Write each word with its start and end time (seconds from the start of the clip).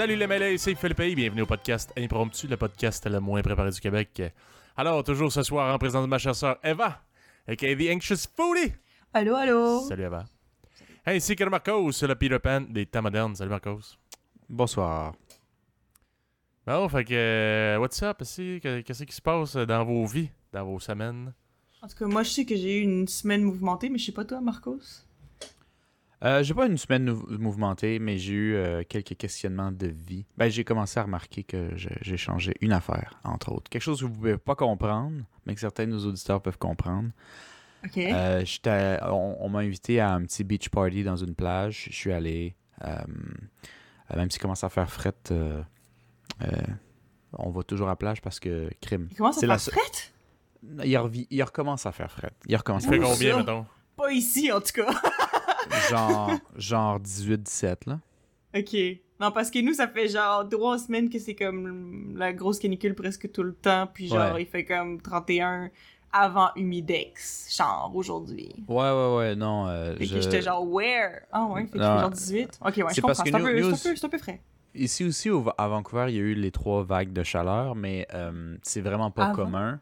Salut 0.00 0.16
les 0.16 0.26
mêlés, 0.26 0.56
c'est 0.56 0.74
Philippe 0.74 0.96
Pays. 0.96 1.14
Bienvenue 1.14 1.42
au 1.42 1.46
podcast 1.46 1.92
Impromptu, 1.94 2.46
le 2.46 2.56
podcast 2.56 3.06
le 3.06 3.20
moins 3.20 3.42
préparé 3.42 3.70
du 3.70 3.78
Québec. 3.78 4.22
Alors, 4.74 5.04
toujours 5.04 5.30
ce 5.30 5.42
soir 5.42 5.74
en 5.74 5.76
présence 5.76 6.00
de 6.04 6.08
ma 6.08 6.16
chère 6.16 6.34
sœur 6.34 6.56
Eva, 6.64 7.02
aka 7.46 7.76
The 7.76 7.90
Anxious 7.94 8.26
Foodie. 8.34 8.72
Allô, 9.12 9.34
allô? 9.34 9.80
Salut 9.80 10.04
Eva. 10.04 10.24
Ainsi 11.04 11.36
que 11.36 11.44
Marcos, 11.44 11.90
le 12.00 12.14
Peter 12.14 12.38
Pan 12.38 12.62
des 12.62 12.86
temps 12.86 13.02
modernes. 13.02 13.36
Salut 13.36 13.50
Marcos. 13.50 13.98
Bonsoir. 14.48 15.12
Bon, 16.66 16.88
fait 16.88 17.04
que, 17.04 17.12
euh, 17.12 17.78
what's 17.78 18.02
up 18.02 18.22
ici? 18.22 18.58
Que- 18.62 18.80
Qu'est-ce 18.80 19.04
qui 19.04 19.14
se 19.14 19.20
passe 19.20 19.54
dans 19.56 19.84
vos 19.84 20.06
vies, 20.06 20.30
dans 20.50 20.64
vos 20.64 20.80
semaines? 20.80 21.34
En 21.82 21.88
tout 21.88 21.96
cas, 21.96 22.06
moi, 22.06 22.22
je 22.22 22.30
sais 22.30 22.46
que 22.46 22.56
j'ai 22.56 22.78
eu 22.78 22.82
une 22.84 23.06
semaine 23.06 23.42
mouvementée, 23.42 23.90
mais 23.90 23.98
je 23.98 24.06
sais 24.06 24.12
pas 24.12 24.24
toi, 24.24 24.40
Marcos? 24.40 25.04
Euh, 26.22 26.42
j'ai 26.42 26.52
pas 26.52 26.66
une 26.66 26.76
semaine 26.76 27.10
mouvementée, 27.38 27.98
mais 27.98 28.18
j'ai 28.18 28.32
eu 28.34 28.54
euh, 28.54 28.82
quelques 28.86 29.16
questionnements 29.16 29.72
de 29.72 29.86
vie. 29.86 30.26
Ben, 30.36 30.50
j'ai 30.50 30.64
commencé 30.64 31.00
à 31.00 31.04
remarquer 31.04 31.44
que 31.44 31.70
j'ai 31.76 32.16
changé 32.18 32.54
une 32.60 32.72
affaire, 32.72 33.18
entre 33.24 33.52
autres. 33.52 33.70
Quelque 33.70 33.82
chose 33.82 34.00
que 34.00 34.04
vous 34.06 34.12
pouvez 34.12 34.36
pas 34.36 34.54
comprendre, 34.54 35.22
mais 35.46 35.54
que 35.54 35.60
certains 35.60 35.86
de 35.86 35.92
nos 35.92 36.04
auditeurs 36.06 36.42
peuvent 36.42 36.58
comprendre. 36.58 37.08
Ok. 37.84 37.96
Euh, 37.96 38.44
j'étais- 38.44 38.98
on 39.04 39.38
on 39.40 39.48
m'a 39.48 39.60
invité 39.60 39.98
à 40.00 40.12
un 40.12 40.22
petit 40.24 40.44
beach 40.44 40.68
party 40.68 41.02
dans 41.02 41.16
une 41.16 41.34
plage. 41.34 41.86
Je 41.90 41.96
suis 41.96 42.12
allé. 42.12 42.54
euh, 42.84 42.98
même 44.14 44.30
s'il 44.30 44.42
commence 44.42 44.64
à 44.64 44.68
faire 44.68 44.90
fret, 44.90 45.14
euh, 45.30 45.62
euh, 46.42 46.46
on 47.32 47.50
va 47.50 47.62
toujours 47.62 47.86
à 47.86 47.92
la 47.92 47.96
plage 47.96 48.20
parce 48.20 48.40
que 48.40 48.68
crime. 48.82 49.08
Il 49.10 49.16
commence 49.16 49.38
à 49.38 49.40
c'est 49.40 49.46
faire 49.46 49.60
frette? 49.80 50.12
Il, 50.84 51.42
recommence 51.42 51.86
à 51.86 51.92
faire 51.92 52.10
fret. 52.10 52.32
Il 52.46 52.56
recommence 52.56 52.86
à 52.86 52.90
faire 52.90 53.00
combien, 53.00 53.32
ça? 53.32 53.36
mettons? 53.38 53.66
Pas 53.96 54.12
ici, 54.12 54.50
en 54.52 54.60
tout 54.60 54.72
cas. 54.74 54.90
genre, 55.90 56.30
genre 56.56 56.98
18-17, 57.00 57.88
là. 57.88 58.00
ok. 58.56 58.76
Non, 59.20 59.30
parce 59.32 59.50
que 59.50 59.58
nous, 59.60 59.74
ça 59.74 59.86
fait 59.86 60.08
genre 60.08 60.48
trois 60.48 60.78
semaines 60.78 61.10
que 61.10 61.18
c'est 61.18 61.34
comme 61.34 62.14
la 62.16 62.32
grosse 62.32 62.58
canicule 62.58 62.94
presque 62.94 63.30
tout 63.30 63.42
le 63.42 63.52
temps, 63.52 63.86
puis 63.92 64.08
genre, 64.08 64.32
Ouais. 64.34 64.42
il 64.42 64.46
fait 64.46 64.64
comme 64.64 64.98
31 65.00 65.68
avant 66.12 66.48
Humidex, 66.56 67.54
genre, 67.56 67.92
aujourd'hui. 67.94 68.48
Ouais, 68.66 68.76
ouais, 68.90 69.16
ouais, 69.16 69.36
non. 69.36 69.66
euh, 69.68 69.94
Fait 69.96 70.06
je- 70.06 70.14
que 70.14 70.20
j'étais 70.22 70.40
genre, 70.42 70.66
where? 70.66 71.20
Ah 71.30 71.44
ouais, 71.46 71.66
fait 71.66 71.78
que 71.78 71.84
genre 71.84 72.10
18. 72.10 72.58
Ok, 72.64 72.66
ouais, 72.78 72.84
je 72.88 72.94
c'est 72.94 73.00
comprends. 73.02 73.06
parce 73.08 73.22
que 73.22 73.28
C'est 73.28 73.34
un, 73.36 73.38
nous- 73.40 73.46
un 73.46 74.04
un 74.04 74.08
peu 74.08 74.18
frais. 74.18 74.40
Ici 74.74 75.04
aussi, 75.04 75.28
au- 75.30 75.44
à 75.58 75.68
Vancouver, 75.68 76.06
il 76.08 76.14
y 76.14 76.18
a 76.18 76.22
eu 76.22 76.34
les 76.34 76.50
trois 76.50 76.82
vagues 76.82 77.12
de 77.12 77.22
chaleur, 77.22 77.74
mais 77.74 78.06
euh, 78.14 78.56
c'est 78.62 78.80
vraiment 78.80 79.10
pas 79.10 79.26
Avant? 79.26 79.34
commun. 79.34 79.80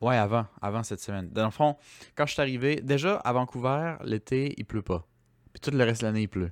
Ouais, 0.00 0.16
avant, 0.16 0.46
avant 0.60 0.82
cette 0.82 1.00
semaine. 1.00 1.28
Dans 1.30 1.44
le 1.44 1.50
fond, 1.50 1.76
quand 2.14 2.26
je 2.26 2.32
suis 2.32 2.42
arrivé, 2.42 2.76
déjà 2.82 3.16
à 3.16 3.32
Vancouver, 3.32 3.96
l'été, 4.04 4.54
il 4.58 4.64
pleut 4.64 4.82
pas. 4.82 5.06
Puis 5.52 5.60
tout 5.60 5.70
le 5.76 5.82
reste 5.84 6.02
de 6.02 6.06
l'année, 6.06 6.22
il 6.22 6.28
pleut. 6.28 6.50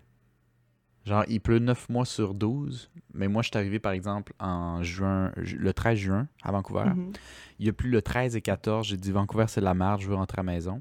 Genre, 1.05 1.25
il 1.29 1.41
pleut 1.41 1.59
9 1.59 1.89
mois 1.89 2.05
sur 2.05 2.33
12. 2.33 2.91
Mais 3.13 3.27
moi, 3.27 3.43
je 3.43 3.49
suis 3.49 3.59
arrivé, 3.59 3.81
par 3.81 3.93
exemple, 3.93 4.33
en 4.39 4.83
juin, 4.85 5.33
ju- 5.39 5.59
le 5.59 5.73
13 5.75 5.99
juin 5.99 6.29
à 6.45 6.53
Vancouver. 6.53 6.85
Mhm. 6.95 7.13
Il 7.59 7.67
y 7.67 7.69
a 7.69 7.73
plus 7.73 7.91
le 7.91 8.01
13 8.01 8.37
et 8.37 8.41
14. 8.41 8.87
J'ai 8.87 8.97
dit 8.97 9.11
Vancouver, 9.11 9.47
c'est 9.49 9.61
la 9.61 9.75
merde, 9.75 10.01
je 10.01 10.09
veux 10.09 10.15
rentrer 10.15 10.37
à 10.39 10.45
la 10.45 10.53
maison. 10.53 10.81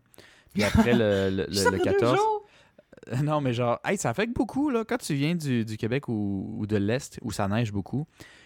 Puis 0.54 0.64
après, 0.64 0.94
le, 0.94 1.30
le- 1.36 1.46
le- 1.48 1.54
Ça 1.54 1.72
le 1.72 1.78
fait 1.78 1.84
deux 1.86 1.92
14. 1.92 2.18
jours. 2.18 2.46
Non, 3.24 3.42
mais 3.42 3.52
genre, 3.54 3.80
hey, 3.84 3.98
ça 3.98 4.12
affecte 4.12 4.36
beaucoup, 4.36 4.70
là. 4.70 4.86
Quand 4.88 4.98
tu 4.98 5.16
viens 5.16 5.34
du, 5.34 5.66
du 5.66 5.76
Québec 5.76 6.08
ou, 6.08 6.56
ou 6.60 6.68
de 6.68 6.78
l'Est, 6.78 7.18
où 7.24 7.32
ça 7.32 7.48
neige 7.48 7.72
beaucoup, 7.72 8.06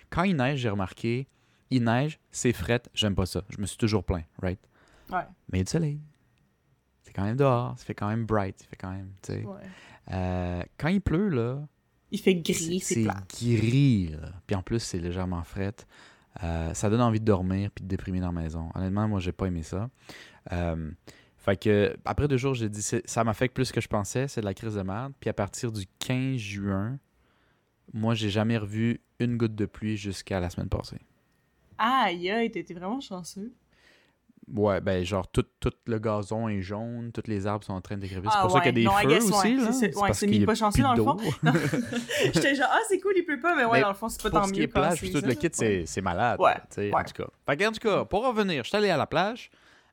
quand 0.09 0.23
il 0.23 0.37
neige, 0.37 0.59
j'ai 0.59 0.69
remarqué, 0.69 1.27
il 1.71 1.83
neige, 1.83 2.19
c'est 2.31 2.53
fret, 2.53 2.81
j'aime 2.93 3.15
pas 3.15 3.25
ça. 3.25 3.43
Je 3.49 3.59
me 3.59 3.65
suis 3.65 3.77
toujours 3.77 4.03
plaint, 4.03 4.25
right? 4.41 4.59
Ouais. 5.11 5.23
Mais 5.51 5.57
il 5.57 5.59
y 5.59 5.61
a 5.61 5.63
du 5.65 5.71
soleil. 5.71 5.99
C'est 7.03 7.13
quand 7.13 7.23
même 7.23 7.37
dehors, 7.37 7.77
ça 7.77 7.85
fait 7.85 7.93
quand 7.93 8.07
même 8.09 8.25
bright, 8.25 8.59
ça 8.59 8.65
fait 8.67 8.75
quand 8.75 8.91
même, 8.91 9.11
tu 9.21 9.33
sais. 9.33 9.45
ouais. 9.45 9.61
Euh, 10.11 10.61
quand 10.77 10.89
il 10.89 11.01
pleut, 11.01 11.29
là, 11.29 11.67
Il 12.11 12.19
fait 12.19 12.35
gris, 12.35 12.79
c'est 12.79 13.03
plat. 13.03 13.23
gris, 13.29 14.09
là. 14.09 14.31
Puis 14.45 14.55
en 14.55 14.61
plus, 14.61 14.79
c'est 14.79 14.99
légèrement 14.99 15.43
fret. 15.43 15.73
Euh, 16.43 16.73
ça 16.73 16.89
donne 16.89 17.01
envie 17.01 17.19
de 17.19 17.25
dormir 17.25 17.71
puis 17.73 17.83
de 17.83 17.87
déprimer 17.87 18.19
dans 18.19 18.31
la 18.31 18.41
maison. 18.41 18.69
Honnêtement, 18.75 19.07
moi, 19.07 19.19
j'ai 19.19 19.31
pas 19.31 19.45
aimé 19.47 19.63
ça. 19.63 19.89
Euh, 20.51 20.91
fait 21.37 21.57
que, 21.57 21.95
après 22.05 22.27
deux 22.27 22.37
jours, 22.37 22.53
j'ai 22.55 22.69
dit, 22.69 22.81
c'est- 22.81 23.07
ça 23.07 23.23
m'affecte 23.23 23.55
plus 23.55 23.71
que 23.71 23.79
je 23.81 23.87
pensais, 23.87 24.27
c'est 24.27 24.41
de 24.41 24.45
la 24.45 24.53
crise 24.53 24.75
de 24.75 24.81
merde. 24.81 25.13
Puis 25.19 25.29
à 25.29 25.33
partir 25.33 25.71
du 25.71 25.85
15 25.99 26.37
juin, 26.37 26.99
moi, 27.93 28.13
j'ai 28.15 28.29
jamais 28.29 28.57
revu 28.57 29.01
une 29.19 29.37
goutte 29.37 29.55
de 29.55 29.65
pluie 29.65 29.95
jusqu'à 29.97 30.39
la 30.39 30.49
semaine 30.49 30.69
passée. 30.69 30.99
Aïe, 31.77 32.29
aïe, 32.31 32.51
t'étais 32.51 32.73
vraiment 32.73 32.99
chanceux. 33.01 33.51
Ouais, 34.53 34.79
ben, 34.79 35.03
genre, 35.03 35.27
tout, 35.27 35.43
tout 35.59 35.71
le 35.87 35.97
gazon 35.97 36.47
est 36.49 36.61
jaune, 36.61 37.11
tous 37.11 37.23
les 37.25 37.47
arbres 37.47 37.63
sont 37.65 37.73
en 37.73 37.81
train 37.81 37.97
de. 37.97 38.05
C'est 38.05 38.15
Ah 38.27 38.41
pour 38.41 38.51
ça 38.51 38.57
ouais, 38.59 38.63
qu'il 38.71 38.77
y 38.83 38.85
a 38.85 38.89
non, 38.91 38.95
des 38.97 39.01
feux 39.01 39.09
guess, 39.09 39.23
ouais. 39.31 39.55
aussi. 39.57 39.73
C'est- 39.73 39.85
ouais, 39.95 40.07
parce 40.07 40.19
c'est 40.19 40.27
y 40.27 40.39
mis 40.39 40.45
pas 40.45 40.53
chanceux 40.53 40.83
dans 40.83 40.93
le 40.93 40.97
d'eau. 40.97 41.17
J'étais 42.33 42.53
genre, 42.53 42.69
ah, 42.69 42.79
c'est 42.87 42.99
cool, 42.99 43.13
il 43.15 43.25
pleut 43.25 43.39
pas, 43.39 43.55
mais 43.55 43.65
ouais, 43.65 43.77
Mais 43.77 43.81
dans 43.81 43.87
le 43.89 43.95
fond, 43.95 44.07
c'est 44.07 44.21
pas 44.21 44.29
pour 44.29 44.41
tant 44.41 44.47
ce 44.47 44.53
mieux 44.53 44.67
quand 44.67 44.81
plage 44.81 44.99
tout 45.01 45.21
le 45.25 45.33
kit, 45.33 45.49
c'est, 45.51 46.01
malade. 46.01 46.39
Ouais, 46.39 46.53
En 46.91 46.97
ouais. 46.97 47.03
tout 47.05 47.23
cas. 47.23 47.29
Fait 47.47 47.57
que, 47.57 47.67
en 47.67 47.71
tout 47.71 47.79
cas, 47.79 48.05
pour 48.05 48.23
revenir, 48.27 48.63
je 48.63 48.69
suis 48.69 48.77
allé 48.77 48.91
à 48.91 48.97
la 48.97 49.07
plage. 49.07 49.49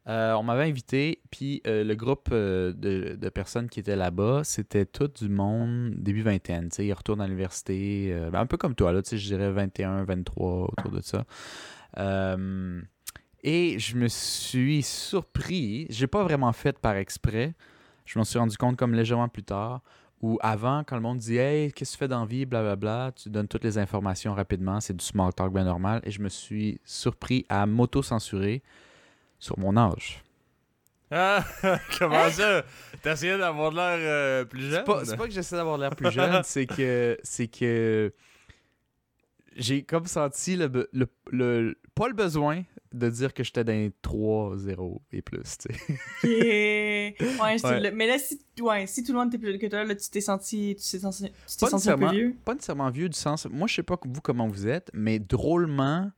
Euh, 0.09 0.33
on 0.33 0.43
m'avait 0.43 0.65
invité, 0.65 1.21
puis 1.31 1.63
euh, 1.67 1.85
le 1.85 1.95
groupe 1.95 2.31
euh, 2.33 2.73
de, 2.73 3.29
personnes 3.29 3.69
qui 3.69 3.79
étaient 3.79 3.95
là-bas, 3.95 4.43
c'était 4.43 4.85
tout 4.85 5.07
du 5.07 5.29
monde 5.29 5.95
début 5.97 6.23
vingtaine. 6.23 6.71
Ils 6.79 6.93
retournent 6.93 7.21
à 7.21 7.27
l'université, 7.27 8.13
ben, 8.33 8.41
un 8.41 8.47
peu 8.47 8.57
comme 8.57 8.75
toi, 8.75 8.93
là, 8.93 9.01
je 9.09 9.17
dirais 9.17 9.53
21, 9.53 10.05
23, 10.05 10.73
autour 10.73 10.91
de 10.91 11.01
ça. 11.01 11.25
Et 13.45 13.79
je 13.79 13.97
me 13.97 14.09
suis 14.09 14.83
surpris, 14.83 15.87
j'ai 15.91 16.07
pas 16.07 16.23
vraiment 16.23 16.53
fait 16.53 16.79
par 16.79 16.97
exprès, 16.97 17.55
je 18.05 18.19
m'en 18.19 18.25
suis 18.25 18.39
rendu 18.39 18.57
compte 18.57 18.77
comme 18.77 18.95
légèrement 18.95 19.29
plus 19.29 19.43
tard, 19.43 19.83
où 20.21 20.39
avant, 20.41 20.85
quand 20.85 20.95
le 20.95 21.03
monde 21.03 21.19
dit 21.19 21.37
Hey, 21.37 21.73
qu'est-ce 21.73 21.93
que 21.93 21.97
tu 21.97 21.99
fais 21.99 22.09
dans 22.09 22.21
la 22.21 22.27
vie, 22.27 22.47
blablabla, 22.47 23.13
tu 23.17 23.31
donnes 23.31 23.49
toutes 23.49 23.65
les 23.65 23.79
informations 23.79 24.35
rapidement, 24.35 24.81
c'est 24.81 24.97
du 24.97 25.05
small 25.05 25.33
talk 25.33 25.53
bien 25.53 25.65
normal, 25.65 26.01
et 26.05 26.11
je 26.13 26.23
me 26.23 26.29
suis 26.29 26.81
surpris 26.85 27.45
à 27.49 27.67
m'auto-censurer 27.67 28.63
sur 29.43 29.59
mon 29.59 29.77
âge. 29.77 30.23
Ah, 31.11 31.45
comment 31.99 32.31
ça? 32.31 32.65
T'as 33.03 33.13
essayé 33.15 33.37
d'avoir 33.37 33.71
de 33.73 33.77
l'air 33.77 33.99
euh, 33.99 34.45
plus 34.45 34.63
jeune? 34.71 34.73
C'est 34.79 34.85
pas, 34.85 35.05
c'est 35.05 35.17
pas 35.17 35.27
que 35.27 35.33
j'essaie 35.33 35.57
d'avoir 35.57 35.77
l'air 35.77 35.95
plus 35.95 36.11
jeune, 36.11 36.41
c'est 36.45 36.67
que 36.67 37.19
c'est 37.23 37.49
que 37.49 38.13
j'ai 39.57 39.83
comme 39.83 40.07
senti 40.07 40.57
le, 40.57 40.69
be- 40.69 40.87
le, 40.93 41.07
le- 41.31 41.77
pas 41.95 42.09
le 42.09 42.15
besoin 42.15 42.63
de 42.95 43.11
dire 43.11 43.35
que 43.35 43.43
j'étais 43.45 43.65
dans 43.65 43.73
les 43.73 43.91
3-0 44.03 45.01
et 45.13 45.21
plus, 45.23 45.43
tu 45.59 45.69
sais. 45.75 45.95
Ok. 46.25 47.41
Ouais, 47.43 47.59
c'est 47.59 47.67
Ouais. 47.67 47.81
le- 47.81 47.91
mais 47.91 48.07
là, 48.07 48.19
si, 48.19 48.41
ouais, 48.61 48.87
si 48.87 49.03
tout 49.03 49.13
le 49.13 49.19
monde 49.19 49.29
était 49.29 49.39
plus 49.39 49.51
vieux 49.51 49.59
que 49.59 49.67
toi, 49.67 49.85
là, 49.85 49.95
tu 49.95 50.09
t'es 50.09 50.21
senti, 50.23 50.77
tu 50.77 50.91
t'es 50.91 50.99
senti, 51.01 51.25
tu 51.25 51.31
t'es 51.31 51.67
Pas 51.67 51.71
senti 51.71 51.91
un 51.91 51.99
peu 51.99 52.11
vieux. 52.11 52.35
pas 52.45 52.55
nécessairement 52.55 52.91
vieux 52.91 53.09
du 53.11 53.19
sens. 53.19 53.47
Moi, 53.51 53.67
je 53.67 53.75
sais 53.75 53.83
pas 53.83 53.99
vous 54.03 54.21
comment 54.23 54.47
vous 54.47 54.67
êtes, 54.69 54.91
mais 54.95 55.19
drôlement, 55.19 56.11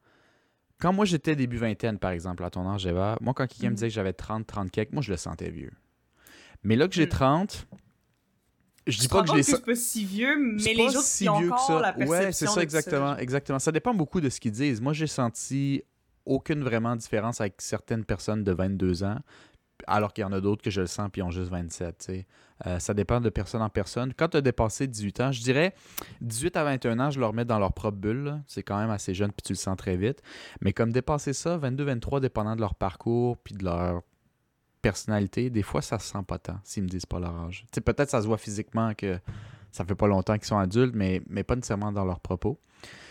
quand 0.80 0.92
moi 0.92 1.04
j'étais 1.04 1.36
début 1.36 1.56
vingtaine, 1.56 1.98
par 1.98 2.10
exemple, 2.10 2.44
à 2.44 2.50
ton 2.50 2.68
âge, 2.68 2.86
Eva, 2.86 3.16
moi, 3.20 3.32
quand 3.34 3.46
quelqu'un 3.46 3.66
me 3.66 3.70
Mhm. 3.70 3.74
disait 3.76 3.88
que 3.88 3.94
j'avais 3.94 4.12
30, 4.12 4.46
30 4.46 4.70
quelques, 4.70 4.92
moi, 4.92 5.02
je 5.02 5.10
le 5.10 5.16
sentais 5.16 5.50
vieux. 5.50 5.72
Mais 6.62 6.76
là 6.76 6.88
que 6.88 6.94
j'ai 6.94 7.04
Mhm. 7.04 7.08
30, 7.10 7.66
je 8.86 8.92
Tu 8.96 9.00
dis 9.02 9.08
pas 9.08 9.22
que 9.22 9.28
je 9.28 9.34
les 9.34 9.42
sens. 9.42 9.60
pas 9.60 9.74
si 9.74 10.04
vieux, 10.04 10.36
mais 10.38 10.74
les 10.74 10.88
autres, 10.88 11.00
si 11.02 11.28
ont 11.28 11.38
vieux 11.38 11.48
que 11.48 11.54
encore 11.54 11.66
ça. 11.66 11.80
la 11.80 11.92
perception 11.92 12.10
Ouais, 12.26 12.32
c'est 12.32 12.46
ça, 12.46 12.62
exactement, 12.62 13.16
exactement. 13.16 13.58
Ça 13.58 13.72
dépend 13.72 13.94
beaucoup 13.94 14.20
de 14.20 14.28
ce 14.28 14.40
qu'ils 14.40 14.52
disent. 14.52 14.80
Moi, 14.80 14.92
j'ai 14.92 15.06
senti 15.06 15.82
aucune 16.26 16.62
vraiment 16.62 16.96
différence 16.96 17.40
avec 17.40 17.54
certaines 17.60 18.04
personnes 18.04 18.44
de 18.44 18.52
22 18.52 19.04
ans, 19.04 19.18
alors 19.86 20.12
qu'il 20.12 20.22
y 20.22 20.24
en 20.24 20.32
a 20.32 20.40
d'autres 20.40 20.62
que 20.62 20.70
je 20.70 20.80
le 20.80 20.86
sens 20.86 21.08
puis 21.12 21.20
ils 21.20 21.24
ont 21.24 21.30
juste 21.30 21.50
27. 21.50 21.98
tu 21.98 22.04
sais. 22.04 22.26
Euh, 22.66 22.78
ça 22.78 22.94
dépend 22.94 23.20
de 23.20 23.30
personne 23.30 23.62
en 23.62 23.68
personne. 23.68 24.12
Quand 24.14 24.28
tu 24.28 24.36
as 24.36 24.40
dépassé 24.40 24.86
18 24.86 25.20
ans, 25.20 25.32
je 25.32 25.42
dirais 25.42 25.74
18 26.20 26.56
à 26.56 26.64
21 26.64 27.00
ans, 27.00 27.10
je 27.10 27.18
leur 27.18 27.32
mets 27.32 27.44
dans 27.44 27.58
leur 27.58 27.72
propre 27.72 27.98
bulle. 27.98 28.40
C'est 28.46 28.62
quand 28.62 28.78
même 28.78 28.90
assez 28.90 29.14
jeune 29.14 29.32
puis 29.32 29.42
tu 29.44 29.52
le 29.52 29.58
sens 29.58 29.76
très 29.76 29.96
vite. 29.96 30.22
Mais 30.60 30.72
comme 30.72 30.92
dépasser 30.92 31.32
ça, 31.32 31.56
22, 31.56 31.84
23, 31.84 32.20
dépendant 32.20 32.54
de 32.54 32.60
leur 32.60 32.74
parcours 32.74 33.36
puis 33.38 33.54
de 33.54 33.64
leur 33.64 34.02
personnalité, 34.82 35.50
des 35.50 35.62
fois 35.62 35.82
ça 35.82 35.98
se 35.98 36.12
sent 36.12 36.24
pas 36.26 36.38
tant 36.38 36.58
s'ils 36.62 36.82
me 36.82 36.88
disent 36.88 37.06
pas 37.06 37.18
leur 37.18 37.34
âge. 37.34 37.66
Peut-être 37.84 38.10
ça 38.10 38.22
se 38.22 38.26
voit 38.26 38.38
physiquement 38.38 38.94
que 38.94 39.18
ça 39.72 39.84
fait 39.84 39.96
pas 39.96 40.06
longtemps 40.06 40.34
qu'ils 40.34 40.46
sont 40.46 40.58
adultes, 40.58 40.94
mais, 40.94 41.20
mais 41.28 41.42
pas 41.42 41.56
nécessairement 41.56 41.90
dans 41.90 42.04
leurs 42.04 42.20
propos. 42.20 42.60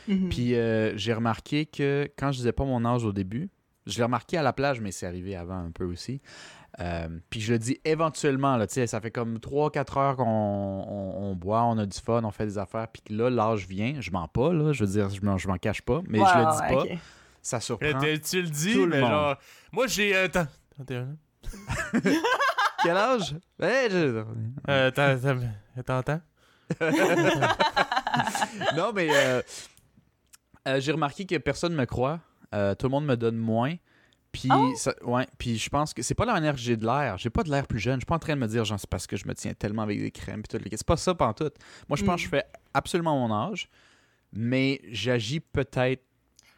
Mhm. 0.08 0.30
Puis 0.30 0.56
euh, 0.56 0.96
j'ai 0.96 1.14
remarqué 1.14 1.66
que 1.66 2.10
quand 2.18 2.32
je 2.32 2.38
disais 2.38 2.54
pas 2.54 2.64
mon 2.64 2.86
âge 2.86 3.04
au 3.04 3.12
début, 3.12 3.50
je 3.86 3.98
l'ai 3.98 4.04
remarqué 4.04 4.38
à 4.38 4.44
la 4.44 4.54
plage, 4.54 4.80
mais 4.80 4.92
c'est 4.92 5.06
arrivé 5.06 5.36
avant 5.36 5.58
un 5.58 5.72
peu 5.72 5.84
aussi. 5.84 6.22
Euh, 6.80 7.08
puis 7.30 7.40
je 7.40 7.54
le 7.54 7.60
dis 7.60 7.80
éventuellement, 7.86 8.58
là, 8.58 8.66
tu 8.66 8.74
sais, 8.74 8.88
ça 8.88 9.00
fait 9.00 9.12
comme 9.12 9.38
3-4 9.38 10.00
heures 10.00 10.16
qu'on 10.16 10.24
on, 10.26 11.24
on 11.32 11.36
boit, 11.36 11.64
on 11.66 11.78
a 11.78 11.86
du 11.86 12.00
fun, 12.00 12.24
on 12.24 12.32
fait 12.32 12.46
des 12.48 12.58
affaires, 12.58 12.88
puis 12.88 13.02
que 13.04 13.14
là, 13.14 13.30
l'âge 13.30 13.68
vient, 13.68 13.96
je 14.00 14.10
mens 14.10 14.28
pas, 14.28 14.52
là, 14.52 14.74
je 14.74 14.84
veux 14.84 14.90
dire, 14.92 15.10
je 15.10 15.22
m'en, 15.24 15.38
je 15.38 15.48
m'en 15.48 15.58
cache 15.58 15.82
pas, 15.84 16.02
mais 16.08 16.18
je 16.18 16.24
le 16.24 16.52
dis 16.52 16.74
pas, 16.76 16.84
ça 17.44 17.60
surprend. 17.60 18.00
Tu 18.00 18.42
le 18.42 18.50
dis, 18.50 18.74
tout 18.74 18.86
le 18.86 18.88
mais 18.88 19.02
monde. 19.02 19.10
genre. 19.12 19.36
Moi, 19.72 19.86
j'ai. 19.88 20.16
Euh, 20.16 20.28
t'as- 20.28 20.48
31 20.72 21.04
ans. 21.04 21.16
Quel 22.84 22.98
âge? 22.98 23.36
Eh, 23.62 23.88
je- 23.92 24.24
Euh, 24.70 24.92
T'entends? 25.86 26.22
non, 28.76 28.92
mais 28.94 29.08
euh, 29.12 29.42
euh, 30.68 30.80
j'ai 30.80 30.92
remarqué 30.92 31.26
que 31.26 31.36
personne 31.38 31.76
me 31.76 31.86
croit. 31.86 32.20
Euh, 32.54 32.76
tout 32.76 32.86
le 32.88 32.92
monde 32.92 33.06
me 33.06 33.16
donne 33.16 33.38
moins. 33.38 33.76
Puis, 34.34 34.50
ça- 34.76 34.96
ouais, 35.04 35.26
puis 35.38 35.58
je 35.58 35.70
pense 35.70 35.94
que 35.94 36.02
c'est 36.02 36.16
pas 36.16 36.26
la 36.26 36.34
manière 36.34 36.54
que 36.56 36.60
j'ai 36.60 36.76
de 36.76 36.86
l'air. 36.86 37.18
J'ai 37.18 37.30
pas 37.30 37.44
de 37.44 37.50
l'air 37.52 37.66
plus 37.68 37.80
jeune. 37.80 37.96
Je 37.96 38.00
suis 38.00 38.06
pas 38.08 38.16
en 38.16 38.20
train 38.20 38.36
de 38.36 38.42
me 38.42 38.48
dire, 38.48 38.66
genre, 38.66 38.80
c'est 38.80 38.90
parce 38.90 39.08
que 39.08 39.16
je 39.16 39.26
me 39.28 39.34
tiens 39.36 39.54
tellement 39.54 39.84
avec 39.84 40.00
des 40.02 40.12
crèmes. 40.12 40.42
Puis 40.42 40.58
tout 40.58 40.64
le- 40.64 40.76
C'est 40.76 40.86
pas 40.86 40.98
ça, 40.98 41.14
tout. 41.34 41.52
Moi, 41.88 41.96
je 41.98 42.04
pense 42.04 42.14
Mm. 42.14 42.16
que 42.16 42.22
je 42.24 42.28
fais 42.30 42.44
absolument 42.74 43.18
mon 43.28 43.34
âge. 43.34 43.70
mais 44.36 44.82
j'agis 44.90 45.40
peut-être 45.40 46.04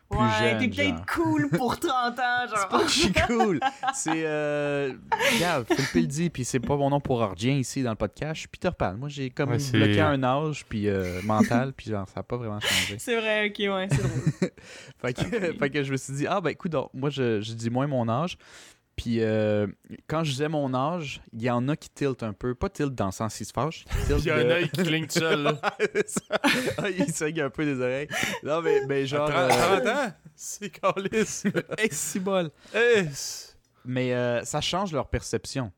plus 0.10 0.19
ouais, 0.19 0.25
jeune. 0.40 0.60
t'es 0.60 0.68
peut-être 0.69 1.06
cool 1.07 1.50
pour 1.57 1.80
30 1.80 2.19
ans, 2.19 2.24
C'est 2.48 2.56
genre. 2.56 2.68
pas 2.69 2.80
que 2.84 2.88
je 2.90 3.00
suis 3.00 3.13
cool. 3.28 3.60
C'est. 3.94 4.12
Euh... 4.25 4.94
Regarde, 5.34 5.66
Philippe 5.68 5.94
le 5.94 6.02
dit, 6.04 6.30
puis 6.30 6.46
c'est 6.46 6.60
pas 6.60 6.75
mon 6.78 6.90
nom 6.90 7.00
pour 7.00 7.22
Ardien 7.24 7.54
ici 7.54 7.81
dans 7.84 7.90
le 7.92 7.96
podcast. 7.96 8.36
Je 8.36 8.40
suis 8.42 8.48
Peter 8.48 8.69
Pan. 8.78 8.96
Moi, 8.98 9.10
j'ai 9.10 9.30
comme 9.30 9.50
Ouais, 9.52 9.60
c'est- 9.60 9.78
bloqué 9.78 10.02
un 10.02 10.24
âge, 10.24 10.66
puis 10.69 10.88
euh, 10.88 11.22
mental, 11.24 11.74
puis 11.74 11.90
genre, 11.90 12.07
ça 12.07 12.19
a 12.19 12.24
pas 12.24 12.38
vraiment 12.38 12.60
changé. 12.60 12.96
C'est 13.00 13.19
vrai, 13.19 13.48
ok, 13.50 13.57
ouais, 13.74 13.88
c'est 13.90 13.98
drôle. 14.02 14.52
Fait 15.02 15.13
que, 15.13 15.54
fait 15.57 15.69
que 15.69 15.84
je 15.84 15.92
me 15.92 15.98
suis 15.98 16.13
dit, 16.13 16.28
ah 16.28 16.40
ben 16.42 16.50
écoute, 16.51 16.72
donc, 16.72 16.90
moi 16.94 17.10
je, 17.10 17.42
je 17.42 17.54
dis 17.54 17.69
moins 17.69 17.88
mon 17.88 18.08
âge. 18.10 18.38
Puis 18.95 19.21
euh, 19.21 19.68
quand 20.07 20.24
je 20.24 20.31
disais 20.31 20.47
mon 20.47 20.74
âge, 20.74 21.21
il 21.33 21.42
y 21.42 21.50
en 21.50 21.68
a 21.68 21.75
qui 21.75 21.89
tiltent 21.89 22.24
un 22.24 22.31
peu. 22.31 22.56
Pas 22.56 22.69
tilt 22.69 22.95
dans 22.95 23.07
le 23.07 23.12
sens 23.12 23.39
ils 23.42 23.45
se 23.45 23.51
fâchent. 23.51 23.86
Il 24.09 24.25
y 24.25 24.30
a 24.30 24.36
un 24.36 24.50
œil 24.50 24.69
qui 24.69 24.83
cligne 24.83 25.07
tout 25.07 25.19
seul. 25.19 25.59
Ah, 26.77 26.89
il 26.89 27.12
saigne 27.12 27.42
un 27.42 27.50
peu 27.50 27.65
des 27.65 27.80
oreilles. 27.80 28.07
Non, 28.44 28.62
mais, 28.62 28.86
mais 28.88 29.06
genre. 29.06 29.30
30, 29.30 29.51
euh, 29.51 29.81
30 29.81 29.88
ans? 29.88 30.13
C'est 30.36 30.69
calice. 30.69 31.45
hey, 31.77 31.89
c'est 31.92 32.19
bol. 32.19 32.51
Hey, 32.74 33.07
Mais 33.83 34.13
euh, 34.13 34.44
ça 34.44 34.62
change 34.62 34.92
leur 34.92 35.09
perception. 35.09 35.71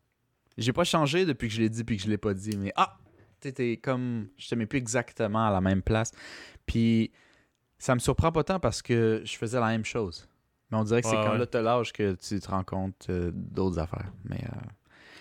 J'ai 0.57 0.73
pas 0.73 0.83
changé 0.83 1.25
depuis 1.25 1.47
que 1.47 1.53
je 1.53 1.61
l'ai 1.61 1.69
dit 1.69 1.83
puis 1.83 1.97
que 1.97 2.03
je 2.03 2.09
l'ai 2.09 2.17
pas 2.17 2.33
dit. 2.33 2.57
Mais 2.57 2.73
ah, 2.75 2.97
t'étais 3.39 3.77
comme. 3.77 4.27
Je 4.37 4.49
te 4.49 4.55
mets 4.55 4.65
plus 4.65 4.77
exactement 4.77 5.47
à 5.47 5.51
la 5.51 5.61
même 5.61 5.81
place. 5.81 6.11
Puis 6.65 7.11
ça 7.77 7.95
me 7.95 7.99
surprend 7.99 8.31
pas 8.31 8.43
tant 8.43 8.59
parce 8.59 8.81
que 8.81 9.21
je 9.23 9.37
faisais 9.37 9.59
la 9.59 9.67
même 9.67 9.85
chose. 9.85 10.27
Mais 10.71 10.77
on 10.77 10.83
dirait 10.83 11.01
que 11.01 11.07
c'est 11.07 11.15
quand 11.15 11.31
ouais. 11.31 11.37
là 11.37 11.45
t'as 11.45 11.61
l'âge 11.61 11.93
que 11.93 12.13
tu 12.15 12.39
te 12.39 12.47
rends 12.49 12.63
compte 12.63 13.07
euh, 13.09 13.31
d'autres 13.33 13.79
affaires. 13.79 14.11
Mais. 14.25 14.37
euh, 14.43 14.57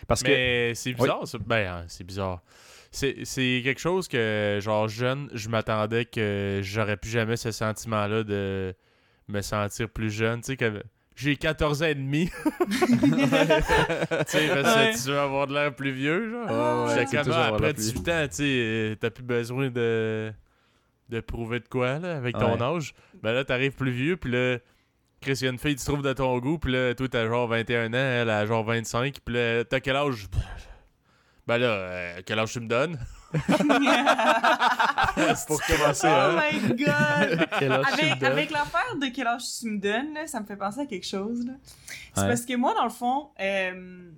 parce 0.08 0.22
que. 0.22 0.72
C'est 0.74 0.92
bizarre, 0.92 1.26
ça. 1.26 1.38
Ben, 1.38 1.66
hein, 1.68 1.84
c'est 1.88 2.04
bizarre. 2.04 2.42
C'est 2.90 3.24
c'est 3.24 3.60
quelque 3.62 3.80
chose 3.80 4.08
que, 4.08 4.58
genre, 4.62 4.88
jeune, 4.88 5.28
je 5.34 5.48
m'attendais 5.48 6.04
que 6.04 6.60
j'aurais 6.62 6.96
plus 6.96 7.10
jamais 7.10 7.36
ce 7.36 7.50
sentiment-là 7.50 8.22
de 8.24 8.74
me 9.28 9.40
sentir 9.42 9.88
plus 9.90 10.10
jeune. 10.10 10.40
Tu 10.40 10.46
sais, 10.52 10.56
que 10.56 10.82
j'ai 11.14 11.36
14 11.36 11.82
ans 11.82 11.86
et 11.86 11.94
demi. 11.94 12.30
tu 12.70 12.76
sais, 14.26 14.48
parce 14.48 14.74
que 14.74 14.78
Ouais. 14.78 14.92
tu 14.94 15.10
veux 15.10 15.18
avoir 15.18 15.46
de 15.46 15.54
l'air 15.54 15.74
plus 15.74 15.92
vieux, 15.92 16.30
genre. 16.30 16.86
Ouais, 16.88 17.06
c'est 17.06 17.16
ah, 17.16 17.20
après 17.46 17.60
l'air 17.66 17.74
plus- 17.74 17.92
18 17.92 18.08
ans, 18.08 18.26
tu 18.28 18.34
sais, 18.36 18.42
euh, 18.44 18.94
t'as 18.98 19.10
plus 19.10 19.24
besoin 19.24 19.70
de, 19.70 20.32
de 21.08 21.20
prouver 21.20 21.60
de 21.60 21.68
quoi, 21.68 21.98
là, 21.98 22.16
avec 22.16 22.36
ton 22.38 22.60
âge. 22.60 22.94
Ben 23.22 23.32
là, 23.32 23.44
t'arrives 23.44 23.72
plus 23.72 23.90
vieux, 23.92 24.16
puis 24.16 24.30
là, 24.30 24.58
Chris, 25.26 25.38
il 25.40 25.44
y 25.46 25.48
a 25.48 25.50
une 25.50 25.58
fille 25.58 25.74
qui 25.74 25.82
se 25.82 25.90
trouve 25.90 26.02
de 26.02 26.12
ton 26.12 26.38
goût, 26.38 26.56
puis 26.56 26.70
là, 26.70 26.94
toi, 26.94 27.08
t'as 27.08 27.26
genre 27.26 27.48
21 27.48 27.88
ans, 27.88 27.96
elle 27.96 28.30
a 28.30 28.46
genre 28.46 28.62
25, 28.62 29.18
puis 29.24 29.34
là, 29.34 29.64
t'as 29.64 29.80
quel 29.80 29.96
âge? 29.96 30.28
Ben 31.48 31.58
là, 31.58 31.66
euh, 31.66 32.20
quel 32.24 32.38
âge 32.38 32.52
tu 32.52 32.60
me 32.60 32.68
donnes? 32.68 32.96
Pour 35.48 35.60
commencer, 35.62 36.06
oh 36.06 36.14
hein? 36.14 36.40
my 36.52 36.60
god! 36.76 37.48
Quel 37.58 37.72
âge 37.72 38.22
avec 38.22 38.50
l'affaire 38.52 38.94
de 39.00 39.12
quel 39.12 39.26
âge 39.26 39.42
tu 39.60 39.66
me 39.68 39.78
donnes, 39.80 40.14
là, 40.14 40.28
ça 40.28 40.38
me 40.38 40.46
fait 40.46 40.54
penser 40.56 40.82
à 40.82 40.86
quelque 40.86 41.04
chose. 41.06 41.44
là. 41.44 41.54
C'est 42.14 42.20
Ouais. 42.22 42.28
parce 42.28 42.44
que 42.44 42.54
moi, 42.54 42.72
dans 42.74 42.84
le 42.84 42.90
fond, 42.90 43.30
euh, 43.40 44.08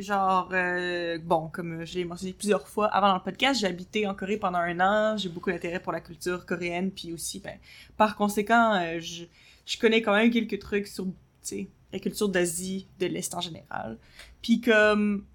genre, 0.00 0.48
euh, 0.52 1.18
bon, 1.22 1.48
comme 1.48 1.84
je 1.84 1.94
l'ai 1.94 2.04
mentionné 2.04 2.32
plusieurs 2.32 2.66
fois 2.66 2.86
avant 2.88 3.06
dans 3.10 3.14
le 3.14 3.22
podcast, 3.22 3.60
j'ai 3.60 3.68
habité 3.68 4.08
en 4.08 4.14
Corée 4.16 4.36
pendant 4.36 4.58
un 4.58 4.80
an. 4.80 5.16
J'ai 5.16 5.28
beaucoup 5.28 5.52
d'intérêt 5.52 5.78
pour 5.78 5.92
la 5.92 6.00
culture 6.00 6.44
coréenne, 6.44 6.90
puis 6.90 7.12
aussi, 7.12 7.38
ben, 7.38 7.56
par 7.96 8.16
conséquent, 8.16 8.74
euh, 8.74 8.98
je, 8.98 9.24
je 9.68 9.78
connais 9.78 10.00
quand 10.00 10.14
même 10.14 10.30
quelques 10.30 10.58
trucs 10.58 10.86
sur, 10.86 11.04
tu 11.04 11.12
sais, 11.42 11.68
la 11.92 11.98
culture 11.98 12.28
d'Asie, 12.30 12.88
de 12.98 13.06
l'Est 13.06 13.34
en 13.34 13.40
général. 13.40 13.98
Puis 14.40 14.62
comme, 14.62 15.26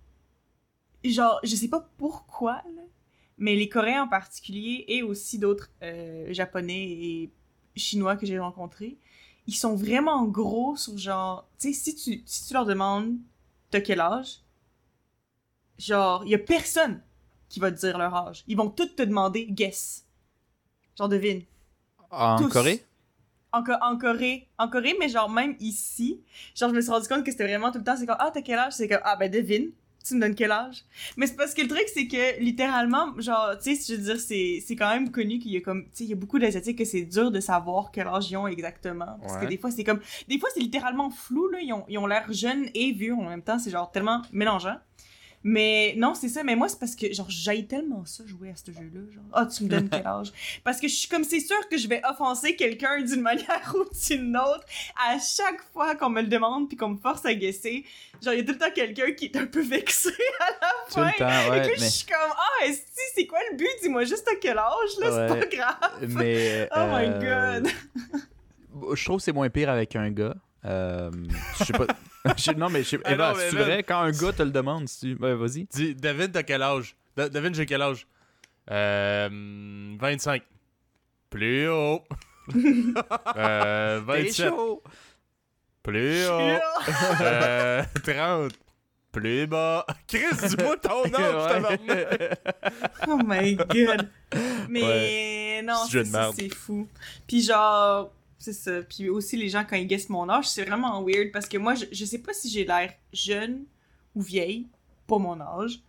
genre, 1.03 1.39
je 1.43 1.55
sais 1.55 1.67
pas 1.67 1.87
pourquoi, 1.97 2.53
là, 2.75 2.81
mais 3.37 3.55
les 3.55 3.69
Coréens 3.69 4.03
en 4.03 4.07
particulier, 4.07 4.85
et 4.87 5.03
aussi 5.03 5.37
d'autres 5.37 5.69
euh, 5.83 6.33
Japonais 6.33 6.83
et 6.83 7.31
Chinois 7.75 8.15
que 8.15 8.25
j'ai 8.25 8.39
rencontrés, 8.39 8.97
ils 9.45 9.55
sont 9.55 9.75
vraiment 9.75 10.25
gros 10.25 10.75
sur 10.77 10.97
genre, 10.97 11.47
tu 11.59 11.71
sais, 11.71 11.91
si 11.91 11.95
tu, 11.95 12.23
si 12.25 12.47
tu 12.47 12.53
leur 12.53 12.65
demandes 12.65 13.15
t'as 13.69 13.81
quel 13.81 13.99
âge, 13.99 14.39
genre, 15.77 16.23
il 16.25 16.31
y 16.31 16.35
a 16.35 16.39
personne 16.39 17.01
qui 17.49 17.59
va 17.59 17.71
te 17.71 17.79
dire 17.79 17.99
leur 17.99 18.15
âge. 18.15 18.43
Ils 18.47 18.57
vont 18.57 18.69
tous 18.69 18.95
te 18.95 19.03
demander 19.03 19.45
guess. 19.45 20.05
Genre, 20.97 21.09
devine. 21.09 21.43
En 22.09 22.37
tous. 22.37 22.49
Corée? 22.49 22.83
En, 23.53 23.63
en 23.81 23.97
Corée, 23.97 24.47
en 24.57 24.67
Corée, 24.67 24.95
mais 24.99 25.09
genre, 25.09 25.29
même 25.29 25.55
ici, 25.59 26.21
genre, 26.55 26.69
je 26.71 26.75
me 26.75 26.81
suis 26.81 26.91
rendu 26.91 27.07
compte 27.07 27.23
que 27.23 27.31
c'était 27.31 27.45
vraiment 27.45 27.71
tout 27.71 27.77
le 27.77 27.83
temps, 27.83 27.95
c'est 27.95 28.05
comme, 28.05 28.17
ah, 28.19 28.31
t'as 28.33 28.41
quel 28.41 28.57
âge? 28.57 28.73
C'est 28.73 28.87
comme, 28.87 29.01
ah, 29.03 29.15
ben, 29.15 29.29
devine. 29.29 29.71
Tu 30.05 30.15
me 30.15 30.19
donnes 30.19 30.35
quel 30.35 30.51
âge? 30.51 30.83
Mais 31.15 31.27
c'est 31.27 31.35
parce 31.37 31.53
que 31.53 31.61
le 31.61 31.69
truc, 31.69 31.85
c'est 31.93 32.07
que, 32.07 32.39
littéralement, 32.41 33.13
genre, 33.21 33.57
tu 33.57 33.75
sais, 33.75 33.93
je 33.93 34.01
veux 34.01 34.03
dire, 34.03 34.19
c'est, 34.19 34.75
quand 34.75 34.89
même 34.89 35.11
connu 35.11 35.39
qu'il 35.39 35.51
y 35.51 35.57
a 35.57 35.61
comme, 35.61 35.85
tu 35.85 35.89
sais, 35.93 36.03
il 36.03 36.09
y 36.09 36.13
a 36.13 36.17
beaucoup 36.17 36.39
d'Asiatiques 36.39 36.77
que 36.77 36.83
c'est 36.83 37.03
dur 37.03 37.31
de 37.31 37.39
savoir 37.39 37.91
quel 37.91 38.07
âge 38.07 38.29
ils 38.29 38.35
ont 38.35 38.47
exactement. 38.47 39.17
Parce 39.21 39.37
que 39.37 39.45
des 39.45 39.57
fois, 39.57 39.71
c'est 39.71 39.85
comme, 39.85 40.01
des 40.27 40.39
fois, 40.39 40.49
c'est 40.53 40.59
littéralement 40.59 41.09
flou, 41.09 41.47
là. 41.47 41.59
Ils 41.61 41.71
ont, 41.71 41.85
ils 41.87 41.97
ont 41.97 42.07
l'air 42.07 42.25
jeunes 42.33 42.65
et 42.73 42.91
vieux 42.91 43.13
en 43.13 43.29
même 43.29 43.43
temps. 43.43 43.59
C'est 43.59 43.71
genre 43.71 43.91
tellement 43.91 44.23
mélangeant. 44.33 44.77
Mais 45.43 45.93
non, 45.97 46.13
c'est 46.13 46.29
ça. 46.29 46.43
Mais 46.43 46.55
moi, 46.55 46.69
c'est 46.69 46.79
parce 46.79 46.95
que, 46.95 47.11
genre, 47.13 47.29
j'aille 47.29 47.67
tellement 47.67 48.05
ça 48.05 48.25
jouer 48.25 48.49
à 48.49 48.55
ce 48.55 48.71
jeu-là. 48.71 49.01
Genre, 49.11 49.23
ah, 49.33 49.45
tu 49.45 49.65
me 49.65 49.69
donnes 49.69 49.89
quel 49.91 50.07
âge? 50.07 50.31
Parce 50.63 50.79
que 50.79 50.87
je 50.87 50.93
suis 50.95 51.09
comme, 51.09 51.23
c'est 51.23 51.41
sûr 51.41 51.67
que 51.69 51.77
je 51.77 51.87
vais 51.87 52.01
offenser 52.09 52.55
quelqu'un 52.55 53.01
d'une 53.01 53.21
manière 53.33 53.73
ou 53.75 53.85
d'une 54.07 54.37
autre 54.37 54.65
à 54.95 55.19
chaque 55.19 55.61
fois 55.73 55.95
qu'on 55.95 56.09
me 56.09 56.21
le 56.21 56.27
demande 56.27 56.69
puis 56.69 56.77
qu'on 56.77 56.89
me 56.89 56.97
force 56.97 57.25
à 57.25 57.33
guesser. 57.33 57.83
Genre, 58.23 58.33
il 58.33 58.39
y 58.39 58.41
a 58.41 58.45
tout 58.45 58.53
le 58.53 58.57
temps 58.57 58.71
quelqu'un 58.73 59.11
qui 59.11 59.25
est 59.25 59.35
un 59.35 59.45
peu 59.45 59.61
vexé 59.61 60.09
à 60.39 60.45
la 60.61 60.67
Tout 60.89 60.99
le 60.99 61.25
fin. 61.25 61.55
Et 61.55 61.61
puis, 61.61 61.75
je 61.77 61.85
suis 61.85 62.05
comme, 62.05 62.31
ah, 62.31 62.65
est 62.65 62.83
c'est 63.15 63.27
quoi 63.27 63.39
le 63.51 63.57
but? 63.57 63.69
Dis-moi 63.81 64.05
juste 64.05 64.27
à 64.27 64.35
quel 64.35 64.57
âge, 64.57 64.97
là, 64.99 65.27
c'est 65.27 65.39
pas 65.39 65.45
grave. 65.45 66.07
mais 66.07 66.69
Oh 66.75 66.85
my 66.87 67.05
euh, 67.05 67.61
god. 67.61 67.71
Je 68.95 69.05
trouve 69.05 69.17
que 69.17 69.23
c'est 69.23 69.33
moins 69.33 69.49
pire 69.49 69.69
avec 69.69 69.95
un 69.95 70.09
gars. 70.09 70.35
Euh, 70.65 71.11
je 71.59 71.65
sais 71.65 71.73
pas. 71.73 71.87
je- 72.37 72.51
non, 72.51 72.69
mais 72.69 72.83
je 72.83 72.89
sais 72.89 72.99
Ah 73.03 73.11
Eva, 73.13 73.31
non, 73.31 73.37
mais 73.37 73.49
c'est 73.49 73.55
vrai, 73.57 73.83
quand 73.83 73.99
un 73.99 74.11
gars 74.11 74.31
te 74.33 74.43
le 74.43 74.51
demande, 74.51 74.87
si 74.87 75.15
tu... 75.15 75.21
ouais, 75.21 75.35
vas-y. 75.35 75.65
Dis, 75.65 75.95
Devine, 75.95 76.31
t'as 76.31 76.43
quel 76.43 76.61
âge? 76.61 76.95
Devine, 77.17 77.53
j'ai 77.53 77.65
quel 77.65 77.81
âge? 77.81 78.07
Euh, 78.71 79.29
25. 79.99 80.41
Plus 81.29 81.67
haut. 81.69 82.01
euh, 83.35 83.99
T'es 83.99 84.05
27. 84.23 84.49
chaud! 84.49 84.83
Plus 85.81 86.27
haut. 86.27 86.39
Euh, 87.21 87.83
30. 88.03 88.53
Plus 89.11 89.45
bas. 89.45 89.85
Chris, 90.07 90.23
dis-moi 90.47 90.75
ton 90.77 91.03
âge. 91.13 92.35
Oh 93.07 93.19
my 93.23 93.55
god. 93.55 94.09
Mais 94.69 95.61
non, 95.63 95.85
c'est 95.85 96.53
fou. 96.53 96.87
Puis 97.27 97.43
genre, 97.43 98.11
c'est 98.43 98.53
ça. 98.53 98.81
Puis 98.81 99.09
aussi, 99.09 99.37
les 99.37 99.49
gens, 99.49 99.63
quand 99.67 99.77
ils 99.77 99.87
guessent 99.87 100.09
mon 100.09 100.27
âge, 100.29 100.49
c'est 100.49 100.65
vraiment 100.65 101.01
weird 101.03 101.31
parce 101.31 101.47
que 101.47 101.57
moi, 101.57 101.75
je, 101.75 101.85
je 101.91 102.05
sais 102.05 102.19
pas 102.19 102.33
si 102.33 102.49
j'ai 102.49 102.65
l'air 102.65 102.91
jeune 103.13 103.63
ou 104.15 104.21
vieille 104.21 104.67
pour 105.07 105.19
mon 105.19 105.39
âge. 105.39 105.81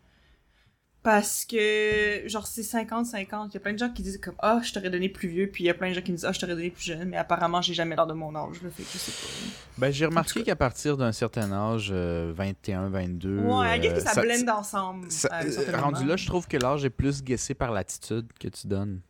Parce 1.02 1.44
que, 1.44 2.22
genre, 2.26 2.46
c'est 2.46 2.62
50-50. 2.62 3.48
Il 3.50 3.54
y 3.54 3.56
a 3.58 3.60
plein 3.60 3.74
de 3.74 3.78
gens 3.78 3.90
qui 3.90 4.02
disent 4.02 4.18
comme, 4.18 4.36
ah, 4.38 4.60
je 4.62 4.72
t'aurais 4.72 4.88
donné 4.88 5.10
plus 5.10 5.28
vieux. 5.28 5.50
Puis 5.50 5.64
il 5.64 5.66
y 5.66 5.70
a 5.70 5.74
plein 5.74 5.90
de 5.90 5.94
gens 5.94 6.00
qui 6.00 6.12
me 6.12 6.16
disent, 6.16 6.24
ah, 6.24 6.32
je 6.32 6.40
t'aurais 6.40 6.54
donné 6.54 6.70
plus 6.70 6.84
jeune. 6.84 7.08
Mais 7.10 7.18
apparemment, 7.18 7.60
j'ai 7.60 7.74
jamais 7.74 7.94
l'air 7.94 8.06
de 8.06 8.14
mon 8.14 8.34
âge. 8.34 8.62
Là, 8.62 8.70
fait 8.70 8.82
que 8.84 8.88
je 8.90 8.96
sais 8.98 9.12
pas. 9.12 9.50
Ben, 9.76 9.90
j'ai 9.90 10.06
remarqué 10.06 10.42
qu'à 10.42 10.56
partir 10.56 10.96
d'un 10.96 11.12
certain 11.12 11.52
âge, 11.52 11.90
euh, 11.92 12.32
21, 12.34 12.88
22... 12.88 13.38
Ouais, 13.40 13.86
euh, 13.86 13.94
que 13.94 14.00
ça, 14.00 14.22
blende 14.22 14.48
ensemble. 14.48 15.10
ça- 15.10 15.28
euh, 15.42 15.76
rendu 15.78 16.06
là, 16.06 16.16
je 16.16 16.26
trouve 16.26 16.46
que 16.48 16.56
l'âge 16.56 16.86
est 16.86 16.90
plus 16.90 17.22
guessé 17.22 17.52
par 17.52 17.72
l'attitude 17.72 18.26
que 18.40 18.48
tu 18.48 18.66
donnes. 18.66 19.00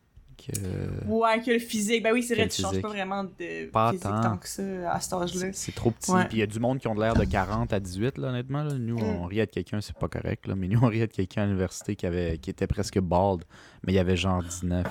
Que... 0.45 1.05
Ouais, 1.07 1.41
que 1.41 1.51
le 1.51 1.59
physique. 1.59 2.03
Ben 2.03 2.13
oui, 2.13 2.21
c'est 2.21 2.35
vrai, 2.35 2.47
tu 2.47 2.61
changes 2.61 2.81
pas 2.81 2.87
vraiment 2.89 3.23
de 3.23 3.69
Pas 3.71 3.89
physique 3.91 4.03
tant. 4.03 4.21
tant 4.21 4.37
que 4.37 4.47
ça 4.47 4.63
à 4.91 4.99
cet 4.99 5.13
âge-là. 5.13 5.47
C'est 5.53 5.73
trop 5.73 5.91
petit. 5.91 6.11
Ouais. 6.11 6.25
Puis 6.25 6.37
il 6.37 6.39
y 6.39 6.43
a 6.43 6.47
du 6.47 6.59
monde 6.59 6.79
qui 6.79 6.87
ont 6.87 6.95
de 6.95 7.01
l'air 7.01 7.15
de 7.15 7.23
40 7.25 7.73
à 7.73 7.79
18, 7.79 8.17
là, 8.19 8.27
honnêtement. 8.29 8.63
là. 8.63 8.73
Nous, 8.75 8.97
Mm. 8.97 9.03
on 9.21 9.25
riait 9.25 9.45
de 9.45 9.51
quelqu'un, 9.51 9.81
c'est 9.81 9.97
pas 9.97 10.07
correct. 10.07 10.47
Là, 10.47 10.55
mais 10.55 10.67
nous, 10.67 10.79
on 10.83 10.87
riait 10.87 11.07
de 11.07 11.13
quelqu'un 11.13 11.43
à 11.43 11.45
l'université 11.45 11.95
qui, 11.95 12.05
avait, 12.05 12.37
qui 12.37 12.49
était 12.49 12.67
presque 12.67 12.99
bald, 12.99 13.43
mais 13.85 13.93
il 13.93 13.99
avait 13.99 14.17
genre 14.17 14.43
19. 14.43 14.85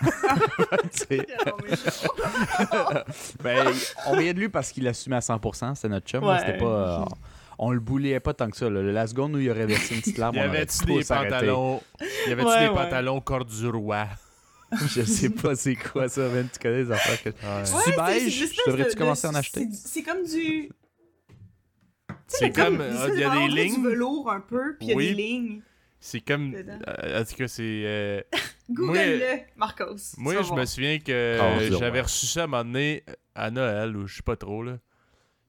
Tu 0.00 0.08
sais, 1.08 1.26
ben, 3.42 3.66
on 4.06 4.12
riait 4.12 4.34
de 4.34 4.40
lui 4.40 4.48
parce 4.48 4.72
qu'il 4.72 4.86
assumait 4.88 5.16
à 5.16 5.20
100%, 5.20 5.74
c'était 5.74 5.88
notre 5.88 6.06
chum. 6.06 6.24
Ouais. 6.24 6.38
C'était 6.38 6.58
pas, 6.58 7.02
euh, 7.02 7.04
on 7.58 7.70
le 7.70 7.80
bouliait 7.80 8.20
pas 8.20 8.32
tant 8.32 8.48
que 8.50 8.56
ça. 8.56 8.70
là. 8.70 8.82
La 8.82 9.06
seconde 9.06 9.34
où 9.34 9.38
il 9.38 9.50
aurait 9.50 9.66
versé 9.66 9.94
une 9.94 10.00
petite 10.00 10.18
larme, 10.18 10.36
Y 10.36 10.38
on 10.38 10.48
aurait 10.48 10.56
avait-tu 10.58 10.84
des 10.86 11.02
s'arrêter. 11.02 11.30
pantalons? 11.34 11.80
Y 12.28 12.32
avait-tu 12.32 12.48
Ouais, 12.48 12.60
des 12.60 12.68
ouais. 12.68 12.74
pantalons 12.74 13.20
corps 13.20 13.44
du 13.44 13.68
roi? 13.68 14.06
Je 14.88 15.02
sais 15.02 15.30
pas 15.30 15.54
c'est 15.56 15.74
quoi 15.76 16.08
ça, 16.08 16.28
man. 16.28 16.48
Tu 16.52 16.58
connais 16.58 16.84
les 16.84 16.90
affaires 16.92 17.22
que... 17.22 17.28
Ouais. 17.30 17.96
Beige, 18.20 18.40
devrais-tu 18.66 18.94
de- 18.94 18.98
commencer 18.98 19.26
à 19.26 19.30
en 19.30 19.34
acheter? 19.34 19.68
c'est- 19.72 20.02
comme 20.02 20.24
du. 20.24 20.70
C'est 22.26 22.50
comme. 22.50 22.80
euh, 22.80 23.08
Il 23.12 23.18
y 23.20 23.24
a 23.24 23.28
vraiment 23.28 23.46
des 23.48 23.52
du 23.52 23.58
lignes. 23.70 23.82
velours 23.82 24.30
un 24.30 24.40
peu, 24.40 24.76
puis 24.78 24.88
il 24.88 24.90
y 24.90 24.92
a 24.92 24.96
des 24.96 25.14
lignes. 25.14 25.60
C'est 25.98 26.20
comme. 26.20 26.54
Euh, 26.54 27.20
en 27.20 27.24
tout 27.24 27.34
cas, 27.34 27.48
c'est. 27.48 27.82
euh, 27.84 28.20
Google-le, 28.70 29.40
Marcos. 29.56 29.96
Moi, 30.16 30.42
je 30.42 30.52
me 30.52 30.64
souviens 30.64 30.98
que 30.98 31.10
euh, 31.12 31.78
j'avais 31.78 32.00
reçu 32.00 32.26
ça 32.26 32.42
à 32.42 32.44
un 32.44 32.46
moment 32.46 32.64
donné 32.64 33.04
à 33.34 33.50
Noël, 33.50 33.96
ou 33.96 34.06
je 34.06 34.16
sais 34.16 34.22
pas 34.22 34.36
trop, 34.36 34.62
là. 34.62 34.78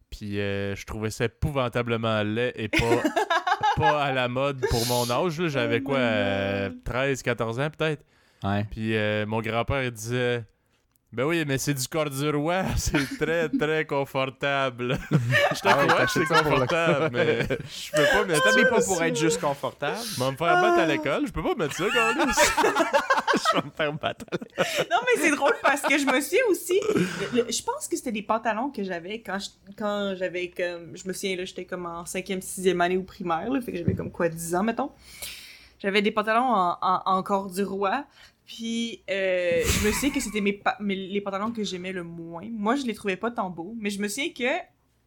Puis 0.10 0.40
euh, 0.40 0.75
je 0.75 0.86
trouvais 0.86 1.10
ça 1.12 1.25
épouvantablement 1.25 2.22
laid 2.24 2.51
et 2.56 2.68
pas, 2.68 2.80
pas 3.78 4.04
à 4.04 4.12
la 4.12 4.28
mode 4.28 4.60
pour 4.70 4.86
mon 4.88 5.10
âge. 5.10 5.40
là. 5.40 5.48
J'avais 5.48 5.80
Oh 5.82 5.86
quoi, 5.88 5.98
euh, 6.00 6.70
God. 6.70 6.84
13, 6.84 7.22
14 7.24 7.60
ans 7.60 7.70
peut-être. 7.70 8.04
Ouais. 8.44 8.66
Puis 8.72 8.96
euh, 8.96 9.26
mon 9.26 9.42
grand-père 9.42 9.84
il 9.84 9.92
disait 9.92 10.44
Ben 11.14 11.26
oui, 11.26 11.44
mais 11.48 11.58
c'est 11.58 11.74
du 11.76 11.88
corduroy, 11.88 12.64
c'est 12.78 13.18
très 13.20 13.50
très 13.50 13.86
confortable. 13.86 14.98
Je 15.12 15.60
te 15.60 15.68
Ah 15.68 15.78
ouais, 15.80 15.88
crois 15.88 16.06
que 16.06 16.12
c'est 16.12 16.26
confortable, 16.26 17.10
mais 17.14 17.42
je 17.44 17.92
peux 17.92 18.04
pas 18.12 18.26
mettre 18.26 18.44
ça. 18.44 18.50
T'habilles 18.50 18.70
pas 18.70 18.82
pour 18.82 19.04
être 19.04 19.20
juste 19.20 19.40
confortable. 19.42 19.98
Je 20.16 20.20
vais 20.24 20.32
me 20.32 20.38
faire 20.38 20.62
battre 20.62 20.80
à 20.80 20.86
l'école, 20.86 21.28
je 21.28 21.32
peux 21.32 21.44
pas 21.44 21.54
mettre 21.56 21.76
ça, 21.76 21.84
Carlis. 21.94 22.32
Je 23.34 23.58
vais 23.58 23.66
me 23.66 23.72
faire 23.72 23.94
battre. 23.94 24.26
Non, 24.90 24.98
mais 25.06 25.22
c'est 25.22 25.36
drôle 25.36 25.54
parce 25.62 25.82
que 25.82 25.98
je 25.98 26.06
me 26.06 26.20
suis 26.22 26.42
aussi. 26.50 26.80
le- 26.96 27.44
le- 27.44 27.52
je 27.52 27.62
pense 27.64 27.88
que 27.88 27.96
c'était 27.98 28.12
des 28.12 28.24
pantalons 28.24 28.70
que 28.72 28.84
j'avais 28.84 29.22
quand 29.22 29.38
je- 29.40 29.50
quand 29.78 30.14
j'avais 30.18 30.50
comme. 30.50 30.96
Je 30.98 31.08
me 31.08 31.14
souviens, 31.14 31.36
là, 31.38 31.46
j'étais 31.46 31.66
comme 31.66 31.86
en 31.86 32.06
5e, 32.06 32.42
6e 32.42 32.80
année 32.82 32.98
au 32.98 33.04
primaire, 33.04 33.50
là, 33.52 33.62
fait 33.62 33.72
que 33.74 33.78
j'avais 33.78 33.94
comme 33.94 34.12
quoi, 34.12 34.30
10 34.30 34.56
ans, 34.56 34.64
mettons. 34.64 34.92
J'avais 35.80 36.02
des 36.04 36.12
pantalons 36.12 36.44
en, 36.54 36.78
en, 36.82 37.02
en 37.06 37.24
corduroy. 37.24 38.06
Puis, 38.53 39.01
euh, 39.10 39.63
je 39.63 39.88
me 39.88 39.93
souviens 39.93 40.10
que 40.10 40.20
c'était 40.20 40.41
mes, 40.41 40.60
les 40.81 41.22
pantalons 41.22 41.53
que 41.53 41.63
j'aimais 41.63 41.93
le 41.93 42.03
moins. 42.03 42.46
Moi, 42.51 42.75
je 42.75 42.84
les 42.86 42.93
trouvais 42.93 43.15
pas 43.15 43.31
tant 43.31 43.50
beaux, 43.50 43.74
mais 43.79 43.89
je 43.89 44.01
me 44.01 44.10
souviens 44.10 44.27
que, 44.34 44.58
tu 44.58 44.63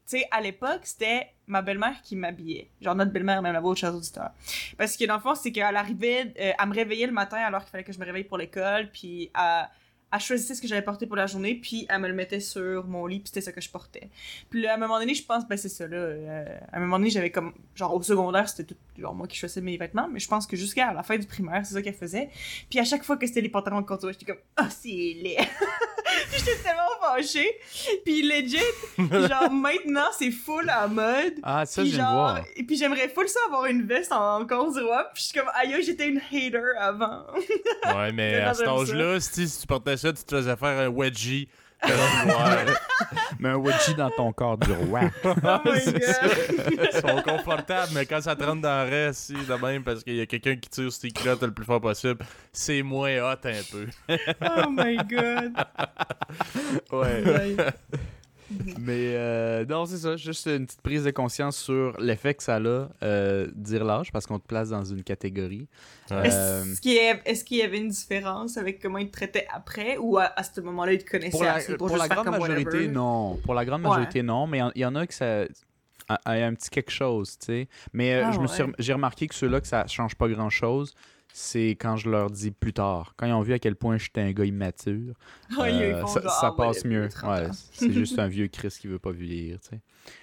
sais, 0.07 0.27
à 0.31 0.41
l'époque, 0.41 0.81
c'était 0.85 1.27
ma 1.47 1.61
belle-mère 1.61 2.01
qui 2.03 2.17
m'habillait. 2.17 2.71
Genre, 2.81 2.95
notre 2.95 3.13
belle-mère, 3.13 3.43
même 3.43 3.53
la 3.53 3.61
vôtre, 3.61 3.81
chers 3.81 3.95
auditeurs. 3.95 4.31
Parce 4.79 4.97
que 4.97 5.05
dans 5.05 5.17
le 5.17 5.21
fond, 5.21 5.35
c'est 5.35 5.53
qu'elle 5.53 5.77
arrivait, 5.77 6.33
euh, 6.41 6.53
elle 6.59 6.69
me 6.69 6.75
réveillait 6.75 7.07
le 7.07 7.13
matin 7.13 7.37
alors 7.37 7.61
qu'il 7.61 7.71
fallait 7.71 7.85
que 7.85 7.93
je 7.93 7.99
me 7.99 8.07
réveille 8.07 8.25
pour 8.25 8.39
l'école, 8.39 8.91
puis 8.91 9.31
elle, 9.39 9.69
elle 10.11 10.21
choisissait 10.21 10.55
ce 10.55 10.63
que 10.63 10.69
j'allais 10.69 10.81
porter 10.83 11.07
pour 11.07 11.17
la 11.17 11.27
journée, 11.27 11.57
puis 11.57 11.87
elle 11.91 12.01
me 12.01 12.09
le 12.09 12.15
mettait 12.15 12.41
sur 12.41 12.87
mon 12.87 13.05
lit, 13.07 13.19
puis 13.19 13.29
c'était 13.29 13.43
ça 13.43 13.53
que 13.53 13.61
je 13.61 13.69
portais. 13.69 14.09
Puis 14.49 14.63
là, 14.63 14.73
à 14.73 14.75
un 14.77 14.79
moment 14.79 14.99
donné, 14.99 15.13
je 15.13 15.25
pense, 15.25 15.47
ben 15.47 15.59
c'est 15.59 15.69
ça, 15.69 15.87
là. 15.87 15.97
euh, 15.97 16.59
à 16.73 16.77
un 16.79 16.81
moment 16.81 16.99
donné, 16.99 17.11
j'avais 17.11 17.31
comme. 17.31 17.53
Genre, 17.75 17.93
au 17.95 18.01
secondaire, 18.01 18.49
c'était 18.49 18.73
tout. 18.75 18.81
Genre, 18.99 19.15
moi 19.15 19.27
qui 19.27 19.37
choisissais 19.37 19.61
mes 19.61 19.77
vêtements, 19.77 20.09
mais 20.11 20.21
je 20.21 20.29
pense 20.29 20.47
que 20.47 20.57
jusqu'à 20.57 20.93
la 20.93 21.03
fin 21.03 21.17
du 21.19 21.27
primaire, 21.27 21.63
c'est 21.65 21.75
ça 21.75 21.83
qu'elle 21.83 21.95
faisait. 21.95 22.29
Puis 22.71 22.79
à 22.79 22.85
chaque 22.85 23.03
fois 23.03 23.17
que 23.17 23.27
c'était 23.27 23.41
les 23.41 23.49
pantalons 23.49 23.81
de 23.81 23.87
contour, 23.87 24.13
j'étais 24.13 24.27
comme, 24.27 24.41
ah, 24.57 24.69
c'est 24.71 24.89
laid. 24.89 25.37
Puis 25.37 26.39
j'étais 26.39 26.57
tellement 26.63 26.83
fâchée. 27.01 27.51
Puis 28.05 28.23
legit, 28.23 28.59
genre, 29.29 29.51
maintenant, 29.51 30.07
c'est 30.17 30.31
full 30.31 30.69
à 30.71 30.87
mode. 30.87 31.35
Ah, 31.43 31.67
ça, 31.67 31.83
Puis 31.83 31.91
genre, 31.91 32.13
voir. 32.13 32.45
et 32.55 32.63
puis 32.63 32.77
j'aimerais 32.77 33.09
full 33.09 33.29
ça 33.29 33.41
avoir 33.49 33.67
une 33.67 33.83
veste 33.87 34.13
en 34.13 34.47
corduroy. 34.47 35.05
Puis 35.13 35.23
je 35.25 35.29
suis 35.29 35.39
comme, 35.41 35.51
aïe, 35.55 35.83
j'étais 35.83 36.09
une 36.09 36.19
hater 36.19 36.79
avant. 36.79 37.27
Ouais, 37.97 38.13
mais 38.13 38.37
à 38.37 38.55
cet 38.55 38.67
âge-là, 38.67 39.21
si 39.21 39.49
si 39.49 39.61
tu 39.61 39.67
portais 39.67 39.97
ça, 39.97 40.13
tu 40.13 40.25
te 40.25 40.37
faisais 40.37 40.57
faire 40.57 40.79
un 40.79 40.89
wedgie. 40.89 41.49
Ouais. 41.87 42.75
Mais 43.39 43.49
un 43.51 43.57
wedgie 43.57 43.95
dans 43.95 44.11
ton 44.11 44.33
corps 44.33 44.59
du 44.59 44.73
roi. 44.73 45.01
Oh 45.25 45.35
my 45.65 45.85
god. 45.85 46.81
Ils 46.93 47.01
sont 47.01 47.23
confortables, 47.23 47.93
mais 47.95 48.07
quand 48.07 48.21
ça 48.23 48.35
te 48.37 48.45
rentre 48.45 48.63
dans 48.63 48.85
le 48.85 48.91
reste, 48.91 49.21
si, 49.21 49.35
de 49.35 49.55
même, 49.55 49.83
parce 49.83 50.03
qu'il 50.03 50.17
y 50.17 50.21
a 50.21 50.27
quelqu'un 50.27 50.57
qui 50.57 50.69
tire 50.69 50.93
sur 50.93 51.01
tes 51.01 51.11
culottes 51.11 51.43
le 51.43 51.53
plus 51.53 51.65
fort 51.65 51.81
possible, 51.81 52.25
c'est 52.53 52.83
moins 52.83 53.17
hot 53.19 53.39
un 53.45 53.63
peu. 53.71 53.87
Oh 54.09 54.71
my 54.71 54.97
god. 54.97 55.53
Ouais. 56.93 57.57
Mais 58.79 59.15
euh, 59.17 59.65
non, 59.67 59.87
c'est 59.87 59.97
ça. 59.99 60.17
Juste 60.17 60.47
une 60.47 60.67
petite 60.67 60.83
prise 60.83 61.05
de 61.05 61.11
conscience 61.11 61.57
sur 61.57 61.99
l'effet 62.01 62.35
que 62.35 62.43
ça 62.43 62.57
a, 62.57 62.89
euh, 63.03 63.49
dire 63.55 63.85
l'âge, 63.85 64.13
parce 64.13 64.27
qu'on 64.27 64.39
te 64.39 64.47
place 64.47 64.69
dans 64.71 64.85
une 64.85 65.03
catégorie. 65.03 65.67
Ouais. 66.11 66.17
Euh, 66.33 66.63
Est-ce 66.65 66.81
qu'il 66.81 66.93
y, 66.95 66.99
a- 66.99 67.21
est-ce 67.27 67.45
qu'il 67.45 67.57
y 67.59 67.63
avait 67.63 67.79
une 67.79 67.89
différence 67.89 68.57
avec 68.57 68.81
comment 68.81 68.99
ils 68.99 69.07
te 69.09 69.13
traitaient 69.13 69.47
après 69.53 69.97
ou 69.99 70.19
à, 70.19 70.25
à 70.37 70.43
ce 70.43 70.61
moment-là 70.61 70.93
ils 70.93 71.03
te 71.05 71.11
connaissaient 71.11 71.31
pour 71.31 71.45
la, 71.45 71.55
assez 71.55 71.77
pour 71.77 71.89
juste 71.89 72.01
la 72.01 72.09
grande 72.09 72.27
majorité, 72.31 72.65
whatever? 72.65 72.89
non. 72.89 73.37
Pour 73.45 73.55
la 73.55 73.65
grande 73.65 73.83
Ouais. 73.83 73.89
majorité, 73.89 74.23
non. 74.23 74.47
Mais 74.47 74.59
il 74.59 74.61
y 74.61 74.65
en- 74.65 74.73
il 74.75 74.81
y, 74.83 74.85
en 74.87 74.95
a 74.97 75.07
que 75.07 75.15
ça 75.15 75.45
a, 76.09 76.15
a 76.27 76.33
un 76.35 76.55
petit 76.55 76.69
quelque 76.71 76.91
chose, 76.91 77.39
tu 77.39 77.47
sais. 77.47 77.69
Mais 77.95 78.15
euh, 78.15 78.25
Ah 78.27 78.33
je 78.33 78.39
me 78.41 78.47
ouais. 78.47 78.73
j'ai 78.79 78.93
remarqué 78.93 79.27
que 79.27 79.35
ceux-là, 79.35 79.61
que 79.63 79.67
ça 79.67 79.87
change 79.87 80.15
pas 80.17 80.29
grand-chose, 80.29 80.95
c'est 81.37 81.71
quand 81.71 81.97
je 81.97 82.09
leur 82.09 82.31
dis 82.31 82.53
plus 82.53 82.73
tard. 82.73 83.15
Quand 83.17 83.27
ils 83.27 83.33
ont 83.33 83.41
vu 83.41 83.53
à 83.55 83.59
quel 83.59 83.75
point 83.75 83.99
j'étais 83.99 84.21
un 84.21 84.31
gars 84.31 84.45
immature, 84.45 85.15
euh, 85.59 86.07
ça, 86.07 86.21
ah, 86.43 86.55
passe 86.57 86.85
mieux. 86.85 87.09
30 87.09 87.29
Ouais, 87.29 87.49
c'est 87.73 87.91
juste 87.93 88.21
un 88.21 88.29
vieux 88.29 88.47
Chris 88.47 88.77
qui 88.81 88.87
veut 88.87 89.01
pas 89.01 89.11
vieillir, 89.11 89.59
tu 89.59 89.71
sais. 89.71 89.81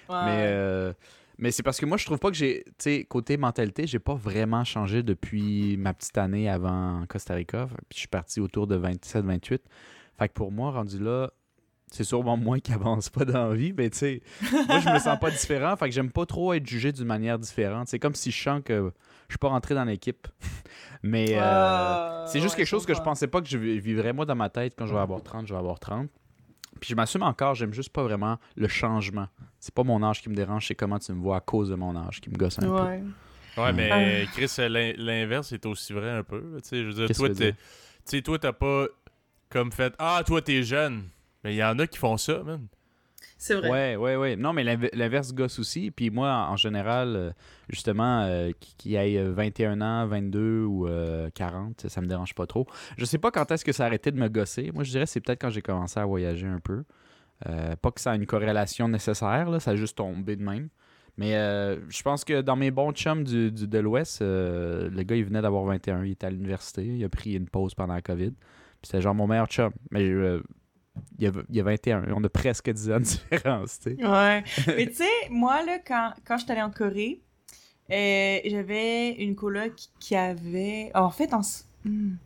Ouais. 0.08 0.24
Mais, 0.24 0.46
euh, 0.46 0.92
mais 1.36 1.50
c'est 1.50 1.62
parce 1.62 1.78
que 1.78 1.84
moi, 1.84 1.98
je 1.98 2.06
trouve 2.06 2.18
pas 2.18 2.30
que 2.30 2.36
j'ai. 2.36 2.64
Tu 2.64 2.72
sais, 2.78 3.04
côté 3.04 3.36
mentalité, 3.36 3.86
j'ai 3.86 3.98
pas 3.98 4.14
vraiment 4.14 4.64
changé 4.64 5.02
depuis 5.02 5.76
ma 5.76 5.92
petite 5.92 6.16
année 6.16 6.48
avant 6.48 7.04
Costa 7.06 7.34
Rica. 7.34 7.66
Puis 7.90 7.96
je 7.96 7.98
suis 7.98 8.08
parti 8.08 8.40
autour 8.40 8.66
de 8.66 8.78
27-28. 8.78 9.58
Fait 10.18 10.28
que 10.28 10.32
pour 10.32 10.50
moi, 10.50 10.70
rendu 10.70 10.98
là, 10.98 11.30
c'est 11.88 12.04
sûrement 12.04 12.38
moi 12.38 12.58
qui 12.58 12.72
avance 12.72 13.10
pas 13.10 13.26
dans 13.26 13.50
la 13.50 13.54
vie. 13.54 13.74
Mais 13.76 13.90
tu 13.90 13.98
sais, 13.98 14.22
moi, 14.50 14.80
je 14.80 14.88
me 14.88 14.98
sens 14.98 15.18
pas 15.20 15.30
différent. 15.32 15.76
Fait 15.76 15.90
que 15.90 15.94
j'aime 15.94 16.10
pas 16.10 16.24
trop 16.24 16.54
être 16.54 16.66
jugé 16.66 16.90
d'une 16.90 17.04
manière 17.04 17.38
différente. 17.38 17.88
C'est 17.88 17.98
comme 17.98 18.14
si 18.14 18.30
je 18.30 18.42
sens 18.42 18.62
que 18.64 18.92
suis 19.32 19.38
pas 19.38 19.48
rentré 19.48 19.74
dans 19.74 19.84
l'équipe. 19.84 20.26
mais. 21.02 21.26
euh, 21.34 21.40
Ah, 21.42 22.24
c'est 22.28 22.40
juste 22.40 22.54
ouais, 22.54 22.58
quelque 22.58 22.66
chose 22.68 22.86
que 22.86 22.94
je 22.94 23.00
pensais 23.00 23.26
pas 23.26 23.40
que 23.40 23.48
je 23.48 23.58
vi- 23.58 23.78
vivrais 23.80 24.12
moi 24.12 24.24
dans 24.24 24.36
ma 24.36 24.48
tête 24.48 24.74
quand 24.76 24.86
je 24.86 24.94
vais 24.94 25.00
avoir 25.00 25.22
30, 25.22 25.46
je 25.46 25.52
vais 25.52 25.58
avoir 25.58 25.78
30. 25.80 26.08
Puis 26.80 26.90
je 26.90 26.94
m'assume 26.96 27.22
encore, 27.22 27.54
j'aime 27.54 27.72
juste 27.72 27.90
pas 27.90 28.02
vraiment 28.02 28.38
le 28.56 28.66
changement. 28.68 29.26
C'est 29.60 29.74
pas 29.74 29.84
mon 29.84 30.02
âge 30.02 30.20
qui 30.22 30.28
me 30.28 30.34
dérange, 30.34 30.66
c'est 30.66 30.74
comment 30.74 30.98
tu 30.98 31.12
me 31.12 31.20
vois 31.20 31.36
à 31.36 31.40
cause 31.40 31.68
de 31.68 31.74
mon 31.74 31.94
âge 31.96 32.20
qui 32.20 32.30
me 32.30 32.36
gosse 32.36 32.58
un 32.58 32.62
peu. 32.62 32.70
Ouais. 32.82 33.02
Ouais, 33.58 33.72
mais 33.72 34.24
Ah. 34.26 34.30
Chris, 34.32 34.50
l'in- 34.58 34.94
l'inverse 34.96 35.52
est 35.52 35.64
aussi 35.66 35.92
vrai 35.92 36.10
un 36.10 36.22
peu. 36.24 36.40
Tu 36.62 36.68
sais, 36.68 36.82
je 36.82 36.86
veux 36.88 36.94
dire, 36.94 37.06
Qu'est-ce 37.06 37.18
toi, 37.18 37.28
tu 37.28 37.54
sais, 38.04 38.22
toi, 38.22 38.38
t'as 38.38 38.52
pas 38.52 38.86
comme 39.50 39.70
fait 39.70 39.94
Ah, 39.98 40.22
toi, 40.26 40.40
t'es 40.40 40.62
jeune. 40.62 41.04
Mais 41.44 41.54
il 41.54 41.58
y 41.58 41.64
en 41.64 41.78
a 41.78 41.86
qui 41.86 41.98
font 41.98 42.16
ça, 42.16 42.42
man. 42.42 42.66
C'est 43.44 43.56
vrai. 43.56 43.68
Ouais, 43.70 43.96
ouais, 43.96 44.14
ouais. 44.14 44.36
Non, 44.36 44.52
mais 44.52 44.62
l'inv- 44.62 44.88
l'inverse 44.92 45.34
gosse 45.34 45.58
aussi. 45.58 45.90
Puis 45.90 46.10
moi, 46.10 46.46
en 46.48 46.54
général, 46.56 47.16
euh, 47.16 47.30
justement, 47.68 48.22
euh, 48.22 48.52
qui, 48.60 48.76
qui 48.78 48.94
ait 48.94 49.18
euh, 49.18 49.32
21 49.32 49.80
ans, 49.80 50.06
22 50.06 50.62
ou 50.64 50.86
euh, 50.86 51.28
40, 51.34 51.88
ça 51.88 52.00
me 52.00 52.06
dérange 52.06 52.34
pas 52.36 52.46
trop. 52.46 52.68
Je 52.96 53.04
sais 53.04 53.18
pas 53.18 53.32
quand 53.32 53.50
est-ce 53.50 53.64
que 53.64 53.72
ça 53.72 53.82
a 53.82 53.86
arrêté 53.88 54.12
de 54.12 54.16
me 54.16 54.28
gosser. 54.28 54.70
Moi, 54.72 54.84
je 54.84 54.92
dirais 54.92 55.06
c'est 55.06 55.18
peut-être 55.20 55.40
quand 55.40 55.50
j'ai 55.50 55.60
commencé 55.60 55.98
à 55.98 56.06
voyager 56.06 56.46
un 56.46 56.60
peu. 56.60 56.84
Euh, 57.48 57.74
pas 57.74 57.90
que 57.90 58.00
ça 58.00 58.12
a 58.12 58.14
une 58.14 58.26
corrélation 58.26 58.86
nécessaire, 58.86 59.50
là, 59.50 59.58
ça 59.58 59.72
a 59.72 59.74
juste 59.76 59.96
tombé 59.98 60.36
de 60.36 60.42
même. 60.44 60.68
Mais 61.18 61.34
euh, 61.34 61.78
je 61.90 62.00
pense 62.02 62.24
que 62.24 62.42
dans 62.42 62.54
mes 62.54 62.70
bons 62.70 62.92
chums 62.92 63.24
du, 63.24 63.50
de 63.50 63.78
l'Ouest, 63.80 64.22
euh, 64.22 64.88
le 64.88 65.02
gars, 65.02 65.16
il 65.16 65.24
venait 65.24 65.42
d'avoir 65.42 65.64
21, 65.64 66.04
il 66.04 66.12
était 66.12 66.28
à 66.28 66.30
l'université, 66.30 66.84
il 66.84 67.04
a 67.04 67.08
pris 67.08 67.32
une 67.32 67.48
pause 67.48 67.74
pendant 67.74 67.94
la 67.94 68.02
COVID. 68.02 68.30
Puis 68.30 68.84
c'était 68.84 69.02
genre 69.02 69.16
mon 69.16 69.26
meilleur 69.26 69.48
chum. 69.48 69.72
Mais 69.90 70.04
euh, 70.08 70.40
il, 71.18 71.24
y 71.24 71.26
a, 71.26 71.32
il 71.48 71.56
y 71.56 71.60
a 71.60 71.62
21, 71.62 72.12
on 72.14 72.22
a 72.24 72.28
presque 72.28 72.70
10 72.70 72.90
ans 72.90 73.00
de 73.00 73.04
différence, 73.04 73.78
tu 73.80 73.96
sais. 73.96 74.06
Ouais. 74.06 74.44
Mais 74.66 74.86
tu 74.86 74.94
sais, 74.96 75.28
moi, 75.30 75.64
là, 75.64 75.78
quand, 75.78 76.12
quand 76.24 76.36
je 76.38 76.44
suis 76.44 76.52
allée 76.52 76.62
en 76.62 76.70
Corée, 76.70 77.22
euh, 77.90 78.40
j'avais 78.44 79.12
une 79.12 79.34
coloc 79.34 79.72
qui 79.98 80.16
avait. 80.16 80.90
En 80.94 81.10
fait, 81.10 81.32
en. 81.34 81.40
hmm. 81.84 82.16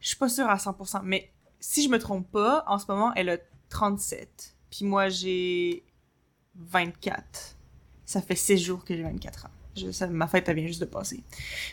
Je 0.00 0.08
suis 0.08 0.16
pas 0.16 0.28
sûre 0.28 0.48
à 0.48 0.56
100%, 0.56 1.00
mais 1.02 1.30
si 1.60 1.82
je 1.82 1.88
me 1.88 1.98
trompe 1.98 2.30
pas, 2.30 2.62
en 2.66 2.78
ce 2.78 2.84
moment, 2.88 3.14
elle 3.16 3.30
a 3.30 3.38
37. 3.70 4.54
Puis 4.70 4.84
moi, 4.84 5.08
j'ai 5.08 5.82
24. 6.56 7.56
Ça 8.04 8.20
fait 8.20 8.36
6 8.36 8.58
jours 8.58 8.84
que 8.84 8.94
j'ai 8.94 9.02
24 9.02 9.46
ans. 9.46 9.50
Je, 9.74 9.90
ça, 9.90 10.06
ma 10.08 10.26
fête, 10.26 10.46
elle 10.48 10.56
vient 10.56 10.66
juste 10.66 10.82
de 10.82 10.86
passer. 10.86 11.24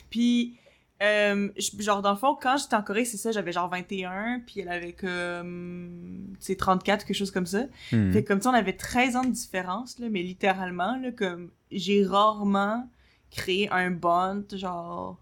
Puis, 0.09 0.55
euh, 1.01 1.49
je- 1.57 1.81
genre, 1.81 2.01
dans 2.01 2.11
le 2.11 2.17
fond, 2.17 2.37
quand 2.39 2.57
j'étais 2.57 2.75
en 2.75 2.83
Corée, 2.83 3.05
c'est 3.05 3.17
ça, 3.17 3.31
j'avais 3.31 3.51
genre 3.51 3.69
21, 3.69 4.41
puis 4.45 4.59
elle 4.61 4.69
avait 4.69 4.93
comme, 4.93 6.27
tu 6.39 6.45
sais, 6.45 6.55
34, 6.55 7.05
quelque 7.05 7.15
chose 7.17 7.31
comme 7.31 7.45
ça. 7.45 7.63
Hmm. 7.91 8.11
Fait 8.11 8.23
que 8.23 8.27
comme 8.27 8.41
ça, 8.41 8.49
on 8.49 8.53
avait 8.53 8.73
13 8.73 9.15
ans 9.15 9.23
de 9.23 9.31
différence, 9.31 9.99
là, 9.99 10.07
mais 10.09 10.21
littéralement, 10.21 10.97
là, 10.97 11.11
comme 11.11 11.49
j'ai 11.71 12.05
rarement 12.05 12.87
créé 13.31 13.69
un 13.71 13.91
bond, 13.91 14.43
genre, 14.53 15.17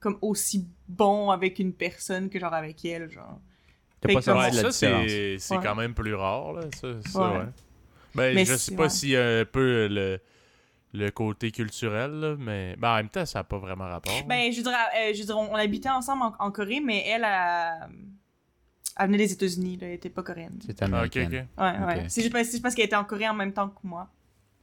comme 0.00 0.16
aussi 0.22 0.66
bon 0.88 1.30
avec 1.30 1.58
une 1.58 1.72
personne 1.74 2.30
que 2.30 2.38
genre 2.38 2.54
avec 2.54 2.84
elle, 2.84 3.10
genre. 3.10 3.38
T'as 4.00 4.08
Fait 4.08 4.14
pas 4.14 4.22
ça, 4.22 4.32
c'est 5.38 5.56
Ouais. 5.56 5.60
quand 5.62 5.74
même 5.74 5.92
plus 5.92 6.14
rare, 6.14 6.54
là. 6.54 6.62
Ça, 6.74 6.88
ça, 7.06 7.20
Ouais. 7.32 7.38
ouais. 7.38 7.44
Ben, 8.14 8.34
Mais 8.34 8.44
je 8.46 8.54
sais 8.56 8.74
pas 8.74 8.88
a 9.16 9.40
un 9.40 9.44
peu 9.44 9.86
le, 9.88 10.18
le 10.92 11.10
côté 11.10 11.50
culturel, 11.52 12.10
là, 12.12 12.34
mais 12.38 12.74
ben, 12.76 12.90
en 12.92 12.96
même 12.96 13.08
temps, 13.08 13.24
ça 13.26 13.40
n'a 13.40 13.44
pas 13.44 13.58
vraiment 13.58 13.84
rapport. 13.88 14.12
Ben, 14.26 14.50
je 14.52 14.60
dirais, 14.60 14.74
euh, 14.74 15.12
je 15.14 15.22
dirais, 15.22 15.34
on, 15.34 15.52
on 15.52 15.56
habitait 15.56 15.88
ensemble 15.88 16.22
en, 16.24 16.34
en 16.38 16.50
Corée, 16.50 16.80
mais 16.84 17.04
elle, 17.06 17.24
elle, 17.24 17.88
elle 18.98 19.06
venait 19.06 19.18
des 19.18 19.32
États-Unis, 19.32 19.76
là, 19.80 19.86
elle 19.86 19.94
était 19.94 20.10
pas 20.10 20.22
coréenne. 20.22 20.58
C'est 20.66 20.82
Ah, 20.82 20.86
américaine. 20.86 21.26
ok. 21.56 21.62
Ouais, 21.62 21.86
ouais. 21.86 22.04
C'est 22.08 22.22
juste, 22.22 22.32
parce- 22.32 22.46
c'est 22.46 22.50
juste 22.52 22.62
parce 22.62 22.74
qu'elle 22.74 22.86
était 22.86 22.96
en 22.96 23.04
Corée 23.04 23.28
en 23.28 23.34
même 23.34 23.52
temps 23.52 23.68
que 23.68 23.78
moi, 23.84 24.08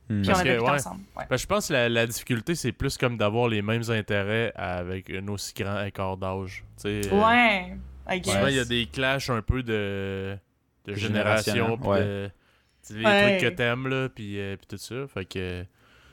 Hmm. 0.09 0.21
puis 0.21 0.27
Parce 0.27 0.39
on 0.39 0.41
avait 0.41 0.57
que, 0.57 0.61
ouais. 0.63 0.69
ensemble. 0.69 1.01
Ouais. 1.17 1.25
Ben, 1.29 1.35
je 1.37 1.45
pense 1.45 1.67
que 1.67 1.73
la, 1.73 1.89
la 1.89 2.07
difficulté, 2.07 2.55
c'est 2.55 2.71
plus 2.71 2.97
comme 2.97 3.17
d'avoir 3.17 3.49
les 3.49 3.61
mêmes 3.61 3.89
intérêts 3.89 4.53
avec 4.55 5.09
un 5.09 5.27
aussi 5.27 5.53
grand 5.53 5.83
écart 5.83 6.15
d'âge. 6.15 6.63
Tu 6.77 6.81
sais, 7.03 7.13
euh, 7.13 7.21
Ouais, 7.27 7.75
I 8.09 8.21
guess. 8.21 8.33
Souvent, 8.33 8.47
il 8.47 8.55
y 8.55 8.59
a 8.59 8.63
des 8.65 8.85
clashs 8.85 9.29
un 9.29 9.41
peu 9.41 9.63
de, 9.63 10.37
de 10.85 10.93
génération, 10.93 11.77
ouais. 11.83 11.99
de- 11.99 12.31
Ouais. 13.03 13.37
trucs 13.39 13.49
que 13.51 13.55
t'aimes, 13.55 13.87
là, 13.89 14.07
puis, 14.07 14.39
euh, 14.39 14.55
puis 14.55 14.65
tout 14.65 14.77
ça. 14.77 15.07
Fait 15.09 15.25
que, 15.25 15.65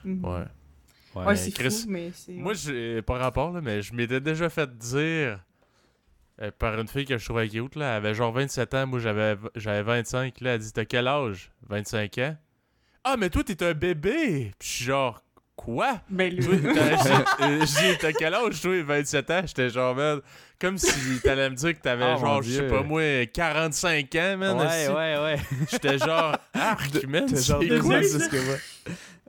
Mhm. 0.04 0.24
ouais. 0.24 0.44
Ouais. 1.16 1.26
Ouais, 1.26 1.36
c'est 1.36 1.52
Chris, 1.52 1.70
fou, 1.70 1.90
mais 1.90 2.10
c'est... 2.12 2.32
Moi, 2.32 2.54
j'ai 2.54 3.00
pas 3.02 3.18
rapport, 3.18 3.52
là, 3.52 3.60
mais 3.60 3.82
je 3.82 3.94
m'étais 3.94 4.20
déjà 4.20 4.48
fait 4.50 4.76
dire 4.76 5.38
euh, 6.42 6.50
par 6.58 6.78
une 6.80 6.88
fille 6.88 7.04
que 7.04 7.16
je 7.18 7.24
trouvais 7.24 7.48
cute, 7.48 7.76
là. 7.76 7.90
Elle 7.92 7.96
avait 8.06 8.14
genre 8.14 8.32
27 8.32 8.74
ans, 8.74 8.86
moi 8.88 8.98
j'avais 8.98 9.36
j'avais 9.54 9.82
25, 9.82 10.40
là. 10.40 10.54
Elle 10.54 10.58
dit 10.60 10.72
T'as 10.72 10.84
quel 10.84 11.06
âge? 11.06 11.52
25 11.68 12.18
ans 12.18 12.36
Ah, 13.04 13.16
mais 13.16 13.30
toi, 13.30 13.44
t'es 13.44 13.62
un 13.64 13.74
bébé 13.74 14.50
Puis 14.58 14.68
je 14.68 14.74
suis 14.74 14.84
genre 14.86 15.20
Quoi? 15.56 16.00
Ben, 16.10 16.34
Toi, 16.36 16.56
là. 16.56 16.74
t'as- 16.74 17.64
j'ai- 17.64 17.90
euh, 17.92 17.94
t'as 18.00 18.12
quel 18.12 18.34
âge, 18.34 18.60
toi, 18.60 18.82
27 18.82 19.30
ans? 19.30 19.40
J'étais 19.46 19.70
genre, 19.70 19.94
man, 19.94 20.20
comme 20.60 20.76
si 20.78 21.20
t'allais 21.20 21.48
me 21.48 21.54
dire 21.54 21.74
que 21.74 21.80
t'avais 21.80 22.12
Oh, 22.16 22.18
genre, 22.18 22.42
je 22.42 22.50
sais 22.50 22.66
pas 22.68 22.82
moi, 22.82 23.24
45 23.26 24.12
ans, 24.16 24.36
man. 24.36 24.56
ouais, 24.58 24.88
ouais, 24.88 25.16
ouais. 25.22 25.36
J'étais 25.70 25.98
genre, 25.98 26.36
arc, 26.54 27.04
man, 27.06 27.26
T'as 27.32 27.40
genre 27.40 27.62
quoi 27.82 28.02
c'est 28.02 28.18
ce 28.18 28.28
que 28.28 28.36
va. 28.36 28.56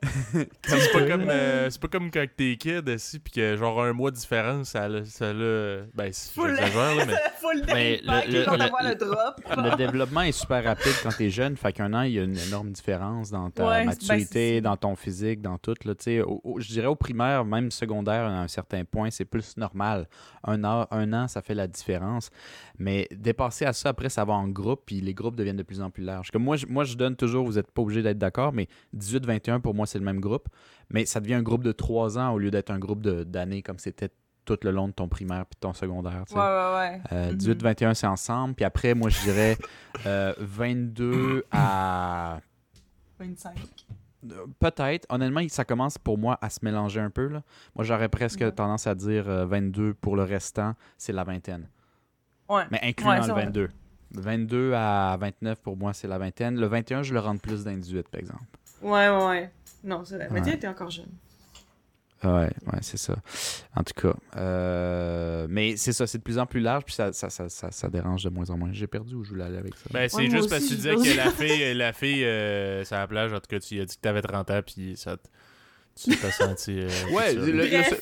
C'est 0.67 0.91
pas 0.91 1.07
comme, 1.07 1.29
euh, 1.29 1.69
c'est 1.69 1.81
pas 1.81 1.87
comme 1.87 2.11
quand 2.11 2.25
t'es 2.35 2.57
kid, 2.57 2.87
ici, 2.89 3.17
pis 3.19 3.31
que 3.31 3.55
genre 3.55 3.81
un 3.81 3.93
mois 3.93 4.11
de 4.11 4.15
différence, 4.17 4.69
ça 4.69 4.87
l'a, 4.87 5.05
ça 5.05 5.31
ben, 5.33 5.37
le- 5.39 5.87
j'exagère, 5.95 6.95
là, 6.95 7.05
mais... 7.07 7.13
Faut 7.39 7.51
le 7.53 7.61
Mais 7.73 8.01
le- 8.03 8.31
le- 8.31 8.57
le- 8.57 8.89
le 8.89 8.95
drop. 8.95 9.41
Le 9.71 9.75
développement 9.77 10.21
est 10.21 10.31
super 10.33 10.63
rapide 10.63 10.91
quand 11.01 11.15
t'es 11.17 11.29
jeune. 11.29 11.55
Fait 11.55 11.71
qu'un 11.73 11.93
an, 11.93 12.01
il 12.01 12.11
y 12.13 12.19
a 12.19 12.23
une 12.23 12.37
énorme 12.37 12.71
différence 12.71 13.31
dans 13.31 13.49
ta 13.49 13.65
Ouais, 13.67 13.79
ben, 13.79 13.85
maturité, 13.85 14.61
dans 14.61 14.75
ton 14.77 14.95
physique, 14.95 15.41
dans 15.41 15.57
tout. 15.57 15.73
Là, 15.85 15.95
tu 15.95 16.03
sais, 16.03 16.21
au- 16.21 16.41
au- 16.43 16.59
je 16.59 16.67
dirais 16.67 16.87
au 16.87 16.95
primaire, 16.95 17.45
même 17.45 17.71
secondaire, 17.71 18.25
à 18.25 18.41
un 18.41 18.47
certain 18.47 18.83
point, 18.83 19.09
c'est 19.11 19.25
plus 19.25 19.55
normal. 19.57 20.07
Un 20.43 20.63
an, 20.65 20.87
un 20.91 21.13
an, 21.13 21.27
ça 21.27 21.41
fait 21.41 21.55
la 21.55 21.67
différence. 21.67 22.29
Mais 22.77 23.07
dépasser 23.11 23.65
à 23.65 23.73
ça, 23.73 23.89
après, 23.89 24.09
ça 24.09 24.25
va 24.25 24.33
en 24.33 24.47
groupe, 24.49 24.81
puis 24.85 24.99
les 25.01 25.13
groupes 25.13 25.35
deviennent 25.35 25.55
de 25.55 25.63
plus 25.63 25.81
en 25.81 25.89
plus 25.89 26.03
larges. 26.03 26.29
Comme 26.31 26.43
moi, 26.43 26.57
je, 26.57 26.65
moi, 26.67 26.83
je 26.83 26.95
donne 26.95 27.15
toujours, 27.15 27.45
vous 27.45 27.53
n'êtes 27.53 27.71
pas 27.71 27.81
obligé 27.81 28.03
d'être 28.03 28.17
d'accord, 28.17 28.51
mais 28.53 28.67
18-21, 28.95 29.61
pour 29.61 29.73
moi, 29.73 29.84
c'est 29.85 29.99
le 29.99 30.05
même 30.05 30.19
groupe. 30.19 30.47
Mais 30.89 31.05
ça 31.05 31.19
devient 31.19 31.33
un 31.35 31.41
groupe 31.43 31.63
de 31.63 31.71
trois 31.71 32.17
ans 32.17 32.31
au 32.33 32.39
lieu 32.39 32.51
d'être 32.51 32.69
un 32.71 32.79
groupe 32.79 33.01
d'années 33.01 33.61
comme 33.61 33.79
c'était 33.79 34.09
tout 34.45 34.57
le 34.61 34.69
long 34.71 34.87
de 34.87 34.93
ton 34.93 35.07
primaire 35.07 35.45
puis 35.47 35.55
de 35.55 35.59
ton 35.61 35.73
secondaire. 35.73 36.23
tu 36.27 36.33
sais. 36.33 36.39
Ouais, 36.39 36.45
ouais, 36.45 36.75
ouais. 36.75 37.01
Euh, 37.13 37.31
Mhm. 37.31 37.37
18-21, 37.37 37.93
c'est 37.95 38.05
ensemble. 38.07 38.53
Puis 38.53 38.63
après, 38.65 38.93
moi, 38.93 39.09
je 39.09 39.19
dirais 39.21 39.57
euh, 40.05 40.33
22 40.37 41.45
à. 41.51 42.39
25. 43.19 43.55
euh, 44.31 44.45
Peut-être. 44.59 45.05
Honnêtement, 45.09 45.41
ça 45.49 45.65
commence 45.65 45.97
pour 45.97 46.17
moi 46.17 46.37
à 46.41 46.49
se 46.49 46.59
mélanger 46.63 46.99
un 46.99 47.09
peu. 47.09 47.27
Là. 47.27 47.41
Moi, 47.75 47.83
j'aurais 47.85 48.09
presque 48.09 48.41
Ouais. 48.41 48.51
tendance 48.51 48.85
à 48.87 48.93
dire 48.95 49.27
euh, 49.29 49.45
22 49.45 49.93
pour 49.95 50.15
le 50.15 50.23
restant, 50.23 50.73
c'est 50.97 51.13
la 51.13 51.23
vingtaine. 51.23 51.67
Ouais. 52.49 52.63
Mais 52.71 52.79
incluant 52.83 53.09
Ouais, 53.11 53.21
le 53.27 53.33
vrai. 53.33 53.45
22. 53.45 53.69
22 54.11 54.73
à 54.75 55.17
29, 55.19 55.59
pour 55.61 55.75
moi, 55.75 55.93
c'est 55.93 56.07
la 56.07 56.17
vingtaine. 56.19 56.59
Le 56.59 56.67
21, 56.67 57.01
je 57.03 57.13
le 57.13 57.19
rentre 57.19 57.41
plus 57.41 57.63
dans 57.63 57.71
le 57.71 57.77
18, 57.79 58.07
par 58.09 58.19
exemple. 58.19 58.43
Ouais, 58.81 59.09
ouais. 59.09 59.51
Non, 59.85 60.03
c'est 60.03 60.15
vrai. 60.15 60.27
Mais 60.31 60.41
Ouais. 60.41 60.51
tu 60.51 60.59
t'es 60.59 60.67
encore 60.67 60.89
jeune. 60.89 61.07
Ouais, 62.23 62.31
ouais, 62.47 62.79
c'est 62.81 62.97
ça. 62.97 63.15
En 63.75 63.83
tout 63.83 63.93
cas. 64.01 64.15
euh, 64.37 65.45
mais 65.49 65.77
c'est 65.77 65.93
ça, 65.93 66.07
c'est 66.07 66.17
de 66.17 66.23
plus 66.23 66.39
en 66.39 66.45
plus 66.47 66.59
large, 66.59 66.83
puis 66.85 66.93
ça, 66.95 67.13
ça, 67.13 67.29
ça, 67.29 67.49
ça, 67.49 67.69
ça 67.71 67.87
dérange 67.89 68.23
de 68.23 68.29
moins 68.29 68.49
en 68.49 68.57
moins. 68.57 68.69
J'ai 68.71 68.87
perdu 68.87 69.13
où 69.15 69.23
je 69.23 69.29
voulais 69.29 69.43
aller 69.43 69.57
avec 69.57 69.75
ça? 69.75 69.83
Ben, 69.91 70.09
c'est 70.09 70.17
Ouais, 70.17 70.29
juste 70.29 70.49
parce 70.49 70.63
que 70.63 70.69
tu 70.69 70.75
disais 70.75 70.95
que 70.95 71.15
la 71.17 71.29
fille, 71.29 71.73
la 71.75 71.93
fille, 71.93 72.23
euh, 72.25 72.83
sur 72.83 72.95
la 72.95 73.05
plage, 73.07 73.31
en 73.31 73.35
tout 73.39 73.47
cas, 73.47 73.59
tu 73.59 73.79
as 73.79 73.85
dit 73.85 73.95
que 73.95 74.01
t'avais 74.01 74.21
30 74.23 74.49
ans, 74.49 74.61
pis 74.65 74.95
ça, 74.97 75.17
t- 75.17 75.29
tu 75.95 76.17
t'as 76.17 76.31
senti... 76.31 76.79
euh, 76.79 76.89
Ouais, 77.11 77.33
ça. 77.33 77.39
le- 77.39 77.51
le- 77.51 77.67
Bref. 77.67 78.01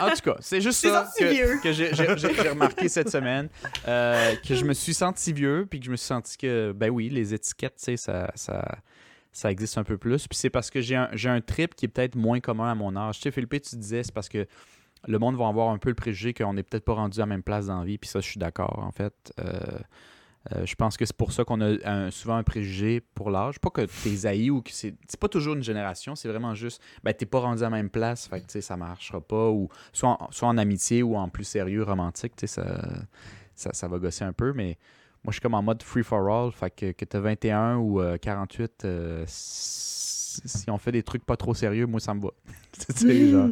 en 0.00 0.08
tout 0.10 0.22
cas, 0.30 0.36
c'est 0.40 0.60
juste 0.62 0.80
ça 0.86 1.10
que, 1.18 1.72
j'ai- 1.72 2.48
remarqué 2.48 2.88
cette 2.88 3.10
semaine, 3.10 3.48
euh, 3.86 4.34
que 4.36 4.54
je 4.54 4.64
me 4.64 4.72
suis 4.72 4.94
senti 4.94 5.32
vieux, 5.34 5.66
puis 5.68 5.80
que 5.80 5.86
je 5.86 5.90
me 5.90 5.96
suis 5.96 6.06
senti 6.06 6.38
que, 6.38 6.72
ben 6.72 6.88
oui, 6.88 7.10
les 7.10 7.34
étiquettes, 7.34 7.76
tu 7.76 7.84
sais, 7.84 7.96
ça, 7.98 8.30
ça, 8.36 8.78
ça 9.32 9.50
existe 9.50 9.78
un 9.78 9.84
peu 9.84 9.98
plus. 9.98 10.26
Puis 10.26 10.38
c'est 10.38 10.50
parce 10.50 10.70
que 10.70 10.80
j'ai 10.80 10.96
un, 10.96 11.10
un 11.12 11.40
trip 11.40 11.74
qui 11.74 11.86
est 11.86 11.88
peut-être 11.88 12.16
moins 12.16 12.40
commun 12.40 12.70
à 12.70 12.74
mon 12.74 12.96
âge. 12.96 13.16
Tu 13.16 13.22
sais, 13.22 13.30
Philippe, 13.30 13.62
tu 13.62 13.76
disais, 13.76 14.02
c'est 14.02 14.14
parce 14.14 14.28
que 14.28 14.46
le 15.06 15.18
monde 15.18 15.36
va 15.36 15.48
avoir 15.48 15.70
un 15.70 15.78
peu 15.78 15.88
le 15.88 15.94
préjugé 15.94 16.34
qu'on 16.34 16.54
n'est 16.54 16.62
peut-être 16.62 16.84
pas 16.84 16.94
rendu 16.94 17.18
à 17.18 17.22
la 17.22 17.26
même 17.26 17.42
place 17.42 17.66
dans 17.66 17.78
la 17.78 17.84
vie, 17.84 17.98
puis 17.98 18.08
ça, 18.08 18.20
je 18.20 18.28
suis 18.28 18.38
d'accord, 18.38 18.80
en 18.80 18.92
fait. 18.92 19.32
Euh, 19.40 19.78
euh, 20.52 20.64
je 20.64 20.74
pense 20.74 20.96
que 20.96 21.04
c'est 21.04 21.16
pour 21.16 21.32
ça 21.32 21.44
qu'on 21.44 21.60
a 21.60 22.10
souvent 22.10 22.36
un 22.36 22.42
préjugé 22.42 23.02
pour 23.14 23.30
l'âge. 23.30 23.58
Pas 23.58 23.68
que 23.68 23.82
t'es 23.82 24.26
haï 24.26 24.50
ou 24.50 24.62
que 24.62 24.70
c'est. 24.72 24.94
C'est 25.06 25.20
pas 25.20 25.28
toujours 25.28 25.54
une 25.54 25.62
génération, 25.62 26.14
c'est 26.16 26.28
vraiment 26.28 26.54
juste. 26.54 26.82
Ben, 27.04 27.12
t'es 27.12 27.26
pas 27.26 27.40
rendu 27.40 27.60
à 27.60 27.66
la 27.66 27.70
même 27.70 27.90
place, 27.90 28.26
fait 28.26 28.40
que 28.40 28.46
tu 28.46 28.52
sais, 28.52 28.60
ça 28.62 28.76
marchera 28.76 29.20
pas. 29.20 29.50
Ou 29.50 29.68
soit 29.92 30.22
en, 30.22 30.30
soit 30.30 30.48
en 30.48 30.56
amitié 30.56 31.02
ou 31.02 31.16
en 31.16 31.28
plus 31.28 31.44
sérieux, 31.44 31.82
romantique, 31.82 32.36
tu 32.36 32.46
sais, 32.46 32.62
ça, 33.54 33.70
ça 33.72 33.88
va 33.88 33.98
gosser 33.98 34.24
un 34.24 34.32
peu. 34.32 34.52
Mais 34.54 34.78
moi, 35.24 35.30
je 35.30 35.32
suis 35.32 35.40
comme 35.40 35.54
en 35.54 35.62
mode 35.62 35.82
free 35.82 36.02
for 36.02 36.28
all. 36.28 36.52
Fait 36.52 36.70
que, 36.70 36.92
que 36.92 37.04
t'as 37.04 37.20
21 37.20 37.76
ou 37.76 38.00
euh, 38.00 38.16
48, 38.16 38.84
euh, 38.84 39.24
si 39.26 39.90
si 40.44 40.70
on 40.70 40.78
fait 40.78 40.92
des 40.92 41.02
trucs 41.02 41.24
pas 41.24 41.36
trop 41.36 41.54
sérieux, 41.54 41.86
moi, 41.86 42.00
ça 42.00 42.14
me 42.14 42.20
va. 42.20 42.30
Genre. 43.30 43.50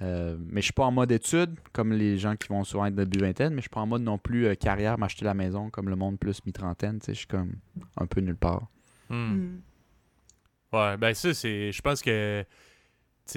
Euh, 0.00 0.36
mais 0.38 0.60
je 0.60 0.66
suis 0.66 0.72
pas 0.72 0.84
en 0.84 0.92
mode 0.92 1.10
études, 1.10 1.56
comme 1.72 1.92
les 1.92 2.18
gens 2.18 2.36
qui 2.36 2.48
vont 2.48 2.62
souvent 2.62 2.86
être 2.86 2.94
début 2.94 3.18
vingtaine, 3.18 3.50
mais 3.52 3.58
je 3.58 3.62
suis 3.62 3.70
pas 3.70 3.80
en 3.80 3.86
mode 3.86 4.02
non 4.02 4.16
plus 4.16 4.46
euh, 4.46 4.54
carrière, 4.54 4.96
m'acheter 4.96 5.24
la 5.24 5.34
maison, 5.34 5.70
comme 5.70 5.88
le 5.88 5.96
monde 5.96 6.18
plus 6.18 6.44
mi-trentaine. 6.46 7.00
tu 7.00 7.06
sais, 7.06 7.14
Je 7.14 7.18
suis 7.18 7.26
comme 7.26 7.52
un 7.96 8.06
peu 8.06 8.20
nulle 8.20 8.36
part. 8.36 8.68
Hmm. 9.08 9.34
Mm. 9.34 9.62
Ouais, 10.72 10.96
ben 10.98 11.14
ça, 11.14 11.34
c'est... 11.34 11.72
Je 11.72 11.82
pense 11.82 12.02
que, 12.02 12.44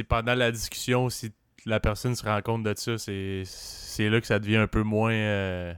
pendant 0.08 0.36
la 0.36 0.52
discussion, 0.52 1.10
si 1.10 1.32
la 1.66 1.80
personne 1.80 2.16
se 2.16 2.24
rend 2.24 2.42
compte 2.42 2.64
de 2.64 2.74
ça, 2.76 2.98
c'est 2.98 3.44
c'est 3.46 4.10
là 4.10 4.20
que 4.20 4.28
ça 4.28 4.38
devient 4.38 4.58
un 4.58 4.68
peu 4.68 4.84
moins... 4.84 5.74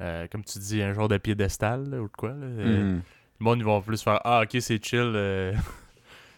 euh, 0.00 0.26
comme 0.30 0.44
tu 0.44 0.58
dis, 0.58 0.82
un 0.82 0.92
genre 0.94 1.08
de 1.08 1.16
piédestal, 1.18 1.88
là, 1.90 1.98
ou 1.98 2.08
de 2.08 2.12
quoi, 2.16 2.30
là. 2.30 2.36
Euh, 2.46 2.82
Mhm. 2.94 3.02
Le 3.38 3.44
monde, 3.44 3.58
ils 3.58 3.64
vont 3.64 3.80
plus 3.82 4.02
faire 4.02 4.20
Ah, 4.24 4.42
ok, 4.44 4.56
c'est 4.60 4.82
chill. 4.82 5.12
euh. 5.14 5.52
tu 5.54 5.58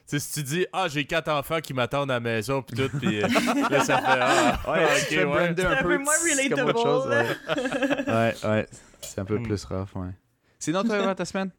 sais, 0.07 0.18
si 0.18 0.33
tu 0.33 0.42
dis 0.42 0.66
Ah, 0.73 0.88
j'ai 0.88 1.05
quatre 1.05 1.29
enfants 1.29 1.61
qui 1.61 1.73
m'attendent 1.75 2.11
à 2.11 2.14
la 2.14 2.21
maison, 2.21 2.61
pis 2.62 2.75
tout, 2.75 2.88
pis 2.99 3.23
euh, 3.23 3.29
là, 3.71 3.81
ça 3.85 3.99
fait 3.99 4.18
Ah, 4.21 4.61
Ouais, 4.66 4.85
ah, 4.85 4.94
tu 5.09 5.23
ok, 5.25 5.35
ouais. 5.35 5.55
C'est 5.57 5.66
un 5.66 5.83
peu 5.83 5.99
moins 5.99 6.14
relatable, 6.29 6.71
autre 6.71 6.83
chose, 6.83 7.09
là. 7.09 7.23
ouais. 7.23 8.07
ouais, 8.09 8.49
ouais. 8.51 8.66
C'est 9.01 9.21
un 9.21 9.25
peu 9.25 9.38
Mm. 9.38 9.42
plus 9.44 9.64
rough, 9.66 9.94
ouais. 9.94 10.11
Sinon, 10.59 10.83
toi, 10.83 11.14
ta 11.14 11.25
semaine? 11.25 11.51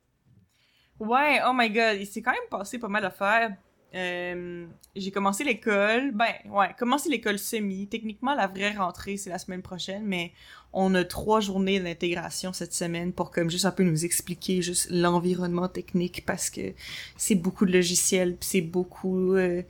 Ouais, 0.99 1.39
oh 1.47 1.51
my 1.53 1.69
god, 1.69 1.95
il 1.99 2.05
s'est 2.05 2.21
quand 2.21 2.31
même 2.33 2.49
passé 2.51 2.77
pas 2.77 2.89
mal 2.89 3.01
d'affaires. 3.01 3.51
Euh, 3.95 4.67
j'ai 4.95 5.11
commencé 5.11 5.43
l'école, 5.43 6.11
ben 6.11 6.33
ouais, 6.51 6.67
commencé 6.77 7.09
l'école 7.09 7.39
semi. 7.39 7.87
Techniquement, 7.87 8.35
la 8.35 8.47
vraie 8.47 8.75
rentrée, 8.75 9.17
c'est 9.17 9.29
la 9.29 9.39
semaine 9.39 9.63
prochaine, 9.63 10.03
mais 10.05 10.31
on 10.73 10.93
a 10.93 11.03
trois 11.03 11.39
journées 11.39 11.79
d'intégration 11.79 12.53
cette 12.53 12.73
semaine 12.73 13.13
pour 13.13 13.31
comme 13.31 13.49
juste 13.49 13.65
un 13.65 13.71
peu 13.71 13.83
nous 13.83 14.05
expliquer 14.05 14.61
juste 14.61 14.89
l'environnement 14.91 15.67
technique 15.67 16.23
parce 16.25 16.51
que 16.51 16.73
c'est 17.17 17.35
beaucoup 17.35 17.65
de 17.65 17.71
logiciels, 17.71 18.35
puis 18.35 18.49
c'est 18.49 18.61
beaucoup 18.61 19.33
euh, 19.33 19.63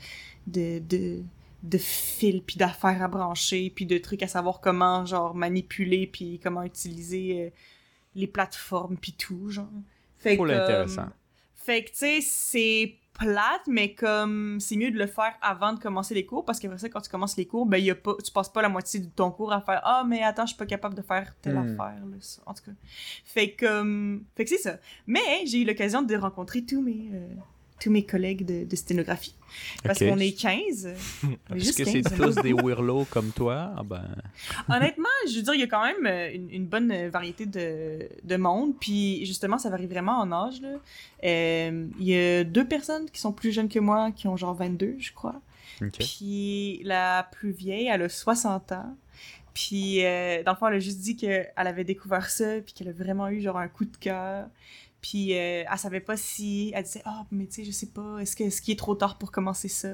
de, 0.48 0.80
de, 0.80 1.22
de 1.64 1.78
fils, 1.78 2.42
puis 2.46 2.58
d'affaires 2.58 3.02
à 3.02 3.08
brancher, 3.08 3.72
puis 3.74 3.86
de 3.86 3.98
trucs 3.98 4.24
à 4.24 4.28
savoir 4.28 4.60
comment, 4.60 5.06
genre, 5.06 5.34
manipuler, 5.34 6.08
puis 6.08 6.42
comment 6.44 6.64
utiliser 6.64 7.46
euh, 7.46 7.50
les 8.16 8.28
plateformes, 8.28 8.98
puis 8.98 9.14
tout, 9.14 9.50
genre. 9.50 9.70
Fait 10.18 10.36
que, 10.36 10.44
euh, 10.44 10.86
fait 11.56 11.86
que, 11.86 11.92
tu 11.92 11.98
sais, 11.98 12.20
c'est 12.22 12.96
plate, 13.20 13.62
mais 13.68 13.94
comme 13.94 14.60
c'est 14.60 14.76
mieux 14.78 14.92
de 14.92 14.98
le 14.98 15.06
faire 15.08 15.34
avant 15.42 15.74
de 15.74 15.80
commencer 15.80 16.14
les 16.16 16.26
cours, 16.26 16.46
parce 16.46 16.60
qu'après 16.60 16.78
ça, 16.78 16.90
quand 16.90 17.02
tu 17.02 17.10
commences 17.10 17.36
les 17.38 17.46
cours, 17.46 17.66
ben, 17.66 17.78
y 17.78 17.92
a 17.92 17.96
pas, 17.96 18.14
tu 18.24 18.32
passes 18.32 18.50
pas 18.50 18.62
la 18.62 18.70
moitié 18.70 19.00
de 19.00 19.08
ton 19.08 19.30
cours 19.32 19.52
à 19.54 19.62
faire 19.62 19.82
Ah, 19.84 20.04
mais 20.08 20.24
attends, 20.24 20.44
je 20.46 20.50
suis 20.54 20.58
pas 20.58 20.66
capable 20.66 20.96
de 20.96 21.02
faire 21.02 21.36
telle 21.42 21.56
Hmm. 21.56 21.80
affaire, 21.80 22.06
là. 22.06 22.16
ça. 22.22 22.42
En 22.46 22.54
tout 22.54 22.64
cas. 22.64 22.72
Fait 23.26 23.52
que, 23.52 23.66
euh, 23.66 24.18
fait 24.36 24.44
que 24.46 24.50
c'est 24.50 24.58
ça. 24.58 24.78
Mais 25.06 25.46
j'ai 25.46 25.62
eu 25.62 25.66
l'occasion 25.66 26.02
de 26.02 26.16
rencontrer 26.16 26.64
tous 26.66 26.82
mes, 26.82 27.10
euh, 27.14 27.28
tous 27.80 27.90
mes 27.92 28.04
collègues 28.06 28.46
de, 28.46 28.64
de 28.66 28.76
sténographie. 28.76 29.36
Parce 29.84 30.00
qu'on 30.00 30.18
est 30.20 30.32
15. 30.40 30.90
mais 31.50 31.58
Est-ce 31.58 31.78
que 31.78 31.86
c'est 31.86 32.02
15, 32.02 32.16
tous 32.16 32.36
des 32.42 32.54
weirlos 32.54 33.06
comme 33.10 33.32
toi? 33.32 33.74
Ah 33.78 33.84
ben... 33.84 34.06
Honnêtement, 34.70 35.08
je 35.28 35.38
veux 35.38 35.42
dire, 35.42 35.54
il 35.56 35.60
y 35.62 35.64
a 35.64 35.68
quand 35.68 35.84
même 35.84 36.06
euh, 36.06 36.34
une, 36.34 36.50
une 36.52 36.66
bonne 36.66 36.92
euh, 36.92 37.10
variété 37.10 37.46
de, 37.46 38.08
de 38.24 38.36
monde. 38.38 38.74
Puis 38.80 39.26
justement, 39.26 39.58
ça 39.58 39.70
varie 39.70 39.88
vraiment 39.88 40.20
en 40.20 40.32
âge. 40.32 40.62
là. 40.62 40.70
Euh, 41.24 41.88
Il 42.00 42.06
y 42.08 42.16
a 42.18 42.44
deux 42.44 42.66
personnes 42.68 43.10
qui 43.10 43.20
sont 43.20 43.32
plus 43.32 43.52
jeunes 43.52 43.70
que 43.70 43.80
moi, 43.80 44.12
qui 44.12 44.28
ont 44.28 44.38
genre 44.38 44.54
22, 44.54 44.96
je 45.00 45.12
crois. 45.14 45.42
Puis 46.00 46.82
la 46.84 47.28
plus 47.32 47.52
vieille, 47.52 47.88
elle 47.88 48.02
a 48.02 48.10
60 48.10 48.72
ans. 48.74 48.96
Puis 49.54 50.06
euh, 50.06 50.44
dans 50.44 50.52
le 50.52 50.58
fond, 50.58 50.68
elle 50.68 50.76
a 50.76 50.80
juste 50.80 51.00
dit 51.00 51.16
qu'elle 51.16 51.50
avait 51.56 51.84
découvert 51.84 52.30
ça, 52.30 52.60
puis 52.64 52.74
qu'elle 52.74 52.90
a 52.90 52.92
vraiment 52.92 53.30
eu 53.30 53.42
genre 53.42 53.58
un 53.58 53.68
coup 53.68 53.86
de 53.86 53.96
cœur. 53.98 54.48
Puis 55.02 55.34
euh, 55.34 55.64
elle 55.70 55.78
savait 55.78 56.00
pas 56.00 56.18
si... 56.18 56.72
Elle 56.76 56.84
disait 56.84 57.02
«Ah, 57.06 57.26
mais 57.32 57.46
tu 57.46 57.54
sais, 57.54 57.66
je 57.66 57.72
sais 57.72 57.88
pas, 57.88 58.18
est-ce 58.20 58.36
que 58.36 58.44
est-ce 58.44 58.62
qu'il 58.62 58.74
est 58.74 58.78
trop 58.78 58.96
tard 58.96 59.18
pour 59.18 59.32
commencer 59.32 59.68
ça?» 59.68 59.90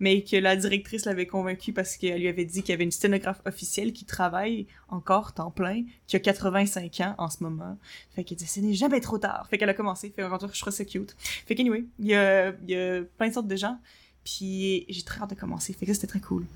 Mais 0.00 0.22
que 0.22 0.36
la 0.36 0.56
directrice 0.56 1.06
l'avait 1.06 1.26
convaincue 1.26 1.72
parce 1.72 1.96
qu'elle 1.96 2.20
lui 2.20 2.28
avait 2.28 2.44
dit 2.44 2.62
qu'il 2.62 2.70
y 2.70 2.74
avait 2.74 2.84
une 2.84 2.90
sténographe 2.90 3.40
officielle 3.46 3.92
qui 3.92 4.04
travaille 4.04 4.66
encore 4.88 5.32
temps 5.32 5.50
plein, 5.50 5.84
qui 6.06 6.16
a 6.16 6.20
85 6.20 7.00
ans 7.00 7.14
en 7.18 7.30
ce 7.30 7.42
moment. 7.42 7.78
Fait 8.14 8.24
qu'elle 8.24 8.38
dit 8.38 8.46
«Ce 8.46 8.60
n'est 8.60 8.74
jamais 8.74 9.00
trop 9.00 9.18
tard.» 9.18 9.46
Fait 9.50 9.58
qu'elle 9.58 9.70
a 9.70 9.74
commencé. 9.74 10.10
Fait 10.10 10.22
que 10.22 10.28
je 10.52 10.60
trouve 10.60 10.72
ça 10.72 10.84
cute. 10.84 11.16
Fait 11.46 11.54
qu'anyway, 11.54 11.84
il 11.98 12.06
y 12.06 12.14
a, 12.14 12.52
y 12.66 12.74
a 12.74 13.02
plein 13.16 13.28
de 13.28 13.32
sortes 13.32 13.48
de 13.48 13.56
gens. 13.56 13.78
Puis 14.24 14.86
j'ai 14.88 15.02
très 15.02 15.20
hâte 15.20 15.30
de 15.30 15.34
commencer. 15.34 15.72
Fait 15.72 15.86
que 15.86 15.92
ça, 15.92 16.00
c'était 16.00 16.18
très 16.18 16.20
cool. 16.20 16.46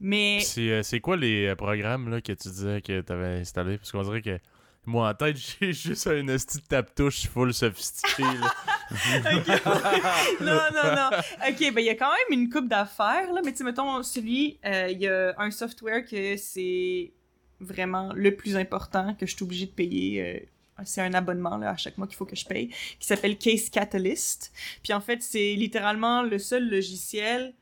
Mais... 0.00 0.40
C'est 0.40 0.70
euh, 0.70 0.82
c'est 0.82 1.00
quoi 1.00 1.16
les 1.16 1.46
euh, 1.46 1.56
programmes 1.56 2.08
là, 2.08 2.20
que 2.20 2.32
tu 2.32 2.48
disais 2.48 2.80
que 2.80 3.00
t'avais 3.00 3.40
installés? 3.40 3.78
Parce 3.78 3.90
qu'on 3.90 4.02
dirait 4.02 4.22
que 4.22 4.38
moi 4.88 5.10
en 5.10 5.14
tête, 5.14 5.36
j'ai 5.60 5.72
juste 5.72 6.06
un 6.06 6.26
esti 6.28 6.58
de 6.58 6.64
tape-touche 6.64 7.28
full 7.28 7.54
sophistiqué. 7.54 8.22
là. 8.22 8.54
Non, 10.40 10.60
non, 10.74 10.94
non. 10.96 11.10
Ok, 11.48 11.58
ben 11.74 11.78
il 11.80 11.84
y 11.84 11.90
a 11.90 11.94
quand 11.94 12.10
même 12.10 12.40
une 12.40 12.48
coupe 12.48 12.68
d'affaires, 12.68 13.32
là. 13.32 13.40
Mais 13.44 13.52
tu 13.52 13.58
sais, 13.58 13.64
mettons, 13.64 14.02
celui, 14.02 14.58
euh, 14.64 14.88
il 14.90 14.98
y 15.00 15.06
a 15.06 15.34
un 15.38 15.50
software 15.50 16.04
que 16.06 16.36
c'est 16.36 17.12
vraiment 17.60 18.12
le 18.14 18.34
plus 18.34 18.56
important 18.56 19.14
que 19.14 19.26
je 19.26 19.34
suis 19.34 19.44
obligée 19.44 19.66
de 19.66 19.72
payer. 19.72 20.22
euh, 20.22 20.84
c'est 20.84 21.02
un 21.02 21.12
abonnement 21.12 21.56
là, 21.58 21.70
à 21.70 21.76
chaque 21.76 21.98
mois 21.98 22.06
qu'il 22.06 22.16
faut 22.16 22.24
que 22.24 22.36
je 22.36 22.46
paye, 22.46 22.68
qui 23.00 23.06
s'appelle 23.06 23.36
Case 23.36 23.68
Catalyst. 23.68 24.52
Puis 24.82 24.92
en 24.92 25.00
fait, 25.00 25.22
c'est 25.22 25.54
littéralement 25.54 26.22
le 26.22 26.38
seul 26.38 26.70
logiciel 26.70 27.52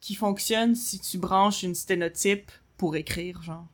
qui 0.00 0.14
fonctionne 0.14 0.74
si 0.74 1.00
tu 1.00 1.16
branches 1.18 1.62
une 1.62 1.74
sténotype 1.74 2.50
pour 2.76 2.96
écrire, 2.96 3.42
genre. 3.42 3.66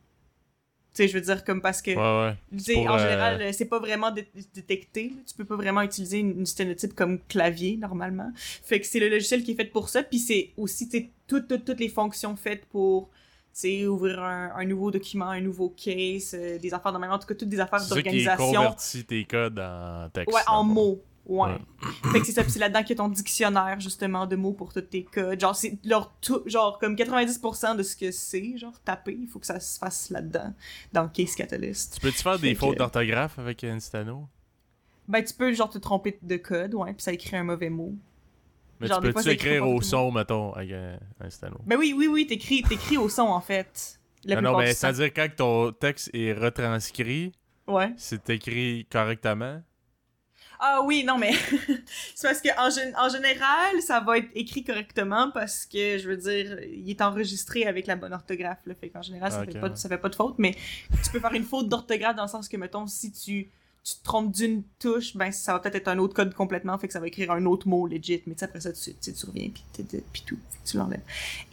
Tu 0.96 1.02
sais, 1.02 1.08
je 1.08 1.12
veux 1.12 1.20
dire, 1.20 1.44
comme 1.44 1.60
parce 1.60 1.82
que, 1.82 1.90
Ouais, 1.90 2.30
ouais. 2.30 2.86
en 2.88 2.94
euh, 2.94 2.98
général, 2.98 3.42
euh, 3.42 3.52
c'est 3.52 3.66
pas 3.66 3.78
vraiment 3.78 4.10
dé- 4.10 4.26
détecté. 4.54 5.12
Tu 5.26 5.34
peux 5.34 5.44
pas 5.44 5.56
vraiment 5.56 5.82
utiliser 5.82 6.20
une, 6.20 6.38
une 6.38 6.46
sténotype 6.46 6.94
comme 6.94 7.18
clavier, 7.28 7.76
normalement. 7.76 8.32
Fait 8.64 8.80
que 8.80 8.86
c'est 8.86 8.98
le 8.98 9.10
logiciel 9.10 9.42
qui 9.44 9.50
est 9.52 9.54
fait 9.56 9.66
pour 9.66 9.90
ça, 9.90 10.02
puis 10.02 10.18
c'est 10.18 10.52
aussi, 10.56 10.88
tu 10.88 10.96
sais, 10.98 11.10
toutes, 11.26 11.48
toutes, 11.48 11.66
toutes 11.66 11.80
les 11.80 11.90
fonctions 11.90 12.34
faites 12.34 12.64
pour, 12.64 13.10
tu 13.10 13.14
sais, 13.52 13.86
ouvrir 13.86 14.22
un, 14.22 14.52
un 14.56 14.64
nouveau 14.64 14.90
document, 14.90 15.26
un 15.28 15.42
nouveau 15.42 15.68
case, 15.68 16.34
euh, 16.34 16.58
des 16.58 16.72
affaires 16.72 16.94
de 16.94 16.98
même, 16.98 17.10
en 17.10 17.18
tout 17.18 17.26
cas, 17.26 17.34
toutes 17.34 17.50
des 17.50 17.60
affaires 17.60 17.80
C'est 17.80 17.90
d'organisation. 17.90 18.74
tes 19.04 19.24
codes 19.26 19.58
en 19.58 20.08
texte. 20.08 20.34
Ouais, 20.34 20.42
en 20.46 20.64
mots. 20.64 21.02
Ouais. 21.26 21.48
Ouais. 21.50 21.58
fait 22.12 22.20
que 22.20 22.26
c'est 22.26 22.32
ça, 22.32 22.42
c'est 22.48 22.58
là-dedans 22.60 22.80
qu'il 22.82 22.90
y 22.90 22.92
a 22.92 22.96
ton 23.02 23.08
dictionnaire, 23.08 23.80
justement, 23.80 24.26
de 24.26 24.36
mots 24.36 24.52
pour 24.52 24.72
tous 24.72 24.80
tes 24.82 25.02
codes. 25.04 25.40
Genre, 25.40 25.56
c'est 25.56 25.76
leur 25.84 26.12
tout, 26.20 26.42
genre, 26.46 26.78
comme 26.78 26.94
90% 26.94 27.76
de 27.76 27.82
ce 27.82 27.96
que 27.96 28.10
c'est, 28.12 28.56
genre, 28.56 28.78
taper, 28.84 29.18
il 29.20 29.26
faut 29.26 29.38
que 29.40 29.46
ça 29.46 29.58
se 29.58 29.78
fasse 29.78 30.10
là-dedans, 30.10 30.54
dans 30.92 31.08
Case 31.08 31.34
Catalyst. 31.34 31.94
Tu 31.94 32.00
peux-tu 32.00 32.22
faire 32.22 32.38
des 32.38 32.48
Fait 32.50 32.54
que- 32.54 32.60
fautes 32.60 32.78
d'orthographe 32.78 33.38
avec 33.38 33.64
Instano? 33.64 34.28
Ben, 35.08 35.22
tu 35.24 35.34
peux, 35.34 35.52
genre, 35.52 35.68
te 35.70 35.78
tromper 35.78 36.18
de 36.22 36.36
code, 36.36 36.74
ouais, 36.74 36.92
puis 36.92 37.02
ça 37.02 37.12
écrit 37.12 37.36
un 37.36 37.44
mauvais 37.44 37.70
mot. 37.70 37.94
Mais 38.78 38.86
Genre, 38.88 39.00
tu 39.00 39.12
peux-tu 39.12 39.30
écrire 39.30 39.66
au 39.66 39.80
son, 39.80 40.12
mettons, 40.12 40.52
avec 40.52 40.70
un 40.72 40.98
Instano? 41.20 41.56
Ben 41.66 41.76
oui, 41.78 41.94
oui, 41.96 42.06
oui, 42.08 42.26
t'écris, 42.26 42.62
t'écris 42.62 42.98
au 42.98 43.08
son, 43.08 43.22
en 43.22 43.40
fait. 43.40 43.98
La 44.24 44.36
Non, 44.36 44.42
non, 44.42 44.48
plupart 44.50 44.60
mais 44.66 44.74
c'est-à-dire 44.74 45.12
quand 45.14 45.28
ton 45.36 45.72
texte 45.72 46.10
est 46.12 46.32
retranscrit, 46.34 47.32
Ouais. 47.66 47.92
c'est 47.96 48.28
écrit 48.30 48.86
correctement. 48.90 49.62
Ah 50.58 50.82
oui, 50.84 51.04
non, 51.04 51.18
mais 51.18 51.32
c'est 52.14 52.28
parce 52.28 52.40
que 52.40 52.48
en, 52.58 52.68
gén- 52.68 52.94
en 52.98 53.08
général, 53.08 53.80
ça 53.82 54.00
va 54.00 54.18
être 54.18 54.28
écrit 54.34 54.64
correctement 54.64 55.30
parce 55.32 55.66
que, 55.66 55.98
je 55.98 56.08
veux 56.08 56.16
dire, 56.16 56.58
il 56.62 56.88
est 56.90 57.00
enregistré 57.02 57.66
avec 57.66 57.86
la 57.86 57.96
bonne 57.96 58.12
orthographe. 58.12 58.60
Là, 58.66 58.74
fait 58.74 58.88
qu'en 58.88 59.02
général, 59.02 59.30
ça, 59.32 59.40
Ok, 59.42 59.52
fait 59.52 59.60
pas, 59.60 59.68
ouais. 59.68 59.76
ça 59.76 59.88
fait 59.88 59.98
pas 59.98 60.08
de 60.08 60.14
faute, 60.14 60.36
mais 60.38 60.54
tu 61.04 61.10
peux 61.12 61.20
faire 61.20 61.34
une 61.34 61.44
faute 61.44 61.68
d'orthographe 61.68 62.16
dans 62.16 62.24
le 62.24 62.28
sens 62.28 62.48
que, 62.48 62.56
mettons, 62.56 62.86
si 62.86 63.12
tu, 63.12 63.50
tu 63.84 63.94
te 63.96 64.02
trompes 64.04 64.32
d'une 64.32 64.62
touche, 64.78 65.16
ben 65.16 65.30
ça 65.30 65.52
va 65.52 65.60
peut-être 65.60 65.76
être 65.76 65.88
un 65.88 65.98
autre 65.98 66.14
code 66.14 66.34
complètement, 66.34 66.76
fait 66.78 66.86
que 66.86 66.92
ça 66.92 67.00
va 67.00 67.06
écrire 67.06 67.30
un 67.30 67.44
autre 67.46 67.68
mot 67.68 67.86
legit, 67.86 68.22
mais 68.26 68.42
après 68.42 68.60
ça, 68.60 68.72
tu, 68.72 68.94
tu, 68.94 69.26
reviens, 69.26 69.50
puis 69.50 69.84
puis 70.12 70.22
tout, 70.26 70.38
tu 70.64 70.76
l'enlèves. 70.76 71.02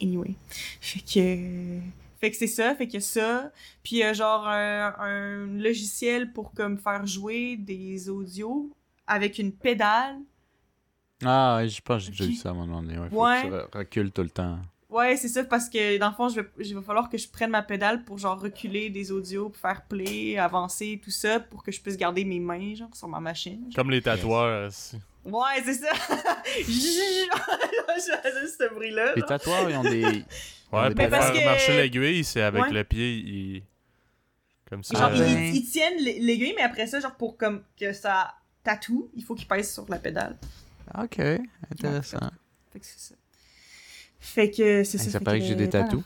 Anyway. 0.01 0.33
Fait 0.81 0.99
que... 1.01 1.79
Fait 2.19 2.31
que 2.31 2.37
c'est 2.37 2.47
ça, 2.47 2.73
fait 2.73 2.87
que 2.87 3.01
ça. 3.01 3.51
Puis 3.83 4.01
euh, 4.01 4.13
genre 4.13 4.47
un, 4.47 4.95
un 4.97 5.45
logiciel 5.59 6.31
pour 6.31 6.53
comme 6.53 6.77
faire 6.77 7.05
jouer 7.05 7.57
des 7.57 8.07
audios 8.09 8.69
avec 9.07 9.37
une 9.39 9.51
pédale. 9.53 10.17
Ah, 11.25 11.57
ouais, 11.57 11.69
je 11.69 11.81
pense 11.81 11.99
que 11.99 12.05
j'ai 12.05 12.11
déjà 12.11 12.25
vu 12.25 12.35
ça 12.35 12.49
à 12.49 12.51
un 12.51 12.55
moment 12.55 12.81
donné. 12.81 12.97
Ouais, 12.97 13.09
faut 13.09 13.23
Ouais. 13.23 13.41
que 13.43 13.47
tu 13.47 13.53
re- 13.53 13.77
recules 13.77 14.11
tout 14.11 14.23
le 14.23 14.29
temps. 14.29 14.59
Ouais, 14.89 15.15
c'est 15.17 15.27
ça, 15.29 15.43
parce 15.43 15.69
que 15.69 15.97
dans 15.97 16.09
le 16.09 16.13
fond, 16.15 16.29
je 16.29 16.41
vais, 16.41 16.47
il 16.59 16.75
va 16.75 16.81
falloir 16.83 17.09
que 17.09 17.17
je 17.17 17.27
prenne 17.27 17.49
ma 17.49 17.63
pédale 17.63 18.03
pour 18.03 18.17
genre 18.19 18.39
reculer 18.39 18.89
des 18.91 19.11
audios, 19.11 19.49
pour 19.49 19.59
faire 19.59 19.81
play, 19.87 20.37
avancer, 20.37 21.01
tout 21.03 21.09
ça, 21.09 21.39
pour 21.39 21.63
que 21.63 21.71
je 21.71 21.81
puisse 21.81 21.97
garder 21.97 22.23
mes 22.25 22.39
mains, 22.39 22.75
genre, 22.75 22.95
sur 22.95 23.07
ma 23.07 23.19
machine. 23.19 23.63
genre. 23.65 23.73
Comme 23.75 23.89
les 23.91 24.01
tatoueurs. 24.03 24.67
aussi. 24.67 24.97
Ouais, 25.25 25.61
c'est 25.63 25.73
ça! 25.75 25.87
je 26.59 28.17
faisais 28.23 28.47
ce 28.47 28.73
bruit-là. 28.73 29.13
Les 29.15 29.21
tatoueurs, 29.23 29.69
ils 29.69 29.75
ont 29.77 29.83
des. 29.83 30.03
Ouais, 30.71 30.89
Mais 30.89 30.95
pour 30.95 31.09
parce 31.09 31.27
faire 31.31 31.33
que- 31.39 31.45
marcher 31.45 31.77
l'aiguille, 31.77 32.23
c'est 32.23 32.41
avec 32.41 32.63
Ouais. 32.63 32.71
le 32.71 32.83
pied, 32.83 33.13
il... 33.15 33.63
comme 34.69 34.83
ça. 34.83 34.97
Genre, 34.97 35.09
Ah 35.11 35.15
ils, 35.15 35.19
ben. 35.21 35.39
ils- 35.43 35.55
ils 35.57 35.69
tiennent 35.69 35.97
l'ai- 35.99 36.19
l'aiguille, 36.19 36.53
mais 36.55 36.63
après 36.63 36.87
ça, 36.87 36.99
genre, 36.99 37.15
pour 37.15 37.37
comme 37.37 37.63
que 37.79 37.93
ça 37.93 38.33
tatoue, 38.63 39.10
il 39.15 39.23
faut 39.23 39.36
qu'ils 39.36 39.47
pèsent 39.47 39.73
sur 39.73 39.86
la 39.89 39.99
pédale. 39.99 40.38
Ok, 40.97 41.19
intéressant. 41.71 42.30
Fait 42.71 42.80
que 42.80 42.86
c'est 42.86 42.99
ça. 42.99 43.15
Fait 44.19 44.49
que 44.52 44.84
c'est 44.84 44.97
ça. 44.97 45.10
ça 45.12 45.19
paraît 45.19 45.39
que 45.39 45.45
j'ai 45.45 45.56
des 45.56 45.69
tatous. 45.69 46.02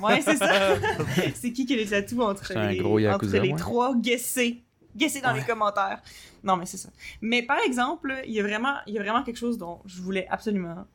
Ouais, 0.00 0.20
c'est 0.20 0.36
ça. 0.36 0.76
c'est 1.34 1.52
qui 1.52 1.64
qui 1.64 1.74
a 1.74 1.76
les 1.76 1.86
tatous 1.86 2.20
entre 2.20 2.52
les, 2.68 2.76
gros 2.76 2.98
Yakuza, 2.98 3.38
entre 3.38 3.46
les 3.46 3.54
trois? 3.54 3.96
Guessez. 3.96 4.62
Guessez 4.94 5.20
dans 5.20 5.32
Ouais. 5.32 5.40
les 5.40 5.46
commentaires. 5.46 6.02
Non, 6.44 6.56
mais 6.56 6.66
c'est 6.66 6.76
ça. 6.76 6.90
Mais 7.20 7.42
par 7.42 7.58
exemple, 7.60 8.14
il 8.26 8.32
y, 8.32 8.40
a 8.40 8.42
vraiment, 8.42 8.76
il 8.86 8.94
y 8.94 8.98
a 8.98 9.02
vraiment 9.02 9.22
quelque 9.22 9.38
chose 9.38 9.56
dont 9.58 9.80
je 9.86 10.00
voulais 10.02 10.26
absolument 10.28 10.86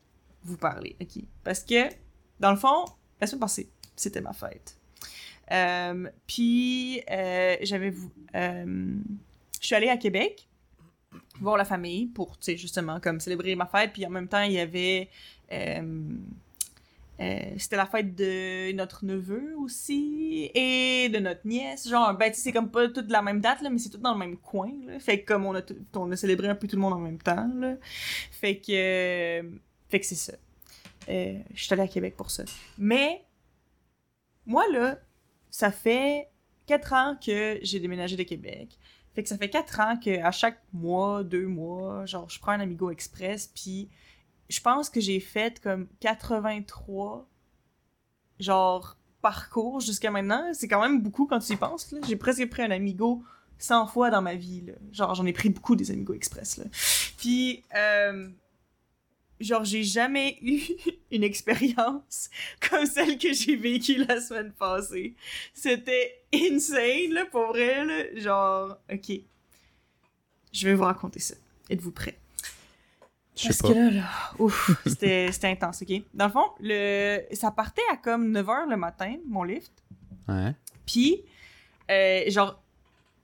vous 0.44 0.56
parler. 0.56 0.96
OK? 1.00 1.22
Parce 1.42 1.64
que, 1.64 1.88
dans 2.38 2.50
le 2.50 2.56
fond, 2.56 2.84
la 3.20 3.26
semaine 3.26 3.40
passée, 3.40 3.70
c'était 3.96 4.20
ma 4.20 4.32
fête. 4.32 4.76
Euh, 5.52 6.08
Puis, 6.26 7.02
euh, 7.10 7.56
j'avais... 7.62 7.94
euh, 8.34 8.94
je 9.60 9.66
suis 9.66 9.74
allée 9.74 9.88
à 9.88 9.96
Québec 9.96 10.48
voir 11.40 11.56
la 11.56 11.64
famille 11.64 12.06
pour, 12.06 12.38
tu 12.38 12.44
sais, 12.44 12.56
justement, 12.56 13.00
comme 13.00 13.20
célébrer 13.20 13.54
ma 13.54 13.66
fête. 13.66 13.92
Puis 13.92 14.06
en 14.06 14.10
même 14.10 14.28
temps, 14.28 14.42
il 14.42 14.52
y 14.52 14.58
avait... 14.60 15.08
euh, 15.52 16.08
euh, 17.20 17.54
c'était 17.58 17.76
la 17.76 17.86
fête 17.86 18.16
de 18.16 18.72
notre 18.72 19.04
neveu 19.04 19.54
aussi 19.58 20.50
et 20.52 21.08
de 21.08 21.18
notre 21.20 21.46
nièce. 21.46 21.88
Genre, 21.88 22.12
ben, 22.14 22.32
c'est 22.34 22.52
comme 22.52 22.70
pas 22.70 22.88
toute 22.88 23.10
la 23.10 23.22
même 23.22 23.40
date, 23.40 23.62
là, 23.62 23.70
mais 23.70 23.78
c'est 23.78 23.90
tout 23.90 23.98
dans 23.98 24.14
le 24.14 24.18
même 24.18 24.36
coin. 24.36 24.72
Là. 24.86 24.98
Fait 24.98 25.20
que 25.20 25.26
comme 25.26 25.46
on 25.46 25.54
a, 25.54 25.62
on 25.94 26.10
a 26.10 26.16
célébré 26.16 26.48
un 26.48 26.56
peu 26.56 26.66
tout 26.66 26.76
le 26.76 26.82
monde 26.82 26.94
en 26.94 26.98
même 26.98 27.18
temps. 27.18 27.48
Là. 27.54 27.76
Fait 28.32 28.56
que, 28.56 28.72
euh, 28.72 29.48
fait 29.88 30.00
que 30.00 30.06
c'est 30.06 30.14
ça. 30.16 30.32
Je 31.06 31.42
suis 31.54 31.72
allée 31.72 31.82
à 31.82 31.88
Québec 31.88 32.16
pour 32.16 32.30
ça. 32.30 32.44
Mais, 32.78 33.24
moi, 34.44 34.64
là, 34.72 34.98
ça 35.50 35.70
fait 35.70 36.28
quatre 36.66 36.92
ans 36.94 37.16
que 37.24 37.60
j'ai 37.62 37.78
déménagé 37.78 38.16
de 38.16 38.22
Québec. 38.24 38.76
Fait 39.14 39.22
que 39.22 39.28
ça 39.28 39.38
fait 39.38 39.50
quatre 39.50 39.80
ans 39.80 39.96
que 39.96 40.20
à 40.22 40.30
chaque 40.32 40.60
mois, 40.72 41.22
deux 41.22 41.46
mois, 41.46 42.04
genre, 42.06 42.28
je 42.28 42.38
prends 42.40 42.52
un 42.52 42.60
Amigo 42.60 42.90
Express, 42.90 43.50
puis 43.54 43.88
je 44.48 44.60
pense 44.60 44.90
que 44.90 45.00
j'ai 45.00 45.20
fait 45.20 45.60
comme 45.60 45.88
83 46.00 47.28
genre 48.40 48.96
parcours 49.22 49.80
jusqu'à 49.80 50.10
maintenant. 50.10 50.52
C'est 50.52 50.68
quand 50.68 50.82
même 50.82 51.00
beaucoup 51.00 51.26
quand 51.26 51.38
tu 51.38 51.52
y 51.52 51.56
penses. 51.56 51.92
là. 51.92 52.00
J'ai 52.06 52.16
presque 52.16 52.48
pris 52.50 52.62
un 52.62 52.70
Amigo 52.70 53.22
100 53.58 53.86
fois 53.86 54.10
dans 54.10 54.20
ma 54.20 54.34
vie. 54.34 54.62
Là. 54.62 54.74
Genre, 54.92 55.14
j'en 55.14 55.24
ai 55.26 55.32
pris 55.32 55.48
beaucoup 55.48 55.76
des 55.76 55.90
Amigo 55.90 56.12
Express. 56.12 56.58
Là. 56.58 56.64
Puis, 57.16 57.62
euh, 57.74 58.28
genre, 59.40 59.64
j'ai 59.64 59.82
jamais 59.82 60.38
eu 60.42 60.60
une 61.10 61.24
expérience 61.24 62.30
comme 62.68 62.86
celle 62.86 63.18
que 63.18 63.32
j'ai 63.32 63.56
vécue 63.56 64.04
la 64.04 64.20
semaine 64.20 64.52
passée. 64.52 65.14
C'était 65.52 66.24
insane, 66.32 67.12
là, 67.12 67.24
pour 67.26 67.48
vrai. 67.48 67.84
Là. 67.84 68.20
Genre, 68.20 68.76
ok. 68.92 69.20
Je 70.52 70.68
vais 70.68 70.74
vous 70.74 70.84
raconter 70.84 71.20
ça. 71.20 71.34
Êtes-vous 71.68 71.90
prêts? 71.92 72.18
Je 73.36 73.48
Parce 73.48 73.56
sais 73.58 73.62
que 73.68 73.72
pas. 73.72 73.78
là, 73.80 73.90
là, 73.90 74.08
ouf, 74.38 74.70
c'était 74.86 75.32
c'était 75.32 75.48
intense, 75.48 75.82
ok? 75.82 76.02
Dans 76.14 76.26
le 76.26 76.30
fond, 76.32 76.46
le, 76.60 77.20
ça 77.32 77.50
partait 77.50 77.82
à 77.90 77.96
comme 77.96 78.32
9h 78.32 78.70
le 78.70 78.76
matin, 78.76 79.16
mon 79.26 79.42
lift. 79.42 79.72
Ouais. 80.28 80.54
Puis, 80.86 81.22
euh, 81.90 82.22
genre, 82.30 82.62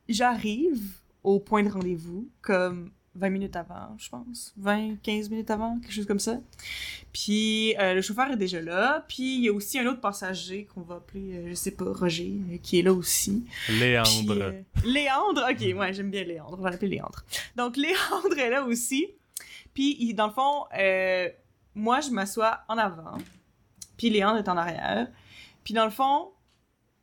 j'arrive 0.09 0.83
au 1.23 1.38
point 1.38 1.62
de 1.62 1.68
rendez-vous 1.70 2.29
comme 2.42 2.90
20 3.21 3.31
minutes 3.31 3.55
avant, 3.57 3.95
je 3.99 4.09
pense. 4.09 4.53
20, 4.57 4.97
15 5.03 5.31
minutes 5.31 5.51
avant, 5.51 5.79
quelque 5.79 5.93
chose 5.93 6.07
comme 6.07 6.19
ça. 6.19 6.39
Puis, 7.13 7.75
euh, 7.79 7.95
le 7.95 8.03
chauffeur 8.03 8.31
est 8.31 8.37
déjà 8.37 8.61
là. 8.61 9.05
Puis, 9.09 9.37
il 9.37 9.43
y 9.45 9.49
a 9.49 9.53
aussi 9.53 9.79
un 9.79 9.87
autre 9.87 10.01
passager 10.01 10.65
qu'on 10.65 10.81
va 10.81 10.97
appeler, 10.97 11.35
euh, 11.37 11.49
je 11.51 11.55
sais 11.55 11.71
pas, 11.73 11.85
Roger, 11.93 12.33
euh, 12.53 12.57
qui 12.63 12.79
est 12.79 12.83
là 12.83 12.93
aussi. 12.93 13.45
Puis, 13.67 13.79
Léandre. 13.81 14.33
euh, 14.43 14.63
Léandre, 14.85 15.47
ok, 15.51 15.79
ouais, 15.79 15.93
j'aime 15.93 16.11
bien 16.11 16.25
Léandre, 16.25 16.57
on 16.59 16.63
va 16.63 16.71
l'appeler 16.71 16.91
Léandre. 16.97 17.25
Donc, 17.57 17.77
Léandre 17.77 18.39
est 18.39 18.51
là 18.51 18.65
aussi. 18.65 19.07
Puis, 19.75 19.97
il- 20.01 20.15
dans 20.15 20.27
le 20.27 20.33
fond, 20.33 20.65
moi, 21.75 22.01
je 22.01 22.11
m'assois 22.11 22.61
en 22.69 22.79
avant. 22.79 23.19
Puis, 23.97 24.11
Léandre 24.11 24.39
est 24.39 24.49
en 24.49 24.57
arrière. 24.57 25.09
Puis, 25.65 25.75
dans 25.75 25.85
le 25.85 25.91
fond, 25.91 26.31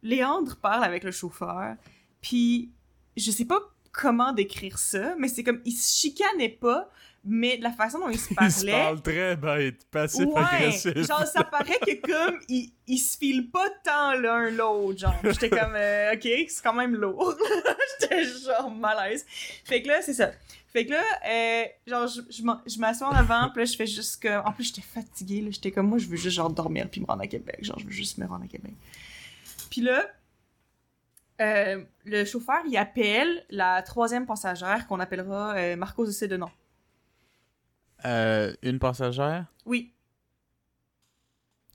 Léandre 0.04 0.56
parle 0.58 0.84
avec 0.84 1.04
le 1.04 1.12
chauffeur. 1.12 1.76
Puis, 2.22 2.72
je 3.16 3.32
sais 3.32 3.46
pas 3.46 3.60
comment 3.98 4.32
décrire 4.32 4.78
ça, 4.78 5.16
mais 5.18 5.28
c'est 5.28 5.44
comme, 5.44 5.60
il 5.66 5.72
se 5.74 6.00
chicanait 6.00 6.50
pas, 6.50 6.90
mais 7.26 7.58
de 7.58 7.64
la 7.64 7.72
façon 7.72 8.00
dont 8.00 8.10
il 8.10 8.20
se 8.20 8.30
Il 8.42 8.52
se 8.52 8.66
parlait. 8.66 8.72
parle 8.72 9.02
très 9.02 9.36
bête, 9.36 9.86
passif-agressif. 9.92 10.96
Ouais, 10.96 11.04
genre 11.04 11.26
ça 11.26 11.44
paraît 11.44 11.80
que 11.86 12.00
comme 12.06 12.40
ils, 12.48 12.72
ils 12.86 13.00
se 13.00 13.18
filent 13.18 13.50
pas 13.50 13.68
tant 13.84 14.14
l'un 14.14 14.52
l'autre, 14.52 15.00
genre. 15.00 15.16
J'étais 15.24 15.50
comme 15.50 15.74
euh, 15.76 16.14
OK, 16.14 16.22
c'est 16.22 16.64
quand 16.64 16.74
même 16.74 16.96
lourd. 16.96 17.36
J'étais 18.00 18.24
genre 18.24 18.72
malaise. 18.72 19.26
Fait 19.66 19.82
que 19.82 19.88
là, 19.88 20.02
c'est 20.02 20.14
ça. 20.14 20.32
Fait 20.72 20.86
que 20.86 20.92
là, 20.92 21.04
euh, 21.28 21.64
genre 21.88 22.08
je, 22.08 22.22
je 22.30 22.44
je 22.74 22.80
m'assois 22.80 23.08
en 23.08 23.16
avant, 23.16 23.50
puis 23.50 23.62
là 23.62 23.66
je 23.66 23.76
fais 23.76 23.88
juste 23.88 24.22
que 24.22 24.46
en 24.46 24.52
plus 24.52 24.66
j'étais 24.66 24.82
fatiguée 24.82 25.42
là, 25.42 25.50
j'étais 25.50 25.72
comme 25.72 25.88
moi 25.88 25.98
je 25.98 26.06
veux 26.08 26.18
juste 26.18 26.36
genre 26.36 26.52
dormir 26.52 26.88
puis 26.92 27.02
me 27.02 27.08
rendre 27.08 27.24
à 27.24 27.28
Québec, 27.28 27.58
genre 27.62 27.80
je 27.80 27.86
veux 27.86 27.92
juste 27.92 28.20
me 28.20 28.28
rendre 28.28 28.44
à 28.44 28.48
Québec. 28.48 28.74
Puis 29.72 29.82
là 29.82 30.06
euh, 31.42 31.84
le 32.06 32.26
chauffeur, 32.26 32.60
il 32.68 32.76
appelle 32.78 33.46
la 33.50 33.82
troisième 33.82 34.26
passagère 34.26 34.88
qu'on 34.88 35.00
appellera 35.00 35.56
euh, 35.56 35.76
Marcos 35.76 36.06
de 36.06 36.12
Cédenon. 36.12 36.50
Euh, 38.06 38.54
une 38.62 38.80
passagère? 38.80 39.46
Oui. 39.66 39.94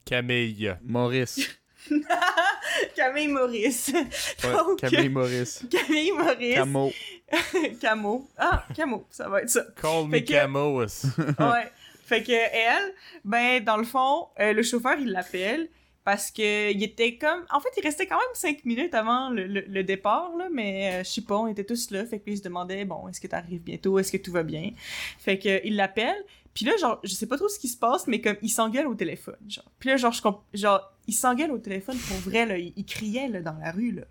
Camille. 0.05 0.75
Maurice. 0.83 1.49
Camille 2.95 3.27
Maurice. 3.27 3.91
Ouais, 3.93 4.51
Donc, 4.53 4.79
Camille 4.79 5.09
Maurice. 5.09 5.65
Camille 5.71 6.11
Maurice. 6.11 6.55
Camo. 6.55 6.91
Camo. 7.81 8.29
Ah, 8.37 8.65
Camo, 8.75 9.05
ça 9.09 9.27
va 9.29 9.41
être 9.41 9.49
ça. 9.49 9.63
Call 9.81 10.07
me 10.07 10.19
que- 10.19 10.25
Camos. 10.31 11.05
Ouais. 11.39 11.71
Fait 12.05 12.21
que 12.23 12.31
elle, 12.31 12.93
ben, 13.23 13.63
dans 13.63 13.77
le 13.77 13.85
fond, 13.85 14.27
euh, 14.39 14.53
le 14.53 14.61
chauffeur, 14.63 14.97
il 14.99 15.11
l'appelle 15.11 15.69
parce 16.03 16.31
que 16.31 16.71
il 16.71 16.83
était 16.83 17.17
comme... 17.17 17.45
En 17.51 17.59
fait, 17.59 17.69
il 17.77 17.81
restait 17.83 18.05
quand 18.07 18.17
même 18.17 18.25
cinq 18.33 18.65
minutes 18.65 18.93
avant 18.93 19.29
le, 19.29 19.45
le- 19.47 19.65
le 19.67 19.83
départ, 19.83 20.35
là, 20.37 20.47
mais 20.51 20.93
euh, 20.93 21.03
je 21.03 21.09
sais 21.09 21.21
pas, 21.21 21.37
on 21.37 21.47
était 21.47 21.63
tous 21.63 21.91
là, 21.91 22.05
fait 22.05 22.19
que 22.19 22.25
lui, 22.25 22.33
il 22.33 22.37
se 22.37 22.43
demandait, 22.43 22.85
bon, 22.85 23.07
est-ce 23.07 23.21
que 23.21 23.27
t'arrives 23.27 23.61
bientôt, 23.61 23.97
est-ce 23.99 24.11
que 24.11 24.17
tout 24.17 24.31
va 24.31 24.43
bien? 24.43 24.71
Fait 25.19 25.39
que 25.39 25.65
il 25.65 25.75
l'appelle, 25.75 26.15
puis 26.53 26.65
là, 26.65 26.73
genre, 26.77 26.99
je 27.03 27.13
sais 27.13 27.25
pas 27.27 27.37
trop 27.37 27.47
ce 27.49 27.57
qui 27.59 27.67
se 27.67 27.77
passe, 27.77 28.05
mais 28.07 28.21
comme, 28.21 28.37
il 28.41 28.49
s'engueule 28.49 28.87
au 28.87 28.95
téléphone, 28.95 29.37
genre. 29.47 29.71
Puis 29.79 29.89
là, 29.89 29.97
genre, 29.97 30.13
je 30.13 30.21
genre 30.59 30.91
il 31.07 31.13
s'engueule 31.13 31.51
au 31.51 31.57
téléphone 31.57 31.97
pour 31.97 32.17
vrai, 32.17 32.45
là, 32.45 32.57
il, 32.57 32.73
il 32.75 32.85
criait, 32.85 33.27
là, 33.27 33.41
dans 33.41 33.57
la 33.57 33.71
rue, 33.71 33.91
là. 33.91 34.03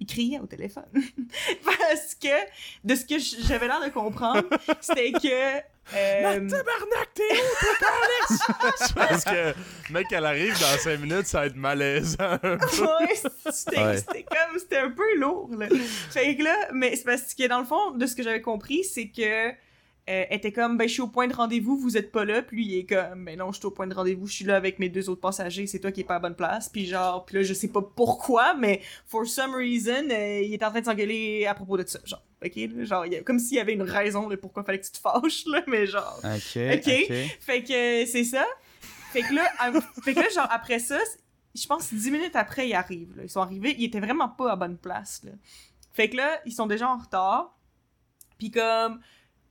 Il 0.00 0.06
criait 0.06 0.40
au 0.40 0.46
téléphone. 0.46 0.84
Parce 1.64 2.14
que, 2.16 2.28
de 2.82 2.94
ce 2.94 3.04
que 3.04 3.14
j'avais 3.46 3.66
l'air 3.68 3.80
de 3.84 3.90
comprendre, 3.90 4.44
c'était 4.80 5.12
que... 5.12 5.56
euh, 5.94 6.48
Tabarnak, 6.48 7.14
t'es 7.14 7.22
où, 7.22 7.76
t'es? 7.78 8.94
Parce 8.96 9.24
que, 9.24 9.54
mec, 9.92 10.06
elle 10.10 10.26
arrive 10.26 10.52
dans 10.60 10.78
5 10.78 10.98
minutes, 11.00 11.26
ça 11.26 11.40
va 11.40 11.46
être 11.46 11.56
malaisant. 11.56 12.38
ouais, 12.42 13.14
c'était 13.52 13.78
Ouais. 13.80 13.96
c'était 13.98 14.24
comme 14.24 14.58
c'était 14.58 14.78
un 14.78 14.90
peu 14.90 15.16
lourd 15.18 15.48
là. 15.56 15.66
Fait 16.10 16.34
que 16.36 16.42
là, 16.42 16.68
mais 16.72 16.96
c'est 16.96 17.04
parce 17.04 17.32
que 17.34 17.46
dans 17.46 17.60
le 17.60 17.64
fond 17.66 17.92
de 17.92 18.06
ce 18.06 18.16
que 18.16 18.22
j'avais 18.24 18.40
compris, 18.42 18.82
c'est 18.84 19.08
que 19.08 19.50
euh, 20.10 20.24
était 20.30 20.52
comme 20.52 20.76
ben 20.76 20.86
je 20.86 20.92
suis 20.92 21.00
au 21.02 21.08
point 21.08 21.26
de 21.28 21.34
rendez-vous, 21.34 21.78
vous 21.78 21.96
êtes 21.96 22.12
pas 22.12 22.24
là, 22.26 22.42
puis 22.42 22.56
lui 22.56 22.66
il 22.66 22.78
est 22.80 22.84
comme 22.84 23.24
ben 23.24 23.38
non, 23.38 23.52
je 23.52 23.58
suis 23.58 23.66
au 23.66 23.70
point 23.70 23.86
de 23.86 23.94
rendez-vous, 23.94 24.26
je 24.26 24.34
suis 24.34 24.44
là 24.44 24.56
avec 24.56 24.78
mes 24.78 24.88
deux 24.90 25.08
autres 25.08 25.20
passagers, 25.22 25.66
c'est 25.66 25.78
toi 25.80 25.92
qui 25.92 26.02
es 26.02 26.04
pas 26.04 26.16
à 26.16 26.18
bonne 26.18 26.34
place, 26.36 26.68
puis 26.68 26.84
genre 26.86 27.24
puis 27.24 27.36
là 27.36 27.42
je 27.42 27.54
sais 27.54 27.68
pas 27.68 27.80
pourquoi, 27.80 28.52
mais 28.54 28.82
for 29.06 29.26
some 29.26 29.54
reason, 29.54 30.10
euh, 30.10 30.40
il 30.42 30.52
est 30.52 30.62
en 30.62 30.70
train 30.70 30.80
de 30.80 30.84
s'engueuler 30.84 31.46
à 31.46 31.54
propos 31.54 31.76
de 31.78 31.86
ça, 31.86 32.00
genre. 32.04 32.22
OK, 32.44 32.52
genre 32.84 33.06
il 33.06 33.24
comme 33.24 33.38
s'il 33.38 33.56
y 33.56 33.60
avait 33.60 33.72
une 33.72 33.82
raison 33.82 34.28
de 34.28 34.36
pourquoi 34.36 34.62
fallait 34.64 34.78
que 34.80 34.84
tu 34.84 34.92
te 34.92 34.98
fâches 34.98 35.46
là, 35.46 35.62
mais 35.68 35.86
genre 35.86 36.20
Ok, 36.74 36.82
fait 37.40 37.62
que 37.62 38.02
euh, 38.02 38.06
c'est 38.06 38.24
ça. 38.24 38.44
Fait 39.12 39.22
que 39.22 39.32
là, 39.32 39.48
à- 39.58 39.72
fait 40.02 40.12
que 40.12 40.20
là, 40.20 40.28
genre, 40.28 40.48
après 40.50 40.80
ça, 40.80 40.98
je 41.54 41.66
pense 41.66 41.94
10 41.94 42.10
minutes 42.10 42.34
après, 42.36 42.68
ils 42.68 42.74
arrivent. 42.74 43.16
là. 43.16 43.22
Ils 43.22 43.30
sont 43.30 43.40
arrivés, 43.40 43.74
ils 43.78 43.84
étaient 43.84 44.00
vraiment 44.00 44.28
pas 44.28 44.50
à 44.52 44.56
bonne 44.56 44.76
place. 44.76 45.22
Là. 45.24 45.30
Fait 45.92 46.10
que 46.10 46.16
là, 46.16 46.40
ils 46.44 46.52
sont 46.52 46.66
déjà 46.66 46.90
en 46.90 46.96
retard. 46.98 47.56
Puis 48.38 48.50
comme, 48.50 49.00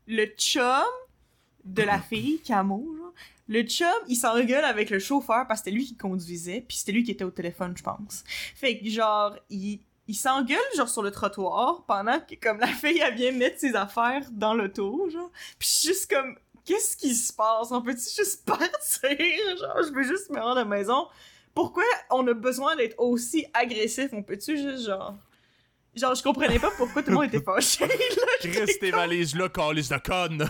le 0.07 0.25
chum 0.37 0.83
de 1.63 1.83
la 1.83 1.99
fille, 2.09 2.39
Camo, 2.45 2.85
genre, 2.97 3.13
le 3.47 3.61
chum, 3.63 3.87
il 4.07 4.15
s'engueule 4.15 4.63
avec 4.65 4.89
le 4.89 4.99
chauffeur 4.99 5.47
parce 5.47 5.61
que 5.61 5.65
c'était 5.65 5.75
lui 5.75 5.85
qui 5.85 5.95
conduisait, 5.95 6.63
puis 6.67 6.77
c'était 6.77 6.91
lui 6.93 7.03
qui 7.03 7.11
était 7.11 7.23
au 7.23 7.31
téléphone, 7.31 7.73
je 7.75 7.83
pense. 7.83 8.23
Fait 8.55 8.79
que 8.79 8.89
genre, 8.89 9.35
il, 9.49 9.79
il 10.07 10.15
s'engueule 10.15 10.59
genre 10.75 10.89
sur 10.89 11.01
le 11.01 11.11
trottoir 11.11 11.83
pendant 11.85 12.19
que 12.19 12.35
comme 12.35 12.59
la 12.59 12.67
fille 12.67 12.99
elle 12.99 13.15
vient 13.15 13.31
mettre 13.31 13.59
ses 13.59 13.75
affaires 13.75 14.29
dans 14.31 14.53
l'auto, 14.53 15.09
genre. 15.09 15.31
Puis 15.59 15.67
je 15.67 15.73
suis 15.73 15.87
juste 15.89 16.09
comme 16.09 16.37
qu'est-ce 16.65 16.97
qui 16.97 17.13
se 17.13 17.33
passe? 17.33 17.71
On 17.71 17.81
peut-tu 17.81 18.09
juste 18.15 18.45
partir? 18.45 19.09
Genre, 19.09 19.83
je 19.83 19.93
veux 19.93 20.03
juste 20.03 20.29
me 20.29 20.39
rendre 20.39 20.57
à 20.57 20.63
la 20.63 20.65
maison. 20.65 21.07
Pourquoi 21.53 21.83
on 22.09 22.27
a 22.27 22.33
besoin 22.33 22.75
d'être 22.75 22.95
aussi 22.97 23.45
agressif? 23.53 24.09
On 24.11 24.23
peut-tu 24.23 24.57
juste, 24.57 24.85
genre... 24.85 25.15
Genre, 25.95 26.15
je 26.15 26.23
comprenais 26.23 26.57
pas 26.57 26.71
pourquoi 26.75 27.03
tout 27.03 27.11
le 27.11 27.15
monde 27.17 27.25
était 27.25 27.41
fâché. 27.45 27.85
Chris, 28.41 28.79
tes 28.79 28.89
valises 28.89 29.35
là, 29.35 29.47
calice 29.47 29.89
de 29.89 29.97
conne. 29.97 30.49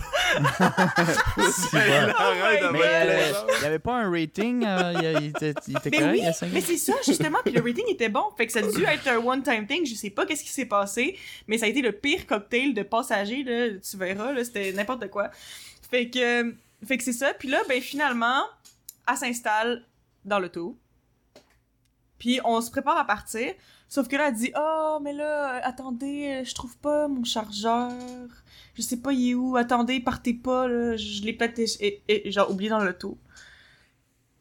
C'est 1.50 1.86
bon. 1.86 2.14
arrête 2.16 2.62
de 2.62 2.66
Oh 2.68 2.72
Mais 2.72 2.80
euh, 2.82 3.26
il 3.28 3.36
autres. 3.36 3.62
y 3.62 3.66
avait 3.66 3.78
pas 3.78 3.94
un 3.96 4.10
rating, 4.10 4.64
euh, 4.64 4.92
il, 4.96 5.22
il 5.22 5.28
était, 5.28 5.54
il 5.68 5.76
était 5.76 5.90
Mais 5.90 5.98
correct, 5.98 6.12
oui, 6.12 6.18
il 6.20 6.24
y 6.24 6.28
a 6.28 6.32
cinq 6.32 6.50
mais 6.52 6.60
c'est 6.62 6.78
ça, 6.78 6.94
justement, 7.04 7.38
puis 7.44 7.52
le 7.52 7.60
rating 7.60 7.84
était 7.90 8.08
bon. 8.08 8.24
Fait 8.36 8.46
que 8.46 8.52
ça 8.52 8.60
a 8.60 8.62
dû 8.62 8.84
être 8.84 9.06
un 9.06 9.18
one-time 9.18 9.66
thing. 9.66 9.84
Je 9.84 9.94
sais 9.94 10.10
pas 10.10 10.24
qu'est-ce 10.24 10.44
qui 10.44 10.50
s'est 10.50 10.64
passé, 10.66 11.18
mais 11.46 11.58
ça 11.58 11.66
a 11.66 11.68
été 11.68 11.82
le 11.82 11.92
pire 11.92 12.26
cocktail 12.26 12.72
de 12.72 12.82
passagers, 12.82 13.42
là. 13.44 13.78
Tu 13.78 13.96
verras, 13.98 14.32
là, 14.32 14.44
c'était 14.44 14.72
n'importe 14.72 15.08
quoi. 15.10 15.30
Fait 15.90 16.08
que, 16.08 16.54
fait 16.86 16.96
que 16.96 17.04
c'est 17.04 17.12
ça. 17.12 17.34
Puis 17.34 17.48
là, 17.48 17.60
ben, 17.68 17.82
finalement, 17.82 18.44
elle 19.08 19.16
s'installe 19.18 19.84
dans 20.24 20.38
l'auto. 20.38 20.78
Puis 22.18 22.40
on 22.44 22.62
se 22.62 22.70
prépare 22.70 22.96
à 22.96 23.04
partir. 23.04 23.52
Sauf 23.94 24.08
que 24.08 24.16
là, 24.16 24.26
elle 24.26 24.34
dit 24.34 24.50
Oh, 24.56 24.98
mais 25.00 25.12
là, 25.12 25.60
attendez, 25.62 26.42
je 26.44 26.52
trouve 26.52 26.76
pas 26.78 27.06
mon 27.06 27.22
chargeur. 27.22 27.92
Je 28.74 28.82
sais 28.82 28.96
pas, 28.96 29.12
il 29.12 29.30
est 29.30 29.34
où. 29.34 29.56
Attendez, 29.56 30.00
partez 30.00 30.34
pas, 30.34 30.66
là. 30.66 30.96
Je 30.96 31.22
l'ai 31.22 31.32
peut-être 31.32 31.60
et, 31.78 32.02
et- 32.08 32.32
genre 32.32 32.50
oublié 32.50 32.70
dans 32.70 32.82
l'auto. 32.82 33.16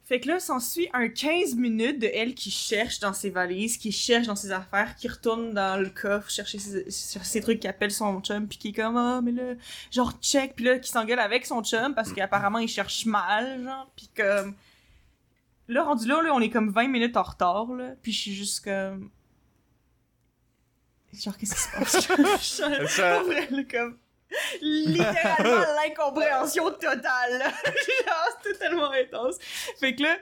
Fait 0.05 0.19
que 0.19 0.27
là, 0.27 0.39
s'ensuit 0.39 0.89
un 0.93 1.07
15 1.07 1.53
minutes 1.53 1.99
de 1.99 2.07
elle 2.11 2.33
qui 2.33 2.49
cherche 2.49 2.99
dans 2.99 3.13
ses 3.13 3.29
valises, 3.29 3.77
qui 3.77 3.91
cherche 3.91 4.25
dans 4.25 4.35
ses 4.35 4.51
affaires, 4.51 4.95
qui 4.95 5.07
retourne 5.07 5.53
dans 5.53 5.79
le 5.79 5.89
coffre 5.91 6.31
chercher 6.31 6.57
ses, 6.57 6.85
chercher 6.89 7.23
ses 7.23 7.41
trucs, 7.41 7.59
qui 7.59 7.67
appelle 7.67 7.91
son 7.91 8.21
chum, 8.21 8.47
puis 8.47 8.57
qui 8.57 8.69
est 8.69 8.73
comme 8.73 8.97
ah 8.97 9.21
mais 9.23 9.31
là 9.33 9.53
genre 9.91 10.13
check, 10.19 10.55
puis 10.55 10.65
là 10.65 10.79
qui 10.79 10.89
s'engueule 10.89 11.19
avec 11.19 11.45
son 11.45 11.63
chum 11.63 11.93
parce 11.93 12.11
qu'apparemment 12.11 12.57
il 12.57 12.67
cherche 12.67 13.05
mal, 13.05 13.63
genre, 13.63 13.91
puis 13.95 14.09
comme 14.17 14.55
là 15.67 15.83
rendu 15.83 16.07
là, 16.07 16.23
là 16.23 16.33
on 16.33 16.41
est 16.41 16.49
comme 16.49 16.71
20 16.71 16.87
minutes 16.87 17.17
en 17.17 17.23
retard 17.23 17.71
là, 17.73 17.91
puis 18.01 18.11
je 18.11 18.19
suis 18.19 18.33
juste 18.33 18.63
comme 18.63 19.11
genre 21.21 21.37
qu'est-ce 21.37 21.55
qui 21.55 21.61
se 21.61 21.71
passe? 21.77 22.07
Je- 22.81 22.87
Ça- 22.87 23.19
pour 23.19 23.27
vrai, 23.27 23.47
comme 23.69 23.97
littéralement 24.61 25.65
l'incompréhension 25.83 26.71
totale. 26.71 27.37
là. 27.39 27.49
Genre, 27.65 28.37
c'était 28.43 28.57
tellement 28.57 28.91
intense. 28.91 29.37
Fait 29.79 29.95
que 29.95 30.03
là, 30.03 30.17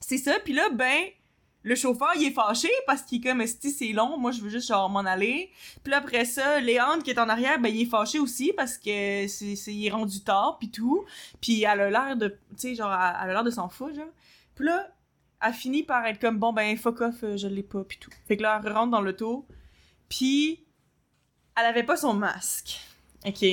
c'est 0.00 0.18
ça. 0.18 0.34
Puis 0.44 0.52
là, 0.52 0.68
ben, 0.70 1.04
le 1.62 1.74
chauffeur, 1.74 2.10
il 2.16 2.24
est 2.26 2.30
fâché 2.32 2.68
parce 2.86 3.02
qu'il 3.02 3.24
est 3.24 3.30
comme, 3.30 3.46
si 3.46 3.70
c'est 3.70 3.92
long, 3.92 4.18
moi, 4.18 4.30
je 4.30 4.40
veux 4.42 4.50
juste, 4.50 4.68
genre, 4.68 4.90
m'en 4.90 5.00
aller. 5.00 5.50
Puis 5.82 5.90
là, 5.90 5.98
après 5.98 6.26
ça, 6.26 6.60
Léandre, 6.60 7.02
qui 7.02 7.10
est 7.10 7.18
en 7.18 7.28
arrière, 7.28 7.58
ben, 7.58 7.68
il 7.74 7.82
est 7.82 7.90
fâché 7.90 8.18
aussi 8.18 8.52
parce 8.54 8.76
que 8.76 9.26
c'est, 9.28 9.56
c'est, 9.56 9.72
il 9.74 9.86
est 9.86 9.90
rendu 9.90 10.20
tard, 10.22 10.58
puis 10.58 10.70
tout. 10.70 11.04
Puis 11.40 11.62
elle 11.62 11.80
a 11.80 11.90
l'air 11.90 12.16
de, 12.16 12.28
tu 12.28 12.36
sais, 12.58 12.74
genre, 12.74 12.92
elle 12.92 13.16
elle 13.24 13.30
a 13.30 13.32
l'air 13.32 13.44
de 13.44 13.50
s'en 13.50 13.68
foutre, 13.70 13.94
genre. 13.94 14.04
Puis 14.54 14.66
là, 14.66 14.88
elle 15.42 15.52
finit 15.54 15.82
par 15.82 16.04
être 16.06 16.20
comme, 16.20 16.38
bon, 16.38 16.52
ben, 16.52 16.76
fuck 16.76 17.00
off, 17.00 17.22
euh, 17.22 17.36
je 17.38 17.48
l'ai 17.48 17.62
pas, 17.62 17.84
puis 17.84 17.96
tout. 17.98 18.10
Fait 18.28 18.36
que 18.36 18.42
là, 18.42 18.60
elle 18.62 18.72
rentre 18.72 18.90
dans 18.90 19.00
l'auto. 19.00 19.46
Puis, 20.08 20.64
elle 21.56 21.66
avait 21.66 21.82
pas 21.82 21.96
son 21.96 22.14
masque. 22.14 22.80
OK? 23.26 23.44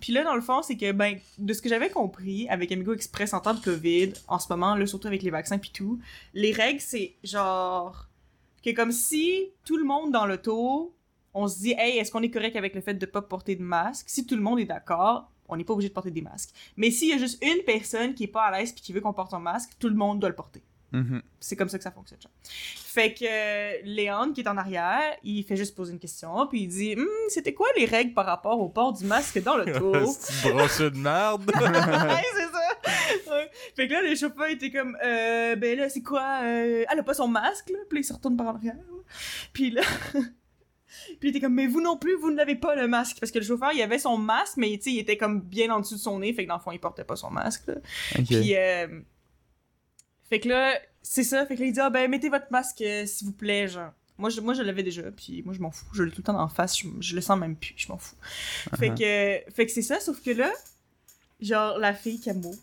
Puis 0.00 0.12
là, 0.12 0.24
dans 0.24 0.34
le 0.34 0.40
fond, 0.40 0.62
c'est 0.62 0.76
que, 0.76 0.92
ben, 0.92 1.18
de 1.38 1.52
ce 1.52 1.60
que 1.60 1.68
j'avais 1.68 1.90
compris 1.90 2.48
avec 2.48 2.72
Amigo 2.72 2.94
Express 2.94 3.34
en 3.34 3.40
temps 3.40 3.54
de 3.54 3.60
COVID, 3.60 4.14
en 4.28 4.38
ce 4.38 4.46
moment, 4.50 4.74
là, 4.74 4.86
surtout 4.86 5.08
avec 5.08 5.22
les 5.22 5.30
vaccins 5.30 5.58
puis 5.58 5.70
tout, 5.70 6.00
les 6.32 6.52
règles, 6.52 6.80
c'est 6.80 7.16
genre 7.22 8.08
que 8.64 8.70
comme 8.70 8.92
si 8.92 9.50
tout 9.64 9.76
le 9.76 9.84
monde 9.84 10.10
dans 10.10 10.26
l'auto, 10.26 10.94
on 11.34 11.48
se 11.48 11.58
dit, 11.60 11.74
hey, 11.76 11.98
est-ce 11.98 12.10
qu'on 12.10 12.22
est 12.22 12.30
correct 12.30 12.56
avec 12.56 12.74
le 12.74 12.80
fait 12.80 12.94
de 12.94 13.06
pas 13.06 13.22
porter 13.22 13.56
de 13.56 13.62
masque? 13.62 14.08
Si 14.08 14.26
tout 14.26 14.36
le 14.36 14.42
monde 14.42 14.58
est 14.58 14.64
d'accord, 14.64 15.30
on 15.48 15.56
n'est 15.56 15.64
pas 15.64 15.74
obligé 15.74 15.88
de 15.88 15.94
porter 15.94 16.10
des 16.10 16.22
masques. 16.22 16.50
Mais 16.76 16.90
s'il 16.90 17.08
y 17.08 17.12
a 17.12 17.18
juste 17.18 17.42
une 17.44 17.62
personne 17.64 18.14
qui 18.14 18.24
est 18.24 18.28
pas 18.28 18.44
à 18.44 18.58
l'aise 18.58 18.72
puis 18.72 18.82
qui 18.82 18.92
veut 18.92 19.00
qu'on 19.00 19.12
porte 19.12 19.34
un 19.34 19.38
masque, 19.38 19.70
tout 19.78 19.88
le 19.88 19.94
monde 19.94 20.18
doit 20.18 20.28
le 20.28 20.34
porter. 20.34 20.62
Mhm. 20.92 21.22
C'est 21.38 21.56
comme 21.56 21.68
ça 21.68 21.78
que 21.78 21.84
ça 21.84 21.90
fonctionne. 21.90 22.20
genre. 22.20 22.32
Fait 22.42 23.14
que 23.14 23.24
euh, 23.24 23.78
Léon, 23.84 24.32
qui 24.32 24.40
est 24.40 24.48
en 24.48 24.56
arrière, 24.56 25.16
il 25.22 25.44
fait 25.44 25.56
juste 25.56 25.74
poser 25.76 25.92
une 25.92 25.98
question, 26.00 26.46
puis 26.48 26.62
il 26.62 26.68
dit 26.68 26.94
Hum, 26.96 27.06
C'était 27.28 27.54
quoi 27.54 27.68
les 27.76 27.84
règles 27.86 28.12
par 28.12 28.26
rapport 28.26 28.58
au 28.60 28.68
port 28.68 28.92
du 28.92 29.04
masque 29.04 29.40
dans 29.42 29.56
l'auto 29.56 29.94
C'est 30.18 30.50
brosseux 30.52 30.90
de 30.90 30.98
merde. 30.98 31.50
Ouais, 31.60 32.22
c'est 32.34 32.42
ça. 32.50 33.34
Ouais. 33.36 33.50
Fait 33.76 33.86
que 33.86 33.92
là, 33.92 34.02
les 34.02 34.16
chauffeurs 34.16 34.48
étaient 34.48 34.70
comme 34.72 34.96
euh, 35.04 35.54
Ben 35.56 35.78
là, 35.78 35.88
c'est 35.88 36.02
quoi 36.02 36.40
euh, 36.42 36.84
Elle 36.90 36.98
a 36.98 37.02
pas 37.02 37.14
son 37.14 37.28
masque, 37.28 37.70
là. 37.70 37.78
Puis 37.88 38.00
il 38.00 38.04
se 38.04 38.12
retourne 38.12 38.36
par 38.36 38.48
en 38.48 38.54
arrière. 38.56 38.74
là. 38.74 39.02
Puis 39.52 39.70
là. 39.70 39.82
Puis 41.20 41.28
il 41.28 41.30
était 41.30 41.40
comme, 41.40 41.54
mais 41.54 41.68
vous 41.68 41.80
non 41.80 41.96
plus, 41.96 42.16
vous 42.16 42.32
n'avez 42.32 42.56
pas 42.56 42.74
le 42.74 42.88
masque. 42.88 43.18
Parce 43.20 43.30
que 43.30 43.38
le 43.38 43.44
chauffeur, 43.44 43.70
il 43.72 43.80
avait 43.80 43.98
son 44.00 44.16
masque, 44.18 44.54
mais 44.56 44.70
il 44.72 44.98
était 44.98 45.16
comme 45.16 45.40
bien 45.40 45.70
en 45.70 45.78
dessous 45.80 45.94
de 45.94 46.00
son 46.00 46.18
nez, 46.18 46.32
fait 46.32 46.44
que 46.44 46.48
dans 46.48 46.56
le 46.56 46.60
fond, 46.60 46.72
il 46.72 46.80
portait 46.80 47.04
pas 47.04 47.14
son 47.14 47.30
masque. 47.30 47.68
là. 47.68 47.74
Puis, 48.26 48.56
euh, 48.56 48.88
fait 50.30 50.40
que 50.40 50.48
là, 50.48 50.78
c'est 51.02 51.24
ça. 51.24 51.44
Fait 51.44 51.56
que 51.56 51.60
là, 51.60 51.66
il 51.66 51.72
dit, 51.72 51.80
ah 51.80 51.90
ben, 51.90 52.08
mettez 52.08 52.28
votre 52.28 52.50
masque, 52.50 52.80
euh, 52.82 53.04
s'il 53.04 53.26
vous 53.26 53.34
plaît, 53.34 53.68
genre. 53.68 53.92
Moi, 54.16 54.30
je, 54.30 54.40
moi, 54.40 54.54
je 54.54 54.62
l'avais 54.62 54.82
déjà, 54.82 55.10
puis 55.10 55.42
moi, 55.42 55.54
je 55.54 55.60
m'en 55.60 55.70
fous. 55.70 55.86
Je 55.92 56.02
l'ai 56.02 56.10
tout 56.10 56.18
le 56.18 56.24
temps 56.24 56.38
en 56.38 56.48
face, 56.48 56.78
je, 56.78 56.88
je 57.00 57.14
le 57.14 57.20
sens 57.20 57.38
même 57.38 57.56
plus, 57.56 57.74
je 57.76 57.88
m'en 57.88 57.98
fous. 57.98 58.16
Fait 58.78 58.90
que, 58.90 59.52
fait 59.52 59.66
que 59.66 59.72
c'est 59.72 59.82
ça, 59.82 59.98
sauf 59.98 60.22
que 60.22 60.30
là, 60.30 60.52
genre, 61.40 61.78
la 61.78 61.94
fille 61.94 62.20
Camo, 62.20 62.54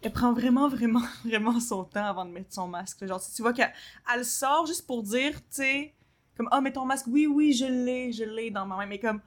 elle 0.00 0.12
prend 0.12 0.32
vraiment, 0.32 0.68
vraiment, 0.68 1.02
vraiment 1.24 1.60
son 1.60 1.84
temps 1.84 2.04
avant 2.06 2.24
de 2.24 2.30
mettre 2.30 2.52
son 2.52 2.66
masque. 2.66 3.04
Genre, 3.06 3.20
tu 3.22 3.30
tu 3.34 3.42
vois 3.42 3.52
qu'elle 3.52 3.72
elle 4.14 4.24
sort 4.24 4.66
juste 4.66 4.86
pour 4.86 5.02
dire, 5.02 5.34
tu 5.34 5.40
sais, 5.50 5.92
comme, 6.36 6.48
ah, 6.50 6.60
mets 6.60 6.72
ton 6.72 6.86
masque, 6.86 7.06
oui, 7.08 7.26
oui, 7.26 7.52
je 7.52 7.66
l'ai, 7.66 8.12
je 8.12 8.24
l'ai 8.24 8.50
dans 8.50 8.64
ma 8.64 8.76
main, 8.76 8.86
mais 8.86 8.98
comme, 8.98 9.20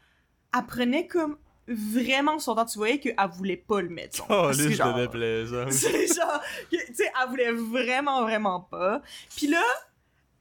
elle 0.57 0.65
prenait 0.65 1.07
comme 1.07 1.37
vraiment 1.67 2.37
son 2.39 2.55
temps, 2.55 2.65
tu 2.65 2.77
voyais 2.77 2.99
qu'elle 2.99 3.15
voulait 3.33 3.57
pas 3.57 3.81
le 3.81 3.89
mettre. 3.89 4.17
son 4.17 4.25
Oh, 4.29 4.49
liste 4.51 4.71
genre. 4.71 4.93
de 4.95 5.01
déplaisance. 5.01 5.71
C'est 5.73 6.07
genre, 6.13 6.41
tu 6.69 6.77
sais, 6.93 7.11
elle 7.21 7.29
voulait 7.29 7.51
vraiment, 7.51 8.21
vraiment 8.23 8.61
pas. 8.61 9.01
Puis 9.35 9.47
là, 9.47 9.61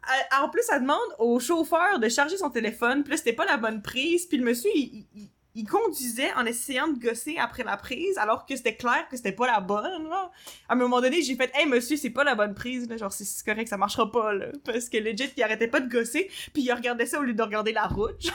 elle- 0.06 0.42
en 0.44 0.48
plus, 0.50 0.62
elle 0.72 0.82
demande 0.82 0.98
au 1.18 1.40
chauffeur 1.40 1.98
de 1.98 2.08
charger 2.08 2.36
son 2.36 2.50
téléphone. 2.50 3.02
Puis 3.02 3.12
là, 3.12 3.16
c'était 3.16 3.32
pas 3.32 3.46
la 3.46 3.56
bonne 3.56 3.80
prise. 3.82 4.26
Puis 4.26 4.36
le 4.38 4.44
monsieur, 4.44 4.70
il, 4.74 5.06
il- 5.14 5.30
il 5.56 5.64
conduisait 5.68 6.32
en 6.34 6.44
essayant 6.46 6.88
de 6.88 6.98
gosser 6.98 7.36
après 7.38 7.62
la 7.62 7.76
prise, 7.76 8.18
alors 8.18 8.44
que 8.44 8.56
c'était 8.56 8.74
clair 8.74 9.06
que 9.08 9.16
c'était 9.16 9.30
pas 9.30 9.46
la 9.46 9.60
bonne. 9.60 10.08
Là. 10.08 10.32
À 10.68 10.72
un 10.72 10.76
moment 10.76 11.00
donné, 11.00 11.22
j'ai 11.22 11.36
fait 11.36 11.48
«Hey, 11.54 11.64
monsieur, 11.66 11.96
c'est 11.96 12.10
pas 12.10 12.24
la 12.24 12.34
bonne 12.34 12.54
prise. 12.54 12.88
Là. 12.88 12.96
Genre, 12.96 13.12
c'est 13.12 13.22
c'est 13.24 13.44
correct, 13.46 13.68
ça 13.68 13.76
marchera 13.76 14.10
pas. 14.10 14.32
Là.» 14.32 14.46
Parce 14.64 14.88
que 14.88 14.96
legit, 14.98 15.30
il 15.36 15.42
arrêtait 15.44 15.68
pas 15.68 15.78
de 15.78 15.88
gosser. 15.88 16.28
Puis 16.52 16.62
il 16.64 16.72
regardait 16.72 17.06
ça 17.06 17.20
au 17.20 17.22
lieu 17.22 17.34
de 17.34 17.42
regarder 17.42 17.72
la 17.72 17.86
route. 17.86 18.20
Genre. 18.20 18.34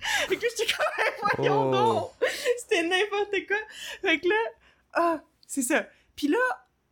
Fait 0.00 0.36
que 0.36 0.46
j'étais 0.48 0.72
comme 0.72 0.86
«Hey, 0.98 1.12
voyons 1.36 1.68
Oh. 1.68 1.72
donc!» 2.20 2.30
C'était 2.58 2.82
n'importe 2.82 3.46
quoi. 3.46 3.56
Fait 4.02 4.18
que 4.20 4.28
là... 4.28 4.36
Ah, 4.94 5.20
C'est 5.46 5.62
ça. 5.62 5.86
Puis 6.16 6.28
là, 6.28 6.38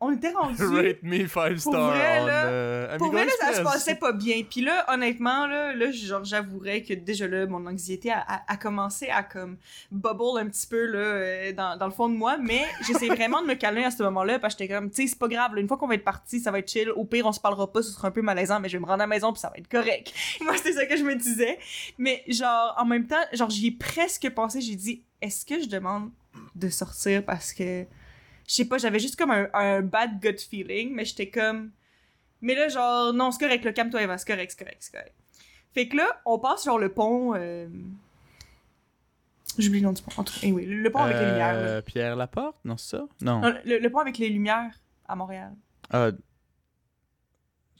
on 0.01 0.13
était 0.13 0.31
rendu. 0.33 0.63
Rate 0.63 1.03
me 1.03 1.27
5 1.27 1.59
stars. 1.59 1.73
vrai, 1.91 2.21
on, 2.21 2.27
là, 2.27 2.45
euh, 2.47 2.99
Pour 2.99 3.11
vrai, 3.13 3.25
là, 3.25 3.33
ça 3.41 3.55
se 3.55 3.63
passait 3.63 3.95
pas 3.95 4.13
bien. 4.13 4.43
Puis 4.49 4.61
là, 4.61 4.85
honnêtement, 4.93 5.47
là, 5.47 5.73
là 5.75 5.91
genre, 5.91 6.25
j'avouerais 6.25 6.83
que 6.83 6.93
déjà 6.95 7.27
là, 7.27 7.47
mon 7.47 7.67
anxiété 7.67 8.11
a, 8.11 8.21
a- 8.21 8.43
a 8.53 8.57
commencé 8.57 9.09
à 9.09 9.23
comme 9.23 9.57
bubble 9.91 10.39
un 10.39 10.47
petit 10.49 10.67
peu 10.67 10.85
là, 10.87 10.99
euh, 10.99 11.53
dans, 11.53 11.79
dans 11.79 11.87
le 11.87 11.93
fond 11.93 12.09
de 12.09 12.15
moi. 12.15 12.37
Mais 12.39 12.63
j'essaie 12.87 13.09
vraiment 13.09 13.41
de 13.41 13.47
me 13.47 13.55
calmer 13.55 13.85
à 13.85 13.91
ce 13.91 14.03
moment-là 14.03 14.39
parce 14.39 14.55
que 14.55 14.63
j'étais 14.65 14.75
comme, 14.75 14.91
tu 14.91 15.03
sais, 15.03 15.09
c'est 15.09 15.19
pas 15.19 15.29
grave. 15.29 15.55
là, 15.55 15.61
une 15.61 15.69
fois 15.69 15.77
qu'on 15.79 15.89
va 15.89 15.95
être 15.95 16.05
parti, 16.05 16.41
ça 16.41 16.51
va 16.51 16.59
être 16.59 16.71
chill. 16.71 16.91
Au 16.91 17.05
pire, 17.05 17.25
on 17.27 17.33
se 17.33 17.41
parlera 17.41 17.73
pas, 17.73 17.83
ce 17.83 17.91
sera 17.91 18.09
un 18.09 18.13
peu 18.13 18.23
malaisant, 18.23 18.61
mais 18.61 18.69
je 18.69 18.77
vais 18.77 18.81
me 18.81 18.87
rendre 18.87 19.03
à 19.03 19.07
la 19.07 19.07
maison 19.07 19.33
puis 19.33 19.41
ça 19.41 19.49
va 19.49 19.57
être 19.57 19.69
correct. 19.69 20.13
moi, 20.43 20.57
c'était 20.57 20.73
ça 20.73 20.85
que 20.87 20.97
je 20.97 21.05
me 21.05 21.15
disais. 21.17 21.59
Mais 21.97 22.23
genre, 22.29 22.75
en 22.79 22.85
même 22.85 23.07
temps, 23.07 23.17
genre, 23.33 23.49
j'y 23.51 23.69
ai 23.69 23.73
presque 23.73 24.29
pensé. 24.31 24.61
J'ai 24.61 24.77
dit, 24.77 25.03
est-ce 25.23 25.47
que 25.47 25.61
je 25.63 25.69
demande 25.69 26.11
de 26.55 26.69
sortir 26.69 27.25
parce 27.25 27.55
que 27.55 27.85
je 28.47 28.55
sais 28.55 28.65
pas, 28.65 28.79
j'avais 28.79 28.99
juste 28.99 29.17
comme 29.17 29.31
un, 29.31 29.49
un 29.53 29.83
bad 29.83 30.21
gut 30.21 30.39
feeling, 30.39 30.95
mais 30.95 31.05
j'étais 31.05 31.31
comme. 31.31 31.73
Mais 32.41 32.55
là, 32.55 32.69
genre, 32.69 33.13
non, 33.13 33.31
c'est 33.31 33.45
correct, 33.45 33.65
le 33.65 33.73
calme-toi, 33.73 34.03
Eva, 34.03 34.19
c'est 34.19 34.27
correct, 34.27 34.51
c'est 34.51 34.65
correct, 34.65 34.79
c'est 34.81 34.93
correct. 34.93 35.15
Fait 35.73 35.89
que 35.89 35.97
là, 35.97 36.21
on 36.25 36.39
passe 36.39 36.63
sur 36.63 36.79
le 36.79 36.93
pont. 36.93 37.35
Euh... 37.35 37.69
J'oublie 39.59 39.81
le 39.81 39.87
nom 39.87 39.93
du 39.93 40.03
pont. 40.03 40.25
Anyway, 40.43 40.65
le, 40.65 40.91
pont 40.91 41.01
avec 41.01 41.19
les 41.19 41.27
lumières. 41.27 41.55
Euh, 41.55 41.83
Pierre 41.83 42.17
Laporte, 42.17 42.59
non, 42.65 42.77
c'est 42.77 42.97
ça? 42.97 43.07
Non. 43.21 43.41
Non, 43.41 43.55
le, 43.65 43.79
le 43.79 43.91
pont 43.91 43.99
avec 43.99 44.19
les 44.19 44.29
lumières 44.29 44.73
à 45.09 45.17
Montréal. 45.17 45.55
Ah, 45.91 46.11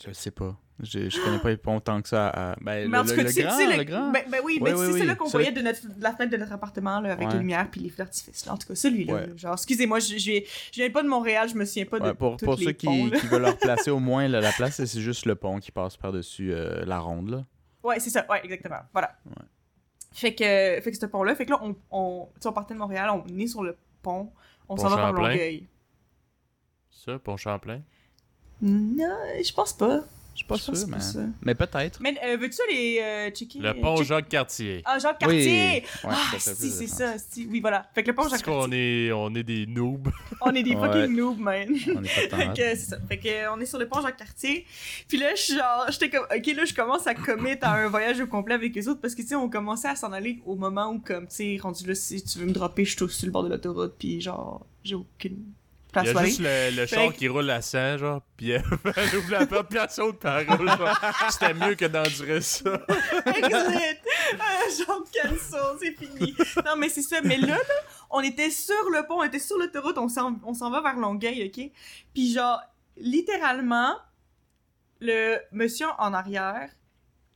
je 0.05 0.13
sais 0.13 0.31
pas. 0.31 0.59
Je, 0.83 1.09
je 1.09 1.21
connais 1.25 1.39
pas 1.39 1.49
les 1.49 1.57
ponts 1.57 1.81
tant 1.81 2.03
que 2.03 2.09
ça. 2.09 2.29
à- 2.29 2.55
Ben, 2.57 2.65
Mais 2.65 2.87
le, 2.89 2.99
en 2.99 3.03
tout 3.03 3.11
le- 3.11 3.17
cas, 3.17 3.23
le 3.23 3.29
sais, 3.31 3.43
grand, 3.45 3.59
le 3.59 3.77
le- 3.79 3.85
grand. 3.85 4.11
Ben, 4.11 4.25
ben 4.31 4.41
oui, 4.45 4.59
Oui, 4.61 4.61
mais 4.63 4.73
oui, 4.75 4.87
c'est 4.89 4.93
oui. 4.93 5.01
celui 5.01 5.17
qu'on 5.17 5.25
Celui- 5.25 5.45
voyait 5.45 5.53
de, 5.53 5.63
notre, 5.63 5.87
de 5.89 6.03
la 6.03 6.13
fenêtre 6.13 6.33
de 6.33 6.37
notre 6.37 6.53
appartement, 6.53 7.01
là, 7.01 7.13
avec 7.13 7.27
Ouais. 7.29 7.33
les 7.33 7.39
lumières 7.41 7.71
puis 7.71 7.81
les 7.81 7.89
feux 7.89 7.97
d'artifice, 7.97 8.45
là. 8.45 8.53
En 8.53 8.59
tout 8.59 8.69
cas, 8.69 8.75
celui-là. 8.75 9.15
Ouais. 9.15 9.27
là. 9.29 9.37
Genre, 9.37 9.55
excusez-moi, 9.55 10.01
je, 10.01 10.19
je, 10.19 10.31
viens- 10.33 10.41
je 10.73 10.81
viens 10.83 10.91
pas 10.91 11.03
de 11.03 11.09
Montréal, 11.09 11.49
je 11.49 11.55
me 11.55 11.65
souviens 11.65 11.87
pas 11.87 11.99
de 11.99 12.05
Ouais, 12.09 12.15
pour 12.15 12.37
tous 12.37 12.45
pour 12.45 12.57
les 12.57 12.65
ceux 12.67 12.73
qui, 12.73 12.87
ponts, 12.87 13.07
là. 13.07 13.19
qui 13.19 13.27
veulent 13.27 13.41
leur 13.43 13.57
placer 13.57 13.91
au 13.91 14.01
moins 14.01 14.29
la, 14.29 14.41
la 14.43 14.53
place, 14.53 14.85
c'est 14.85 15.01
juste 15.01 15.25
le 15.25 15.35
pont 15.35 15.59
qui 15.61 15.73
passe 15.73 15.97
par-dessus 15.97 16.53
euh, 16.53 16.85
la 16.85 16.99
ronde. 16.99 17.31
Là. 17.31 17.45
Ouais, 17.83 17.99
c'est 17.99 18.11
ça. 18.11 18.27
Ouais, 18.29 18.41
exactement. 18.45 18.81
Voilà. 18.93 19.17
Ouais. 19.25 19.47
Fait 20.13 20.35
que, 20.35 20.45
fait 20.83 20.91
que 20.91 20.97
ce 20.97 21.07
pont-là, 21.07 21.35
fait 21.35 21.47
que 21.47 21.51
là, 21.53 21.59
on, 21.63 21.75
on, 21.91 22.29
on 22.45 22.53
partait 22.53 22.75
de 22.75 22.79
Montréal, 22.79 23.11
on 23.11 23.39
est 23.39 23.47
sur 23.47 23.63
le 23.63 23.77
pont, 24.03 24.31
on 24.69 24.77
s'en 24.77 24.89
va 24.91 24.97
Champlain? 25.09 25.29
Longueuil. 25.31 25.67
Ça, 26.91 27.19
Pont 27.19 27.37
Champlain? 27.37 27.81
Non, 28.63 29.17
je 29.43 29.53
pense 29.53 29.73
pas. 29.75 30.01
Je 30.37 30.41
suis 30.41 30.47
pas 30.49 30.59
sûr, 30.59 30.75
mais... 30.89 31.01
c'est 31.01 31.15
ça. 31.15 31.21
mais 31.41 31.55
peut-être. 31.55 31.99
Mais 32.03 32.15
euh, 32.23 32.37
veux-tu 32.37 32.59
aller 32.69 33.01
euh, 33.03 33.31
checker? 33.31 33.59
Le 33.59 33.73
pont 33.81 33.97
check- 33.97 34.07
Jacques-Cartier. 34.09 34.83
Ah, 34.85 34.99
Jacques 34.99 35.19
Cartier! 35.19 35.83
Oui. 36.05 36.11
Ouais, 36.11 36.15
ah, 36.15 36.35
si, 36.39 36.71
c'est 36.71 36.87
ça. 36.87 37.15
si. 37.17 37.49
Oui, 37.51 37.61
voilà. 37.61 37.89
Fait 37.95 38.03
que 38.03 38.09
le 38.09 38.15
pont 38.15 38.29
Jacques 38.29 38.43
qu'on 38.45 38.61
Cartier. 38.61 39.07
est, 39.07 39.13
on 39.13 39.35
est 39.35 39.43
des 39.43 39.65
noobs? 39.67 40.11
On 40.43 40.55
est 40.55 40.63
des 40.63 40.75
Ouais. 40.75 40.87
fucking 40.93 41.17
noobs, 41.17 41.39
man. 41.39 41.69
On 41.97 42.05
est 42.05 42.29
pas 42.29 42.37
Fait 42.37 42.49
que 42.49 42.55
c'est 42.57 42.77
ça. 42.77 42.99
Fait 43.09 43.19
que 43.19 43.29
euh, 43.29 43.53
on 43.55 43.61
est 43.61 43.67
sur 43.67 43.79
le 43.79 43.89
pont 43.89 44.03
Jacques 44.03 44.19
Cartier. 44.19 44.67
Puis 45.09 45.17
là, 45.17 45.35
je 45.35 45.41
suis 45.41 45.55
genre, 45.57 45.87
j'étais 45.89 46.11
comme, 46.11 46.27
ok, 46.31 46.47
là, 46.55 46.65
je 46.67 46.75
commence 46.75 47.07
à 47.07 47.15
commit 47.15 47.57
à 47.63 47.73
un 47.75 47.89
voyage 47.89 48.21
au 48.21 48.27
complet 48.27 48.55
avec 48.55 48.75
les 48.75 48.89
autres 48.89 49.01
parce 49.01 49.15
que, 49.15 49.23
tu 49.23 49.29
sais, 49.29 49.35
on 49.37 49.49
commençait 49.49 49.89
à 49.89 49.97
s'en 49.97 50.13
aller 50.13 50.41
au 50.45 50.55
moment 50.55 50.93
où, 50.93 50.99
comme, 50.99 51.27
tu 51.29 51.37
sais, 51.37 51.59
rendu 51.63 51.87
là, 51.87 51.95
si 51.95 52.23
tu 52.23 52.39
veux 52.39 52.47
me 52.47 52.53
dropper, 52.53 52.85
je 52.85 52.95
suis 52.95 53.09
sur 53.09 53.27
le 53.27 53.33
bord 53.33 53.43
de 53.45 53.49
l'autoroute, 53.49 53.95
puis 53.99 54.21
genre, 54.21 54.67
j'ai 54.85 54.95
aucune 54.97 55.45
Il 56.03 56.13
y 56.13 56.17
a 56.17 56.25
juste 56.25 56.41
le, 56.41 56.77
le 56.77 56.87
char 56.87 57.13
que- 57.13 57.17
qui 57.19 57.29
roule 57.29 57.49
à 57.51 57.63
100, 57.63 57.99
genre, 57.99 58.23
pis 58.37 58.51
elle, 58.51 58.65
elle 58.97 59.17
ouvre 59.17 59.31
la 59.31 59.47
porte, 59.47 59.69
pis 59.71 59.77
elle 59.77 59.91
saute, 59.91 60.19
pis 60.21 60.27
elle 60.27 60.51
roule, 60.53 60.69
genre. 60.69 60.99
C'était 61.31 61.55
mieux 61.55 61.75
que 61.75 61.85
d'endurer 61.87 62.41
ça. 62.41 62.71
Exit! 63.27 64.01
Euh, 64.35 64.85
genre, 64.87 65.03
cancel, 65.15 65.61
c'est 65.81 65.93
fini. 65.95 66.35
Non, 66.65 66.77
mais 66.77 66.89
c'est 66.89 67.03
ça. 67.03 67.21
Mais 67.23 67.37
là, 67.37 67.47
là, 67.57 67.59
on 68.11 68.21
était 68.21 68.51
sur 68.51 68.91
le 68.91 69.07
pont, 69.07 69.21
on 69.21 69.23
était 69.25 69.39
sur 69.39 69.57
l'autoroute, 69.59 69.99
on 69.99 70.09
s'en, 70.09 70.39
on 70.45 70.55
s'en 70.55 70.71
va 70.71 70.81
vers 70.81 70.97
Longueuil, 70.97 71.47
OK? 71.47 71.71
Puis 72.15 72.33
genre, 72.33 72.61
littéralement, 72.97 73.97
le 75.01 75.39
monsieur 75.53 75.87
en 75.99 76.13
arrière, 76.15 76.71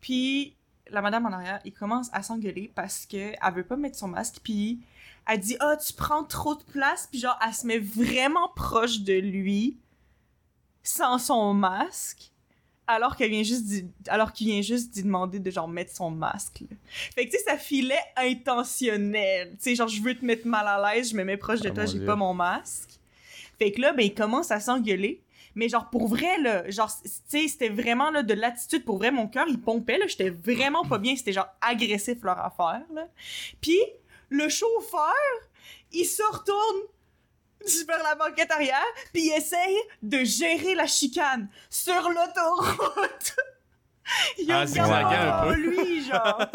puis 0.00 0.56
la 0.90 1.02
madame 1.02 1.26
en 1.26 1.32
arrière, 1.32 1.60
ils 1.64 1.72
commencent 1.72 2.10
à 2.12 2.22
s'engueuler 2.22 2.72
parce 2.74 3.06
que 3.06 3.16
elle 3.16 3.54
veut 3.54 3.64
pas 3.64 3.76
mettre 3.76 3.96
son 3.98 4.08
masque, 4.08 4.36
puis 4.42 4.80
elle 5.28 5.40
dit 5.40 5.56
«Ah, 5.60 5.76
tu 5.76 5.92
prends 5.92 6.24
trop 6.24 6.54
de 6.54 6.62
place», 6.62 7.08
puis 7.10 7.20
genre, 7.20 7.38
elle 7.46 7.54
se 7.54 7.66
met 7.66 7.78
vraiment 7.78 8.48
proche 8.54 9.00
de 9.00 9.14
lui, 9.14 9.76
sans 10.82 11.18
son 11.18 11.54
masque 11.54 12.30
alors 12.86 13.14
qu'elle 13.14 13.30
vient 13.30 13.42
juste 13.42 13.84
alors 14.08 14.32
qu'il 14.32 14.48
vient 14.48 14.62
juste 14.62 14.90
d'y 14.90 15.02
demander 15.02 15.38
de 15.38 15.50
genre 15.50 15.68
mettre 15.68 15.94
son 15.94 16.10
masque. 16.10 16.62
là. 16.68 16.76
Fait 17.14 17.26
que 17.26 17.30
tu 17.30 17.38
sais 17.38 17.44
ça 17.44 17.56
filait 17.56 18.02
intentionnel. 18.16 19.50
Tu 19.52 19.56
sais 19.60 19.74
genre 19.76 19.88
je 19.88 20.02
veux 20.02 20.14
te 20.14 20.24
mettre 20.24 20.46
mal 20.46 20.66
à 20.66 20.94
l'aise, 20.94 21.10
je 21.10 21.16
me 21.16 21.24
mets 21.24 21.36
proche 21.36 21.60
de 21.60 21.68
Ah, 21.68 21.72
toi, 21.72 21.86
j'ai 21.86 22.00
pas 22.00 22.16
mon 22.16 22.34
masque. 22.34 22.98
Fait 23.58 23.70
que 23.70 23.80
là 23.80 23.92
ben 23.92 24.04
il 24.04 24.14
commence 24.14 24.50
à 24.50 24.58
s'engueuler. 24.58 25.22
Mais 25.54 25.68
genre 25.68 25.88
pour 25.90 26.08
vrai 26.08 26.38
là, 26.38 26.68
genre 26.70 26.90
tu 27.02 27.10
sais 27.28 27.48
c'était 27.48 27.68
vraiment 27.68 28.10
là 28.10 28.22
de 28.22 28.34
l'attitude 28.34 28.84
pour 28.84 28.98
vrai 28.98 29.10
mon 29.10 29.28
cœur 29.28 29.46
il 29.48 29.60
pompait 29.60 29.98
là, 29.98 30.06
j'étais 30.08 30.30
vraiment 30.30 30.84
pas 30.84 30.98
bien, 30.98 31.14
c'était 31.16 31.32
genre 31.32 31.48
agressif 31.60 32.22
leur 32.22 32.38
affaire 32.38 32.82
là. 32.92 33.06
Puis 33.60 33.78
le 34.30 34.48
chauffeur, 34.48 35.12
il 35.92 36.04
se 36.06 36.22
retourne 36.22 36.80
vers 37.86 38.02
la 38.02 38.14
banquette 38.14 38.50
arrière, 38.50 38.82
puis 39.12 39.26
il 39.26 39.32
essaye 39.36 39.76
de 40.02 40.24
gérer 40.24 40.74
la 40.74 40.86
chicane 40.86 41.48
sur 41.68 42.08
l'autoroute. 42.08 43.36
il 44.38 44.50
Ah, 44.50 44.64
regarde 44.64 45.48
un 45.48 45.52
peu. 45.52 45.60
lui, 45.60 46.04
genre. 46.04 46.46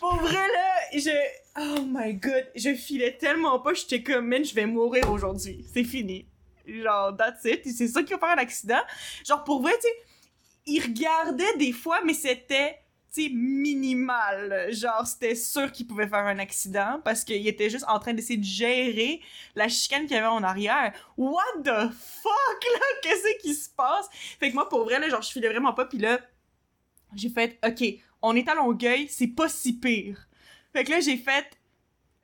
Pour 0.00 0.16
vrai, 0.16 0.32
là, 0.48 0.74
je... 0.92 1.10
Oh 1.58 1.82
my 1.86 2.14
god, 2.14 2.50
je 2.54 2.74
filais 2.74 3.16
tellement 3.16 3.60
pas, 3.60 3.72
j'étais 3.72 4.02
comme, 4.02 4.26
man, 4.26 4.44
je 4.44 4.54
vais 4.54 4.66
mourir 4.66 5.10
aujourd'hui. 5.10 5.64
C'est 5.72 5.84
fini. 5.84 6.26
Genre, 6.66 7.16
that's 7.16 7.44
it. 7.44 7.62
C'est 7.64 7.88
ça 7.88 8.02
qui 8.02 8.12
va 8.12 8.18
faire 8.18 8.30
un 8.30 8.38
accident. 8.38 8.82
Genre, 9.24 9.42
pour 9.44 9.62
vrai, 9.62 9.72
tu 9.76 9.82
sais, 9.82 9.94
il 10.66 10.82
regardait 10.82 11.56
des 11.56 11.72
fois, 11.72 12.00
mais 12.04 12.12
c'était, 12.14 12.78
tu 13.16 13.22
sais, 13.22 13.28
minimal. 13.32 14.72
Genre, 14.72 15.06
c'était 15.06 15.34
sûr 15.34 15.72
qu'il 15.72 15.86
pouvait 15.86 16.06
faire 16.06 16.26
un 16.26 16.38
accident 16.38 17.00
parce 17.02 17.24
qu'il 17.24 17.46
était 17.48 17.70
juste 17.70 17.86
en 17.88 17.98
train 17.98 18.12
d'essayer 18.12 18.38
de 18.38 18.44
gérer 18.44 19.20
la 19.54 19.68
chicane 19.68 20.02
qu'il 20.06 20.16
y 20.16 20.18
avait 20.18 20.26
en 20.26 20.42
arrière. 20.42 20.92
What 21.16 21.62
the 21.64 21.90
fuck, 21.92 22.64
là? 22.74 22.80
Qu'est-ce 23.02 23.42
qui 23.42 23.54
se 23.54 23.70
passe? 23.70 24.08
Fait 24.38 24.50
que 24.50 24.54
moi, 24.54 24.68
pour 24.68 24.84
vrai, 24.84 25.00
là, 25.00 25.08
genre, 25.08 25.22
je 25.22 25.32
filais 25.32 25.48
vraiment 25.48 25.72
pas, 25.72 25.86
puis 25.86 25.98
là, 25.98 26.20
j'ai 27.14 27.30
fait, 27.30 27.58
OK, 27.66 27.82
on 28.20 28.36
est 28.36 28.48
à 28.48 28.54
Longueuil, 28.54 29.08
c'est 29.08 29.28
pas 29.28 29.48
si 29.48 29.78
pire. 29.78 30.28
Fait 30.72 30.84
que 30.84 30.90
là, 30.90 31.00
j'ai 31.00 31.16
fait, 31.16 31.46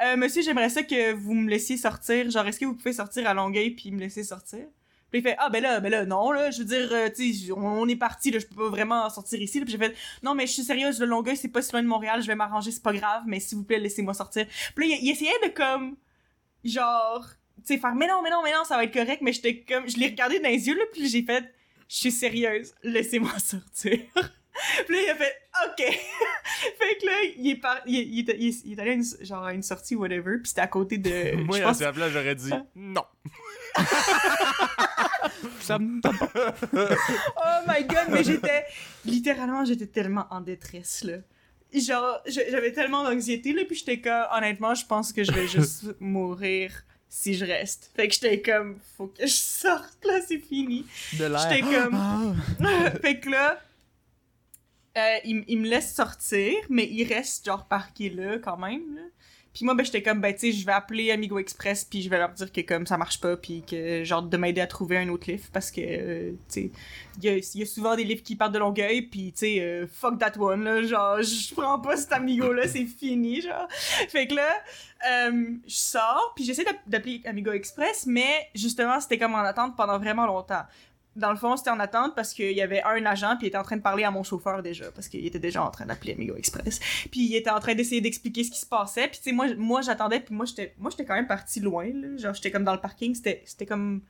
euh, 0.03 0.17
monsieur, 0.17 0.43
j'aimerais 0.43 0.69
ça 0.69 0.83
que 0.83 1.13
vous 1.13 1.35
me 1.35 1.49
laissiez 1.49 1.79
sortir. 1.79 2.31
Genre, 2.31 2.47
est-ce 2.47 2.61
que 2.61 2.67
vous 2.67 2.75
pouvez 2.75 2.93
sortir 2.93 3.27
à 3.27 3.35
Longueuil 3.35 3.71
puis 3.71 3.91
me 3.91 4.01
laisser 4.01 4.25
sortir? 4.25 4.67
Puis 5.13 5.21
il 5.21 5.23
fait, 5.23 5.37
ah, 5.39 5.49
ben 5.51 5.63
là, 5.63 5.79
ben 5.79 5.91
là, 5.91 6.05
non, 6.07 6.33
là, 6.33 6.51
je 6.51 6.59
veux 6.61 6.65
dire, 6.65 6.89
euh, 6.91 7.09
tu 7.15 7.33
sais, 7.35 7.53
on, 7.53 7.59
on 7.83 7.87
est 7.87 7.95
parti, 7.97 8.31
là, 8.31 8.39
je 8.41 8.47
peux 8.47 8.57
pas 8.57 8.69
vraiment 8.71 9.09
sortir 9.11 9.41
ici. 9.41 9.59
Là. 9.61 9.67
Puis 9.67 9.73
j'ai 9.73 9.79
fait, 9.79 9.95
non, 10.23 10.35
mais 10.35 10.47
je 10.47 10.53
suis 10.53 10.63
sérieuse, 10.63 10.99
le 10.99 11.07
Longueuil, 11.07 11.37
c'est 11.37 11.49
pas 11.49 11.61
si 11.63 11.71
loin 11.71 11.83
de 11.83 11.87
Montréal, 11.87 12.23
je 12.23 12.27
vais 12.27 12.35
m'arranger, 12.35 12.71
c'est 12.73 12.83
pas 12.83 12.95
grave, 12.95 13.23
mais 13.27 13.39
s'il 13.39 13.59
vous 13.59 13.65
plaît, 13.65 13.79
laissez-moi 13.79 14.15
sortir. 14.15 14.47
Puis 14.75 14.89
là, 14.89 14.97
il, 14.99 15.05
il 15.07 15.11
essayait 15.13 15.31
de, 15.45 15.49
comme, 15.51 15.97
genre, 16.65 17.29
tu 17.59 17.75
sais, 17.75 17.79
faire, 17.79 17.95
mais 17.95 18.07
non, 18.07 18.23
mais 18.23 18.31
non, 18.31 18.41
mais 18.43 18.53
non, 18.53 18.65
ça 18.65 18.77
va 18.77 18.85
être 18.85 18.93
correct, 18.93 19.21
mais 19.23 19.33
j'étais 19.33 19.61
comme, 19.61 19.89
je 19.89 19.97
l'ai 19.99 20.07
regardé 20.09 20.41
dans 20.41 20.49
les 20.49 20.67
yeux, 20.67 20.77
là, 20.77 20.85
puis 20.93 21.07
j'ai 21.09 21.23
fait, 21.23 21.45
je 21.89 21.97
suis 21.97 22.11
sérieuse, 22.13 22.73
laissez-moi 22.83 23.33
sortir. 23.39 23.99
puis 24.87 24.97
là, 24.97 25.03
il 25.03 25.11
a 25.11 25.15
fait, 25.17 25.35
OK. 25.67 25.85
fait 26.79 26.99
que 26.99 27.07
là, 27.07 27.13
il 27.37 27.51
est, 27.51 27.57
par... 27.57 27.81
il, 27.87 27.97
est- 27.99 28.05
il 28.07 28.19
est- 28.31 28.37
il 28.39 28.49
est- 28.49 28.63
il 28.65 28.73
est 28.73 28.81
allé 28.81 28.91
à 28.93 28.95
une, 28.95 29.05
genre, 29.21 29.45
à 29.45 29.53
une 29.55 29.63
sortie, 29.63 29.95
whatever, 29.95 30.39
puis 30.39 30.49
c'était 30.49 30.61
à 30.63 30.67
côté 30.67 30.99
de. 30.99 31.37
Moi, 31.45 31.59
je 31.59 31.63
à 31.63 31.67
pense- 31.69 31.79
sa 31.79 31.93
place, 31.93 32.11
j'aurais 32.13 32.35
dit 32.35 32.51
non. 32.75 33.05
Ça 35.61 35.79
me. 35.79 36.01
Oh 36.05 37.61
my 37.67 37.85
god, 37.85 38.09
mais 38.11 38.25
j'étais. 38.25 38.65
Littéralement, 39.05 39.65
j'étais 39.65 39.87
tellement 39.87 40.27
en 40.31 40.41
détresse, 40.41 41.05
là. 41.05 41.19
Genre, 41.73 42.21
j'avais 42.27 42.73
tellement 42.73 43.03
d'anxiété, 43.05 43.53
là, 43.53 43.63
puis 43.67 43.77
j'étais 43.77 44.01
comme, 44.01 44.27
honnêtement, 44.33 44.75
je 44.75 44.85
pense 44.85 45.13
que 45.13 45.25
je 45.25 45.33
vais 45.33 45.47
juste 45.49 45.87
mourir 46.01 46.85
si 47.09 47.35
je 47.35 47.47
reste. 47.47 47.91
Fait 47.97 48.09
que 48.09 48.15
j'étais 48.15 48.43
comme, 48.43 48.79
faut 48.97 49.07
que 49.07 49.27
je 49.27 49.33
sorte, 49.33 50.05
là, 50.05 50.21
c'est 50.27 50.39
fini. 50.39 50.85
De 51.19 51.25
l'air. 51.25 51.49
J'étais 51.49 51.63
comme. 51.63 51.95
Ah. 51.95 52.91
fait 53.03 53.21
que 53.21 53.31
là, 53.31 53.59
euh, 54.99 55.17
il 55.25 55.59
me 55.59 55.67
laisse 55.67 55.95
sortir, 55.95 56.53
mais 56.69 56.87
il 56.87 57.05
reste 57.05 57.47
genre 57.47 57.67
parqué 57.67 58.11
là 58.11 58.39
quand 58.39 58.59
même. 58.59 58.95
Là. 58.95 59.03
Puis 59.55 59.67
moi, 59.67 59.75
ben, 59.75 59.85
j'étais 59.85 60.03
comme, 60.03 60.21
ben, 60.21 60.33
tu 60.33 60.41
sais, 60.41 60.53
je 60.53 60.65
vais 60.65 60.73
appeler 60.73 61.11
Amigo 61.11 61.39
Express, 61.39 61.85
puis 61.85 62.01
je 62.01 62.09
vais 62.09 62.17
leur 62.19 62.31
dire 62.31 62.51
que 62.51 62.61
comme 62.63 62.87
ça 62.87 62.97
marche 62.97 63.21
pas, 63.21 63.37
puis 63.37 63.63
que 63.63 64.03
genre 64.03 64.23
de 64.23 64.37
m'aider 64.39 64.63
à 64.63 64.67
trouver 64.67 64.97
un 64.97 65.09
autre 65.11 65.31
lift, 65.31 65.53
parce 65.53 65.71
que, 65.71 65.81
euh, 65.83 66.31
tu 66.33 66.37
sais, 66.49 66.71
il 67.23 67.31
y 67.31 67.59
y 67.59 67.63
a 67.63 67.67
souvent 67.67 67.95
des 67.95 68.05
lifts 68.05 68.25
qui 68.27 68.35
partent 68.37 68.53
de 68.55 68.59
Longueuil, 68.59 69.03
puis 69.03 69.33
tu 69.33 69.39
sais, 69.41 69.61
euh, 69.61 69.87
fuck 69.87 70.19
that 70.19 70.39
one, 70.39 70.65
là, 70.65 70.83
genre, 70.83 71.23
je 71.23 71.55
prends 71.55 71.79
pas 71.79 71.97
cet 71.99 72.13
Amigo-là, 72.13 72.67
c'est 72.67 72.87
fini, 72.87 73.43
genre. 73.43 73.69
Fait 73.71 74.27
que 74.27 74.35
là, 74.35 74.49
euh, 75.11 75.51
je 75.67 75.75
sors, 75.75 76.33
puis 76.35 76.45
j'essaie 76.45 76.65
d'app- 76.65 76.89
d'appeler 76.89 77.21
Amigo 77.27 77.53
Express, 77.53 78.07
mais 78.07 78.49
justement, 78.55 79.01
c'était 79.01 79.19
comme 79.19 79.35
en 79.35 79.39
attente 79.41 79.77
pendant 79.77 79.99
vraiment 79.99 80.27
longtemps. 80.27 80.63
Dans 81.15 81.31
le 81.31 81.37
fond, 81.37 81.57
c'était 81.57 81.71
en 81.71 81.79
attente 81.81 82.15
parce 82.15 82.33
qu'il 82.33 82.53
y 82.53 82.63
avait 82.63 82.83
un 82.85 83.05
agent 83.05 83.37
puis 83.37 83.47
il 83.47 83.49
était 83.49 83.59
en 83.59 83.63
train 83.63 83.77
de 83.77 83.83
parler 83.83 84.05
à 84.05 84.11
mon 84.11 84.23
chauffeur 84.23 84.63
déjà 84.63 84.91
parce 84.93 85.09
qu'il 85.09 85.27
était 85.27 85.39
déjà 85.39 85.63
en 85.63 85.71
train 85.71 85.85
d'appeler 85.85 86.15
Amigo 86.15 86.35
Express. 86.37 86.81
Puis 87.11 87.21
il 87.21 87.37
était 87.37 87.51
en 87.51 87.61
train 87.61 87.75
d'essayer 87.75 88.01
d'expliquer 88.01 88.45
ce 88.45 88.51
qui 88.51 88.59
se 88.59 88.67
passait. 88.67 89.09
Puis 89.09 89.19
tu 89.19 89.25
sais 89.25 89.33
moi 89.33 89.47
moi 89.57 89.83
j'attendais 89.83 90.21
puis 90.21 90.35
moi 90.35 90.47
j'étais 90.47 90.75
moi 90.79 90.91
j'étais 90.91 91.05
quand 91.05 91.15
même 91.15 91.27
parti 91.27 91.61
loin 91.61 91.85
là. 91.93 92.17
genre 92.17 92.35
j'étais 92.35 92.51
comme 92.51 92.65
dans 92.65 92.73
le 92.75 92.81
parking, 92.81 93.15
c'était 93.15 93.43
c'était 93.45 93.67
comme 93.67 94.03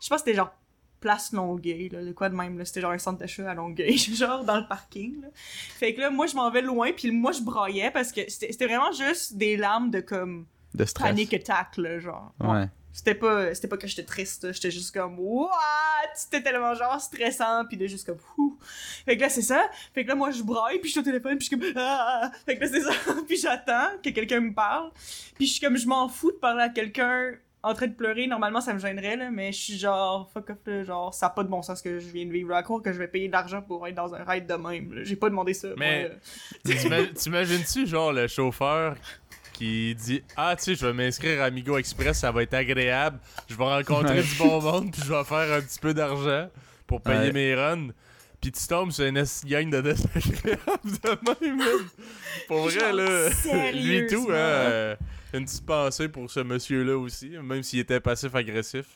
je 0.00 0.06
sais 0.06 0.08
pas 0.08 0.18
c'était 0.18 0.34
genre 0.34 0.54
place 0.98 1.32
Longueuil 1.32 1.90
là, 1.90 2.02
de 2.02 2.12
quoi 2.12 2.30
de 2.30 2.34
même 2.34 2.56
là, 2.58 2.64
c'était 2.64 2.80
genre 2.80 2.92
un 2.92 2.98
centre 2.98 3.18
d'achat 3.18 3.50
à 3.50 3.54
Longueuil, 3.54 3.98
genre 4.14 4.42
dans 4.44 4.56
le 4.56 4.66
parking 4.66 5.20
là. 5.20 5.28
Fait 5.34 5.94
que 5.94 6.00
là 6.00 6.08
moi 6.10 6.26
je 6.26 6.34
m'en 6.36 6.50
vais 6.50 6.62
loin 6.62 6.90
puis 6.96 7.10
moi 7.10 7.32
je 7.32 7.42
braillais 7.42 7.90
parce 7.90 8.12
que 8.12 8.22
c'était 8.30 8.50
c'était 8.50 8.66
vraiment 8.66 8.92
juste 8.92 9.36
des 9.36 9.58
larmes 9.58 9.90
de 9.90 10.00
comme 10.00 10.46
De 10.74 10.86
stress. 10.86 11.08
panic 11.08 11.34
attack 11.34 11.76
là 11.76 11.98
genre. 11.98 12.32
Ouais. 12.40 12.66
C'était 12.96 13.14
pas, 13.14 13.54
c'était 13.54 13.68
pas 13.68 13.76
que 13.76 13.86
j'étais 13.86 14.04
triste, 14.04 14.50
j'étais 14.54 14.70
juste 14.70 14.92
comme 14.94 15.16
what, 15.18 15.50
c'était 16.14 16.42
tellement 16.42 16.72
genre 16.74 16.98
stressant 16.98 17.66
puis 17.66 17.76
de 17.76 17.86
juste 17.86 18.06
comme 18.06 18.16
Ouh. 18.38 18.56
Fait 19.04 19.16
que 19.18 19.20
là 19.20 19.28
c'est 19.28 19.42
ça, 19.42 19.68
fait 19.94 20.02
que 20.04 20.08
là 20.08 20.14
moi 20.14 20.30
je 20.30 20.42
braille 20.42 20.78
puis 20.78 20.88
je 20.88 20.92
suis 20.92 21.00
au 21.00 21.04
téléphone 21.04 21.36
puis 21.36 21.46
je 21.50 21.54
suis 21.56 21.58
comme 21.60 21.72
ah, 21.76 22.30
fait 22.46 22.56
que 22.56 22.64
là 22.64 22.70
c'est 22.72 22.80
ça, 22.80 22.92
puis 23.28 23.36
j'attends 23.36 23.90
que 24.02 24.08
quelqu'un 24.08 24.40
me 24.40 24.54
parle, 24.54 24.90
puis 25.34 25.46
je 25.46 25.52
suis 25.52 25.60
comme 25.60 25.76
je 25.76 25.86
m'en 25.86 26.08
fous 26.08 26.32
de 26.32 26.36
parler 26.38 26.62
à 26.62 26.68
quelqu'un 26.70 27.32
en 27.62 27.74
train 27.74 27.86
de 27.86 27.92
pleurer, 27.94 28.26
normalement 28.28 28.62
ça 28.62 28.72
me 28.72 28.78
gênerait 28.78 29.16
là, 29.16 29.30
mais 29.30 29.52
je 29.52 29.58
suis 29.60 29.78
genre 29.78 30.30
fuck 30.32 30.48
off 30.48 30.56
là, 30.64 30.82
genre 30.84 31.12
ça 31.12 31.26
a 31.26 31.30
pas 31.30 31.44
de 31.44 31.48
bon 31.48 31.60
sens 31.60 31.82
que 31.82 31.98
je 31.98 32.06
viens 32.08 32.24
de 32.24 32.32
vivre 32.32 32.54
à 32.54 32.62
quoi 32.62 32.80
que 32.80 32.92
je 32.94 32.98
vais 32.98 33.08
payer 33.08 33.26
de 33.28 33.32
l'argent 33.32 33.60
pour 33.60 33.86
être 33.86 33.94
dans 33.94 34.14
un 34.14 34.24
ride 34.24 34.46
de 34.46 34.54
même, 34.54 35.00
j'ai 35.02 35.16
pas 35.16 35.28
demandé 35.28 35.52
ça. 35.52 35.68
Mais- 35.76 36.08
moi, 36.08 36.08
là. 36.74 36.78
T'ima- 36.80 37.06
T'imagines-tu, 37.12 37.86
genre, 37.86 38.12
le 38.14 38.26
chauffeur 38.26 38.96
qui 39.56 39.94
dit 39.94 40.22
Ah, 40.36 40.54
tu 40.56 40.64
sais, 40.64 40.74
je 40.74 40.86
vais 40.86 40.92
m'inscrire 40.92 41.42
à 41.42 41.46
Amigo 41.46 41.76
Express, 41.78 42.18
ça 42.18 42.30
va 42.30 42.42
être 42.42 42.54
agréable, 42.54 43.18
je 43.48 43.54
vais 43.56 43.64
rencontrer 43.64 44.16
Ouais. 44.18 44.22
du 44.22 44.34
bon 44.36 44.60
monde, 44.60 44.92
puis 44.92 45.02
je 45.04 45.12
vais 45.12 45.24
faire 45.24 45.52
un 45.52 45.60
petit 45.60 45.78
peu 45.78 45.94
d'argent 45.94 46.48
pour 46.86 47.00
payer 47.02 47.26
Ouais. 47.28 47.32
mes 47.32 47.54
runs. 47.54 47.88
Puis 48.40 48.52
tu 48.52 48.66
tombes 48.66 48.92
sur 48.92 49.06
une 49.06 49.24
gang 49.46 49.70
de 49.70 49.80
désagréables 49.80 50.60
de 50.84 51.46
même. 51.48 51.86
Pour 52.46 52.68
vrai, 52.68 52.78
Genre, 52.78 52.92
là. 52.92 53.28
Lui 53.72 54.06
tout, 54.06 54.28
hein. 54.30 54.96
Une 55.32 55.44
petite 55.46 55.66
pensée 55.66 56.08
pour 56.08 56.30
ce 56.30 56.40
monsieur-là 56.40 56.96
aussi, 56.96 57.30
même 57.42 57.62
s'il 57.62 57.80
était 57.80 57.98
passif-agressif. 58.00 58.86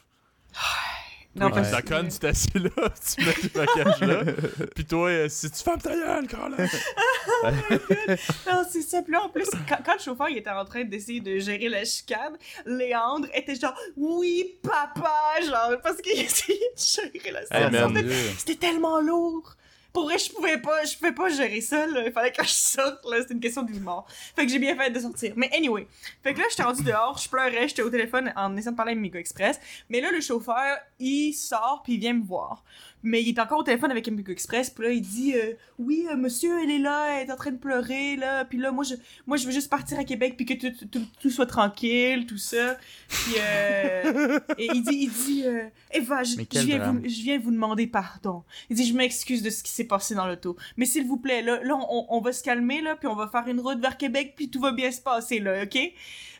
Non, 1.36 1.48
Toi, 1.48 1.62
que- 1.62 1.70
ta 1.70 1.82
conne, 1.82 2.08
tu 2.08 2.18
t'assis 2.18 2.50
là, 2.54 2.70
tu 3.16 3.24
mets 3.24 3.32
tes 3.34 3.48
bagages 3.48 4.00
là. 4.00 4.24
Puis 4.74 4.84
toi, 4.84 5.08
euh, 5.08 5.28
si 5.28 5.48
tu 5.50 5.62
fermes 5.62 5.80
ta 5.80 5.94
gueule, 5.94 6.26
Carla. 6.26 6.56
Non, 8.46 8.62
c'est 8.70 8.82
ça. 8.82 9.02
Puis 9.02 9.12
là, 9.12 9.22
en 9.22 9.28
plus, 9.28 9.48
quand, 9.68 9.78
quand 9.84 9.94
le 9.94 10.00
chauffeur 10.00 10.28
il 10.28 10.38
était 10.38 10.50
en 10.50 10.64
train 10.64 10.84
d'essayer 10.84 11.20
de 11.20 11.38
gérer 11.38 11.68
la 11.68 11.84
chicane, 11.84 12.36
Léandre 12.66 13.28
était 13.34 13.54
genre 13.54 13.74
«Oui, 13.96 14.58
papa!» 14.62 15.12
Genre, 15.44 15.80
parce 15.82 16.00
qu'il 16.00 16.18
essayait 16.20 16.58
de 16.58 17.12
gérer 17.12 17.30
la 17.30 17.42
situation. 17.42 17.94
C'était- 18.38 18.54
tellement 18.56 19.00
lourd. 19.00 19.54
Pour 19.92 20.04
vrai, 20.04 20.18
je 20.18 20.30
pouvais 20.30 20.58
pas, 20.58 20.84
je 20.84 20.96
pouvais 20.96 21.12
pas 21.12 21.28
gérer 21.30 21.60
ça, 21.60 21.84
là. 21.88 22.02
Il 22.06 22.12
fallait 22.12 22.30
que 22.30 22.44
je 22.44 22.48
sorte, 22.50 23.04
là. 23.10 23.20
C'était 23.20 23.34
une 23.34 23.40
question 23.40 23.62
de 23.62 23.72
vie 23.72 23.80
mort. 23.80 24.06
Fait 24.36 24.46
que 24.46 24.52
j'ai 24.52 24.58
bien 24.60 24.76
fait 24.76 24.90
de 24.90 25.00
sortir. 25.00 25.32
Mais 25.36 25.50
anyway. 25.52 25.86
Fait 26.22 26.32
que 26.32 26.38
là, 26.38 26.44
j'étais 26.48 26.62
rendu 26.62 26.84
dehors, 26.84 27.18
je 27.18 27.28
pleurais, 27.28 27.66
j'étais 27.66 27.82
au 27.82 27.90
téléphone 27.90 28.32
en 28.36 28.56
essayant 28.56 28.70
de 28.72 28.76
parler 28.76 28.92
avec 28.92 29.02
Migo 29.02 29.18
Express. 29.18 29.58
Mais 29.88 30.00
là, 30.00 30.12
le 30.12 30.20
chauffeur, 30.20 30.76
il 31.00 31.32
sort 31.32 31.80
puis 31.82 31.94
il 31.94 32.00
vient 32.00 32.14
me 32.14 32.24
voir. 32.24 32.64
Mais 33.02 33.22
il 33.22 33.30
est 33.30 33.38
encore 33.38 33.60
au 33.60 33.62
téléphone 33.62 33.90
avec 33.90 34.06
Amigo 34.08 34.30
Express, 34.30 34.68
puis 34.68 34.84
là, 34.84 34.90
il 34.90 35.00
dit 35.00 35.34
euh, 35.34 35.54
Oui, 35.78 36.06
euh, 36.10 36.16
monsieur, 36.16 36.62
elle 36.62 36.70
est 36.70 36.78
là, 36.78 37.20
elle 37.20 37.28
est 37.28 37.32
en 37.32 37.36
train 37.36 37.50
de 37.50 37.56
pleurer, 37.56 38.16
là. 38.16 38.44
Puis 38.44 38.58
là, 38.58 38.72
moi, 38.72 38.84
je, 38.84 38.94
moi, 39.26 39.38
je 39.38 39.46
veux 39.46 39.52
juste 39.52 39.70
partir 39.70 39.98
à 39.98 40.04
Québec, 40.04 40.34
puis 40.36 40.44
que 40.44 40.52
tout, 40.52 40.86
tout, 40.86 41.06
tout 41.18 41.30
soit 41.30 41.46
tranquille, 41.46 42.26
tout 42.26 42.36
ça. 42.36 42.76
Puis, 43.08 43.36
euh, 43.40 44.38
et 44.58 44.68
il 44.74 44.82
dit, 44.82 44.96
il 44.96 45.10
dit 45.10 45.46
euh, 45.46 45.64
Eva, 45.92 46.22
je, 46.24 46.36
je 46.36 46.58
viens 46.60 46.92
vous, 46.92 47.00
je 47.02 47.22
viens 47.22 47.38
vous 47.38 47.52
demander 47.52 47.86
pardon. 47.86 48.44
Il 48.68 48.76
dit 48.76 48.84
Je 48.84 48.94
m'excuse 48.94 49.42
de 49.42 49.48
ce 49.48 49.62
qui 49.62 49.72
s'est 49.72 49.84
passé 49.84 50.14
dans 50.14 50.26
l'auto. 50.26 50.56
Mais 50.76 50.84
s'il 50.84 51.06
vous 51.06 51.16
plaît, 51.16 51.40
là, 51.40 51.58
là 51.62 51.76
on, 51.76 52.06
on 52.10 52.20
va 52.20 52.34
se 52.34 52.42
calmer, 52.42 52.82
là, 52.82 52.96
puis 52.96 53.08
on 53.08 53.14
va 53.14 53.28
faire 53.28 53.48
une 53.48 53.60
route 53.60 53.80
vers 53.80 53.96
Québec, 53.96 54.34
puis 54.36 54.50
tout 54.50 54.60
va 54.60 54.72
bien 54.72 54.90
se 54.90 55.00
passer, 55.00 55.38
là, 55.38 55.62
OK? 55.62 55.78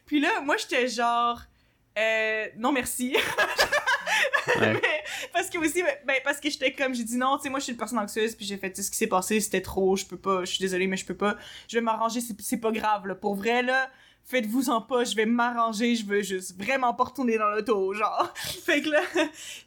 Puis 0.05 0.21
là, 0.21 0.41
moi, 0.45 0.57
j'étais 0.57 0.89
genre 0.89 1.41
euh, 1.99 2.47
Non, 2.59 2.73
merci. 2.73 3.17
Parce 5.32 5.48
que 5.51 5.59
aussi 5.59 5.82
ben, 5.82 5.94
ben, 6.07 6.16
parce 6.24 6.40
que 6.40 6.51
j'étais 6.51 6.72
comme 6.72 6.94
j'ai 6.94 7.05
dit 7.05 7.16
non 7.16 7.36
tu 7.36 7.44
sais 7.44 7.51
moi 7.51 7.59
je 7.59 7.64
suis 7.64 7.72
une 7.72 7.78
personne 7.78 7.98
anxieuse 7.98 8.34
puis 8.34 8.46
j'ai 8.46 8.57
fait 8.57 8.72
tu 8.72 8.82
ce 8.82 8.90
qui 8.90 8.96
s'est 8.96 9.07
passé 9.07 9.40
c'était 9.40 9.61
trop 9.61 9.96
je 9.96 10.07
peux 10.07 10.16
pas 10.16 10.44
je 10.44 10.53
suis 10.53 10.61
désolée 10.61 10.86
mais 10.86 10.96
je 10.96 11.05
peux 11.05 11.16
pas. 11.16 11.36
Je 11.68 11.76
vais 11.76 11.82
m'arranger 11.82 12.20
c'est 12.20 12.57
pas 12.59 12.72
grave 12.72 13.07
là. 13.07 13.14
Pour 13.14 13.34
vrai 13.34 13.62
là 13.62 13.90
faites-vous 14.24 14.70
en 14.70 14.80
pas 14.80 15.05
je 15.05 15.16
vais 15.16 15.26
m'arranger 15.26 15.94
je 15.94 16.05
veux 16.05 16.22
juste 16.22 16.57
vraiment 16.61 16.94
pas 16.94 17.05
retourner 17.05 17.38
dans 17.38 17.51
l'auto 17.51 17.92
genre. 17.94 18.32
Fait 18.64 18.82
que 18.82 18.90
là 18.90 19.03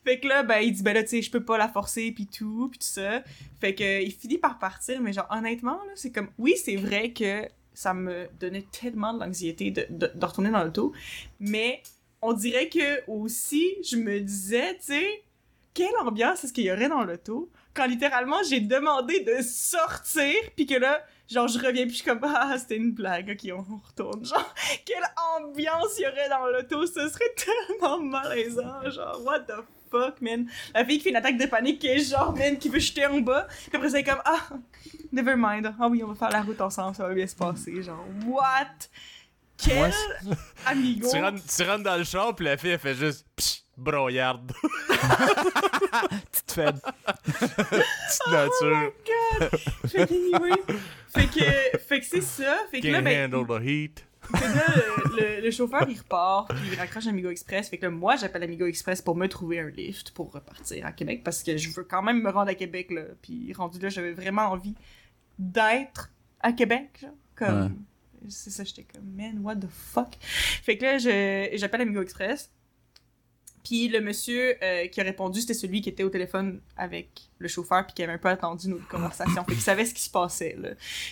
fait 0.04 0.20
que 0.20 0.28
là 0.28 0.44
ben 0.44 0.60
il 0.60 0.74
dit 0.74 0.84
ben 0.84 0.94
là 0.94 1.04
tu 1.04 1.10
sais 1.10 1.22
je 1.22 1.32
peux 1.32 1.44
pas 1.44 1.58
la 1.58 1.68
forcer 1.68 2.12
puis 2.12 2.28
tout 2.28 2.70
puis 2.70 2.80
tout 2.80 2.88
ça. 2.88 3.24
Fait 3.60 3.76
que 3.76 4.02
il 4.02 4.12
finit 4.12 4.38
par 4.38 4.60
partir 4.60 5.02
mais 5.02 5.14
genre 5.14 5.28
honnêtement 5.30 5.80
là 5.86 5.92
c'est 5.96 6.12
comme 6.12 6.30
oui 6.38 6.56
c'est 6.64 6.78
vrai 6.78 7.12
que 7.12 7.48
ça 7.74 7.94
me 7.94 8.28
donnait 8.40 8.66
tellement 8.72 9.14
de 9.14 9.20
l'anxiété 9.20 9.72
de, 9.72 9.88
de 9.90 10.26
retourner 10.26 10.52
dans 10.52 10.64
l'auto 10.64 10.94
mais 11.40 11.82
on 12.24 12.34
dirait 12.34 12.70
que 12.70 13.10
aussi 13.10 13.76
je 13.84 13.98
me 13.98 14.20
disais 14.20 14.76
tu 14.78 14.94
sais 14.94 15.24
quelle 15.74 15.96
ambiance 16.02 16.44
est-ce 16.44 16.54
qu'il 16.54 16.66
y 16.66 16.72
aurait 16.72 16.90
dans 16.90 17.04
l'auto 17.04 17.52
quand 17.74 17.86
littéralement 17.86 18.38
j'ai 18.48 18.60
demandé 18.60 19.22
de 19.22 19.42
sortir 19.42 20.34
puis 20.56 20.66
que 20.66 20.76
là 20.76 21.04
genre 21.30 21.48
je 21.48 21.58
reviens 21.58 21.84
puis 21.84 21.92
je 21.92 21.96
suis 21.98 22.06
comme 22.06 22.20
ah 22.24 22.56
c'était 22.58 22.78
une 22.78 22.92
blague 22.92 23.30
ok 23.32 23.52
on 23.54 23.78
retourne. 23.88 24.26
Genre 24.26 24.54
quelle 24.86 25.04
ambiance 25.38 25.98
il 25.98 26.04
y 26.04 26.08
aurait 26.08 26.30
dans 26.30 26.46
l'auto 26.48 26.86
ce 26.86 27.10
serait 27.10 27.34
tellement 27.70 28.00
malaisant 28.00 28.90
genre 28.90 29.22
what 29.26 29.42
the 29.42 29.54
fuck 29.90 30.22
man. 30.22 30.48
La 30.74 30.86
fille 30.86 30.98
qui 30.98 31.04
fait 31.04 31.10
une 31.10 31.16
attaque 31.16 31.38
de 31.38 31.46
panique 31.46 31.80
qui 31.80 31.88
est 31.88 32.00
genre 32.00 32.36
man 32.36 32.58
qui 32.58 32.70
veut 32.70 32.80
jeter 32.80 33.06
en 33.06 33.20
bas 33.20 33.48
puis 33.68 33.78
après 33.78 33.90
ça 33.90 34.00
elle 34.00 34.08
est 34.08 34.10
comme 34.10 34.22
ah 34.26 34.50
never 35.12 35.36
mind. 35.36 35.74
Ah 35.80 35.88
oui 35.88 36.04
on 36.04 36.08
va 36.08 36.16
faire 36.16 36.30
la 36.30 36.42
route 36.44 36.62
ensemble 36.62 36.96
ça 36.96 37.08
va 37.08 37.14
bien 37.14 37.28
se 37.28 37.36
passer 37.36 37.82
genre 37.82 38.06
what? 38.28 38.88
Quel 39.64 39.78
Moi, 39.78 39.90
amigo? 40.66 41.08
Tu 41.12 41.22
rentres, 41.22 41.42
tu 41.46 41.64
rentres 41.64 41.84
dans 41.84 41.98
le 41.98 42.04
char, 42.04 42.36
puis 42.36 42.46
la 42.46 42.58
fille, 42.58 42.72
elle 42.72 42.80
fait 42.80 42.96
juste 42.96 43.26
psh, 43.36 43.64
broyarde. 43.78 44.52
Petite 46.32 46.52
faible. 46.52 46.80
Petite 47.26 48.28
nature. 48.32 48.92
fait 49.88 50.08
que, 50.08 50.14
anyway, 50.14 50.52
fait 51.08 51.28
que, 51.28 51.78
fait 51.80 52.00
que 52.00 52.06
c'est 52.06 52.22
ça. 52.22 52.58
Fait 52.72 52.80
que 52.82 52.88
là, 52.88 53.02
ben, 53.02 53.34
handle 53.34 53.48
the 53.48 53.64
heat. 53.66 54.06
fait 54.36 54.38
que 54.38 54.58
là, 54.58 54.64
le, 54.76 55.22
le- 55.38 55.42
le 55.42 55.52
chauffeur, 55.52 55.86
il 55.90 55.98
repart, 55.98 56.48
puis 56.54 56.70
il 56.72 56.78
raccroche 56.80 57.08
Amigo 57.08 57.30
Express. 57.30 57.70
Fait 57.70 57.78
que 57.78 57.86
là, 57.86 57.92
moi, 57.92 58.16
j'appelle 58.16 58.44
Amigo 58.44 58.66
Express 58.66 59.02
pour 59.02 59.16
me 59.16 59.28
trouver 59.28 59.60
un 59.60 59.70
lift 59.70 60.12
pour 60.12 60.32
repartir 60.32 60.86
à 60.86 60.92
Québec, 60.92 61.22
parce 61.24 61.44
que 61.44 61.58
je 61.58 61.70
veux 61.72 61.84
quand 61.84 62.02
même 62.02 62.22
me 62.22 62.30
rendre 62.30 62.50
à 62.50 62.56
Québec, 62.56 62.92
là. 62.92 63.04
Puis 63.22 63.52
rendu 63.54 63.80
là, 63.80 63.90
j'avais 63.90 64.14
vraiment 64.14 64.44
envie 64.52 64.76
d'être 65.40 66.10
à 66.40 66.54
Québec, 66.54 67.00
genre. 67.02 67.12
Comme... 67.36 67.84
C'est 68.30 68.52
ça, 68.52 68.64
j'étais 68.64 68.84
comme, 68.84 69.06
man, 69.16 69.40
what 69.40 69.56
the 69.58 69.68
fuck? 69.70 70.16
Fait 70.22 70.78
que 70.78 70.84
là, 70.84 70.98
j'appelle 71.58 71.82
Amigo 71.82 72.02
Express. 72.02 72.53
Puis 73.64 73.88
le 73.88 74.02
monsieur 74.02 74.56
euh, 74.62 74.88
qui 74.88 75.00
a 75.00 75.04
répondu, 75.04 75.42
c'était 75.42 75.54
celui 75.54 75.82
qui 75.82 75.90
était 75.90 76.04
au 76.04 76.10
téléphone 76.10 76.60
avec 76.76 77.30
le 77.40 77.48
chauffeur 77.48 77.86
puis 77.86 77.94
qui 77.94 78.04
avait 78.04 78.14
un 78.14 78.18
peu 78.18 78.30
attendu 78.30 78.68
notre 78.70 78.88
conversation. 78.88 79.44
fait 79.46 79.54
qu'il 79.54 79.62
savait 79.62 79.86
ce 79.86 79.94
qui 79.94 80.02
se 80.02 80.10
passait, 80.10 80.56
là. 80.60 80.70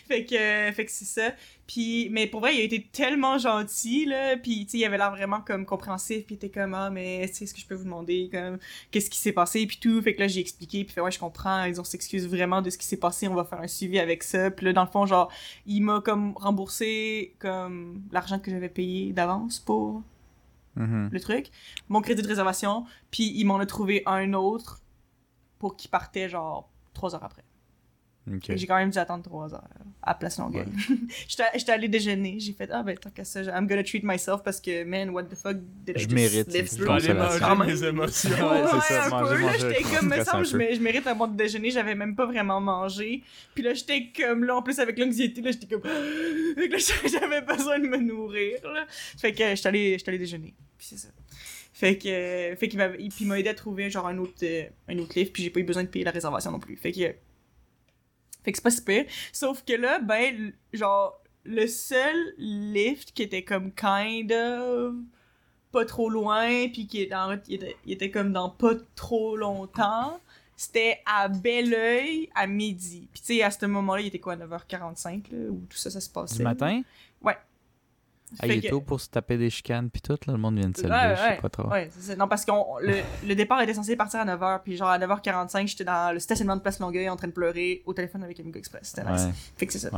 Fait 0.07 0.25
que, 0.25 0.35
euh, 0.35 0.71
que 0.71 0.91
c'est 0.91 1.05
ça. 1.05 1.33
Puis, 1.67 2.09
mais 2.11 2.27
pour 2.27 2.41
vrai, 2.41 2.55
il 2.55 2.61
a 2.61 2.63
été 2.63 2.81
tellement 2.91 3.37
gentil, 3.37 4.05
là. 4.05 4.35
Puis, 4.35 4.65
tu 4.65 4.71
sais, 4.71 4.77
il 4.79 4.85
avait 4.85 4.97
l'air 4.97 5.11
vraiment 5.11 5.39
comme 5.39 5.65
compréhensif. 5.65 6.25
Puis, 6.25 6.35
il 6.35 6.45
était 6.45 6.49
comme, 6.49 6.73
ah, 6.73 6.89
mais, 6.89 7.27
tu 7.29 7.35
sais, 7.35 7.43
est-ce 7.45 7.53
que 7.53 7.61
je 7.61 7.65
peux 7.65 7.75
vous 7.75 7.85
demander, 7.85 8.29
comme, 8.31 8.57
qu'est-ce 8.91 9.09
qui 9.09 9.17
s'est 9.17 9.31
passé? 9.31 9.65
Puis 9.65 9.77
tout. 9.77 10.01
Fait 10.01 10.13
que 10.13 10.19
là, 10.19 10.27
j'ai 10.27 10.41
expliqué. 10.41 10.83
Puis, 10.83 10.93
fait, 10.93 11.01
ouais, 11.01 11.11
je 11.11 11.19
comprends. 11.19 11.63
Ils 11.63 11.79
ont 11.79 11.85
s'excuse 11.85 12.27
vraiment 12.27 12.61
de 12.61 12.69
ce 12.69 12.77
qui 12.77 12.85
s'est 12.85 12.97
passé. 12.97 13.27
On 13.29 13.35
va 13.35 13.45
faire 13.45 13.61
un 13.61 13.67
suivi 13.67 13.99
avec 13.99 14.23
ça. 14.23 14.51
Puis 14.51 14.65
là, 14.65 14.73
dans 14.73 14.83
le 14.83 14.89
fond, 14.89 15.05
genre, 15.05 15.31
il 15.65 15.81
m'a 15.81 16.01
comme 16.01 16.33
remboursé, 16.35 17.35
comme, 17.39 18.01
l'argent 18.11 18.39
que 18.39 18.51
j'avais 18.51 18.69
payé 18.69 19.13
d'avance 19.13 19.59
pour 19.59 20.03
Mhm. 20.75 21.09
le 21.11 21.19
truc, 21.19 21.51
mon 21.89 22.01
crédit 22.01 22.21
de 22.21 22.27
réservation, 22.27 22.85
puis 23.11 23.31
il 23.35 23.45
m'en 23.45 23.57
a 23.59 23.65
trouvé 23.65 24.03
un 24.05 24.33
autre 24.33 24.81
pour 25.59 25.75
qu'il 25.75 25.91
partait 25.91 26.29
genre 26.29 26.69
trois 26.93 27.13
heures 27.13 27.23
après. 27.23 27.43
J'ai 28.49 28.67
quand 28.67 28.75
même 28.77 28.91
dû 28.91 28.97
attendre 28.99 29.23
trois 29.23 29.53
heures 29.53 29.67
à 30.03 30.13
Place 30.13 30.37
Longueuil. 30.37 30.67
J'étais 31.27 31.43
j'étais 31.55 31.71
allé 31.71 31.87
déjeuner, 31.87 32.39
j'ai 32.39 32.53
fait 32.53 32.69
ah 32.71 32.83
ben 32.83 32.95
tant 32.97 33.09
qu'à 33.09 33.23
ça, 33.23 33.41
I'm 33.41 33.65
gonna 33.67 33.83
treat 33.83 34.03
myself 34.03 34.43
parce 34.43 34.61
que 34.61 34.83
man 34.83 35.09
what 35.09 35.23
the 35.23 35.35
fuck 35.35 35.57
did 35.85 35.95
I 35.97 35.99
Je 36.01 36.03
just 36.03 36.11
mérite, 36.11 36.47
live 36.53 36.69
Je 36.71 36.75
through? 36.75 36.87
manger 36.87 37.13
mes 37.65 37.83
émotions. 37.83 38.29
Ouais, 38.51 38.63
c'est 38.87 38.93
ça, 38.93 39.05
un 39.05 39.09
manger, 39.09 39.35
peu, 39.35 39.41
là, 39.41 39.47
manger, 39.51 39.59
j'étais 39.59 39.83
comme, 39.95 40.07
me 40.09 40.23
semble, 40.23 40.45
je, 40.45 40.57
mé- 40.57 40.75
je 40.75 40.81
mérite 40.81 41.07
un 41.07 41.15
bon 41.15 41.27
déjeuner, 41.27 41.71
j'avais 41.71 41.95
même 41.95 42.15
pas 42.15 42.25
vraiment 42.27 42.61
mangé. 42.61 43.23
Puis 43.55 43.63
là, 43.63 43.73
j'étais 43.73 44.11
comme, 44.15 44.43
là, 44.43 44.55
en 44.57 44.61
plus, 44.61 44.77
avec 44.79 44.97
l'anxiété, 44.99 45.41
là, 45.41 45.51
j'étais 45.51 45.67
comme, 45.67 45.81
fait 46.55 46.69
que 46.69 46.73
là, 46.73 46.77
j'avais 47.19 47.41
besoin 47.41 47.79
de 47.79 47.87
me 47.87 47.97
nourrir, 47.97 48.59
là. 48.63 48.85
Fait 48.89 49.31
que 49.33 49.55
j'étais 49.55 49.67
allé, 49.67 50.17
déjeuner. 50.19 50.53
Puis 50.77 50.87
c'est 50.91 50.97
ça. 50.97 51.09
Fait 51.73 51.97
que, 51.97 52.07
euh, 52.07 52.55
fait 52.55 52.67
qu'il 52.67 52.77
m'a 53.27 53.39
aidé 53.39 53.49
à 53.49 53.53
trouver, 53.55 53.89
genre, 53.89 54.05
un 54.07 54.17
autre, 54.19 54.33
euh, 54.43 54.65
un 54.87 54.97
autre 54.99 55.17
livre, 55.17 55.31
puis 55.33 55.43
j'ai 55.43 55.49
pas 55.49 55.59
eu 55.59 55.63
besoin 55.63 55.83
de 55.83 55.87
payer 55.87 56.05
la 56.05 56.11
réservation 56.11 56.51
non 56.51 56.59
plus. 56.59 56.75
Fait 56.77 56.91
que, 56.91 57.15
fait 58.43 58.51
que 58.51 58.57
c'est 58.57 58.63
pas 58.63 58.71
si 58.71 58.83
pire. 58.83 59.05
Sauf 59.31 59.63
que 59.63 59.73
là, 59.73 59.99
ben, 59.99 60.53
genre, 60.73 61.21
le 61.43 61.67
seul 61.67 62.15
lift 62.37 63.11
qui 63.13 63.23
était 63.23 63.43
comme 63.43 63.71
kind 63.73 64.31
of 64.31 64.95
pas 65.71 65.85
trop 65.85 66.09
loin, 66.09 66.67
puis 66.67 66.85
qui 66.87 67.01
est 67.01 67.13
en, 67.13 67.37
il, 67.47 67.55
était, 67.55 67.77
il 67.85 67.93
était 67.93 68.11
comme 68.11 68.33
dans 68.33 68.49
pas 68.49 68.73
trop 68.95 69.37
longtemps. 69.37 70.19
C'était 70.57 70.99
à 71.05 71.27
Belleuil 71.27 72.29
à 72.35 72.45
midi. 72.45 73.07
Puis 73.11 73.21
tu 73.21 73.33
sais, 73.35 73.41
à 73.41 73.49
ce 73.49 73.65
moment-là, 73.65 74.01
il 74.01 74.07
était 74.07 74.19
quoi, 74.19 74.35
9h45, 74.35 75.31
là, 75.31 75.49
où 75.49 75.65
tout 75.67 75.77
ça, 75.77 75.89
ça 75.89 75.99
se 75.99 76.09
passait. 76.09 76.37
Du 76.37 76.43
matin? 76.43 76.83
Ouais. 77.21 77.37
Ah, 78.39 78.47
Fait 78.47 78.55
il 78.55 78.57
est 78.59 78.61
que- 78.61 78.69
tôt 78.69 78.81
pour 78.81 79.01
se 79.01 79.09
taper 79.09 79.37
des 79.37 79.49
chicanes 79.49 79.89
puis 79.89 80.01
tout, 80.01 80.13
là, 80.25 80.33
le 80.33 80.37
monde 80.37 80.57
vient 80.57 80.69
de 80.69 80.77
se 80.77 80.83
lever, 80.83 80.93
Ouais, 80.93 81.15
je 81.15 81.21
sais 81.21 81.27
ouais, 81.31 81.37
pas 81.41 81.49
trop. 81.49 81.67
Ouais. 81.69 81.89
Non, 82.17 82.27
parce 82.29 82.45
que 82.45 82.51
le, 82.81 83.01
le 83.27 83.35
départ 83.35 83.61
était 83.61 83.73
censé 83.73 83.95
partir 83.97 84.21
à 84.21 84.25
9h, 84.25 84.61
puis 84.63 84.77
genre 84.77 84.87
à 84.89 84.97
9h45, 84.99 85.67
j'étais 85.67 85.83
dans 85.83 86.13
le 86.13 86.19
stationnement 86.19 86.55
de 86.55 86.61
Place 86.61 86.79
Longueuil 86.79 87.09
en 87.09 87.15
train 87.17 87.27
de 87.27 87.33
pleurer 87.33 87.83
au 87.85 87.93
téléphone 87.93 88.23
avec 88.23 88.39
Amigo 88.39 88.57
Express. 88.57 88.93
C'était 88.95 89.09
nice. 89.11 89.27
Fait 89.57 89.65
que 89.67 89.73
c'est 89.73 89.79
ça. 89.79 89.89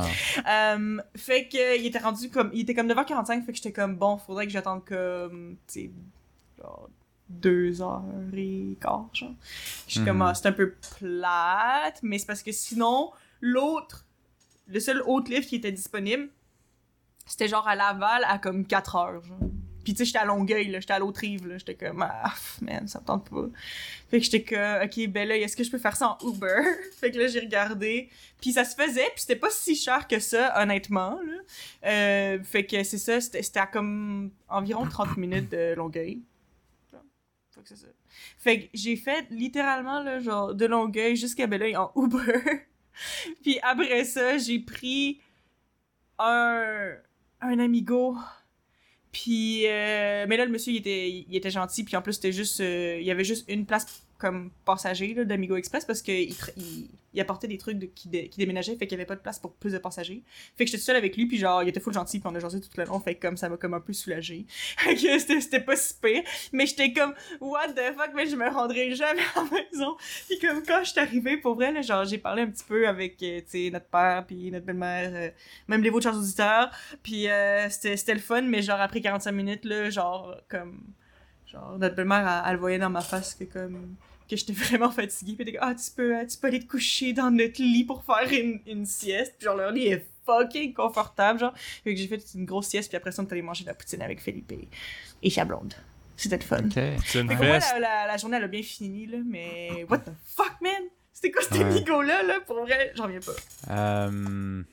Euh, 0.49 0.97
fait 1.15 1.47
que 1.47 1.79
il 1.79 1.85
était 1.85 1.99
rendu 1.99 2.29
comme 2.29 2.49
il 2.53 2.61
était 2.61 2.73
comme 2.73 2.87
9h45 2.87 3.45
fait 3.45 3.51
que 3.51 3.57
j'étais 3.57 3.71
comme 3.71 3.95
bon 3.95 4.17
faudrait 4.17 4.45
que 4.47 4.51
j'attende 4.51 4.83
comme 4.85 5.55
tu 5.67 5.73
sais 5.81 5.91
genre 6.57 6.89
deux 7.29 7.81
heures 7.81 8.03
et 8.35 8.77
quart 8.81 9.05
genre 9.13 9.31
je 9.87 9.93
suis 9.95 10.05
comme 10.05 10.21
ah, 10.21 10.33
c'est 10.33 10.47
un 10.47 10.51
peu 10.51 10.73
plate 10.99 11.99
mais 12.03 12.17
c'est 12.19 12.25
parce 12.27 12.43
que 12.43 12.51
sinon 12.51 13.11
l'autre 13.41 14.05
le 14.67 14.79
seul 14.79 15.01
autre 15.05 15.29
livre 15.31 15.45
qui 15.45 15.55
était 15.55 15.71
disponible 15.71 16.29
c'était 17.25 17.47
genre 17.47 17.67
à 17.67 17.75
Laval 17.75 18.23
à 18.27 18.37
comme 18.37 18.65
4 18.65 18.95
heures 18.95 19.23
genre 19.23 19.39
puis 19.83 19.93
tu 19.93 19.97
sais 19.99 20.05
j'étais 20.05 20.19
à 20.19 20.25
Longueuil 20.25 20.69
là 20.69 20.79
j'étais 20.79 20.93
à 20.93 20.99
l'autre 20.99 21.19
rive 21.19 21.47
là 21.47 21.57
j'étais 21.57 21.75
comme 21.75 22.01
ah 22.01 22.33
man 22.61 22.87
ça 22.87 23.01
me 23.01 23.05
tente 23.05 23.29
pas 23.29 23.47
fait 24.09 24.19
que 24.19 24.25
j'étais 24.25 24.43
comme 24.43 24.83
ok 24.83 25.07
ben 25.09 25.29
est-ce 25.31 25.57
que 25.57 25.63
je 25.63 25.71
peux 25.71 25.77
faire 25.77 25.95
ça 25.95 26.17
en 26.21 26.27
Uber? 26.27 26.61
Fait 26.99 27.11
que 27.11 27.19
là 27.19 27.27
j'ai 27.27 27.41
regardé 27.41 28.09
puis 28.43 28.51
ça 28.51 28.65
se 28.65 28.75
faisait, 28.75 29.09
puis 29.11 29.21
c'était 29.21 29.37
pas 29.37 29.49
si 29.49 29.73
cher 29.73 30.05
que 30.05 30.19
ça, 30.19 30.61
honnêtement. 30.61 31.17
Euh, 31.85 32.43
fait 32.43 32.65
que 32.65 32.83
c'est 32.83 32.97
ça, 32.97 33.21
c'était 33.21 33.41
c'était 33.41 33.61
à 33.61 33.67
comme 33.67 34.31
environ 34.49 34.85
30 34.85 35.15
minutes 35.15 35.49
de 35.49 35.73
Longueuil. 35.75 36.21
Fait 37.51 37.61
que 37.61 37.69
c'est 37.69 37.77
ça. 37.77 37.87
Fait 38.37 38.63
que 38.63 38.69
j'ai 38.73 38.97
fait 38.97 39.25
littéralement, 39.29 40.03
là, 40.03 40.19
genre, 40.19 40.53
de 40.53 40.65
Longueuil 40.65 41.15
jusqu'à 41.15 41.47
Belleuil 41.47 41.77
en 41.77 41.93
Uber. 41.95 42.67
puis 43.43 43.59
après 43.61 44.03
ça, 44.03 44.37
j'ai 44.37 44.59
pris 44.59 45.21
un, 46.19 46.95
un 47.43 47.59
Amigo. 47.59 48.15
Puis, 49.11 49.67
euh, 49.67 50.25
mais 50.27 50.37
là, 50.37 50.45
le 50.45 50.51
monsieur, 50.51 50.73
il 50.73 50.77
était, 50.77 51.09
il 51.09 51.35
était 51.35 51.51
gentil. 51.51 51.83
Puis 51.83 51.95
en 51.95 52.01
plus, 52.01 52.13
c'était 52.13 52.31
juste, 52.31 52.59
euh, 52.61 52.97
il 52.99 53.05
y 53.05 53.11
avait 53.11 53.23
juste 53.23 53.47
une 53.47 53.65
place 53.65 54.03
comme 54.23 54.51
passager 54.63 55.13
là, 55.13 55.25
d'Amigo 55.25 55.57
Express 55.57 55.83
parce 55.83 56.01
qu'il 56.01 56.33
il, 57.13 57.19
apportait 57.19 57.49
des 57.49 57.57
trucs 57.57 57.77
de- 57.77 57.87
qui, 57.87 58.09
qui 58.09 58.37
déménageaient, 58.37 58.77
fait 58.77 58.87
qu'il 58.87 58.97
y 58.97 59.01
avait 59.01 59.05
pas 59.05 59.17
de 59.17 59.19
place 59.19 59.37
pour 59.37 59.53
plus 59.53 59.73
de 59.73 59.77
passagers. 59.79 60.23
Fait 60.55 60.63
que 60.63 60.71
j'étais 60.71 60.81
seule 60.81 60.95
avec 60.95 61.17
lui, 61.17 61.25
puis 61.25 61.37
genre, 61.37 61.61
il 61.61 61.67
était 61.67 61.81
full 61.81 61.93
gentil, 61.93 62.19
puis 62.19 62.29
on 62.31 62.33
a 62.33 62.39
jasé 62.39 62.61
tout 62.61 62.69
le 62.77 62.85
long, 62.85 63.01
fait 63.01 63.15
comme 63.15 63.35
ça 63.35 63.49
m'a 63.49 63.57
comme 63.57 63.73
un 63.73 63.81
peu 63.81 63.91
soulagé. 63.91 64.45
C'était 64.85 65.41
c'était 65.41 65.59
pas 65.59 65.75
si 65.75 65.93
pire. 66.01 66.23
Mais 66.53 66.65
j'étais 66.65 66.93
comme, 66.93 67.13
what 67.41 67.73
the 67.73 67.93
fuck, 67.97 68.11
mais 68.15 68.27
je 68.27 68.37
me 68.37 68.49
rendrai 68.49 68.95
jamais 68.95 69.19
à 69.35 69.43
la 69.43 69.49
maison. 69.51 69.97
Puis 70.29 70.39
comme 70.39 70.63
quand 70.65 70.85
je 70.85 70.91
suis 70.91 70.99
arrivée, 71.01 71.35
pour 71.35 71.55
vrai, 71.55 71.83
genre, 71.83 72.05
j'ai 72.05 72.17
parlé 72.17 72.43
un 72.43 72.47
petit 72.47 72.63
peu 72.63 72.87
avec, 72.87 73.21
euh, 73.23 73.41
tu 73.41 73.65
sais, 73.65 73.69
notre 73.71 73.87
père, 73.87 74.23
puis 74.25 74.51
notre 74.51 74.65
belle-mère, 74.65 75.11
euh, 75.13 75.29
même 75.67 75.83
les 75.83 75.89
vôtres 75.89 76.03
chers 76.03 76.17
auditeurs, 76.17 76.71
puis 77.03 77.27
euh, 77.27 77.69
c'était 77.69 77.97
c'était 77.97 78.13
le 78.13 78.21
fun, 78.21 78.43
mais 78.43 78.61
genre, 78.61 78.79
après 78.79 79.01
45 79.01 79.33
minutes, 79.33 79.65
là, 79.65 79.89
genre, 79.89 80.37
comme, 80.47 80.81
genre, 81.45 81.77
notre 81.77 81.95
belle-mère, 81.95 82.43
elle, 82.45 82.53
elle 82.53 82.57
voyait 82.57 82.79
dans 82.79 82.89
ma 82.89 83.01
face 83.01 83.35
que 83.35 83.43
comme 83.43 83.97
que 84.29 84.35
j'étais 84.35 84.53
vraiment 84.65 84.91
fatiguée 84.91 85.35
puis 85.35 85.45
comme, 85.53 85.61
ah 85.61 85.75
tu 85.75 85.91
peux 85.95 86.15
euh, 86.17 86.25
tu 86.25 86.37
peux 86.37 86.47
aller 86.47 86.59
te 86.59 86.67
coucher 86.67 87.13
dans 87.13 87.31
notre 87.31 87.61
lit 87.61 87.83
pour 87.83 88.03
faire 88.03 88.27
une, 88.31 88.59
une 88.67 88.85
sieste 88.85 89.35
puis 89.37 89.45
genre 89.45 89.55
leur 89.57 89.71
lit 89.71 89.87
est 89.87 90.05
fucking 90.25 90.73
confortable 90.73 91.39
genre 91.39 91.53
fait 91.83 91.93
que 91.93 91.99
j'ai 91.99 92.07
fait 92.07 92.23
une 92.35 92.45
grosse 92.45 92.67
sieste 92.67 92.89
puis 92.89 92.97
après 92.97 93.11
ça 93.11 93.21
on 93.21 93.27
est 93.27 93.31
allé 93.31 93.41
manger 93.41 93.63
de 93.63 93.69
la 93.69 93.73
poutine 93.75 94.01
avec 94.01 94.21
Philippe 94.21 94.51
et, 94.51 94.67
et 95.21 95.29
sa 95.29 95.45
blonde 95.45 95.73
c'était 96.15 96.37
le 96.37 96.43
fun 96.43 96.59
Ok. 96.65 96.73
C'est 97.05 97.19
une 97.21 97.27
fait 97.27 97.35
que 97.35 97.43
moi, 97.45 97.59
la, 97.59 97.79
la, 97.79 98.07
la 98.07 98.17
journée 98.17 98.37
elle 98.37 98.43
a 98.43 98.47
bien 98.47 98.61
fini 98.63 99.05
là 99.07 99.17
mais 99.25 99.85
what 99.89 99.99
the 99.99 100.11
fuck 100.25 100.55
man? 100.61 100.83
C'était 101.11 101.31
quoi 101.31 101.41
cet 101.43 101.53
Ouais. 101.53 101.61
amigo 101.63 102.01
là 102.01 102.23
là 102.23 102.39
pour 102.45 102.61
vrai? 102.61 102.91
J'en 102.95 103.03
reviens 103.03 103.19
pas 103.19 103.33
Euh, 103.73 104.63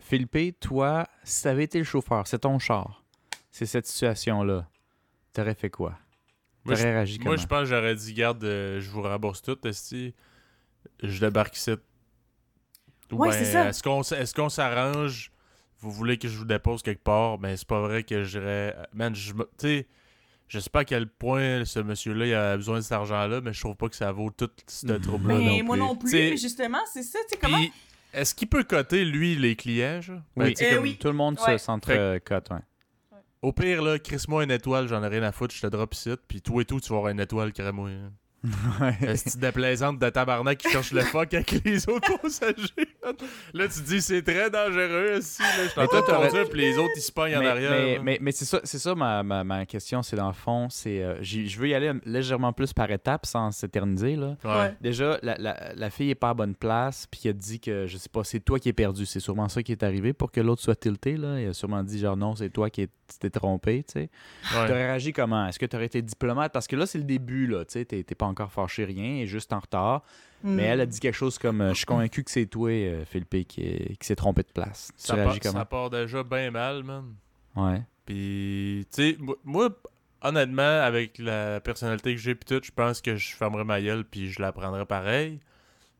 Philippe, 0.00 0.60
toi, 0.60 1.06
si 1.24 1.42
t'avais 1.42 1.64
été 1.64 1.78
le 1.78 1.84
chauffeur, 1.84 2.26
c'est 2.26 2.38
ton 2.40 2.58
char, 2.58 3.02
c'est 3.50 3.66
cette 3.66 3.86
situation-là, 3.86 4.68
t'aurais 5.32 5.54
fait 5.54 5.70
quoi? 5.70 5.98
Moi, 7.24 7.36
je 7.36 7.46
pense 7.46 7.60
que 7.60 7.64
j'aurais 7.66 7.94
dit, 7.94 8.12
garde, 8.14 8.42
euh, 8.44 8.80
je 8.80 8.90
vous 8.90 9.02
rembourse 9.02 9.42
tout, 9.42 9.58
esti. 9.66 10.14
Je 11.02 11.20
débarque 11.20 11.56
ici. 11.56 11.72
Ou 13.12 13.16
Ouais, 13.16 13.28
ben, 13.28 13.34
c'est 13.34 13.44
ça. 13.52 13.68
Est-ce 13.68 13.82
qu'on 13.82 14.00
s- 14.00 14.12
est-ce 14.12 14.34
qu'on 14.34 14.48
s'arrange? 14.48 15.30
Vous 15.80 15.90
voulez 15.90 16.16
que 16.18 16.26
je 16.28 16.36
vous 16.36 16.44
dépose 16.44 16.82
quelque 16.82 17.02
part? 17.02 17.38
Ben, 17.38 17.56
c'est 17.56 17.66
pas 17.68 17.80
vrai 17.80 18.02
que 18.02 18.24
j'irais. 18.24 18.74
Man, 18.92 19.14
je 19.14 19.34
me- 19.34 19.44
Tu 19.58 19.66
sais, 19.68 19.86
je 20.48 20.58
sais 20.58 20.70
pas 20.70 20.80
à 20.80 20.84
quel 20.84 21.06
point 21.06 21.64
ce 21.64 21.78
monsieur-là 21.80 22.26
il 22.26 22.34
a 22.34 22.56
besoin 22.56 22.76
de 22.78 22.80
cet 22.82 22.92
argent-là, 22.92 23.40
mais 23.40 23.52
je 23.52 23.60
trouve 23.60 23.76
pas 23.76 23.88
que 23.88 23.96
ça 23.96 24.10
vaut 24.12 24.30
tout 24.30 24.50
ce 24.66 24.86
Mhm. 24.86 25.00
trouble-là. 25.00 25.38
mais 25.38 25.58
non 25.58 25.64
moi 25.64 25.76
plus. 25.76 25.80
non 25.82 25.96
plus 25.96 26.08
T'sais, 26.08 26.36
justement 26.36 26.78
c'est 26.92 27.02
ça 27.02 27.18
tu 27.28 27.34
sais 27.34 27.38
comment 27.40 27.58
est-ce 28.12 28.34
qu'il 28.34 28.48
peut 28.48 28.64
coter, 28.64 29.04
lui, 29.04 29.36
les 29.36 29.54
clients, 29.56 30.00
genre? 30.00 30.20
Ben, 30.36 30.46
Oui. 30.46 30.54
Eh 30.58 30.70
comme- 30.74 30.82
oui. 30.82 30.96
Tout 30.98 31.08
le 31.08 31.14
monde 31.14 31.38
Ouais. 31.46 31.58
se 31.58 31.64
s'entrecote, 31.64 32.50
ouais. 32.50 32.56
Au 33.42 33.52
pire, 33.52 33.82
là, 33.82 33.98
crisse-moi 33.98 34.44
une 34.44 34.50
étoile, 34.50 34.88
j'en 34.88 35.02
ai 35.02 35.08
rien 35.08 35.22
à 35.22 35.32
foutre, 35.32 35.54
je 35.54 35.62
te 35.62 35.66
drop 35.68 35.94
ici, 35.94 36.10
puis 36.28 36.42
toi 36.42 36.62
et 36.62 36.64
tout, 36.64 36.80
tu 36.80 36.88
vas 36.90 36.96
avoir 36.96 37.12
une 37.12 37.20
étoile, 37.20 37.52
crée-moi. 37.52 37.90
hein. 37.90 38.12
Est-ce 39.02 39.36
que 39.36 39.40
déplaisante 39.40 39.98
de 39.98 40.08
tabarnak 40.08 40.58
qui 40.58 40.70
cherche 40.70 40.92
le 40.92 41.00
fuck 41.02 41.32
avec 41.34 41.64
les 41.64 41.88
autres 41.88 42.18
passagers? 42.20 42.88
Là, 43.54 43.68
tu 43.68 43.80
te 43.80 43.86
dis, 43.86 44.00
c'est 44.02 44.22
très 44.22 44.50
dangereux, 44.50 45.16
aussi. 45.18 45.42
Là, 45.42 45.48
je 45.74 45.80
en 45.80 45.86
t'aurais- 45.86 46.26
conduire, 46.28 46.48
puis 46.48 46.60
les 46.60 46.78
autres, 46.78 46.92
ils 46.96 47.00
se 47.00 47.12
pognent 47.12 47.36
en 47.36 47.44
arrière. 47.44 47.70
mais, 47.70 47.98
mais, 48.02 48.18
mais 48.20 48.32
c'est 48.32 48.44
ça, 48.44 48.60
c'est 48.64 48.78
ça 48.78 48.94
ma, 48.94 49.22
ma, 49.22 49.44
ma 49.44 49.66
question, 49.66 50.02
c'est 50.02 50.16
dans 50.16 50.26
le 50.28 50.32
fond, 50.34 50.68
c'est 50.70 51.02
euh, 51.02 51.22
je 51.22 51.58
veux 51.58 51.68
y 51.68 51.74
aller 51.74 51.92
légèrement 52.04 52.52
plus 52.52 52.72
par 52.72 52.90
étapes 52.90 53.26
sans 53.26 53.50
s'éterniser, 53.50 54.16
là. 54.16 54.36
Ouais. 54.44 54.50
Ouais. 54.56 54.74
Déjà, 54.80 55.18
la, 55.22 55.36
la, 55.38 55.72
la 55.74 55.90
fille 55.90 56.10
est 56.10 56.14
pas 56.14 56.30
à 56.30 56.34
bonne 56.34 56.54
place, 56.54 57.06
puis 57.10 57.20
elle 57.26 57.34
dit 57.34 57.60
que, 57.60 57.86
je 57.86 57.96
sais 57.98 58.08
pas, 58.08 58.24
c'est 58.24 58.40
toi 58.40 58.58
qui 58.58 58.68
es 58.68 58.72
perdu. 58.72 59.06
C'est 59.06 59.20
sûrement 59.20 59.48
ça 59.48 59.62
qui 59.62 59.72
est 59.72 59.82
arrivé 59.82 60.12
pour 60.12 60.30
que 60.32 60.40
l'autre 60.40 60.62
soit 60.62 60.76
tilté, 60.76 61.16
là. 61.16 61.40
Il 61.40 61.48
a 61.48 61.52
sûrement 61.52 61.82
dit, 61.82 61.98
genre, 61.98 62.16
non, 62.16 62.34
c'est 62.34 62.50
toi 62.50 62.70
qui 62.70 62.82
es- 62.82 62.86
tu 63.08 63.18
t'es 63.20 63.30
trompé, 63.30 63.84
tu 63.84 63.92
sais. 63.92 64.00
Ouais. 64.54 64.66
T'aurais 64.66 64.86
réagi 64.88 65.12
comment? 65.12 65.46
Est-ce 65.46 65.58
que 65.60 65.66
t'aurais 65.66 65.86
été 65.86 66.02
diplomate? 66.02 66.52
Parce 66.52 66.66
que 66.66 66.74
là, 66.74 66.86
c'est 66.86 66.98
le 66.98 67.04
début, 67.04 67.46
là, 67.46 67.64
tu 67.64 67.74
sais, 67.74 67.84
t'es 67.84 68.02
t'es 68.02 68.14
pas 68.16 68.26
encore 68.44 68.52
fâché, 68.52 68.84
rien, 68.84 69.16
et 69.22 69.26
juste 69.26 69.52
en 69.52 69.60
retard. 69.60 70.02
Mais 70.44 70.64
Hmm. 70.68 70.72
elle 70.72 70.80
a 70.82 70.86
dit 70.86 71.00
quelque 71.00 71.14
chose 71.14 71.38
comme, 71.38 71.60
euh, 71.60 71.70
je 71.70 71.74
suis 71.78 71.86
convaincu 71.86 72.22
que 72.22 72.30
c'est 72.30 72.46
toi, 72.46 72.70
euh, 72.70 73.04
Philippe, 73.06 73.48
qui, 73.48 73.62
est- 73.62 73.96
qui 73.98 74.06
s'est 74.06 74.16
trompé 74.16 74.42
de 74.42 74.52
place. 74.52 74.90
Tu 74.98 75.06
Ça, 75.06 75.16
part, 75.16 75.38
comment? 75.40 75.58
ça 75.58 75.64
part 75.64 75.90
déjà 75.90 76.22
bien 76.22 76.50
mal, 76.50 76.82
man. 76.84 77.14
Ouais. 77.56 77.82
Puis, 78.04 78.86
tu 78.94 79.12
sais, 79.12 79.18
moi- 79.44 79.70
honnêtement, 80.22 80.62
avec 80.82 81.18
la 81.18 81.60
personnalité 81.60 82.14
que 82.14 82.20
j'ai, 82.20 82.34
puis 82.34 82.44
tout, 82.44 82.62
je 82.64 82.70
pense 82.70 83.00
que 83.00 83.16
je 83.16 83.34
fermerais 83.34 83.64
ma 83.64 83.80
gueule, 83.80 84.04
puis 84.04 84.30
je 84.30 84.40
la 84.42 84.52
prendrais 84.52 84.86
pareil. 84.86 85.40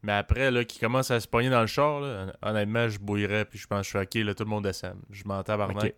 Mais 0.03 0.13
après, 0.13 0.51
là, 0.51 0.65
qui 0.65 0.79
commence 0.79 1.11
à 1.11 1.19
se 1.19 1.27
pogner 1.27 1.51
dans 1.51 1.63
le 1.63 1.67
char, 1.67 2.01
là, 2.01 2.33
honnêtement, 2.43 2.89
je 2.89 2.99
bouillerais, 3.01 3.45
puis 3.47 3.59
je 3.59 3.67
pense 3.67 3.81
que 3.81 3.99
je 3.99 4.07
suis 4.07 4.21
OK, 4.21 4.27
là, 4.27 4.35
tout 4.35 4.45
le 4.45 4.51
monde 4.51 4.65
descend. 4.65 4.95
Je 5.11 5.25
m'en 5.25 5.43
tabarnak. 5.43 5.95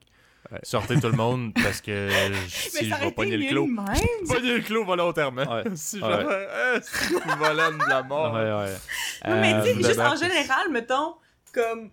Ouais. 0.51 0.61
Sortez 0.63 0.99
tout 0.99 1.09
le 1.09 1.17
monde, 1.17 1.53
parce 1.55 1.81
que 1.83 2.09
si 2.49 2.89
je 2.89 2.95
vais 2.95 3.11
pogner 3.13 3.37
le 3.37 3.49
clos. 3.49 3.67
Pogner 4.27 4.55
le 4.57 4.61
clos 4.63 4.85
volontairement. 4.85 5.43
Ouais. 5.43 5.65
si 5.75 5.99
je 5.99 6.05
Ouais. 6.05 6.17
vais 6.25 6.25
faire, 6.49 6.81
c'est 6.83 7.13
une 7.15 7.39
volante 7.39 7.79
de 7.79 7.89
la 7.89 8.03
mort. 8.03 8.33
Ouais, 8.33 8.41
ouais. 8.41 8.77
Non, 9.29 9.41
mais 9.43 9.53
tu 9.63 9.69
sais, 9.69 9.75
Euh, 9.85 9.89
juste 9.89 10.01
en 10.01 10.17
général, 10.17 10.71
mettons, 10.71 11.17
comme. 11.53 11.91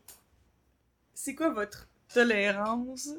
C'est 1.14 1.36
quoi 1.36 1.50
votre 1.50 1.88
tolérance 2.14 3.10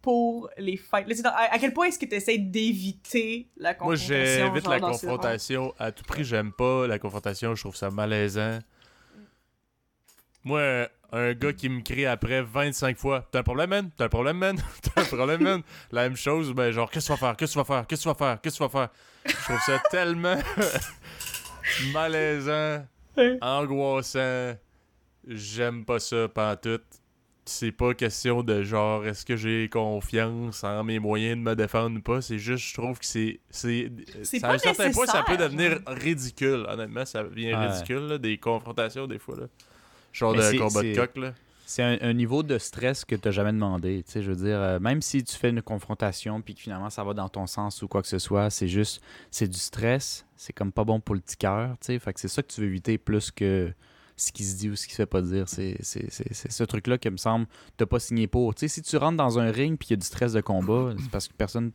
pour 0.00 0.48
les? 0.56 0.80
Là, 0.92 1.02
tu 1.14 1.22
dans- 1.22 1.30
à, 1.30 1.52
à 1.54 1.58
quel 1.58 1.74
point 1.74 1.86
est-ce 1.86 1.98
que 1.98 2.06
tu 2.06 2.14
essaies 2.14 2.38
d'éviter 2.38 3.48
la 3.58 3.70
Moi, 3.70 3.78
confrontation? 3.94 4.14
j'évite 4.46 4.64
genre, 4.64 4.72
la 4.72 4.80
confrontation 4.80 5.74
à 5.78 5.92
tout 5.92 6.04
prix. 6.04 6.24
J'aime 6.24 6.52
pas 6.52 6.86
la 6.86 6.98
confrontation. 6.98 7.54
Je 7.54 7.60
trouve 7.62 7.76
ça 7.76 7.90
malaisant. 7.90 8.58
Moi, 10.44 10.88
un 11.12 11.34
gars 11.34 11.52
qui 11.52 11.68
me 11.68 11.80
crie 11.82 12.06
après 12.06 12.42
25 12.42 12.96
fois 12.96 13.28
T'as 13.30 13.40
un 13.40 13.42
problème, 13.42 13.70
man? 13.70 13.90
T'as 13.96 14.06
un 14.06 14.08
problème, 14.08 14.38
man? 14.38 14.56
T'as 14.94 15.02
un 15.02 15.04
problème, 15.04 15.42
man 15.42 15.62
La 15.90 16.02
même 16.04 16.16
chose, 16.16 16.52
ben, 16.52 16.70
genre, 16.70 16.90
qu'est-ce 16.90 17.08
que 17.08 17.12
tu 17.14 17.20
vas 17.20 17.26
faire? 17.28 17.36
Qu'est-ce 17.36 17.52
que 17.52 17.58
tu 17.58 17.58
vas 17.58 17.64
faire? 17.76 17.86
Qu'est-ce 17.86 18.00
que 18.00 18.02
tu 18.02 18.08
vas 18.08 18.14
faire? 18.14 18.40
Qu'est-ce 18.40 18.58
que 18.58 18.64
tu 18.64 18.70
vas 18.70 18.78
faire 18.80 18.88
Je 19.26 19.44
trouve 19.44 19.60
ça 19.60 19.82
tellement 19.90 20.36
malaisant, 21.92 22.84
Ouais. 23.16 23.38
angoissant. 23.42 24.54
J'aime 25.28 25.84
pas 25.84 25.98
ça, 26.00 26.28
tout. 26.62 26.80
C'est 27.44 27.72
pas 27.72 27.92
question 27.92 28.42
de 28.44 28.62
genre, 28.62 29.04
est-ce 29.04 29.26
que 29.26 29.36
j'ai 29.36 29.68
confiance 29.68 30.62
en 30.62 30.84
mes 30.84 30.98
moyens 31.00 31.36
de 31.36 31.42
me 31.42 31.54
défendre 31.56 31.98
ou 31.98 32.00
pas? 32.00 32.20
C'est 32.22 32.38
juste, 32.38 32.68
je 32.68 32.74
trouve 32.74 32.98
que 32.98 33.04
c'est. 33.04 33.40
C'est 33.50 33.90
à 34.44 34.52
un 34.52 34.58
certain 34.58 34.90
point, 34.92 35.06
ça 35.06 35.24
peut 35.24 35.36
devenir 35.36 35.80
ridicule. 35.88 36.64
Honnêtement, 36.68 37.04
ça 37.04 37.24
devient 37.24 37.52
Ouais. 37.52 37.66
ridicule, 37.66 38.06
là, 38.08 38.18
des 38.18 38.38
confrontations, 38.38 39.06
des 39.08 39.18
fois. 39.18 39.36
Là. 39.40 39.46
Genre 40.12 40.34
de 40.34 40.42
c'est- 40.42 40.56
combat 40.56 40.82
de 40.82 40.94
coq, 40.94 41.16
là. 41.16 41.34
C'est 41.64 41.82
un, 41.82 41.96
un 42.02 42.12
niveau 42.12 42.42
de 42.42 42.58
stress 42.58 43.04
que 43.06 43.14
tu 43.16 43.22
n'as 43.26 43.32
jamais 43.32 43.52
demandé. 43.52 44.02
Tu 44.04 44.12
sais, 44.12 44.22
je 44.22 44.30
veux 44.30 44.36
dire, 44.44 44.58
euh, 44.60 44.78
même 44.78 45.00
si 45.00 45.24
tu 45.24 45.34
fais 45.34 45.48
une 45.48 45.62
confrontation 45.62 46.42
puis 46.42 46.54
que 46.54 46.60
finalement 46.60 46.90
ça 46.90 47.02
va 47.02 47.14
dans 47.14 47.30
ton 47.30 47.46
sens 47.46 47.80
ou 47.80 47.88
quoi 47.88 48.02
que 48.02 48.08
ce 48.08 48.18
soit, 48.18 48.50
c'est 48.50 48.68
juste, 48.68 49.00
c'est 49.30 49.48
du 49.48 49.58
stress. 49.58 50.26
C'est 50.36 50.52
comme 50.52 50.70
pas 50.70 50.84
bon 50.84 51.00
pour 51.00 51.14
le 51.14 51.22
petit 51.22 51.36
cœur. 51.36 51.70
Tu 51.80 51.86
sais, 51.86 51.98
fait 51.98 52.12
que 52.12 52.20
c'est 52.20 52.28
ça 52.28 52.42
que 52.42 52.52
tu 52.52 52.60
veux 52.60 52.66
éviter 52.66 52.98
plus 52.98 53.30
que 53.30 53.72
ce 54.18 54.32
qui 54.32 54.44
se 54.44 54.56
dit 54.58 54.68
ou 54.68 54.76
ce 54.76 54.86
qui 54.86 54.92
se 54.92 54.96
fait 54.96 55.06
pas 55.06 55.22
dire. 55.22 55.48
C'est 55.48 55.76
c'est- 55.80 56.10
c'est- 56.10 56.34
c'est 56.34 56.52
ce 56.52 56.64
truc-là 56.64 56.98
qui 56.98 57.08
me 57.08 57.16
semble 57.16 57.46
t'as 57.78 57.86
pas 57.86 58.00
signé 58.00 58.26
pour. 58.26 58.54
Tu 58.54 58.60
sais, 58.60 58.68
si 58.68 58.82
tu 58.82 58.96
rentres 58.98 59.16
dans 59.16 59.38
un 59.38 59.50
ring 59.50 59.78
puis 59.78 59.88
il 59.88 59.92
y 59.92 59.94
a 59.94 59.96
du 59.96 60.06
stress 60.06 60.34
de 60.34 60.42
combat, 60.42 60.92
c'est 60.98 61.10
parce 61.10 61.26
que 61.26 61.32
personne 61.32 61.72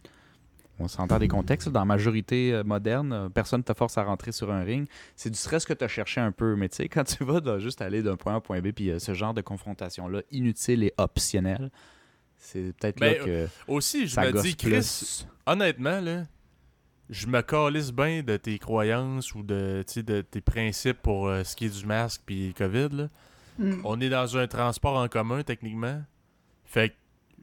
on 0.79 0.87
s'entend 0.87 1.19
des 1.19 1.27
contextes. 1.27 1.69
Dans 1.69 1.79
la 1.81 1.85
majorité 1.85 2.53
euh, 2.53 2.63
moderne, 2.63 3.13
euh, 3.13 3.29
personne 3.29 3.59
ne 3.59 3.63
te 3.63 3.73
force 3.73 3.97
à 3.97 4.03
rentrer 4.03 4.31
sur 4.31 4.51
un 4.51 4.63
ring. 4.63 4.87
C'est 5.15 5.29
du 5.29 5.37
stress 5.37 5.65
que 5.65 5.73
tu 5.73 5.83
as 5.83 5.87
cherché 5.87 6.21
un 6.21 6.31
peu. 6.31 6.55
Mais 6.55 6.69
tu 6.69 6.77
sais, 6.77 6.87
quand 6.89 7.03
tu 7.03 7.23
vas 7.23 7.39
de 7.39 7.59
juste 7.59 7.81
aller 7.81 8.03
d'un 8.03 8.15
point 8.15 8.33
A 8.33 8.35
à 8.35 8.37
un 8.37 8.41
point 8.41 8.61
B, 8.61 8.71
puis 8.71 8.91
euh, 8.91 8.99
ce 8.99 9.13
genre 9.13 9.33
de 9.33 9.41
confrontation-là, 9.41 10.21
inutile 10.31 10.83
et 10.83 10.93
optionnelle, 10.97 11.71
c'est 12.37 12.73
peut-être 12.77 12.99
là 12.99 13.09
Ben, 13.13 13.25
que 13.25 13.47
Aussi, 13.67 14.07
je 14.07 14.13
ça 14.13 14.25
me 14.25 14.31
gosse 14.31 14.43
dis, 14.43 14.55
Chris, 14.55 14.69
plus. 14.69 15.27
honnêtement, 15.45 15.99
là, 16.01 16.23
je 17.09 17.27
me 17.27 17.41
calisse 17.41 17.91
bien 17.91 18.21
de 18.21 18.37
tes 18.37 18.59
croyances 18.59 19.33
ou 19.33 19.43
de, 19.43 19.83
tes 19.83 20.41
principes 20.41 21.01
pour 21.01 21.27
euh, 21.27 21.43
ce 21.43 21.55
qui 21.55 21.65
est 21.65 21.79
du 21.79 21.85
masque 21.85 22.21
puis 22.25 22.53
COVID. 22.57 22.89
Là. 22.91 23.07
Hmm. 23.59 23.81
On 23.83 23.99
est 24.01 24.09
dans 24.09 24.37
un 24.37 24.47
transport 24.47 24.97
en 24.97 25.07
commun, 25.07 25.43
techniquement. 25.43 26.01
Fait 26.65 26.89
que, 26.89 26.95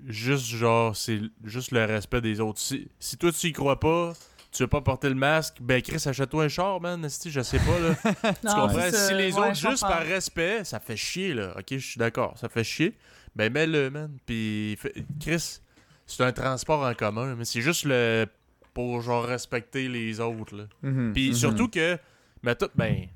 juste, 0.07 0.47
genre, 0.47 0.97
c'est 0.97 1.21
juste 1.45 1.71
le 1.73 1.85
respect 1.85 2.21
des 2.21 2.41
autres. 2.41 2.61
Si, 2.61 2.89
si 2.99 3.17
toi, 3.17 3.33
tu 3.33 3.47
y 3.49 3.53
crois 3.53 3.79
pas, 3.81 4.13
tu 4.53 4.63
veux 4.63 4.69
pas 4.69 4.81
porter 4.81 5.09
le 5.09 5.15
masque, 5.15 5.57
ben, 5.61 5.83
Chris, 5.83 6.03
achète-toi 6.07 6.45
un 6.45 6.49
char, 6.49 6.81
man. 6.81 7.05
esti, 7.05 7.31
je 7.31 7.41
sais 7.41 7.59
pas, 7.59 7.79
là. 7.79 7.95
Tu 8.41 8.47
Non, 8.47 8.55
comprends? 8.69 8.91
Si 8.93 9.15
les 9.15 9.33
Ouais, 9.33 9.41
autres, 9.41 9.55
juste 9.55 9.81
par 9.83 10.03
respect, 10.03 10.65
ça 10.65 10.79
fait 10.81 10.97
chier, 10.97 11.35
là. 11.35 11.55
Ok, 11.59 11.65
je 11.71 11.79
suis 11.79 11.99
d'accord, 11.99 12.37
ça 12.39 12.49
fait 12.49 12.65
chier. 12.65 12.95
Ben, 13.35 13.53
mets-le, 13.53 13.91
man. 13.91 14.17
Puis, 14.27 14.77
fait- 14.81 14.95
Chris, 15.21 15.59
c'est 16.07 16.23
un 16.23 16.33
transport 16.33 16.83
en 16.87 16.95
commun, 16.95 17.35
mais 17.35 17.45
c'est 17.45 17.61
juste 17.63 17.85
le. 17.85 18.27
pour, 18.73 19.01
genre, 19.03 19.25
respecter 19.25 19.89
les 19.89 20.21
autres, 20.21 20.55
là. 20.57 20.65
Mhm, 20.83 21.13
Puis 21.13 21.29
mhm. 21.31 21.35
surtout 21.35 21.69
que. 21.69 21.99
Mais 22.43 22.55
tout, 22.55 22.69
ben. 22.77 23.07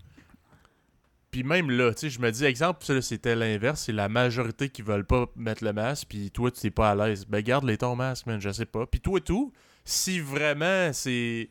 Puis 1.31 1.43
même 1.43 1.70
là, 1.70 1.93
tu 1.93 2.01
sais, 2.01 2.11
je 2.11 2.20
me 2.20 2.31
dis, 2.31 2.45
exemple, 2.45 2.85
ça, 2.85 3.01
c'était 3.03 3.37
l'inverse, 3.37 3.83
c'est 3.83 3.93
la 3.93 4.09
majorité 4.09 4.70
qui 4.70 4.83
veulent 4.83 5.05
pas 5.05 5.26
mettre 5.37 5.62
le 5.62 5.72
masque, 5.72 6.07
puis 6.09 6.31
toi, 6.31 6.51
tu 6.51 6.61
t'es 6.61 6.70
pas 6.70 6.91
à 6.91 6.95
l'aise. 6.95 7.26
Ben, 7.26 7.43
garde-les 7.43 7.79
ton 7.79 7.97
masque, 7.97 8.26
man, 8.26 8.41
je 8.41 8.51
sais 8.51 8.66
pas. 8.66 8.87
Puis 8.87 9.01
toi 9.01 9.20
tout, 9.20 9.53
si 9.85 10.20
vraiment 10.20 10.91
c'est 10.93 11.51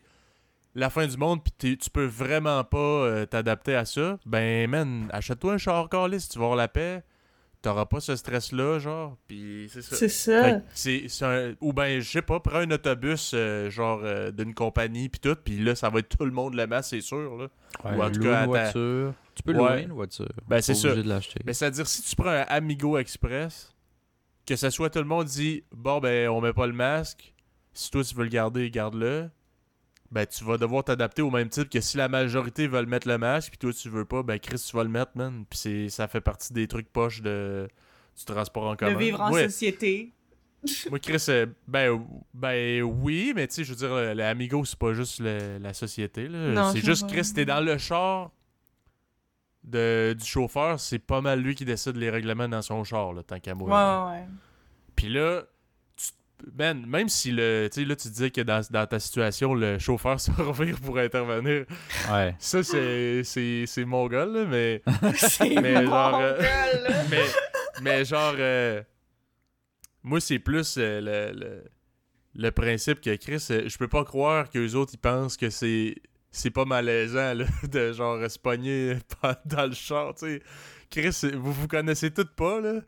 la 0.73 0.89
fin 0.89 1.05
du 1.07 1.17
monde, 1.17 1.41
puis 1.43 1.77
tu 1.77 1.89
peux 1.89 2.05
vraiment 2.05 2.63
pas 2.63 2.77
euh, 2.77 3.25
t'adapter 3.25 3.75
à 3.75 3.85
ça, 3.85 4.17
ben, 4.25 4.69
man, 4.69 5.09
achète-toi 5.11 5.53
un 5.53 5.57
char 5.57 5.89
si 6.19 6.29
tu 6.29 6.39
vas 6.39 6.45
avoir 6.45 6.57
la 6.57 6.67
paix. 6.67 7.03
T'auras 7.67 7.85
pas 7.85 7.99
ce 7.99 8.15
stress-là, 8.15 8.79
genre, 8.79 9.17
puis 9.27 9.67
c'est 9.69 9.81
ça. 9.81 9.95
C'est 9.97 11.09
ça. 11.09 11.29
un... 11.29 11.53
Ou 11.59 11.73
ben, 11.73 11.99
je 11.99 12.09
sais 12.09 12.21
pas, 12.21 12.39
prends 12.39 12.59
un 12.59 12.71
autobus, 12.71 13.31
euh, 13.33 13.69
genre, 13.69 13.99
euh, 14.03 14.31
d'une 14.31 14.53
compagnie, 14.53 15.09
puis 15.09 15.19
tout, 15.19 15.35
puis 15.43 15.59
là, 15.59 15.75
ça 15.75 15.89
va 15.89 15.99
être 15.99 16.15
tout 16.17 16.23
le 16.23 16.31
monde 16.31 16.53
le 16.53 16.65
masque, 16.65 16.91
c'est 16.91 17.01
sûr, 17.01 17.35
là. 17.35 17.47
Ouais, 17.83 17.97
ou 17.97 18.01
en 18.03 18.09
tout 18.09 18.19
louer 18.19 18.29
cas, 18.29 18.29
une 18.29 18.35
à 18.35 18.39
ta- 18.39 18.45
voiture. 18.71 19.13
Tu 19.35 19.43
peux 19.43 19.51
Ouais. 19.51 19.57
louer 19.73 19.81
une 19.83 19.91
voiture. 19.91 20.29
Ben, 20.47 20.61
c'est 20.61 20.75
ça. 20.75 20.87
obligé 20.87 21.03
de 21.03 21.09
l'acheter. 21.09 21.41
Mais 21.45 21.51
c'est-à-dire, 21.53 21.85
si 21.87 22.01
tu 22.03 22.15
prends 22.15 22.29
un 22.29 22.45
Amigo 22.47 22.97
Express, 22.97 23.75
que 24.45 24.55
ce 24.55 24.69
soit 24.69 24.89
tout 24.89 24.99
le 24.99 25.05
monde 25.05 25.25
dit, 25.25 25.65
bon, 25.75 25.99
ben, 25.99 26.29
on 26.29 26.39
met 26.39 26.53
pas 26.53 26.67
le 26.67 26.73
masque, 26.73 27.33
si 27.73 27.91
toi, 27.91 28.01
tu 28.01 28.15
veux 28.15 28.23
le 28.23 28.29
garder, 28.29 28.71
garde-le, 28.71 29.29
ben, 30.11 30.25
tu 30.25 30.43
vas 30.43 30.57
devoir 30.57 30.83
t'adapter 30.83 31.21
au 31.21 31.29
même 31.31 31.49
type 31.49 31.69
que 31.69 31.81
si 31.81 31.97
la 31.97 32.07
majorité 32.07 32.67
veulent 32.67 32.85
mettre 32.85 33.07
le 33.07 33.17
masque, 33.17 33.49
puis 33.49 33.57
toi, 33.57 33.73
tu 33.73 33.89
veux 33.89 34.05
pas, 34.05 34.23
ben, 34.23 34.39
Chris, 34.39 34.63
tu 34.69 34.75
vas 34.75 34.83
le 34.83 34.89
mettre, 34.89 35.11
man. 35.15 35.45
Puis 35.49 35.59
c'est- 35.59 35.89
ça 35.89 36.07
fait 36.07 36.21
partie 36.21 36.53
des 36.53 36.67
trucs 36.67 36.89
poches 36.91 37.21
de... 37.21 37.67
du 38.17 38.25
transport 38.25 38.63
en 38.65 38.75
commun. 38.75 38.93
De 38.93 38.97
vivre 38.97 39.21
en 39.21 39.31
Ouais. 39.31 39.43
société. 39.49 40.13
Moi, 40.89 40.99
Chris, 40.99 41.23
euh, 41.29 41.45
ben, 41.67 42.03
ben 42.33 42.81
oui, 42.81 43.31
mais 43.35 43.47
tu 43.47 43.55
sais, 43.55 43.63
je 43.63 43.69
veux 43.71 43.75
dire, 43.77 43.93
le, 43.93 44.13
le 44.13 44.23
Amigo, 44.23 44.65
c'est 44.65 44.79
pas 44.79 44.93
juste 44.93 45.19
le- 45.19 45.59
la 45.59 45.73
société. 45.73 46.27
C'est 46.73 46.81
juste. 46.83 47.07
Chris, 47.07 47.31
t'es 47.33 47.45
dans 47.45 47.59
le 47.63 47.77
char 47.77 48.31
de, 49.63 50.15
du 50.17 50.25
chauffeur, 50.25 50.79
c'est 50.79 50.99
pas 50.99 51.21
mal 51.21 51.41
lui 51.41 51.53
qui 51.55 51.65
décide 51.65 51.97
les 51.97 52.09
règlements 52.09 52.47
dans 52.47 52.61
son 52.61 52.83
char, 52.83 53.13
là, 53.13 53.21
tant 53.23 53.39
qu'à 53.39 53.53
moi. 53.53 53.67
ouais, 54.11 54.11
ouais. 54.19 54.25
Puis 54.95 55.09
là, 55.09 55.43
tu, 56.39 56.45
ben, 56.53 56.85
même 56.85 57.09
si 57.09 57.31
le, 57.31 57.67
tu 57.71 57.81
sais, 57.81 57.85
là, 57.87 57.95
tu 57.95 58.07
disais 58.09 58.31
que 58.31 58.41
dans, 58.41 58.61
dans 58.69 58.85
ta 58.87 58.99
situation, 58.99 59.53
le 59.53 59.79
chauffeur 59.79 60.19
se 60.19 60.31
revire 60.31 60.79
pour 60.79 60.97
intervenir, 60.97 61.65
Ouais. 62.11 62.35
ça, 62.39 62.63
c'est, 62.63 63.23
c'est, 63.23 63.65
c'est 63.67 63.85
mon 63.85 64.07
gars, 64.07 64.25
là, 64.25 64.45
mais, 64.45 64.81
C'est 65.15 65.49
Mais 65.61 65.81
mon 65.83 65.89
genre, 65.91 66.19
euh, 66.21 66.41
mais, 67.09 67.23
mais 67.81 68.05
genre, 68.05 68.35
euh, 68.37 68.81
moi, 70.03 70.19
c'est 70.19 70.39
plus 70.39 70.75
euh, 70.77 71.01
le, 71.01 71.39
le, 71.39 71.63
le 72.35 72.51
principe 72.51 73.01
que 73.01 73.15
Chris, 73.15 73.45
euh, 73.51 73.67
je 73.67 73.77
peux 73.77 73.87
pas 73.87 74.03
croire 74.03 74.49
qu'eux 74.49 74.73
autres, 74.75 74.91
ils 74.93 74.99
pensent 74.99 75.37
que 75.37 75.49
c'est 75.49 75.95
c'est 76.29 76.51
pas 76.51 76.65
malaisant, 76.65 77.33
là, 77.33 77.45
de 77.71 77.93
genre 77.93 78.29
se 78.29 78.37
pogner 78.37 78.97
dans 79.45 79.65
le 79.65 79.73
char, 79.73 80.13
tu 80.13 80.25
sais. 80.27 80.41
Chris, 80.89 81.31
vous 81.35 81.51
vous 81.51 81.67
connaissez 81.67 82.11
toutes 82.11 82.35
pas, 82.35 82.61
là? 82.61 82.81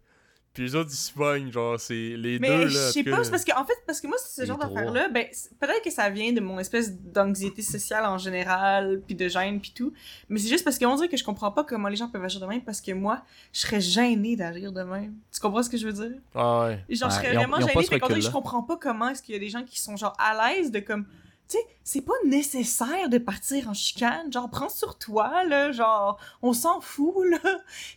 Puis 0.53 0.63
les 0.63 0.75
autres, 0.75 0.89
ils 0.91 0.95
se 0.97 1.11
pognent, 1.13 1.51
genre, 1.51 1.79
c'est 1.79 1.93
les 1.93 2.39
Mais 2.39 2.49
deux, 2.49 2.67
je 2.69 2.77
là. 2.77 2.87
en 2.87 2.91
sais 2.91 3.03
pas, 3.03 3.17
parce 3.29 3.45
que 3.45 3.51
en 3.55 3.63
fait, 3.65 3.77
parce 3.85 4.01
que 4.01 4.07
moi, 4.07 4.17
ce 4.17 4.43
genre 4.45 4.57
trois. 4.57 4.69
d'affaires-là, 4.69 5.07
ben, 5.09 5.25
peut-être 5.59 5.83
que 5.83 5.91
ça 5.91 6.09
vient 6.09 6.33
de 6.33 6.41
mon 6.41 6.57
espèce 6.59 6.91
d'anxiété 6.99 7.61
sociale 7.61 8.03
en 8.05 8.17
général, 8.17 9.01
puis 9.05 9.15
de 9.15 9.27
gêne, 9.27 9.61
puis 9.61 9.71
tout. 9.75 9.93
Mais 10.27 10.39
c'est 10.39 10.49
juste 10.49 10.63
parce 10.63 10.77
qu'on 10.79 10.95
dirait 10.95 11.07
que 11.07 11.17
je 11.17 11.23
comprends 11.23 11.51
pas 11.51 11.63
comment 11.63 11.87
les 11.87 11.95
gens 11.95 12.09
peuvent 12.09 12.23
agir 12.23 12.41
de 12.41 12.45
même, 12.47 12.61
parce 12.63 12.81
que 12.81 12.91
moi, 12.91 13.21
je 13.53 13.59
serais 13.61 13.79
gênée 13.79 14.35
d'agir 14.35 14.71
de 14.73 14.81
même. 14.81 15.13
Tu 15.31 15.39
comprends 15.39 15.61
ce 15.63 15.69
que 15.69 15.77
je 15.77 15.87
veux 15.87 15.93
dire? 15.93 16.17
Ah 16.35 16.65
ouais. 16.65 16.83
Genre, 16.89 17.09
je 17.09 17.15
serais 17.15 17.27
ils 17.31 17.37
ont- 17.37 17.41
vraiment 17.41 17.57
ont 17.57 17.59
pas 17.61 17.67
gênée, 17.67 17.83
fait 17.85 17.99
qu'on 17.99 18.07
dirait 18.07 18.19
que 18.19 18.25
je 18.25 18.31
comprends 18.31 18.63
pas 18.63 18.77
comment 18.77 19.09
est-ce 19.09 19.21
qu'il 19.21 19.33
y 19.35 19.37
a 19.37 19.39
des 19.39 19.49
gens 19.49 19.63
qui 19.63 19.79
sont 19.79 19.95
genre 19.97 20.15
à 20.19 20.53
l'aise 20.55 20.71
de 20.71 20.79
comme. 20.79 21.05
Tu 21.47 21.57
sais, 21.57 21.63
c'est 21.83 22.01
pas 22.01 22.13
nécessaire 22.25 23.09
de 23.09 23.17
partir 23.17 23.69
en 23.69 23.73
chicane. 23.73 24.31
Genre, 24.31 24.49
prends 24.49 24.69
sur 24.69 24.97
toi, 24.97 25.43
là. 25.45 25.71
Genre, 25.71 26.19
on 26.41 26.53
s'en 26.53 26.79
fout, 26.81 27.15
là. 27.29 27.39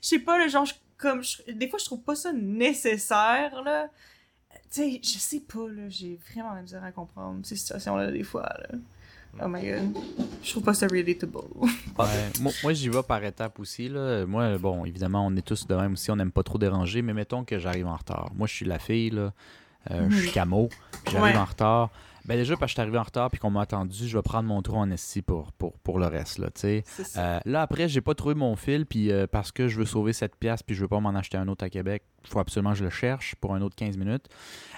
Je 0.02 0.08
sais 0.08 0.18
pas, 0.18 0.38
là, 0.38 0.48
genre, 0.48 0.64
je- 0.64 0.74
comme. 1.02 1.22
je- 1.22 1.52
des 1.52 1.68
fois, 1.68 1.78
je 1.78 1.84
trouve 1.84 2.02
pas 2.02 2.14
ça 2.14 2.32
nécessaire, 2.32 3.62
là. 3.64 3.88
Tu 4.70 4.82
sais, 4.82 5.00
je 5.02 5.18
sais 5.18 5.40
pas, 5.40 5.68
là. 5.68 5.88
J'ai 5.88 6.18
vraiment 6.32 6.54
la 6.54 6.62
misère 6.62 6.84
à 6.84 6.92
comprendre 6.92 7.40
ces 7.44 7.56
situations-là, 7.56 8.10
des 8.10 8.22
fois, 8.22 8.42
là. 8.42 8.78
Oh 9.42 9.48
my 9.48 9.62
god. 9.66 9.96
Je 10.42 10.50
trouve 10.50 10.62
pas 10.62 10.74
ça 10.74 10.86
relatable. 10.86 11.38
Ouais, 11.98 12.06
moi, 12.40 12.52
moi, 12.62 12.72
j'y 12.74 12.88
vais 12.90 13.02
par 13.02 13.22
étapes 13.24 13.58
aussi. 13.60 13.88
Là. 13.88 14.26
Moi, 14.26 14.58
bon, 14.58 14.84
évidemment, 14.84 15.26
on 15.26 15.34
est 15.36 15.42
tous 15.46 15.66
de 15.66 15.74
même 15.74 15.92
aussi. 15.94 16.10
On 16.10 16.16
n'aime 16.16 16.32
pas 16.32 16.42
trop 16.42 16.58
déranger, 16.58 17.00
mais 17.02 17.14
mettons 17.14 17.42
que 17.44 17.58
j'arrive 17.58 17.86
en 17.86 17.96
retard. 17.96 18.30
Moi, 18.34 18.46
je 18.46 18.54
suis 18.54 18.66
la 18.66 18.78
fille, 18.78 19.10
là. 19.10 19.32
Euh, 19.90 20.06
Je 20.10 20.16
suis 20.16 20.30
camo. 20.32 20.68
puis 21.04 21.12
J'arrive 21.14 21.34
Ouais. 21.34 21.40
en 21.40 21.44
retard. 21.46 21.90
Ben 22.24 22.36
déjà, 22.36 22.56
parce 22.56 22.66
que 22.66 22.68
je 22.68 22.74
suis 22.74 22.80
arrivé 22.80 22.98
en 22.98 23.02
retard 23.02 23.30
puis 23.30 23.40
qu'on 23.40 23.50
m'a 23.50 23.62
attendu, 23.62 24.06
je 24.06 24.16
vais 24.16 24.22
prendre 24.22 24.48
mon 24.48 24.62
trou 24.62 24.76
en 24.76 24.90
esti 24.90 25.22
pour, 25.22 25.52
pour, 25.52 25.72
pour 25.80 25.98
le 25.98 26.06
reste, 26.06 26.38
là. 26.38 26.48
Euh, 26.64 27.40
là, 27.44 27.62
après, 27.62 27.88
j'ai 27.88 28.00
pas 28.00 28.14
trouvé 28.14 28.34
mon 28.34 28.54
fil, 28.54 28.86
puis 28.86 29.10
euh, 29.10 29.26
parce 29.26 29.50
que 29.50 29.68
je 29.68 29.78
veux 29.78 29.84
sauver 29.84 30.12
cette 30.12 30.36
pièce, 30.36 30.62
puis 30.62 30.76
je 30.76 30.82
veux 30.82 30.88
pas 30.88 31.00
m'en 31.00 31.10
acheter 31.10 31.36
un 31.36 31.48
autre 31.48 31.64
à 31.64 31.70
Québec, 31.70 32.04
il 32.24 32.30
faut 32.30 32.38
absolument 32.38 32.72
que 32.72 32.78
je 32.78 32.84
le 32.84 32.90
cherche 32.90 33.34
pour 33.36 33.54
un 33.54 33.62
autre 33.62 33.74
15 33.74 33.96
minutes. 33.96 34.26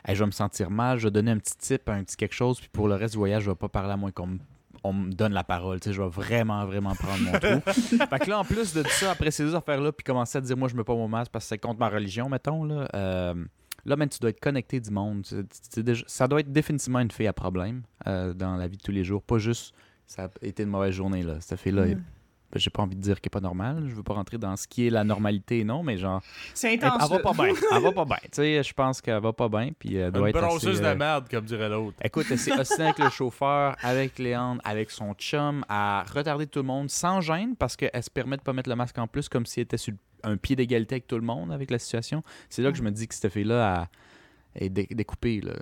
Hey, 0.07 0.15
je 0.15 0.21
vais 0.21 0.27
me 0.27 0.33
sentir 0.33 0.71
mal, 0.71 0.99
je 0.99 1.05
vais 1.05 1.11
donner 1.11 1.33
un 1.33 1.39
petit 1.39 1.57
tip, 1.59 1.89
un 1.89 2.03
petit 2.03 2.17
quelque 2.17 2.35
chose, 2.35 2.61
puis 2.61 2.71
pour 2.73 2.89
le 2.89 2.95
reste 2.95 3.13
du 3.13 3.19
voyage, 3.19 3.43
je 3.43 3.51
vais 3.51 3.57
pas 3.57 3.69
parler 3.69 3.93
à 3.93 3.97
moins 3.97 4.11
qu'on 4.11 4.27
me 4.27 4.39
on 4.85 4.93
me 4.93 5.13
donne 5.13 5.33
la 5.33 5.45
parole, 5.45 5.81
tu 5.81 5.89
sais, 5.89 5.95
je 5.95 6.03
vais 6.03 6.09
vraiment, 6.09 6.65
vraiment 6.67 6.95
prendre 6.95 7.23
mon 7.23 7.33
trou. 7.33 7.61
fait 7.73 8.19
que 8.19 8.29
là, 8.29 8.41
en 8.41 8.45
plus 8.45 8.75
de 8.75 8.83
tout 8.83 8.91
ça, 8.91 9.13
après 9.13 9.31
ces 9.31 9.43
deux 9.43 9.55
affaires-là, 9.55 9.93
puis 9.93 10.05
commencer 10.05 10.37
à 10.37 10.41
dire, 10.43 10.57
moi, 10.59 10.69
je 10.69 10.77
mets 10.77 10.85
pas 10.85 10.95
mon 10.95 11.09
masque 11.09 11.33
parce 11.33 11.47
que 11.47 11.49
c'est 11.49 11.59
contre 11.59 11.81
ma 11.81 11.89
religion, 11.89 12.29
mettons, 12.29 12.65
là, 12.65 12.87
euh, 12.95 13.35
là, 13.85 13.97
man, 13.97 14.09
tu 14.09 14.19
dois 14.19 14.31
être 14.31 14.41
connecté 14.41 14.81
du 14.81 14.91
monde. 14.91 15.23
Tu- 15.23 15.37
tu- 15.47 15.69
tu- 15.73 15.83
déjà- 15.83 16.05
ça 16.07 16.27
doit 16.29 16.41
être 16.41 16.53
définitivement 16.53 17.01
une 17.01 17.11
fille 17.11 17.27
à 17.27 17.33
problème 17.33 17.83
euh, 18.07 18.33
dans 18.35 18.57
la 18.57 18.67
vie 18.69 18.77
de 18.77 18.83
tous 18.83 18.93
les 18.93 19.05
jours, 19.05 19.23
pas 19.23 19.39
juste, 19.39 19.75
ça 20.07 20.25
a 20.25 20.29
été 20.47 20.63
une 20.65 20.71
mauvaise 20.71 20.93
journée, 20.95 21.23
là. 21.23 21.37
Cette 21.41 21.59
fille-là, 21.61 21.87
Mhm. 21.87 21.95
ben, 21.95 22.61
j'ai 22.61 22.71
pas 22.71 22.83
envie 22.83 22.95
de 22.95 23.01
dire 23.01 23.21
qu'elle 23.21 23.29
est 23.29 23.31
pas 23.31 23.41
normale. 23.41 23.87
Je 23.89 23.95
veux 23.95 24.03
pas 24.03 24.15
rentrer 24.15 24.39
dans 24.39 24.55
ce 24.57 24.69
qui 24.69 24.87
est 24.87 24.91
la 24.91 25.03
normalité, 25.03 25.65
non, 25.65 25.83
mais 25.83 25.97
genre, 25.99 26.23
C'est 26.55 26.75
elle, 26.75 26.85
intense. 26.85 27.03
elle 27.11 27.17
va 27.17 27.23
pas 27.23 27.33
bien. 27.33 27.55
Elle 27.73 27.83
va 27.83 27.93
pas 27.93 28.05
bien. 28.05 28.17
Tu 28.25 28.29
sais, 28.33 28.63
je 28.63 28.73
pense 28.75 29.01
qu'elle 29.01 29.21
va 29.21 29.33
pas 29.33 29.49
bien, 29.49 29.71
puis 29.79 29.97
elle 29.97 30.13
doit 30.13 30.31
Une 30.31 30.37
être 30.37 30.45
assez, 30.45 30.69
euh, 30.69 30.93
de 30.93 30.99
merde, 30.99 31.27
comme 31.29 31.45
dirait 31.47 31.69
l'autre. 31.69 31.97
Écoute, 32.03 32.27
elle 32.31 32.39
s'est 32.39 32.53
ostinée 32.59 32.85
avec 32.85 32.99
le 32.99 33.11
chauffeur, 33.11 33.75
avec 33.83 34.19
Léandre, 34.19 34.61
avec 34.65 34.91
son 34.91 35.15
chum, 35.15 35.65
à 35.69 36.05
retarder 36.15 36.47
tout 36.47 36.61
le 36.61 36.67
monde 36.67 36.91
sans 36.91 37.21
gêne 37.21 37.57
parce 37.57 37.77
qu'elle 37.77 37.91
se 38.03 38.11
permet 38.11 38.37
de 38.37 38.43
pas 38.43 38.53
mettre 38.53 38.69
le 38.71 38.77
masque 38.77 38.99
en 38.99 39.07
plus 39.09 39.29
comme 39.29 39.47
si 39.47 39.61
elle 39.61 39.65
était 39.65 39.77
sur 39.79 39.95
un 40.25 40.37
pied 40.37 40.57
d'égalité 40.57 40.97
avec 40.97 41.07
tout 41.07 41.17
le 41.17 41.23
monde 41.23 41.53
avec 41.53 41.71
la 41.71 41.79
situation. 41.79 42.23
C'est 42.49 42.63
là 42.63 42.71
que 42.73 42.79
je 42.79 42.83
me 42.83 42.91
dis 42.91 43.07
que 43.09 43.15
cette 43.15 43.33
fille-là 43.33 43.89
est 44.57 44.69
dé- 44.71 44.89
découpée, 44.91 45.41
là, 45.41 45.53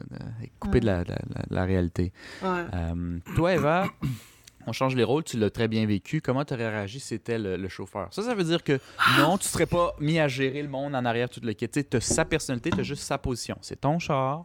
est 0.43 0.51
coupée 0.59 0.81
de 0.81 0.87
la, 0.87 0.99
la- 1.05 1.05
la- 1.35 1.45
la 1.51 1.65
réalité. 1.65 2.13
Ouais. 2.43 2.65
Euh, 2.75 3.19
toi, 3.37 3.55
Eva, 3.55 3.87
on 4.67 4.73
change 4.73 4.95
les 4.95 5.05
rôles, 5.05 5.25
tu 5.25 5.39
l'as 5.39 5.51
très 5.51 5.67
bien 5.69 5.87
vécu. 5.87 6.21
Comment 6.21 6.45
tu 6.45 6.53
aurais 6.55 6.69
réagi 6.71 7.01
si 7.01 7.07
c'était 7.09 7.39
le, 7.39 7.57
le 7.57 7.69
chauffeur? 7.69 8.09
Ça, 8.13 8.23
ça 8.23 8.35
veut 8.35 8.45
dire 8.45 8.63
que 8.63 8.79
non, 9.19 9.39
tu 9.39 9.49
serais 9.49 9.67
pas 9.67 9.95
mis 9.99 10.19
à 10.19 10.29
gérer 10.29 10.63
le 10.63 10.69
monde 10.69 10.95
en 10.95 11.05
arrière, 11.05 11.29
tout 11.31 11.41
le 11.43 11.53
kit. 11.55 11.69
Tu 11.69 11.85
as 11.97 12.01
sa 12.01 12.25
personnalité, 12.25 12.71
tu 12.71 12.81
as 12.81 12.85
juste 12.85 13.03
sa 13.03 13.19
position. 13.19 13.57
C'est 13.63 13.81
ton 13.81 13.99
char. 13.99 14.45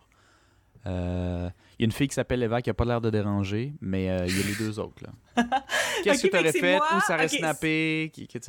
Euh, 0.85 1.49
Il 1.77 1.81
y 1.81 1.83
a 1.83 1.85
une 1.85 1.91
fille 1.91 2.07
qui 2.07 2.13
s'appelle 2.15 2.41
Eva 2.41 2.61
qui 2.61 2.69
a 2.69 2.73
pas 2.73 2.85
l'air 2.85 3.01
de 3.01 3.09
déranger, 3.09 3.73
mais 3.81 4.09
euh, 4.09 4.25
il 4.27 4.37
y 4.37 4.41
a 4.41 4.45
les 4.45 4.55
deux 4.55 4.79
autres. 4.79 5.03
Qu'est-ce 6.03 6.21
que 6.23 6.27
tu 6.27 6.31
fait 6.31 6.39
aurais 6.39 6.51
fait? 6.53 6.75
moi? 6.77 6.87
Où 6.95 7.01
ça 7.01 7.15
aurait 7.15 7.27
snappé? 7.27 8.11
Qui, 8.13 8.27
qui? 8.27 8.39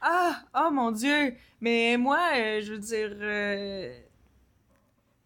Ah, 0.00 0.42
oh 0.54 0.70
mon 0.70 0.90
dieu. 0.92 1.34
Mais 1.60 1.96
moi, 1.96 2.20
euh, 2.36 2.60
je 2.62 2.72
veux 2.72 2.78
dire, 2.78 3.10
euh, 3.20 3.92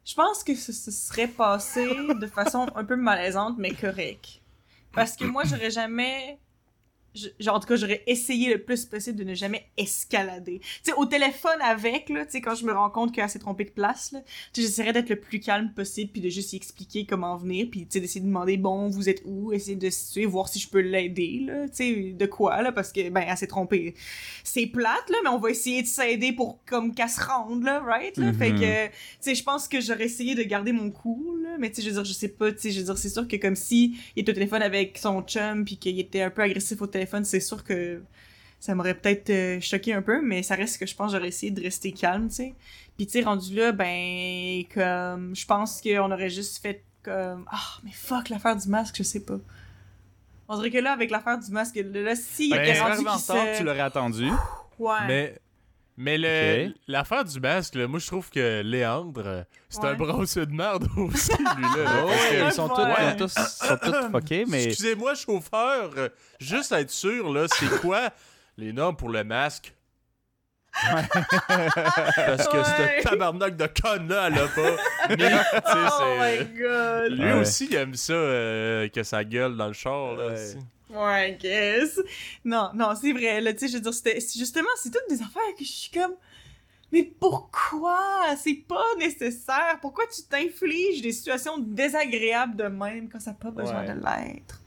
je 0.05 0.15
pense 0.15 0.43
que 0.43 0.55
ce, 0.55 0.73
ce 0.73 0.91
serait 0.91 1.29
passé 1.29 1.87
de 2.15 2.27
façon 2.27 2.67
un 2.75 2.85
peu 2.85 2.97
malaisante, 2.97 3.57
mais 3.59 3.75
correct. 3.75 4.41
Parce 4.93 5.17
que 5.17 5.25
moi, 5.25 5.45
j'aurais 5.45 5.71
jamais 5.71 6.39
je- 7.15 7.29
genre, 7.41 7.57
en 7.57 7.61
tout 7.61 7.69
cas, 7.69 7.77
j'aurais 7.77 8.03
essayé 8.07 8.53
le 8.53 8.63
plus 8.63 8.85
possible 8.85 9.19
de 9.19 9.25
ne 9.25 9.35
jamais 9.35 9.67
escalader. 9.77 10.61
Tu 10.61 10.69
sais, 10.85 10.93
au 10.97 11.07
téléphone 11.07 11.61
avec, 11.63 12.09
là, 12.09 12.25
tu 12.25 12.33
sais, 12.33 12.41
quand 12.41 12.55
je 12.55 12.65
me 12.65 12.73
rends 12.73 12.91
compte 12.91 13.15
qu'elle 13.15 13.29
s'est 13.29 13.39
trompée 13.39 13.65
de 13.65 13.71
place, 13.71 14.13
là, 14.13 14.21
tu 14.53 14.61
sais, 14.61 14.67
j'essaierais 14.69 14.93
d'être 14.93 15.09
le 15.11 15.21
plus 15.21 15.41
calme 15.41 15.73
possible, 15.75 16.11
puis 16.13 16.21
de 16.21 16.29
juste 16.29 16.53
y 16.53 16.57
expliquer 16.57 17.05
comment 17.07 17.37
venir, 17.37 17.69
puis, 17.71 17.81
tu 17.83 17.93
sais, 17.93 18.01
d'essayer 18.01 18.21
de 18.21 18.27
demander, 18.27 18.57
bon, 18.57 18.89
vous 18.89 19.09
êtes 19.09 19.23
où, 19.25 19.53
essayer 19.53 19.77
de 19.77 19.91
se 19.91 19.99
situer, 20.07 20.27
voir 20.27 20.49
si 20.49 20.59
je 20.59 20.69
peux 20.69 20.81
l'aider, 20.81 21.43
là, 21.47 21.69
tu 21.69 21.77
sais, 21.77 22.13
de 22.13 22.27
quoi, 22.27 22.63
là, 22.63 22.73
parce 22.73 22.93
que, 22.93 23.09
ben, 23.11 23.25
elle 23.29 23.37
s'est 23.37 23.47
trompée. 23.47 23.95
C'est 24.45 24.67
plate, 24.67 25.09
là, 25.11 25.19
mais 25.23 25.31
on 25.31 25.39
va 25.39 25.51
essayer 25.51 25.83
de 25.83 25.87
s'aider 25.87 26.33
pour, 26.33 26.59
comme, 26.65 26.95
qu'elle 26.95 27.09
se 27.09 27.21
rende, 27.21 27.63
là, 27.65 27.81
right, 27.81 28.17
là, 28.17 28.33
fait 28.33 28.51
que, 28.55 28.87
tu 28.87 28.93
sais, 29.21 29.35
je 29.35 29.43
pense 29.43 29.69
que 29.69 29.81
j'aurais 29.81 30.05
essayé 30.05 30.35
de 30.35 30.43
garder 30.43 30.73
mon 30.73 30.91
cool, 30.91 31.43
là, 31.43 31.57
mais 31.59 31.71
tu 31.71 31.77
sais, 31.77 31.83
je 31.83 31.89
veux 31.89 31.95
dire, 31.97 32.05
je 32.05 32.13
sais 32.13 32.29
pas, 32.29 32.53
tu 32.53 32.59
sais, 32.61 32.71
je 32.71 32.79
veux 32.81 32.87
dire, 32.87 32.99
c'est 32.99 33.09
sûr 33.09 33.27
que 33.29 33.37
comme 33.37 33.57
si 33.57 33.97
il 34.17 34.21
était 34.21 34.33
au 34.33 34.35
téléphone 34.35 34.63
avec 34.63 34.99
son 34.99 35.23
chum 35.23 35.65
puis 35.65 35.77
qu'il 35.77 35.99
était 36.01 36.23
un 36.23 36.31
peu 36.31 36.43
agressif 36.43 36.81
au 36.81 36.87
téléphone, 36.87 37.02
c'est 37.25 37.41
sûr 37.41 37.63
que 37.65 38.03
ça 38.61 38.75
m'aurait 38.75 38.95
peut-être 38.95 39.31
euh, 39.31 39.61
choqué 39.61 39.93
un 39.93 40.03
peu, 40.03 40.21
mais 40.23 40.43
ça 40.43 40.55
reste 40.55 40.79
que 40.79 40.87
je 40.87 40.95
pense 40.95 41.11
que 41.13 41.17
j'aurais 41.19 41.29
essayé 41.29 41.51
de 41.53 41.61
rester 41.63 41.93
calme, 41.93 42.29
tu 42.29 42.35
sais. 42.37 42.55
Puis 42.97 43.07
tu 43.07 43.13
sais, 43.13 43.23
rendu 43.23 43.55
là, 43.55 43.73
ben, 43.73 44.63
comme, 44.73 45.35
je 45.35 45.45
pense 45.47 45.81
qu'on 45.81 46.11
aurait 46.13 46.31
juste 46.31 46.63
fait 46.63 46.85
comme, 47.03 47.45
ah, 47.51 47.59
mais 47.85 47.91
fuck 47.93 48.29
l'affaire 48.29 48.55
du 48.57 48.69
masque, 48.69 48.95
je 48.99 49.03
sais 49.03 49.21
pas. 49.25 49.39
On 50.49 50.57
dirait 50.57 50.71
que 50.71 50.79
là, 50.79 50.93
avec 50.93 51.11
l'affaire 51.11 51.39
du 51.39 51.51
masque, 51.51 51.77
là, 51.77 52.15
si 52.15 52.47
il 52.47 52.51
Ben, 52.51 52.63
était 52.63 52.75
T'es 52.75 52.81
rendu 52.81 53.09
en 53.09 53.19
se- 53.19 53.57
tu 53.59 53.65
l'aurais 53.65 53.81
attendu. 53.81 54.29
Ouais. 54.79 55.07
Mais, 55.07 55.39
mais 55.97 56.17
le- 56.19 56.73
l'affaire 56.89 57.25
du 57.25 57.39
masque, 57.41 57.75
là, 57.75 57.87
moi, 57.87 57.99
je 57.99 58.07
trouve 58.07 58.31
que 58.31 58.63
Léandre, 58.63 59.23
euh, 59.25 59.43
c'est 59.69 59.85
un 59.85 59.95
brosseux 59.95 60.47
de 60.47 60.53
merde 60.53 60.87
aussi, 60.97 61.33
lui, 61.37 61.63
là. 61.63 62.03
Oh, 62.05 62.07
parce 62.09 62.27
que- 62.27 62.35
ouais, 62.35 62.47
ils 62.47 62.53
sont 62.53 62.69
tous, 62.69 62.83
Ouais. 62.83 62.95
ils 63.01 63.13
ont 63.13 63.17
tous, 63.27 63.35
ils 63.37 63.67
sont 63.67 63.77
tous 63.77 64.11
fuckés, 64.13 64.45
mais 64.49 64.65
Excusez-moi, 64.65 65.15
chauffeur, 65.15 65.91
euh, 65.97 66.09
juste 66.41 66.73
être 66.73 66.91
sûr, 66.91 67.33
là, 67.33 67.47
c'est 67.49 67.81
quoi 67.81 68.11
les 68.57 68.73
normes 68.73 68.97
pour 68.97 69.09
le 69.11 69.23
masque? 69.25 69.75
Parce 71.49 72.49
que 72.49 72.57
Ouais. 72.57 72.99
ce 72.99 73.03
tabarnak 73.03 73.57
de 73.57 73.67
conne-là, 73.67 74.29
elle 74.29 74.39
a 74.39 74.49
pas. 74.49 74.77
Mais, 75.19 75.31
Oh 75.55 75.89
c'est- 75.99 76.39
my 76.49 76.59
god. 76.59 77.13
Lui 77.13 77.25
Ouais. 77.25 77.41
aussi, 77.41 77.67
il 77.71 77.77
aime 77.77 77.95
ça, 77.95 78.13
euh, 78.15 78.89
que 78.89 79.03
ça 79.03 79.23
gueule 79.25 79.57
dans 79.57 79.67
le 79.67 79.73
char, 79.75 80.15
là. 80.15 80.29
Ouais. 80.29 80.33
aussi. 80.33 80.57
Ouais, 80.93 81.33
I 81.33 81.37
guess. 81.39 81.99
Non, 82.45 82.71
non, 82.75 82.95
c'est 83.01 83.13
vrai, 83.13 83.41
là, 83.41 83.53
tu 83.53 83.61
sais, 83.61 83.69
je 83.69 83.75
veux 83.75 83.81
dire, 83.81 83.95
c'était, 83.95 84.21
justement, 84.21 84.69
c'est 84.77 84.91
toutes 84.91 85.09
des 85.09 85.23
affaires 85.23 85.43
que 85.59 85.65
je 85.65 85.71
suis 85.71 85.91
comme, 85.91 86.15
mais 86.93 87.03
pourquoi? 87.05 87.99
C'est 88.37 88.65
pas 88.69 88.85
nécessaire. 88.99 89.79
Pourquoi 89.81 90.05
tu 90.15 90.23
t'infliges 90.25 91.01
des 91.03 91.13
situations 91.13 91.59
désagréables 91.59 92.57
de 92.57 92.65
même 92.65 93.09
quand 93.09 93.21
ça 93.21 93.31
n'a 93.31 93.37
pas 93.37 93.51
besoin 93.51 93.81
Ouais. 93.81 93.87
de 93.87 93.93
l'être? 93.93 94.61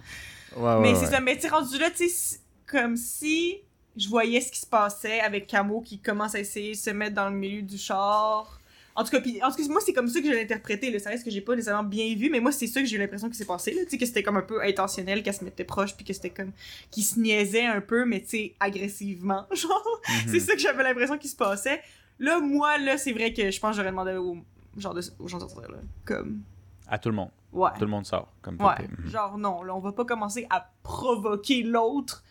Ouais, 0.55 0.79
mais 0.79 0.93
ouais, 0.93 0.95
c'est 0.95 1.07
ça, 1.07 1.19
mais 1.21 1.37
tu 1.37 1.47
rendu 1.47 1.77
là, 1.77 1.91
tu 1.91 2.09
sais, 2.09 2.39
comme 2.65 2.97
si 2.97 3.61
je 3.95 4.09
voyais 4.09 4.41
ce 4.41 4.51
qui 4.51 4.59
se 4.59 4.65
passait 4.67 5.19
avec 5.21 5.47
Camo 5.47 5.81
qui 5.81 5.99
commence 5.99 6.35
à 6.35 6.39
essayer 6.39 6.71
de 6.71 6.77
se 6.77 6.89
mettre 6.89 7.15
dans 7.15 7.29
le 7.29 7.35
milieu 7.35 7.61
du 7.61 7.77
char. 7.77 8.54
En 8.97 9.03
tout 9.03 9.11
cas, 9.11 9.19
puis, 9.19 9.43
en 9.43 9.49
tout 9.51 9.57
cas, 9.57 9.63
moi, 9.69 9.81
c'est 9.85 9.91
comme 9.91 10.07
ça 10.07 10.21
que 10.21 10.25
je 10.27 10.31
l'ai 10.31 10.43
interprété, 10.43 10.89
là. 10.89 10.99
Ça 10.99 11.09
reste 11.09 11.25
que 11.25 11.29
j'ai 11.31 11.41
pas 11.41 11.53
nécessairement 11.55 11.83
bien 11.87 12.15
vu, 12.15 12.29
mais 12.29 12.39
moi, 12.39 12.51
c'est 12.53 12.67
ça 12.67 12.79
que 12.81 12.87
j'ai 12.87 12.95
eu 12.95 12.99
l'impression 12.99 13.29
qui 13.29 13.35
s'est 13.35 13.43
passé, 13.45 13.73
là. 13.73 13.83
Tu 13.83 13.89
sais, 13.91 13.97
que 13.97 14.05
c'était 14.05 14.23
comme 14.23 14.37
un 14.37 14.41
peu 14.41 14.63
intentionnel, 14.63 15.21
qu'elle 15.21 15.33
se 15.33 15.43
mettait 15.43 15.65
proche, 15.65 15.95
puis 15.95 16.05
que 16.05 16.13
c'était 16.13 16.29
comme, 16.29 16.51
qu'il 16.91 17.03
se 17.03 17.19
niaisait 17.19 17.65
un 17.65 17.81
peu, 17.81 18.05
mais 18.05 18.21
tu 18.21 18.27
sais, 18.29 18.55
agressivement, 18.59 19.45
genre. 19.51 20.01
Mhm. 20.07 20.31
C'est 20.31 20.39
ça 20.39 20.53
que 20.53 20.59
j'avais 20.59 20.83
l'impression 20.83 21.17
qui 21.17 21.27
se 21.27 21.35
passait. 21.35 21.81
Là, 22.19 22.39
moi, 22.39 22.77
là, 22.77 22.97
c'est 22.97 23.11
vrai 23.11 23.33
que 23.33 23.51
je 23.51 23.59
pense 23.59 23.71
que 23.71 23.75
j'aurais 23.77 23.91
demandé 23.91 24.13
aux, 24.13 24.37
genre 24.77 24.93
de, 24.93 25.01
aux 25.19 25.27
gens 25.27 25.37
de 25.39 25.47
sortir, 25.49 25.69
là. 25.69 25.77
Comme, 26.05 26.41
À 26.87 26.97
tout 26.97 27.09
le 27.09 27.15
monde. 27.15 27.31
ouais. 27.51 27.71
Tout 27.77 27.83
le 27.85 27.91
monde 27.91 28.05
sort. 28.05 28.31
Comme 28.41 28.55
Ouais. 28.61 28.87
Mhm. 29.03 29.09
genre 29.09 29.37
non, 29.37 29.61
là, 29.63 29.75
on 29.75 29.79
va 29.81 29.91
pas 29.91 30.05
commencer 30.05 30.47
à 30.49 30.69
provoquer 30.83 31.63
l'autre 31.63 32.23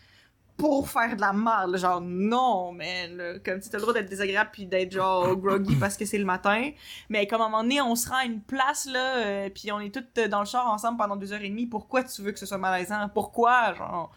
pour 0.57 0.89
faire 0.89 1.15
de 1.15 1.21
la 1.21 1.33
merde, 1.33 1.75
genre 1.77 1.99
non, 2.01 2.71
man, 2.71 3.17
là, 3.17 3.39
comme 3.39 3.61
si 3.61 3.69
t'as 3.69 3.77
le 3.77 3.81
droit 3.81 3.93
d'être 3.93 4.09
désagréable 4.09 4.49
puis 4.53 4.65
d'être 4.65 4.91
genre 4.91 5.35
groggy 5.37 5.75
parce 5.75 5.97
que 5.97 6.05
c'est 6.05 6.17
le 6.17 6.25
matin, 6.25 6.71
mais 7.09 7.27
comme 7.27 7.41
à 7.41 7.45
un 7.45 7.49
moment 7.49 7.63
donné, 7.63 7.81
on 7.81 7.95
se 7.95 8.07
rend 8.09 8.17
à 8.17 8.25
une 8.25 8.41
place, 8.41 8.85
là, 8.85 9.17
euh, 9.17 9.49
puis 9.49 9.71
on 9.71 9.79
est 9.81 9.93
toutes 9.93 10.17
euh, 10.17 10.27
dans 10.29 10.39
le 10.39 10.45
char 10.45 10.67
ensemble 10.67 10.97
pendant 10.97 11.17
deux 11.17 11.33
heures 11.33 11.41
et 11.43 11.49
demie, 11.49 11.67
pourquoi 11.67 12.03
tu 12.03 12.21
veux 12.21 12.31
que 12.31 12.39
ce 12.39 12.45
soit 12.45 12.57
malaisant? 12.57 13.09
Pourquoi? 13.13 13.73
Genre, 13.73 14.11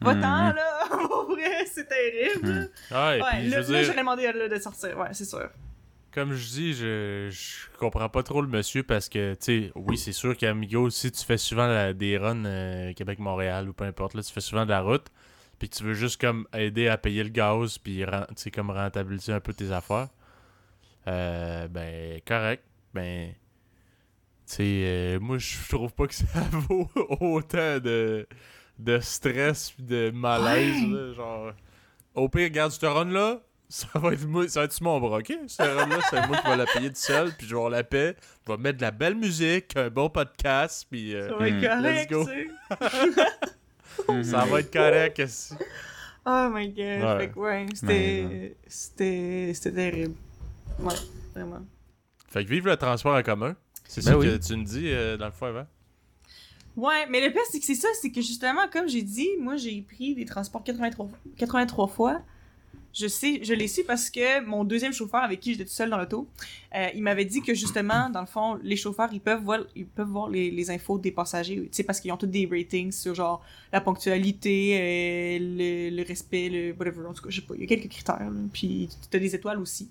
va-t'en, 0.00 0.48
Mhm. 0.48 0.54
là, 0.54 0.86
pour 1.08 1.26
vrai, 1.30 1.64
c'est 1.66 1.86
terrible, 1.88 2.48
là. 2.90 3.14
Ouais, 3.16 3.24
Ouais, 3.24 3.40
puis 3.40 3.50
je 3.50 3.50
là, 3.50 3.56
là, 3.58 3.62
dire, 3.62 3.84
j'aurais 3.84 3.98
demandé 4.00 4.26
à 4.26 4.32
là, 4.32 4.48
de 4.48 4.58
sortir, 4.58 4.98
ouais, 4.98 5.08
c'est 5.12 5.24
sûr. 5.24 5.48
comme 6.12 6.32
je 6.34 6.48
dis, 6.48 6.74
je, 6.74 7.28
je 7.30 7.76
comprends 7.78 8.08
pas 8.08 8.22
trop 8.22 8.40
le 8.40 8.46
monsieur 8.48 8.82
parce 8.84 9.08
que, 9.08 9.34
tu 9.34 9.66
sais, 9.66 9.72
oui, 9.74 9.98
c'est 9.98 10.12
sûr 10.12 10.36
qu'Amigo, 10.36 10.88
si 10.90 11.10
tu 11.10 11.24
fais 11.24 11.38
souvent 11.38 11.66
la- 11.66 11.92
des 11.92 12.16
runs 12.18 12.44
euh, 12.44 12.92
Québec-Montréal 12.92 13.68
ou 13.68 13.72
peu 13.72 13.84
importe, 13.84 14.14
là, 14.14 14.22
tu 14.22 14.32
fais 14.32 14.40
souvent 14.40 14.64
de 14.64 14.70
la 14.70 14.80
route, 14.80 15.06
puis 15.58 15.68
que 15.68 15.76
tu 15.76 15.84
veux 15.84 15.94
juste 15.94 16.20
comme 16.20 16.46
aider 16.52 16.88
à 16.88 16.96
payer 16.98 17.22
le 17.22 17.30
gaz, 17.30 17.78
puis 17.78 18.04
comme 18.54 18.70
rentabiliser 18.70 19.32
un 19.32 19.40
peu 19.40 19.52
tes 19.52 19.70
affaires, 19.72 20.08
euh, 21.08 21.68
ben, 21.68 22.20
correct. 22.26 22.62
Ben, 22.92 23.30
tu 24.46 24.54
sais, 24.54 24.62
euh, 24.86 25.20
moi, 25.20 25.38
je 25.38 25.56
trouve 25.68 25.92
pas 25.92 26.06
que 26.06 26.14
ça 26.14 26.24
vaut 26.52 26.88
autant 27.20 27.78
de, 27.78 28.26
de 28.78 28.98
stress 29.00 29.70
pis 29.72 29.82
de 29.82 30.10
malaise, 30.14 30.74
Ouais. 30.82 30.88
là, 31.08 31.12
genre. 31.14 31.52
Au 32.14 32.28
pire, 32.28 32.44
regarde, 32.44 32.70
ce 32.70 32.86
run-là, 32.86 33.40
ça 33.68 33.88
va 33.94 34.12
être 34.12 34.24
moi, 34.26 34.46
ça 34.48 34.60
va 34.60 34.66
être 34.66 34.80
mon 34.82 35.00
bras, 35.00 35.18
ok? 35.18 35.32
Ce 35.48 35.62
run-là, 35.62 35.98
c'est 36.08 36.26
moi 36.28 36.36
qui 36.36 36.46
vais 36.48 36.56
la 36.56 36.66
payer 36.66 36.88
tout 36.90 36.94
seul, 36.96 37.32
puis 37.36 37.46
je 37.46 37.50
vais 37.54 37.56
avoir 37.56 37.70
la 37.70 37.82
paix. 37.82 38.14
Je 38.46 38.52
vais 38.52 38.58
mettre 38.58 38.76
de 38.78 38.82
la 38.82 38.90
belle 38.92 39.16
musique, 39.16 39.76
un 39.76 39.88
bon 39.90 40.08
podcast, 40.08 40.86
puis 40.88 41.14
euh, 41.14 41.28
Ça 41.30 41.36
va 41.36 41.48
être 41.48 41.60
correct, 41.60 42.10
Let's 42.10 42.12
go. 42.12 42.28
Mhm. 44.08 44.24
ça 44.24 44.44
va 44.44 44.60
être 44.60 44.72
correct. 44.72 45.22
Oh 46.26 46.48
my 46.52 46.68
god. 46.68 46.76
Ouais. 46.78 47.18
Fait 47.18 47.30
que 47.30 47.38
ouais, 47.38 47.66
c'était. 47.74 48.56
C'était. 48.66 49.52
C'était 49.54 49.72
terrible. 49.72 50.14
Ouais, 50.80 50.94
vraiment. 51.34 51.60
Fait 52.28 52.44
que 52.44 52.50
vive 52.50 52.66
le 52.66 52.76
transport 52.76 53.14
en 53.14 53.22
commun. 53.22 53.54
C'est 53.86 54.04
Ben 54.04 54.12
ça 54.12 54.18
oui. 54.18 54.26
que 54.26 54.36
tu 54.36 54.56
me 54.56 54.64
dis 54.64 54.88
euh, 54.90 55.16
dans 55.16 55.26
le 55.26 55.32
fond 55.32 55.46
avant? 55.46 55.66
Ouais, 56.76 57.06
mais 57.08 57.20
le 57.24 57.30
pire, 57.30 57.42
c'est 57.50 57.60
que 57.60 57.66
c'est 57.66 57.74
ça, 57.76 57.86
c'est 58.00 58.10
que 58.10 58.20
justement, 58.20 58.66
comme 58.72 58.88
j'ai 58.88 59.02
dit, 59.02 59.28
moi 59.38 59.54
j'ai 59.56 59.80
pris 59.82 60.14
des 60.16 60.24
transports 60.24 60.64
83, 60.64 61.08
83 61.36 61.86
fois. 61.86 62.22
Je 62.94 63.08
sais, 63.08 63.40
je 63.42 63.52
l'ai 63.54 63.66
su 63.66 63.82
parce 63.82 64.08
que 64.08 64.44
mon 64.44 64.62
deuxième 64.62 64.92
chauffeur 64.92 65.22
avec 65.22 65.40
qui 65.40 65.52
j'étais 65.52 65.64
tout 65.64 65.70
seul 65.70 65.90
dans 65.90 65.98
l'auto, 65.98 66.28
euh, 66.74 66.88
il 66.94 67.02
m'avait 67.02 67.24
dit 67.24 67.42
que 67.42 67.52
justement, 67.52 68.08
dans 68.08 68.20
le 68.20 68.26
fond, 68.26 68.54
les 68.62 68.76
chauffeurs, 68.76 69.08
ils 69.12 69.20
peuvent 69.20 69.42
voir, 69.42 69.60
ils 69.74 69.86
peuvent 69.86 70.08
voir 70.08 70.28
les, 70.28 70.70
infos 70.70 70.98
des 70.98 71.10
passagers, 71.10 71.56
tu 71.56 71.68
sais, 71.72 71.82
parce 71.82 72.00
qu'ils 72.00 72.12
ont 72.12 72.16
tous 72.16 72.26
des 72.26 72.48
ratings 72.50 72.92
sur 72.92 73.14
genre 73.14 73.42
la 73.72 73.80
ponctualité, 73.80 74.78
euh, 74.78 75.90
le, 75.90 76.02
respect, 76.04 76.48
le 76.48 76.72
whatever, 76.78 77.06
en 77.06 77.12
tout 77.12 77.24
cas, 77.24 77.30
je 77.30 77.40
sais 77.40 77.46
pas, 77.46 77.54
il 77.56 77.62
y 77.62 77.64
a 77.64 77.66
quelques 77.66 77.88
critères, 77.90 78.20
là. 78.20 78.40
puis 78.52 78.88
t'as 79.10 79.18
des 79.18 79.34
étoiles 79.34 79.58
aussi. 79.58 79.90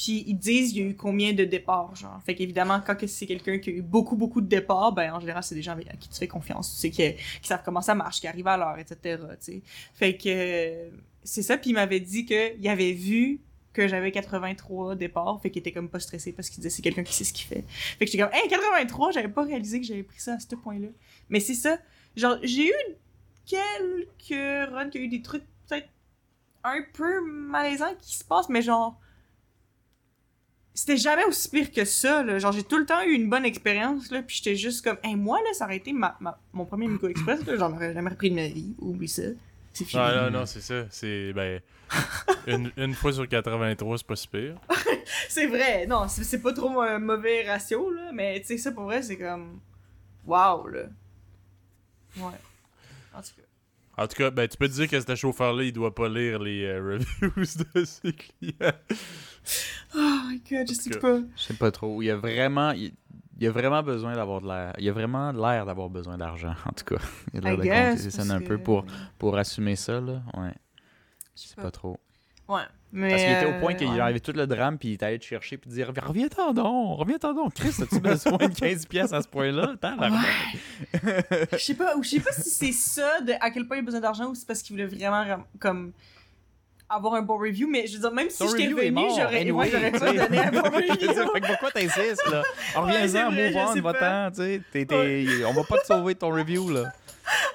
Puis 0.00 0.24
ils 0.26 0.34
disent 0.34 0.72
il 0.72 0.78
y 0.78 0.86
a 0.86 0.88
eu 0.88 0.96
combien 0.96 1.34
de 1.34 1.44
départs, 1.44 1.94
genre? 1.94 2.22
Fait 2.24 2.34
qu'évidemment, 2.34 2.80
quand 2.80 2.96
c'est 3.06 3.26
quelqu'un 3.26 3.58
qui 3.58 3.68
a 3.68 3.72
eu 3.74 3.82
beaucoup, 3.82 4.16
beaucoup 4.16 4.40
de 4.40 4.46
départs, 4.46 4.92
ben 4.92 5.12
en 5.12 5.20
général, 5.20 5.42
c'est 5.42 5.54
des 5.54 5.60
gens 5.60 5.76
à 5.76 5.96
qui 5.96 6.08
tu 6.08 6.18
fais 6.18 6.26
confiance. 6.26 6.72
Tu 6.72 6.90
sais, 6.90 6.90
qui, 6.90 7.46
savent 7.46 7.60
comment 7.62 7.82
ça 7.82 7.94
marche, 7.94 8.18
qui 8.18 8.26
arrivent 8.26 8.48
à 8.48 8.56
l'heure, 8.56 8.78
etc. 8.78 8.96
Tu 8.98 9.36
sais. 9.40 9.62
Fait 9.92 10.16
que 10.16 10.90
c'est 11.22 11.42
ça. 11.42 11.58
Puis 11.58 11.70
il 11.70 11.72
m'avait 11.74 12.00
dit 12.00 12.24
qu'il 12.24 12.66
avait 12.66 12.92
vu 12.92 13.40
que 13.74 13.88
j'avais 13.88 14.10
83 14.10 14.96
départs, 14.96 15.38
fait 15.42 15.50
qu'il 15.50 15.60
était 15.60 15.72
comme 15.72 15.90
pas 15.90 16.00
stressé 16.00 16.32
parce 16.32 16.48
qu'il 16.48 16.62
disait 16.62 16.70
c'est 16.70 16.80
quelqu'un 16.80 17.02
qui 17.02 17.12
sait 17.12 17.24
ce 17.24 17.34
qu'il 17.34 17.46
fait. 17.46 17.64
Fait 17.68 18.06
que 18.06 18.10
j'étais 18.10 18.24
comme, 18.24 18.32
hey, 18.32 18.48
83, 18.48 19.10
j'avais 19.10 19.28
pas 19.28 19.44
réalisé 19.44 19.82
que 19.82 19.86
j'avais 19.86 20.02
pris 20.02 20.18
ça 20.18 20.32
à 20.32 20.38
ce 20.40 20.54
point-là. 20.54 20.88
Mais 21.28 21.40
c'est 21.40 21.52
ça. 21.52 21.76
Genre, 22.16 22.38
j'ai 22.42 22.68
eu 22.68 22.96
quelques 23.44 24.70
runs 24.72 24.88
qui 24.88 24.98
ont 24.98 25.02
eu 25.02 25.08
des 25.08 25.20
trucs 25.20 25.44
peut-être 25.68 25.90
un 26.64 26.80
peu 26.94 27.20
malaisants 27.22 27.94
qui 28.00 28.16
se 28.16 28.24
passent, 28.24 28.48
mais 28.48 28.62
genre 28.62 28.98
c'était 30.74 30.96
jamais 30.96 31.24
aussi 31.24 31.48
pire 31.50 31.70
que 31.72 31.84
ça 31.84 32.22
là. 32.22 32.38
genre 32.38 32.52
j'ai 32.52 32.62
tout 32.62 32.78
le 32.78 32.86
temps 32.86 33.02
eu 33.02 33.12
une 33.12 33.28
bonne 33.28 33.44
expérience 33.44 34.10
là 34.10 34.22
puis 34.22 34.36
j'étais 34.36 34.56
juste 34.56 34.82
comme 34.84 34.96
hey, 35.02 35.16
moi 35.16 35.38
là 35.44 35.52
ça 35.52 35.64
aurait 35.66 35.76
été 35.76 35.92
ma, 35.92 36.16
ma- 36.20 36.38
mon 36.52 36.64
premier 36.64 36.86
Mico 36.88 37.08
Express 37.08 37.44
là 37.46 37.56
j'en 37.56 37.72
aurais 37.72 37.92
jamais 37.92 38.10
repris 38.10 38.30
de 38.30 38.36
ma 38.36 38.46
vie 38.48 38.74
oublie 38.78 39.08
ça 39.08 39.22
c'est 39.72 39.84
fini 39.84 40.02
Non, 40.02 40.14
non, 40.24 40.30
non, 40.32 40.46
c'est 40.46 40.60
ça. 40.60 40.86
C'est, 40.90 41.32
ben, 41.32 41.60
une, 42.48 42.72
une 42.76 42.92
fois 42.92 43.12
sur 43.12 43.28
83, 43.28 43.98
c'est 43.98 44.06
pas 44.06 44.16
si 44.16 44.26
pire. 44.26 44.56
c'est 45.28 45.46
vrai 45.46 45.86
non 45.86 46.08
c'est 46.08 46.24
c'est 46.24 46.40
pas 46.40 46.52
trop 46.52 46.80
un 46.80 46.98
mauvais 46.98 47.48
ratio 47.48 47.90
là 47.90 48.10
mais 48.12 48.40
tu 48.40 48.46
sais 48.46 48.58
ça 48.58 48.72
pour 48.72 48.84
vrai 48.84 49.02
c'est 49.02 49.18
comme 49.18 49.60
waouh 50.26 50.66
là 50.68 50.82
ouais 52.16 52.22
en 53.14 53.20
tout 53.22 53.30
cas 53.36 53.42
En 54.02 54.06
tout 54.08 54.16
cas, 54.16 54.30
ben, 54.30 54.48
tu 54.48 54.56
peux 54.56 54.68
te 54.68 54.72
dire 54.74 54.88
que 54.88 54.98
ce 55.00 55.14
chauffeur-là, 55.16 55.62
il 55.64 55.72
doit 55.72 55.94
pas 55.94 56.08
lire 56.08 56.38
les 56.38 56.64
euh, 56.64 56.80
reviews 57.20 57.64
de 57.74 57.84
ses 57.84 58.12
clients. 58.12 58.72
Oh 59.94 60.20
my 60.28 60.42
god 60.50 60.68
je 60.68 60.74
sais 60.74 60.98
pas 60.98 61.20
Je 61.36 61.42
sais 61.42 61.54
pas 61.54 61.70
trop. 61.70 62.02
Il 62.02 62.06
y 62.06 62.10
a 62.10 62.16
vraiment, 62.16 62.72
il, 62.72 62.92
il 63.40 63.44
y 63.44 63.46
a 63.46 63.50
vraiment 63.50 63.82
besoin 63.82 64.14
d'avoir 64.14 64.42
de 64.42 64.48
l'air. 64.48 64.74
Il 64.78 64.84
y 64.84 64.90
a 64.90 64.92
vraiment 64.92 65.32
l'air 65.32 65.64
d'avoir 65.64 65.88
besoin 65.88 66.18
d'argent, 66.18 66.54
en 66.66 66.72
tout 66.72 66.94
cas. 66.94 67.02
Il 67.32 67.38
a 67.46 67.54
l'air 67.56 67.94
de 67.94 68.32
un 68.32 68.40
peu 68.42 68.58
pour, 68.58 68.84
pour 69.18 69.36
assumer 69.38 69.76
ça, 69.76 70.00
là. 70.00 70.22
Ouais. 70.36 70.52
Je 71.34 71.48
sais 71.48 71.60
pas 71.60 71.70
trop. 71.70 71.98
Ouais. 72.48 72.62
Mais, 72.92 73.10
Parce 73.10 73.22
qu'il 73.22 73.32
était 73.32 73.46
au 73.46 73.60
point 73.60 73.72
euh, 73.72 73.76
qu'il 73.76 73.88
ouais. 73.88 74.00
avait 74.00 74.20
tout 74.20 74.32
le 74.32 74.46
drame, 74.46 74.76
puis 74.76 74.88
il 74.88 74.92
est 74.94 75.02
allé 75.04 75.18
te 75.18 75.24
chercher, 75.24 75.56
puis 75.56 75.70
dire 75.70 75.92
Reviens-t'en 75.96 76.52
donc, 76.52 76.98
reviens-t'en 76.98 77.32
donc. 77.32 77.54
Chris, 77.54 77.72
as-tu 77.80 78.00
besoin 78.00 78.36
de 78.36 78.52
15$ 78.52 78.88
piastres 78.88 79.14
à 79.14 79.22
ce 79.22 79.28
point-là? 79.28 79.76
Je 81.52 81.56
sais 81.56 81.74
pas, 81.74 81.96
ou 81.96 82.02
je 82.02 82.08
sais 82.10 82.20
pas 82.20 82.32
si 82.32 82.50
c'est 82.50 82.72
ça, 82.72 83.20
de 83.20 83.32
à 83.40 83.50
quel 83.50 83.66
point 83.66 83.76
il 83.76 83.80
a 83.80 83.82
besoin 83.84 84.00
d'argent, 84.00 84.26
ou 84.26 84.34
c'est 84.34 84.46
parce 84.46 84.60
qu'il 84.60 84.74
voulait 84.74 84.88
vraiment 84.88 85.44
comme 85.60 85.92
avoir 86.90 87.14
un 87.14 87.22
bon 87.22 87.38
review, 87.38 87.68
mais 87.70 87.86
je 87.86 87.94
veux 87.94 88.00
dire, 88.00 88.12
même 88.12 88.28
si 88.30 88.42
j'étais 88.46 88.64
review 88.64 88.78
est 88.78 88.90
revenu, 88.90 89.08
j'aurais 89.16 89.40
anyway, 89.40 89.74
ouais, 89.74 89.90
pas 89.92 89.98
donné 90.12 90.38
un 90.38 90.50
bon 90.50 90.62
Je 90.64 90.70
veux 90.70 90.76
review. 90.76 90.96
dire, 91.12 91.32
fait 91.32 91.40
que 91.40 91.46
pourquoi 91.46 91.70
t'insistes, 91.70 92.30
là? 92.30 92.42
C'est 92.74 92.80
vrai, 92.80 93.24
move 93.30 93.56
on, 93.56 93.80
va-t'en, 93.80 94.30
tu 94.30 94.36
sais. 94.72 95.44
On 95.46 95.52
va 95.52 95.64
pas 95.64 95.78
te 95.78 95.86
sauver 95.86 96.14
ton 96.14 96.30
review, 96.30 96.68
là. 96.70 96.92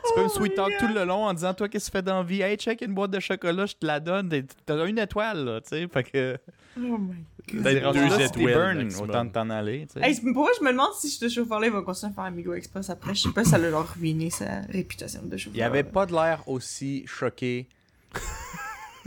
Tu 0.07 0.13
peux 0.15 0.21
me 0.21 0.27
Oh 0.27 0.29
sweet 0.29 0.55
talk 0.55 0.69
God. 0.69 0.77
tout 0.79 0.87
le 0.93 1.03
long 1.03 1.25
en 1.25 1.33
disant 1.33 1.53
Toi, 1.53 1.67
qu'est-ce 1.67 1.87
que 1.87 1.91
tu 1.91 1.97
fais 1.97 2.01
dans 2.01 2.19
la 2.19 2.23
vie? 2.23 2.41
Hey, 2.41 2.55
check 2.55 2.81
une 2.81 2.93
boîte 2.93 3.11
de 3.11 3.19
chocolat, 3.19 3.65
je 3.65 3.73
te 3.73 3.85
la 3.85 3.99
donne. 3.99 4.31
T'as 4.65 4.85
une 4.85 4.97
étoile, 4.99 5.43
là, 5.43 5.59
tu 5.61 5.67
sais. 5.69 5.87
Fait 5.91 6.03
que. 6.03 6.37
Oh 6.77 6.97
my 6.97 7.61
god. 7.61 7.83
Rendu 7.83 7.99
deux 8.09 8.21
étoiles 8.21 8.87
autant 9.01 9.25
de 9.25 9.31
t'en 9.31 9.49
aller, 9.49 9.85
tu 9.91 9.99
sais. 9.99 10.07
Hey, 10.07 10.15
c'est- 10.15 10.21
pour 10.21 10.43
moi, 10.43 10.51
je 10.57 10.63
me 10.63 10.71
demande 10.71 10.93
si 10.97 11.09
ce 11.09 11.27
chauffeur-là 11.27 11.67
il 11.67 11.73
va 11.73 11.81
continuer 11.81 12.11
à 12.11 12.15
faire 12.15 12.23
Amigo 12.23 12.53
Express 12.53 12.89
après. 12.89 13.15
Je 13.15 13.23
sais 13.23 13.31
pas 13.33 13.43
si 13.43 13.49
ça 13.49 13.57
l'a 13.57 13.77
ruiné 13.77 14.29
sa 14.29 14.61
réputation 14.71 15.21
de 15.23 15.35
chauffeur. 15.35 15.57
Il 15.57 15.63
avait 15.63 15.83
pas 15.83 16.05
de 16.05 16.13
l'air 16.13 16.41
aussi 16.47 17.03
choqué 17.05 17.67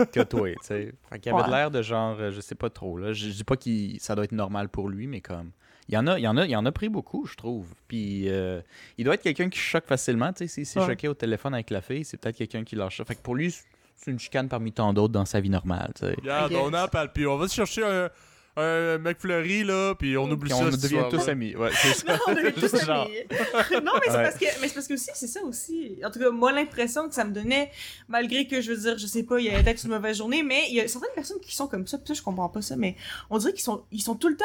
que 0.12 0.20
toi, 0.22 0.48
tu 0.50 0.56
sais. 0.62 0.92
Fait 1.10 1.18
qu'il 1.18 1.32
avait 1.32 1.42
de 1.42 1.48
Ouais. 1.50 1.56
l'air 1.56 1.70
de 1.70 1.82
genre, 1.82 2.16
euh, 2.20 2.30
je 2.30 2.40
sais 2.40 2.54
pas 2.54 2.70
trop, 2.70 2.98
là. 2.98 3.12
Je 3.12 3.26
je 3.28 3.32
dis 3.32 3.44
pas 3.44 3.56
que 3.56 3.70
ça 3.98 4.14
doit 4.14 4.24
être 4.24 4.32
normal 4.32 4.68
pour 4.68 4.88
lui, 4.88 5.06
mais 5.06 5.20
comme. 5.20 5.50
Il 5.90 5.94
y 5.94 5.96
en 5.98 6.06
a, 6.06 6.18
il 6.18 6.22
y 6.22 6.28
en 6.28 6.36
a, 6.36 6.44
il 6.44 6.50
y 6.50 6.56
en 6.56 6.66
a 6.66 6.72
pris 6.72 6.90
beaucoup, 6.90 7.24
je 7.24 7.34
trouve. 7.34 7.66
Puis 7.88 8.28
euh, 8.28 8.60
il 8.98 9.04
doit 9.06 9.14
être 9.14 9.22
quelqu'un 9.22 9.48
qui 9.48 9.58
choque 9.58 9.86
facilement, 9.86 10.32
tu 10.34 10.38
sais. 10.44 10.48
S'il 10.48 10.66
s'est 10.66 10.80
Ouais. 10.80 10.86
choqué 10.86 11.08
au 11.08 11.14
téléphone 11.14 11.54
avec 11.54 11.70
la 11.70 11.80
fille, 11.80 12.04
c'est 12.04 12.18
peut-être 12.18 12.36
quelqu'un 12.36 12.62
qui 12.62 12.76
lâche 12.76 12.98
ça. 12.98 13.04
Fait 13.06 13.14
que 13.14 13.22
pour 13.22 13.34
lui, 13.34 13.54
c'est 13.96 14.10
une 14.10 14.18
chicane 14.18 14.48
parmi 14.48 14.70
tant 14.72 14.92
d'autres 14.92 15.12
dans 15.14 15.24
sa 15.24 15.40
vie 15.40 15.48
normale, 15.50 15.92
tu 15.94 16.04
sais. 16.06 16.14
Regarde, 16.20 16.52
on 16.52 16.72
en 16.74 16.88
parle, 16.88 17.10
puis 17.12 17.26
on 17.26 17.36
va 17.38 17.48
se 17.48 17.54
chercher 17.54 17.84
un, 17.84 18.10
un 18.58 18.98
McFlurry, 18.98 19.64
là, 19.64 19.94
puis 19.94 20.16
on 20.18 20.24
oublie 20.30 20.50
Puis 20.50 20.58
ça. 20.58 20.64
on 20.66 20.70
devient 20.70 21.04
tous 21.10 21.28
amis. 21.28 21.54
Ouais, 21.56 21.70
c'est 21.74 21.94
ça. 21.94 22.06
Non, 22.12 22.18
on 22.28 22.36
est 22.36 22.52
tous 22.52 22.84
Genre. 22.84 23.06
amis. 23.06 23.14
non, 23.84 23.92
mais 23.94 24.00
c'est 24.06 24.10
Ouais. 24.16 24.22
parce 24.22 24.34
que, 24.38 24.60
mais 24.60 24.68
c'est 24.68 24.74
parce 24.74 24.86
que 24.88 24.94
aussi, 24.94 25.10
c'est 25.14 25.26
ça 25.26 25.42
aussi. 25.42 25.98
En 26.04 26.10
tout 26.10 26.18
cas, 26.18 26.30
moi, 26.30 26.52
l'impression 26.52 27.08
que 27.08 27.14
ça 27.14 27.24
me 27.24 27.32
donnait, 27.32 27.70
malgré 28.08 28.46
que 28.46 28.60
je 28.60 28.72
veux 28.72 28.78
dire, 28.78 28.98
je 28.98 29.06
sais 29.06 29.22
pas, 29.22 29.38
il 29.40 29.46
y 29.46 29.50
a 29.50 29.62
peut-être 29.62 29.84
une 29.84 29.90
mauvaise 29.90 30.16
journée, 30.18 30.42
mais 30.42 30.64
il 30.68 30.74
y 30.74 30.80
a 30.80 30.88
certaines 30.88 31.14
personnes 31.14 31.40
qui 31.40 31.54
sont 31.54 31.66
comme 31.68 31.86
ça, 31.86 31.98
puis 31.98 32.08
ça, 32.08 32.14
je 32.14 32.22
comprends 32.22 32.48
pas 32.48 32.62
ça, 32.62 32.76
mais 32.76 32.96
on 33.30 33.38
dirait 33.38 33.52
qu'ils 33.52 33.62
sont, 33.62 33.84
ils 33.92 34.02
sont 34.02 34.14
tout 34.16 34.28
le 34.28 34.36
temps, 34.36 34.44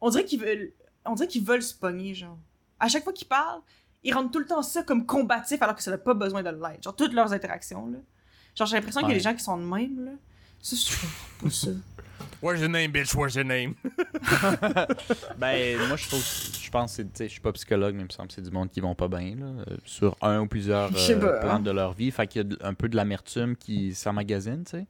on 0.00 0.10
dirait 0.10 0.24
qu'ils 0.24 0.40
veulent, 0.40 0.72
on 1.04 1.14
dirait 1.14 1.28
qu'ils 1.28 1.44
veulent 1.44 1.62
se 1.62 1.74
pogner, 1.74 2.14
genre. 2.14 2.38
À 2.80 2.88
chaque 2.88 3.04
fois 3.04 3.12
qu'ils 3.12 3.28
parlent, 3.28 3.60
ils 4.02 4.12
rendent 4.12 4.30
tout 4.32 4.38
le 4.38 4.46
temps 4.46 4.62
ça 4.62 4.82
comme 4.82 5.06
combatif, 5.06 5.62
alors 5.62 5.74
que 5.76 5.82
ça 5.82 5.90
n'a 5.90 5.98
pas 5.98 6.14
besoin 6.14 6.42
de 6.42 6.50
l'être. 6.50 6.82
Genre, 6.82 6.94
toutes 6.94 7.12
leurs 7.14 7.32
interactions, 7.32 7.86
là. 7.86 7.98
Genre, 8.54 8.66
j'ai 8.68 8.76
l'impression 8.76 9.00
qu'il 9.00 9.08
y 9.08 9.12
a 9.12 9.14
Ouais. 9.14 9.18
des 9.18 9.24
gens 9.24 9.34
qui 9.34 9.42
sont 9.42 9.56
de 9.56 9.64
même, 9.64 10.04
là. 10.04 10.10
Ça, 10.60 10.76
je 10.76 10.84
trouve 10.96 11.10
pas 11.42 11.50
ça. 11.50 11.70
Where's 12.44 12.60
your 12.60 12.68
name, 12.68 12.92
bitch? 12.92 13.14
Where's 13.14 13.34
your 13.34 13.44
name? 13.46 13.74
Ben, 15.38 15.78
moi, 15.88 15.96
je 15.96 16.06
trouve, 16.08 16.22
je 16.62 16.70
pense, 16.70 16.90
que 16.90 16.96
c'est- 16.96 17.04
tu 17.04 17.10
sais, 17.14 17.24
je 17.28 17.32
suis 17.32 17.40
pas 17.40 17.52
psychologue, 17.52 17.94
mais 17.94 18.02
il 18.02 18.06
me 18.06 18.10
semble 18.10 18.28
que 18.28 18.34
c'est 18.34 18.42
du 18.42 18.50
monde 18.50 18.70
qui 18.70 18.80
vont 18.80 18.94
pas 18.94 19.08
bien, 19.08 19.34
là, 19.36 19.46
euh, 19.46 19.76
sur 19.86 20.14
un 20.20 20.40
ou 20.40 20.46
plusieurs 20.46 20.90
euh, 20.94 21.20
pas, 21.20 21.38
plans 21.40 21.50
hein. 21.54 21.60
de 21.60 21.70
leur 21.70 21.94
vie. 21.94 22.10
Fait 22.10 22.26
qu'il 22.26 22.46
y 22.52 22.62
a 22.62 22.66
un 22.68 22.74
peu 22.74 22.88
de 22.90 22.96
l'amertume 22.96 23.56
qui 23.56 23.94
s'emmagasine, 23.94 24.64
tu 24.64 24.72
sais. 24.72 24.86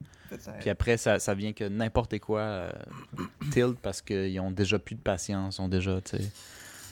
Puis 0.60 0.68
après, 0.70 0.96
ça, 0.96 1.20
ça 1.20 1.32
vient 1.34 1.52
que 1.52 1.62
n'importe 1.64 2.18
quoi 2.18 2.40
euh, 2.40 2.70
tilt 3.52 3.78
parce 3.80 4.02
qu'ils 4.02 4.40
ont 4.40 4.50
déjà 4.50 4.78
plus 4.80 4.96
de 4.96 5.00
patience, 5.00 5.60
ont 5.60 5.68
déjà, 5.68 6.00
tu 6.00 6.16
sais. 6.16 6.24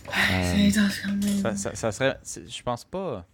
C'est 0.04 0.78
Euh, 0.78 1.40
ça, 1.42 1.56
ça, 1.56 1.74
ça 1.74 1.92
serait. 1.92 2.18
Je 2.24 2.62
pense 2.62 2.84
pas. 2.84 3.26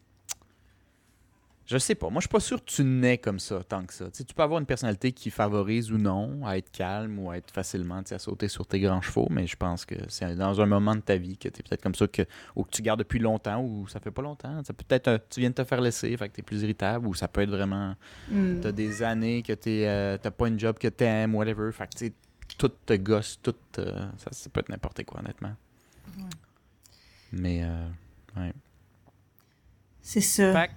Je 1.71 1.77
sais 1.77 1.95
pas. 1.95 2.09
Moi, 2.09 2.21
je 2.21 2.23
suis 2.23 2.29
pas 2.33 2.41
sûr 2.41 2.64
que 2.64 2.71
tu 2.71 2.83
nais 2.83 3.19
comme 3.19 3.39
ça, 3.39 3.62
tant 3.62 3.85
que 3.85 3.93
ça. 3.93 4.11
Tu 4.11 4.25
tu 4.25 4.33
peux 4.33 4.43
avoir 4.43 4.59
une 4.59 4.64
personnalité 4.64 5.12
qui 5.12 5.29
favorise 5.29 5.93
ou 5.93 5.99
non 5.99 6.41
à 6.47 6.57
être 6.57 6.71
calme 6.73 7.19
ou 7.19 7.31
à 7.31 7.37
être 7.37 7.51
facilement, 7.51 8.03
tu 8.03 8.14
à 8.14 8.19
sauter 8.19 8.49
sur 8.49 8.66
tes 8.66 8.81
grands 8.81 9.03
chevaux, 9.03 9.27
mais 9.31 9.47
je 9.47 9.55
pense 9.55 9.85
que 9.85 9.95
c'est 10.09 10.35
dans 10.35 10.59
un 10.62 10.64
moment 10.64 10.97
de 10.97 11.03
ta 11.03 11.16
vie 11.19 11.37
que 11.37 11.51
tu 11.51 11.61
es 11.61 11.62
peut-être 11.62 11.83
comme 11.83 11.95
ça, 11.95 12.07
que, 12.09 12.23
ou 12.57 12.64
que 12.64 12.71
tu 12.71 12.81
gardes 12.81 13.01
depuis 13.01 13.19
longtemps 13.19 13.62
ou 13.62 13.87
ça 13.87 14.01
fait 14.01 14.11
pas 14.11 14.23
longtemps. 14.23 14.64
Ça 14.64 14.73
peut 14.73 14.83
être 14.89 15.09
un- 15.09 15.19
tu 15.19 15.41
viens 15.41 15.51
de 15.51 15.55
te 15.57 15.64
faire 15.64 15.83
laisser, 15.83 16.16
fait 16.16 16.31
que 16.31 16.37
tu 16.37 16.41
es 16.41 16.43
plus 16.43 16.62
irritable, 16.62 17.07
ou 17.07 17.12
ça 17.14 17.29
peut 17.29 17.43
être 17.43 17.51
vraiment. 17.51 17.95
Hmm. 18.31 18.61
T'as 18.62 18.73
des 18.73 19.03
années 19.03 19.43
que 19.43 19.53
t'es, 19.53 19.87
euh, 19.87 20.16
t'as 20.16 20.31
pas 20.31 20.49
une 20.49 20.59
job 20.59 20.79
que 20.79 20.89
t'aimes, 20.89 21.35
whatever. 21.35 21.71
Fait 21.73 21.87
que 21.87 21.99
tu 21.99 22.12
tout 22.57 22.71
te 22.87 22.95
gosse, 22.95 23.39
tout. 23.43 23.55
euh, 23.79 24.09
ça, 24.16 24.31
ça 24.33 24.49
peut 24.49 24.61
être 24.61 24.71
n'importe 24.71 25.05
quoi, 25.05 25.21
honnêtement. 25.21 25.55
Ouais. 26.16 26.25
Mais. 27.33 27.61
euh, 27.62 27.89
ouais. 28.39 28.55
C'est 30.01 30.23
ça. 30.23 30.55
Fait 30.55 30.71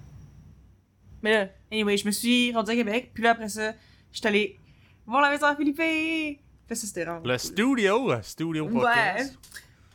Mais 1.22 1.32
là, 1.32 1.48
anyway, 1.70 1.96
je 1.96 2.06
me 2.06 2.10
suis 2.10 2.52
rendue 2.52 2.72
à 2.72 2.74
Québec, 2.74 3.10
puis 3.14 3.22
là, 3.22 3.30
après 3.30 3.48
ça, 3.48 3.72
je 4.12 4.18
suis 4.18 4.26
allée 4.26 4.58
voir 5.06 5.22
la 5.22 5.30
maison 5.30 5.46
à 5.46 5.56
Philippe. 5.56 5.76
Puis 5.76 6.38
là, 6.68 6.74
ça, 6.76 6.86
c'était 6.86 7.04
vraiment... 7.04 7.24
Le 7.24 7.38
studio, 7.38 8.12
le 8.12 8.22
studio 8.22 8.66
podcast. 8.68 9.38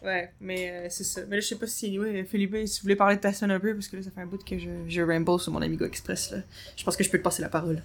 Ouais, 0.04 0.32
mais 0.40 0.70
euh, 0.70 0.88
c'est 0.90 1.04
ça. 1.04 1.22
Mais 1.28 1.38
là, 1.38 1.42
je 1.42 1.48
sais 1.48 1.56
pas 1.58 1.66
si, 1.68 1.88
anyway, 1.88 2.24
Philippe, 2.24 2.56
si 2.68 2.80
vous 2.80 2.84
voulez 2.84 2.96
parler 2.96 3.16
de 3.16 3.22
ta 3.22 3.34
scène 3.34 3.52
un 3.52 3.60
peu, 3.60 3.74
parce 3.74 3.88
que 3.88 3.98
là, 3.98 4.04
ça 4.04 4.12
fait 4.12 4.22
un 4.22 4.28
bout 4.28 4.44
que 4.44 4.58
je, 4.58 4.70
je 4.88 5.02
ramble 5.02 5.40
sur 5.40 5.52
mon 5.52 5.62
Amigo 5.62 5.86
Express, 5.86 6.32
là. 6.32 6.38
Je 6.78 6.84
pense 6.84 6.96
que 6.96 7.04
je 7.04 7.10
peux 7.10 7.18
te 7.18 7.24
passer 7.24 7.42
la 7.42 7.50
parole. 7.50 7.82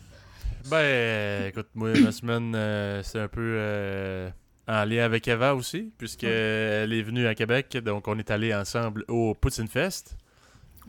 Ben, 0.71 0.77
euh, 0.77 1.49
écoute, 1.49 1.69
moi, 1.75 1.93
ma 1.99 2.13
semaine, 2.13 2.55
euh, 2.55 3.03
c'est 3.03 3.19
un 3.19 3.29
peu 3.29 3.41
euh, 3.59 4.31
en 4.69 4.85
lien 4.85 5.05
avec 5.05 5.27
Eva 5.27 5.55
aussi, 5.55 5.91
puisqu'elle 5.99 6.93
est 6.93 7.03
venue 7.03 7.27
à 7.27 7.35
Québec, 7.35 7.77
donc 7.83 8.07
on 8.07 8.19
est 8.19 8.31
allés 8.31 8.55
ensemble 8.55 9.05
au 9.09 9.35
Poutine 9.35 9.67
Fest. 9.67 10.17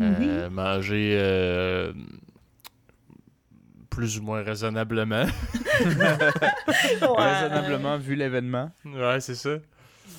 euh, 0.02 0.50
manger 0.50 1.16
euh, 1.18 1.94
plus 3.94 4.20
ou 4.20 4.24
moins 4.24 4.42
raisonnablement. 4.44 5.26
Raisonnablement 7.02 7.98
vu 7.98 8.16
l'événement. 8.16 8.72
ouais, 8.86 9.20
c'est 9.20 9.36
ça. 9.36 9.58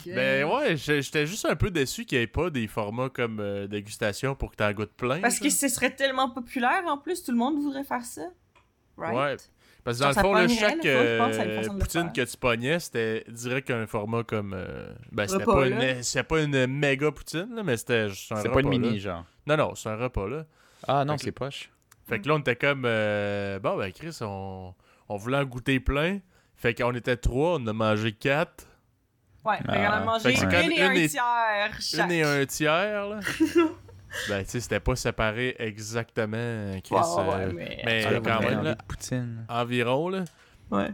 Ben 0.06 0.44
ouais, 0.44 0.76
j'étais 0.76 1.26
juste 1.26 1.46
un 1.46 1.56
peu 1.56 1.70
déçu 1.70 2.04
qu'il 2.04 2.18
n'y 2.18 2.24
ait 2.24 2.28
pas 2.28 2.50
des 2.50 2.66
formats 2.66 3.08
comme 3.08 3.40
euh, 3.40 3.66
dégustation 3.66 4.34
pour 4.34 4.50
que 4.50 4.56
t'en 4.56 4.70
goûtes 4.72 4.92
plein. 4.94 5.20
Parce 5.20 5.38
que 5.38 5.48
ce 5.48 5.68
serait 5.68 5.94
tellement 5.94 6.28
populaire, 6.30 6.82
en 6.86 6.98
plus, 6.98 7.22
tout 7.22 7.32
le 7.32 7.38
monde 7.38 7.58
voudrait 7.58 7.84
faire 7.84 8.04
ça. 8.04 8.22
Right? 8.98 9.14
Ouais. 9.16 9.36
Parce 9.82 9.98
que 9.98 10.02
dans 10.04 10.12
Genre, 10.12 10.22
le 10.22 10.28
fond, 10.28 10.34
là, 10.34 10.48
chaque 10.48 10.76
que 10.80 10.82
c'est 10.82 11.68
euh, 11.68 11.78
poutine 11.78 12.12
que 12.12 12.22
tu 12.22 12.36
pognais, 12.36 12.80
c'était 12.80 13.24
direct 13.28 13.70
un 13.70 13.86
format 13.86 14.22
comme. 14.24 14.54
euh, 14.54 14.92
ben, 15.12 15.26
c'était 15.28 15.44
pas, 15.44 15.66
une, 15.66 16.02
c'était 16.02 16.22
pas 16.22 16.40
une 16.42 16.66
méga 16.66 17.10
poutine, 17.12 17.48
là, 17.54 17.62
mais 17.62 17.76
c'était 17.76 18.08
juste 18.08 18.32
un 18.32 18.36
C'est 18.36 18.48
repas. 18.48 18.54
pas 18.54 18.60
une 18.60 18.68
mini, 18.68 18.92
là. 18.94 18.98
genre. 18.98 19.24
Non, 19.46 19.56
non, 19.56 19.74
c'est 19.74 19.88
un 19.90 19.96
repas, 19.96 20.26
là. 20.28 20.44
Ah 20.86 21.04
non, 21.04 21.16
c'est 21.18 21.32
poche. 21.32 21.70
Fait 22.06 22.20
que 22.20 22.28
là, 22.28 22.34
on 22.34 22.38
était 22.38 22.56
comme. 22.56 22.84
euh, 22.86 23.58
bon, 23.58 23.76
ben, 23.76 23.90
Chris, 23.92 24.16
on, 24.20 24.74
on 25.08 25.16
voulait 25.16 25.38
en 25.38 25.44
goûter 25.44 25.80
plein. 25.80 26.18
Fait 26.56 26.74
qu'on 26.74 26.94
était 26.94 27.16
trois, 27.16 27.54
on 27.54 27.62
en 27.62 27.66
a 27.68 27.72
mangé 27.72 28.12
quatre. 28.12 28.66
Ouais, 29.44 29.56
fait 29.58 29.64
qu'on 29.64 29.72
a 29.72 29.88
Ah, 29.88 30.00
mangé 30.04 30.34
une 30.34 30.72
et 30.72 30.82
un 30.82 30.92
et- 30.92 31.08
tiers 31.08 31.80
chaque. 31.80 32.06
Une 32.06 32.12
et 32.12 32.22
un 32.22 32.46
tiers, 32.46 33.06
là. 33.08 33.20
ben, 34.28 34.42
tu 34.44 34.50
sais, 34.50 34.60
c'était 34.60 34.80
pas 34.80 34.96
séparé 34.96 35.54
exactement, 35.58 36.78
Chris. 36.82 36.94
Ouais, 36.94 37.00
ouais, 37.00 37.28
ouais, 37.28 37.34
euh, 37.44 37.52
mais... 37.54 37.82
mais 37.84 38.04
Ah, 38.06 38.10
là, 38.12 38.20
quand 38.24 38.40
même, 38.40 38.62
là, 38.62 38.76
poutine. 38.88 39.44
environ, 39.48 40.08
là. 40.08 40.24
Ouais. 40.70 40.90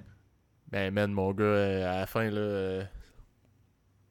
Ben, 0.68 0.92
man, 0.92 1.12
mon 1.12 1.32
gars, 1.32 1.44
euh, 1.44 1.92
à 1.92 2.00
la 2.00 2.06
fin, 2.06 2.30
là. 2.30 2.38
euh, 2.40 2.84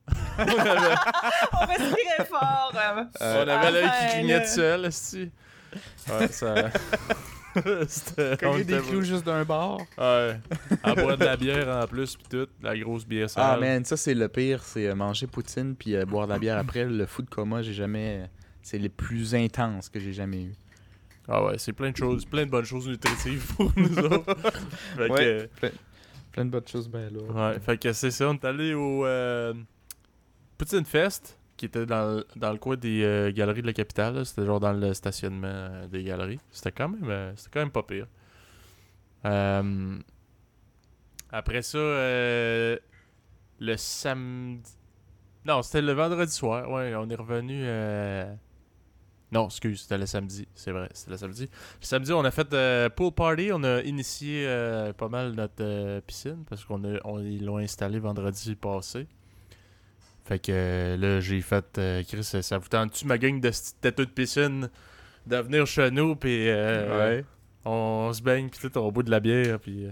On 0.39 1.65
respirait 1.65 2.25
fort. 2.29 2.73
euh. 2.75 3.03
on 3.45 3.47
avait 3.47 3.71
l'œil 3.71 3.89
qui 4.01 4.15
clignait 4.15 4.39
là. 4.39 4.41
tout 4.41 4.47
seul, 4.51 4.85
esti. 4.85 5.31
Ouais, 6.09 6.27
ça. 6.29 6.69
C'était. 7.87 8.37
Cogner 8.37 8.63
des 8.63 8.79
clous 8.79 9.01
juste 9.01 9.25
d'un 9.25 9.43
bar. 9.43 9.79
Ouais. 9.97 10.39
À 10.83 10.93
boire 10.95 11.17
de 11.17 11.25
la 11.25 11.35
bière 11.35 11.67
en 11.67 11.87
plus, 11.87 12.15
pis 12.15 12.25
tout. 12.29 12.47
La 12.61 12.77
grosse 12.77 13.05
bière 13.05 13.29
sale. 13.29 13.43
Ah 13.45 13.57
man, 13.57 13.83
ça 13.83 13.97
c'est 13.97 14.13
le 14.13 14.27
pire, 14.27 14.63
c'est 14.63 14.87
euh, 14.87 14.95
manger 14.95 15.25
poutine 15.27 15.75
puis 15.75 15.95
euh, 15.95 16.05
boire 16.05 16.27
de 16.27 16.33
la 16.33 16.39
bière 16.39 16.57
après. 16.57 16.85
Le 16.85 17.05
food 17.05 17.27
coma, 17.29 17.61
j'ai 17.61 17.73
jamais. 17.73 18.29
C'est 18.61 18.77
les 18.77 18.89
plus 18.89 19.33
intenses 19.35 19.89
que 19.89 19.99
j'ai 19.99 20.13
jamais 20.13 20.43
eu. 20.43 20.53
Ah 21.27 21.43
ouais, 21.45 21.57
c'est 21.57 21.73
plein 21.73 21.91
de 21.91 21.97
choses, 21.97 22.25
plein 22.25 22.45
de 22.45 22.51
bonnes 22.51 22.65
choses 22.65 22.87
nutritives 22.87 23.55
pour 23.55 23.71
nous 23.75 23.97
autres. 23.99 24.35
fait 24.97 25.07
que, 25.07 25.13
Ouais. 25.13 25.49
Plein, 25.59 25.69
plein 26.31 26.45
de 26.45 26.49
bonnes 26.51 26.67
choses 26.67 26.87
ben 26.87 27.09
là. 27.11 27.51
ouais, 27.51 27.59
fait 27.59 27.77
que 27.77 27.93
c'est 27.93 28.11
ça, 28.11 28.29
on 28.29 28.33
est 28.33 28.45
allé 28.45 28.73
au 28.73 29.05
euh, 29.05 29.53
Poutine 30.57 30.85
Fest, 30.85 31.38
qui 31.59 31.65
était 31.65 31.85
dans, 31.85 32.23
dans 32.37 32.53
le 32.53 32.57
coin 32.57 32.77
des 32.77 33.03
euh, 33.03 33.33
galeries 33.33 33.61
de 33.61 33.67
la 33.67 33.73
capitale. 33.73 34.25
C'était 34.25 34.45
genre 34.45 34.61
dans 34.61 34.71
le 34.71 34.93
stationnement 34.93 35.47
euh, 35.47 35.87
des 35.87 36.03
galeries. 36.03 36.39
C'était 36.51 36.71
quand 36.71 36.87
même, 36.87 37.09
euh, 37.09 37.35
c'était 37.35 37.49
quand 37.51 37.59
même 37.59 37.69
pas 37.69 37.83
pire. 37.83 38.07
Après 41.31 41.61
ça, 41.61 41.77
le 41.77 42.77
samedi. 43.75 44.71
Non, 45.45 45.61
c'était 45.61 45.81
le 45.81 45.91
vendredi 45.91 46.31
soir. 46.31 46.71
Ouais, 46.71 46.95
on 46.95 47.09
est 47.09 47.15
revenu. 47.15 47.65
Non, 49.33 49.47
excuse, 49.47 49.81
c'était 49.81 49.97
le 49.97 50.05
samedi. 50.05 50.47
C'est 50.55 50.71
vrai, 50.71 50.87
c'était 50.93 51.11
le 51.11 51.17
samedi. 51.17 51.49
Le 51.81 51.85
samedi, 51.85 52.13
on 52.13 52.23
a 52.23 52.31
fait 52.31 52.49
pool 52.95 53.11
party. 53.11 53.51
On 53.51 53.63
a 53.65 53.81
initié 53.81 54.47
pas 54.97 55.09
mal 55.09 55.33
notre 55.33 55.99
piscine 56.07 56.45
parce 56.49 56.63
qu'on 56.63 56.81
on, 57.03 57.19
ils 57.19 57.43
l'ont 57.43 57.57
installé 57.57 57.99
vendredi 57.99 58.55
passé. 58.55 59.07
Fait 60.29 60.37
que 60.39 60.95
là, 60.99 61.19
j'ai 61.19 61.41
fait. 61.41 61.65
euh, 61.79 62.03
Chris, 62.07 62.23
ça 62.23 62.57
vous 62.59 62.67
tente-tu, 62.69 63.05
ma 63.07 63.17
gang 63.17 63.41
de 63.41 63.51
têteux 63.81 64.05
de 64.05 64.11
piscine, 64.11 64.69
de 65.25 65.35
venir 65.37 65.65
chez 65.65 65.89
nous, 65.89 66.15
puis 66.15 66.47
euh, 66.47 67.17
Ouais. 67.17 67.25
on, 67.65 68.13
se 68.13 68.21
baigne, 68.21 68.47
puis 68.47 68.69
tout, 68.69 68.77
on 68.77 68.91
boit 68.91 69.01
de 69.01 69.09
la 69.09 69.19
bière, 69.19 69.59
puis. 69.59 69.85
euh, 69.87 69.89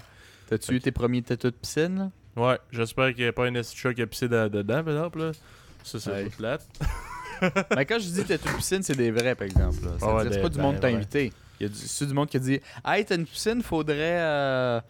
T'as-tu 0.48 0.76
eu 0.76 0.80
tes 0.80 0.92
premiers 0.92 1.24
tatous 1.24 1.52
de 1.52 1.58
piscine, 1.58 1.98
là? 1.98 2.12
Ouais, 2.42 2.60
j'espère 2.72 3.14
qu'il 3.16 3.24
n'y 3.24 3.30
a 3.30 3.34
pas 3.34 3.48
un 3.48 3.64
chat 3.64 3.94
qui 3.96 4.02
a 4.04 4.06
pissé 4.08 4.28
de- 4.30 4.48
dedans, 4.48 4.84
par 4.84 4.94
exemple. 4.94 5.20
Là. 5.20 5.32
Ça, 5.84 6.00
c'est 6.00 6.12
Ouais. 6.12 6.30
plate. 6.30 6.68
Mais 7.76 7.86
quand 7.88 7.98
je 8.00 8.08
dis 8.08 8.24
tatous 8.24 8.52
de 8.52 8.58
piscine, 8.58 8.84
c'est 8.84 8.96
des 8.96 9.10
vrais, 9.10 9.34
par 9.34 9.48
exemple. 9.48 9.76
c'est 10.30 10.42
pas 10.42 10.50
du 10.50 10.60
monde 10.60 10.76
ben, 10.76 10.82
t'a 10.82 10.88
ouais. 10.90 10.94
invité. 10.94 11.34
Il 11.60 11.64
y 11.64 11.66
a 11.66 11.70
du, 11.70 11.76
c'est 11.80 12.06
du 12.06 12.14
monde 12.14 12.30
qui 12.30 12.38
a 12.38 12.40
dit 12.40 12.60
Hey, 12.86 13.04
t'as 13.04 13.16
une 13.16 13.26
piscine, 13.26 13.64
faudrait. 13.64 14.82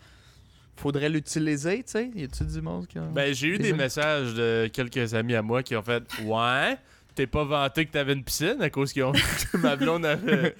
Faudrait 0.77 1.09
l'utiliser, 1.09 1.83
tu 1.83 1.91
sais? 1.91 2.11
Y 2.15 2.23
a-tu 2.23 2.45
du 2.45 2.61
monde 2.61 2.87
qui 2.87 2.97
a. 2.97 3.01
Ben, 3.01 3.33
j'ai 3.33 3.47
eu 3.47 3.57
des 3.57 3.73
messages 3.73 4.33
de 4.33 4.69
quelques 4.71 5.13
amis 5.13 5.35
à 5.35 5.41
moi 5.41 5.63
qui 5.63 5.75
ont 5.75 5.81
fait 5.81 6.03
Ouais, 6.23 6.77
t'es 7.15 7.27
pas 7.27 7.43
vanté 7.43 7.85
que 7.85 7.91
t'avais 7.91 8.13
une 8.13 8.23
piscine 8.23 8.61
à 8.61 8.69
cause 8.69 8.93
qu'ils 8.93 9.03
ont 9.03 9.11
que 9.11 9.57
ma 9.57 9.75
blonde 9.75 10.05
avait, 10.05 10.55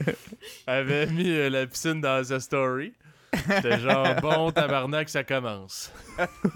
avait 0.65 1.05
mis 1.07 1.30
euh, 1.30 1.49
la 1.49 1.68
piscine 1.68 2.01
dans 2.01 2.24
sa 2.24 2.39
story. 2.39 2.93
J'étais 3.47 3.80
genre 3.80 4.15
bon 4.22 4.51
tabarnak, 4.51 5.09
ça 5.09 5.24
commence. 5.24 5.91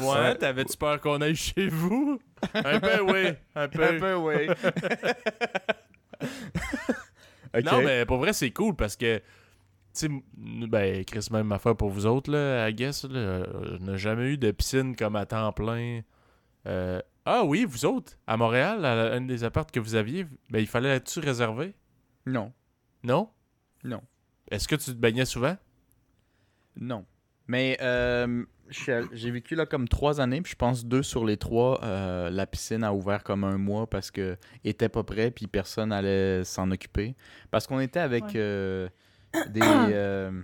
ouais, 0.00 0.34
t'avais-tu 0.36 0.76
peur 0.76 1.00
qu'on 1.00 1.20
aille 1.20 1.36
chez 1.36 1.68
vous? 1.68 2.20
Un 2.54 2.80
peu, 2.80 3.00
oui. 3.02 3.28
Un 3.54 3.68
peu. 3.68 3.84
Un 3.84 3.98
peu, 4.00 4.14
oui. 4.14 4.48
Non, 7.64 7.82
mais 7.82 8.04
pour 8.04 8.18
vrai, 8.18 8.32
c'est 8.32 8.50
cool 8.50 8.74
parce 8.74 8.96
que, 8.96 9.20
sais, 9.98 10.08
ben, 10.36 11.04
Chris, 11.04 11.28
même 11.30 11.50
affaire 11.52 11.76
pour 11.76 11.90
vous 11.90 12.06
autres, 12.06 12.30
là, 12.30 12.68
I 12.68 12.74
guess, 12.74 13.04
là, 13.04 13.18
euh, 13.18 13.78
on 13.80 13.84
n'a 13.84 13.96
jamais 13.96 14.32
eu 14.32 14.38
de 14.38 14.50
piscine 14.50 14.94
comme 14.96 15.16
à 15.16 15.26
temps 15.26 15.52
plein. 15.52 16.02
Euh, 16.66 17.00
Ah 17.24 17.44
oui, 17.44 17.64
vous 17.64 17.84
autres, 17.84 18.12
à 18.26 18.36
Montréal, 18.36 18.84
à 18.84 19.12
un 19.14 19.20
des 19.20 19.42
apparts 19.44 19.66
que 19.66 19.80
vous 19.80 19.94
aviez, 19.96 20.26
ben, 20.50 20.60
il 20.60 20.66
fallait 20.66 20.90
être-tu 20.90 21.20
réservé? 21.20 21.74
Non. 22.24 22.52
Non? 23.02 23.30
Non. 23.84 24.00
Est-ce 24.50 24.68
que 24.68 24.76
tu 24.76 24.86
te 24.92 24.96
baignais 24.96 25.24
souvent? 25.24 25.56
Non. 26.76 27.04
Mais 27.48 27.76
euh, 27.80 28.44
je 28.68 29.06
j'ai 29.12 29.30
vécu 29.30 29.54
là 29.54 29.66
comme 29.66 29.86
trois 29.88 30.20
années, 30.20 30.42
puis 30.42 30.52
je 30.52 30.56
pense 30.56 30.84
deux 30.84 31.02
sur 31.02 31.24
les 31.24 31.36
trois, 31.36 31.80
euh, 31.84 32.28
la 32.30 32.46
piscine 32.46 32.82
a 32.82 32.92
ouvert 32.92 33.22
comme 33.22 33.44
un 33.44 33.58
mois 33.58 33.88
parce 33.88 34.10
que 34.10 34.36
était 34.64 34.88
pas 34.88 35.04
prêt, 35.04 35.30
puis 35.30 35.46
personne 35.46 35.92
allait 35.92 36.42
s'en 36.44 36.70
occuper. 36.72 37.14
Parce 37.50 37.66
qu'on 37.66 37.80
était 37.80 38.00
avec 38.00 38.24
Ouais. 38.34 38.88
Des, 39.50 39.60
euh, 39.62 40.42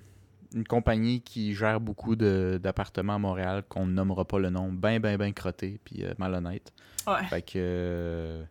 une 0.54 0.64
compagnie 0.66 1.20
qui 1.22 1.54
gère 1.54 1.80
beaucoup 1.80 2.16
d'appartements 2.16 3.14
à 3.14 3.18
Montréal, 3.18 3.62
qu'on 3.68 3.86
ne 3.86 3.92
nommera 3.92 4.24
pas 4.24 4.38
le 4.38 4.50
nom, 4.50 4.70
ben, 4.72 5.00
ben, 5.00 5.16
ben 5.16 5.32
crotté, 5.32 5.80
puis 5.84 6.04
euh, 6.04 6.12
malhonnête. 6.18 6.72
Ouais. 7.06 7.24
Fait 7.24 7.42
que, 7.42 7.52
euh, 7.56 8.44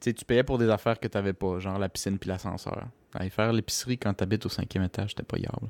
tu 0.00 0.14
tu 0.14 0.24
payais 0.24 0.42
pour 0.42 0.58
des 0.58 0.68
affaires 0.68 0.98
que 0.98 1.08
t'avais 1.08 1.32
pas, 1.32 1.58
genre 1.58 1.78
la 1.78 1.88
piscine 1.88 2.18
puis 2.18 2.28
l'ascenseur. 2.28 2.88
Aller 3.14 3.30
faire 3.30 3.52
l'épicerie 3.52 3.98
quand 3.98 4.14
t'habites 4.14 4.46
au 4.46 4.48
cinquième 4.48 4.84
étage, 4.84 5.10
c'était 5.10 5.22
pas 5.22 5.38
grave. 5.38 5.68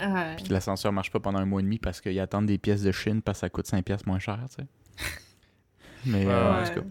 Ouais. 0.00 0.36
Puis 0.36 0.46
que 0.46 0.52
l'ascenseur 0.52 0.92
marche 0.92 1.10
pas 1.10 1.20
pendant 1.20 1.38
un 1.38 1.46
mois 1.46 1.60
et 1.60 1.64
demi 1.64 1.78
parce 1.78 2.00
qu'ils 2.00 2.18
attendent 2.18 2.46
des 2.46 2.58
pièces 2.58 2.82
de 2.82 2.92
Chine 2.92 3.22
parce 3.22 3.38
que 3.38 3.40
ça 3.40 3.50
coûte 3.50 3.66
5 3.66 3.84
pièces 3.84 4.04
moins 4.06 4.18
cher, 4.18 4.40
tu 4.48 4.62
sais. 4.62 4.66
Mais 6.06 6.26
Ouais, 6.26 6.34
en 6.34 6.64
tout 6.64 6.74
cas. 6.80 6.86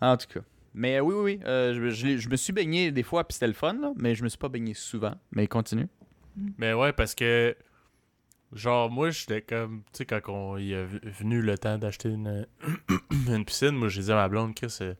En 0.00 0.16
tout 0.16 0.26
cas. 0.28 0.40
Mais 0.74 0.96
euh, 0.98 1.00
oui, 1.00 1.14
oui, 1.14 1.22
oui. 1.22 1.40
euh, 1.46 1.90
je, 1.90 2.18
je 2.18 2.28
me 2.28 2.36
suis 2.36 2.52
baigné 2.52 2.90
des 2.90 3.04
fois, 3.04 3.24
puis 3.26 3.34
c'était 3.34 3.46
le 3.46 3.52
fun, 3.52 3.74
là, 3.74 3.92
mais 3.96 4.14
je 4.14 4.24
me 4.24 4.28
suis 4.28 4.38
pas 4.38 4.48
baigné 4.48 4.74
souvent. 4.74 5.14
Mais 5.30 5.46
continue. 5.46 5.86
Mais 6.58 6.72
ouais, 6.72 6.92
parce 6.92 7.14
que, 7.14 7.56
genre, 8.52 8.90
moi, 8.90 9.10
j'étais 9.10 9.40
comme, 9.40 9.82
tu 9.92 9.98
sais, 9.98 10.04
quand 10.06 10.20
on, 10.28 10.58
il 10.58 10.72
est 10.72 10.84
venu 10.84 11.40
le 11.40 11.56
temps 11.56 11.78
d'acheter 11.78 12.08
une, 12.08 12.46
une 13.28 13.44
piscine, 13.44 13.70
moi, 13.70 13.88
j'ai 13.88 14.02
dit 14.02 14.12
à 14.12 14.16
ma 14.16 14.28
blonde, 14.28 14.54
Chris, 14.54 14.76
euh, 14.80 14.94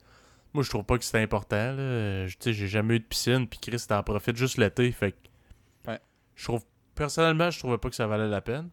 moi, 0.52 0.62
je 0.62 0.70
trouve 0.70 0.84
pas 0.84 0.96
que 0.96 1.04
c'est 1.04 1.20
important, 1.20 1.72
là. 1.72 2.26
Tu 2.26 2.36
sais, 2.38 2.52
j'ai 2.52 2.68
jamais 2.68 2.94
eu 2.96 3.00
de 3.00 3.04
piscine, 3.04 3.48
puis 3.48 3.58
Chris, 3.58 3.84
t'en 3.88 4.00
profites 4.04 4.36
juste 4.36 4.58
l'été, 4.58 4.92
fait 4.92 5.10
que. 5.10 5.90
Ouais. 5.90 5.98
Je 6.36 6.44
trouve, 6.44 6.64
personnellement, 6.94 7.50
je 7.50 7.58
trouvais 7.58 7.78
pas 7.78 7.90
que 7.90 7.96
ça 7.96 8.06
valait 8.06 8.28
la 8.28 8.40
peine. 8.40 8.70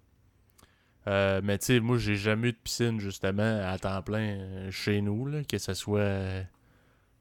Euh, 1.07 1.41
mais 1.43 1.57
tu 1.57 1.65
sais, 1.65 1.79
moi, 1.79 1.97
j'ai 1.97 2.15
jamais 2.15 2.49
eu 2.49 2.51
de 2.51 2.57
piscine, 2.63 2.99
justement, 2.99 3.61
à 3.65 3.79
temps 3.79 4.03
plein 4.03 4.69
chez 4.69 5.01
nous, 5.01 5.25
là, 5.25 5.43
que 5.43 5.57
ce 5.57 5.73
soit 5.73 6.45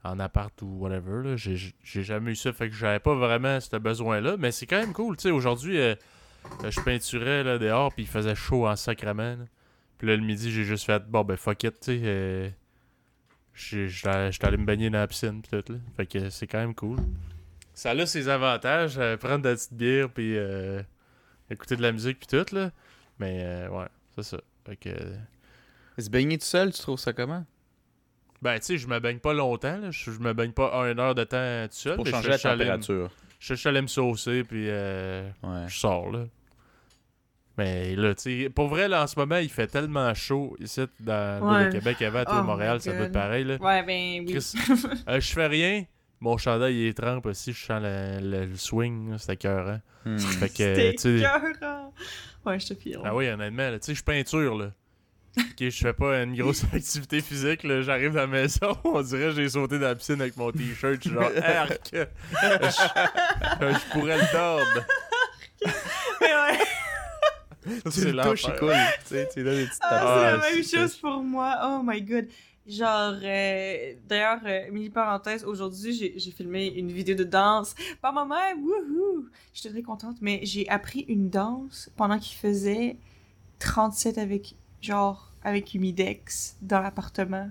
en 0.03 0.19
appart 0.19 0.61
ou 0.63 0.79
whatever. 0.79 1.37
J'ai 1.37 2.03
jamais 2.03 2.33
eu 2.33 2.37
ça, 2.37 2.53
fait 2.53 2.71
que 2.71 2.75
j'avais 2.75 3.01
pas 3.01 3.15
vraiment 3.15 3.61
ce 3.61 3.77
besoin-là, 3.77 4.37
mais 4.39 4.53
c'est 4.53 4.67
quand 4.67 4.79
même 4.79 4.93
cool, 4.93 5.17
tu 5.17 5.25
sais, 5.25 5.31
aujourd'hui, 5.31 5.79
euh, 5.79 5.95
euh, 6.65 6.71
je 6.71 6.81
peinturais 6.81 7.43
là, 7.45 7.59
dehors, 7.59 7.93
puis 7.93 8.05
il 8.05 8.09
faisait 8.09 8.35
chaud 8.35 8.67
en 8.67 8.77
sacrament. 8.77 9.37
Puis 9.99 10.09
là, 10.09 10.17
le 10.17 10.23
midi, 10.23 10.51
j'ai 10.51 10.65
juste 10.65 10.87
fait, 10.87 11.03
bon, 11.07 11.23
ben, 11.25 11.37
fuck 11.37 11.63
it, 11.65 11.79
tu 11.81 11.93
sais, 11.93 12.01
euh, 12.05 12.49
j'étais 13.55 14.47
allé 14.47 14.57
me 14.57 14.65
baigner 14.65 14.89
dans 14.89 14.99
la 14.99 15.07
piscine, 15.07 15.43
pis 15.43 15.51
tout, 15.51 15.73
là. 15.73 15.79
Fait 15.97 16.07
que 16.07 16.31
c'est 16.31 16.47
quand 16.47 16.59
même 16.59 16.75
cool. 16.75 16.99
Ça 17.75 17.91
a 17.91 18.07
ses 18.07 18.29
avantages, 18.29 18.99
euh, 18.99 19.17
prendre 19.17 19.43
de 19.43 19.51
la 19.51 19.55
petite 19.55 19.75
bière, 19.75 20.09
puis 20.11 20.37
écouter 21.51 21.77
de 21.77 21.83
la 21.83 21.93
musique, 21.93 22.19
puis 22.19 22.27
tout, 22.27 22.55
là. 22.55 22.71
Mais, 23.19 23.67
ouais, 23.69 23.87
c'est 24.15 24.23
ça. 24.23 24.39
Se 25.99 26.09
baigner 26.09 26.39
tout 26.39 26.47
seul, 26.47 26.73
tu 26.73 26.81
trouves 26.81 26.99
ça 26.99 27.13
comment? 27.13 27.45
Ben, 28.43 28.59
tu 28.59 28.65
sais, 28.67 28.79
je 28.79 28.87
me 28.89 28.99
baigne 29.01 29.19
pas 29.19 29.35
longtemps, 29.35 29.77
là. 29.79 29.91
Je, 29.91 30.11
je 30.13 30.19
me 30.19 30.33
baigne 30.33 30.53
pas 30.53 30.73
une 30.91 30.99
heure 30.99 31.15
de 31.15 31.25
temps 31.25 31.67
tout 31.69 31.75
seul. 31.77 31.97
Pour 31.97 32.05
mais 32.07 32.11
changer 32.11 32.33
je 32.39 32.49
la 32.49 32.57
température. 32.57 33.11
Je 33.39 33.55
suis 33.55 33.69
allé 33.69 33.83
me 33.83 33.87
saucer, 33.87 34.45
puis 34.45 34.67
euh, 34.69 35.29
Ouais. 35.43 35.65
je 35.69 35.79
sors, 35.79 36.11
là. 36.11 36.25
Mais 37.59 37.95
là, 37.97 38.15
tu 38.15 38.43
sais, 38.45 38.49
pour 38.51 38.69
vrai, 38.69 38.89
là, 38.89 39.03
en 39.03 39.07
ce 39.07 39.19
moment, 39.19 39.37
il 39.37 39.51
fait 39.51 39.67
tellement 39.67 40.15
chaud 40.15 40.57
ici, 40.61 40.81
dans 41.01 41.41
Ouais. 41.53 41.65
le 41.67 41.71
Québec 41.73 42.01
avant, 42.03 42.25
toi, 42.25 42.39
Oh 42.41 42.45
Montréal, 42.45 42.81
ça 42.81 42.93
doit 42.93 43.07
être 43.07 43.13
pareil, 43.13 43.45
là. 43.45 43.57
Ouais, 43.61 43.83
ben 43.83 44.25
oui. 44.27 44.33
Chris, 44.33 44.55
euh, 45.09 45.21
je 45.21 45.33
fais 45.33 45.47
rien, 45.47 45.85
mon 46.21 46.39
chandail, 46.39 46.75
il 46.75 46.87
est 46.89 46.95
trempe 46.97 47.27
aussi, 47.27 47.53
je 47.53 47.63
sens 47.67 47.83
le, 47.83 48.19
le- 48.23 48.47
le 48.47 48.57
swing, 48.57 49.11
là, 49.11 49.19
c'est 49.19 49.35
écœurant. 49.35 49.81
Hmm. 50.07 50.17
Fait 50.19 50.49
que, 50.49 50.55
C'était 50.57 50.93
tu 50.95 50.99
sais... 51.03 51.19
écœurant. 51.19 51.93
Ouais, 52.47 52.59
je 52.59 52.67
te 52.69 52.75
pire. 52.75 53.03
Ah 53.05 53.15
oui, 53.15 53.29
honnêtement, 53.29 53.69
là, 53.71 53.79
tu 53.79 53.87
sais, 53.87 53.95
je 53.95 54.05
peinture, 54.05 54.57
là. 54.57 54.73
Ok, 55.39 55.45
je 55.61 55.71
fais 55.71 55.93
pas 55.93 56.23
une 56.23 56.35
grosse 56.37 56.65
activité 56.73 57.21
physique, 57.21 57.63
là. 57.63 57.83
J'arrive 57.83 58.13
dans 58.13 58.21
la 58.21 58.27
maison, 58.27 58.77
on 58.85 59.01
dirait 59.03 59.27
que 59.27 59.31
j'ai 59.33 59.49
sauté 59.49 59.79
dans 59.79 59.87
la 59.87 59.95
piscine 59.95 60.21
avec 60.21 60.37
mon 60.37 60.51
t-shirt, 60.51 60.95
je 60.97 61.01
suis 61.01 61.11
genre, 61.11 61.31
arc! 61.45 61.91
je, 61.93 62.05
je 63.61 63.93
pourrais 63.93 64.17
le 64.19 64.33
tordre. 64.33 64.87
Mais 66.21 66.27
ouais. 66.27 66.59
Tu 67.85 67.91
C'est 67.91 68.13
le. 68.13 68.35
Tu 68.35 68.43
sais, 69.05 69.29
tu 69.33 69.45
donnes 69.45 69.57
des 69.57 69.67
petites 69.67 69.79
Ah, 69.83 69.89
tapes. 69.91 70.01
c'est 70.03 70.23
la 70.25 70.55
même 70.55 70.63
c'est- 70.65 70.77
chose 70.79 70.97
pour 70.97 71.23
moi. 71.23 71.59
Oh 71.65 71.83
my 71.85 72.03
god. 72.03 72.27
Genre, 72.67 73.15
euh, 73.23 73.95
d'ailleurs, 74.09 74.41
euh, 74.47 74.71
mini 74.71 74.91
parenthèse, 74.91 75.45
aujourd'hui, 75.45 75.93
j'ai 75.93 76.15
j'ai 76.17 76.31
filmé 76.31 76.67
une 76.69 76.91
vidéo 76.93 77.15
de 77.17 77.25
danse 77.25 77.75
par 78.01 78.13
ma 78.13 78.25
mère. 78.25 78.57
Wouhou! 78.59 79.27
J'étais 79.53 79.71
très 79.71 79.83
contente, 79.83 80.17
mais 80.21 80.41
j'ai 80.43 80.69
appris 80.69 81.01
une 81.09 81.31
danse 81.31 81.91
pendant 81.97 82.19
qu'il 82.19 82.37
faisait 82.39 82.97
37 83.59 84.19
avec, 84.19 84.55
genre, 84.81 85.31
avec 85.43 85.75
Humidex 85.75 86.57
dans 86.63 86.81
l'appartement. 86.81 87.51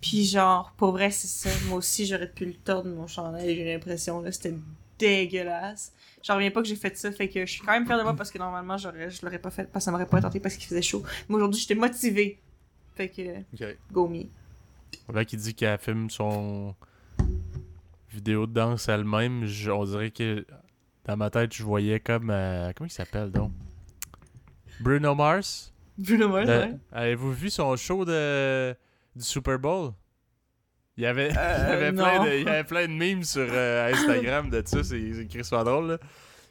Puis, 0.00 0.24
genre, 0.24 0.72
pour 0.76 0.92
vrai, 0.92 1.10
c'est 1.10 1.26
ça. 1.26 1.50
Moi 1.68 1.78
aussi, 1.78 2.06
j'aurais 2.06 2.28
pu 2.30 2.44
le 2.46 2.54
tordre 2.54 2.88
mon 2.90 3.06
chandail, 3.06 3.54
j'ai 3.56 3.64
l'impression, 3.72 4.20
là. 4.20 4.30
C'était 4.32 4.54
dégueulasse. 4.98 5.92
J'en 6.22 6.34
reviens 6.36 6.50
pas 6.50 6.62
que 6.62 6.68
j'ai 6.68 6.76
fait 6.76 6.96
ça, 6.96 7.12
fait 7.12 7.28
que 7.28 7.44
je 7.46 7.50
suis 7.52 7.60
quand 7.60 7.72
même 7.72 7.86
fière 7.86 7.98
de 7.98 8.02
moi 8.02 8.14
parce 8.14 8.30
que 8.30 8.38
normalement, 8.38 8.76
j'aurais, 8.78 9.10
je 9.10 9.20
l'aurais 9.24 9.38
pas 9.38 9.50
fait 9.50 9.64
parce 9.64 9.84
que 9.84 9.86
ça 9.86 9.90
m'aurait 9.90 10.06
pas 10.06 10.20
tenté 10.20 10.40
parce 10.40 10.56
qu'il 10.56 10.66
faisait 10.66 10.82
chaud. 10.82 11.02
Mais 11.28 11.36
aujourd'hui, 11.36 11.60
j'étais 11.60 11.74
motivée. 11.74 12.38
Fait 12.94 13.08
que, 13.08 13.40
Ok. 13.52 13.76
go 13.92 14.08
me. 14.08 14.24
Là, 15.12 15.24
qui 15.24 15.36
dit 15.36 15.54
qu'elle 15.54 15.78
filme 15.78 16.08
son 16.10 16.74
vidéo 18.10 18.46
de 18.46 18.52
danse 18.54 18.88
elle-même, 18.88 19.44
je- 19.44 19.70
on 19.70 19.84
dirait 19.84 20.10
que 20.10 20.46
dans 21.04 21.16
ma 21.16 21.30
tête, 21.30 21.52
je 21.54 21.62
voyais 21.62 22.00
comme. 22.00 22.30
euh, 22.30 22.72
comment 22.74 22.86
il 22.88 22.90
s'appelle 22.92 23.30
donc? 23.30 23.52
Bruno 24.80 25.14
Mars? 25.14 25.72
Bruno 25.98 26.28
Mars, 26.28 26.46
ouais. 26.48 26.74
Avez-vous 26.92 27.32
vu 27.32 27.50
son 27.50 27.74
show 27.76 28.04
de, 28.04 28.74
du 29.14 29.24
Super 29.24 29.58
Bowl? 29.58 29.92
Il 30.96 31.04
y 31.04 31.06
avait, 31.06 31.28
il 31.30 31.36
Euh, 31.38 31.72
avait, 31.72 31.92
plein, 31.92 32.24
de, 32.24 32.30
il 32.40 32.48
avait 32.48 32.64
plein 32.64 32.86
de 32.86 32.92
memes 32.92 33.22
sur 33.22 33.46
euh, 33.48 33.92
Instagram 33.92 34.50
de 34.50 34.62
ça, 34.64 34.82
c'est 34.84 35.12
c'est 35.14 35.26
crissement 35.26 35.64
drôle. 35.64 35.88
Là. 35.92 35.98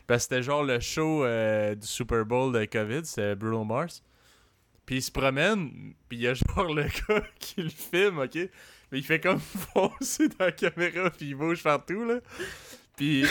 Parce 0.07 0.27
que 0.27 0.33
c'était 0.35 0.43
genre 0.43 0.63
le 0.63 0.79
show 0.79 1.23
euh, 1.25 1.73
du 1.75 1.87
Super 1.87 2.25
Bowl 2.25 2.53
de 2.53 2.63
COVID, 2.65 3.05
c'était 3.05 3.35
Bruno 3.35 3.63
Mars. 3.63 4.03
Puis 4.85 4.97
il 4.97 5.01
se 5.01 5.11
promène, 5.11 5.93
puis 6.07 6.17
il 6.19 6.21
y 6.21 6.27
a 6.27 6.33
genre 6.35 6.71
le 6.73 6.83
gars 7.09 7.23
qui 7.39 7.63
le 7.63 7.69
filme, 7.69 8.19
ok? 8.19 8.35
Mais 8.91 8.99
il 8.99 9.03
fait 9.03 9.19
comme 9.19 9.39
foncer 9.73 10.27
dans 10.29 10.45
la 10.45 10.51
caméra, 10.51 11.09
puis 11.09 11.29
il 11.29 11.35
bouge 11.35 11.63
partout, 11.63 12.05
là. 12.05 12.19
Puis 12.95 13.25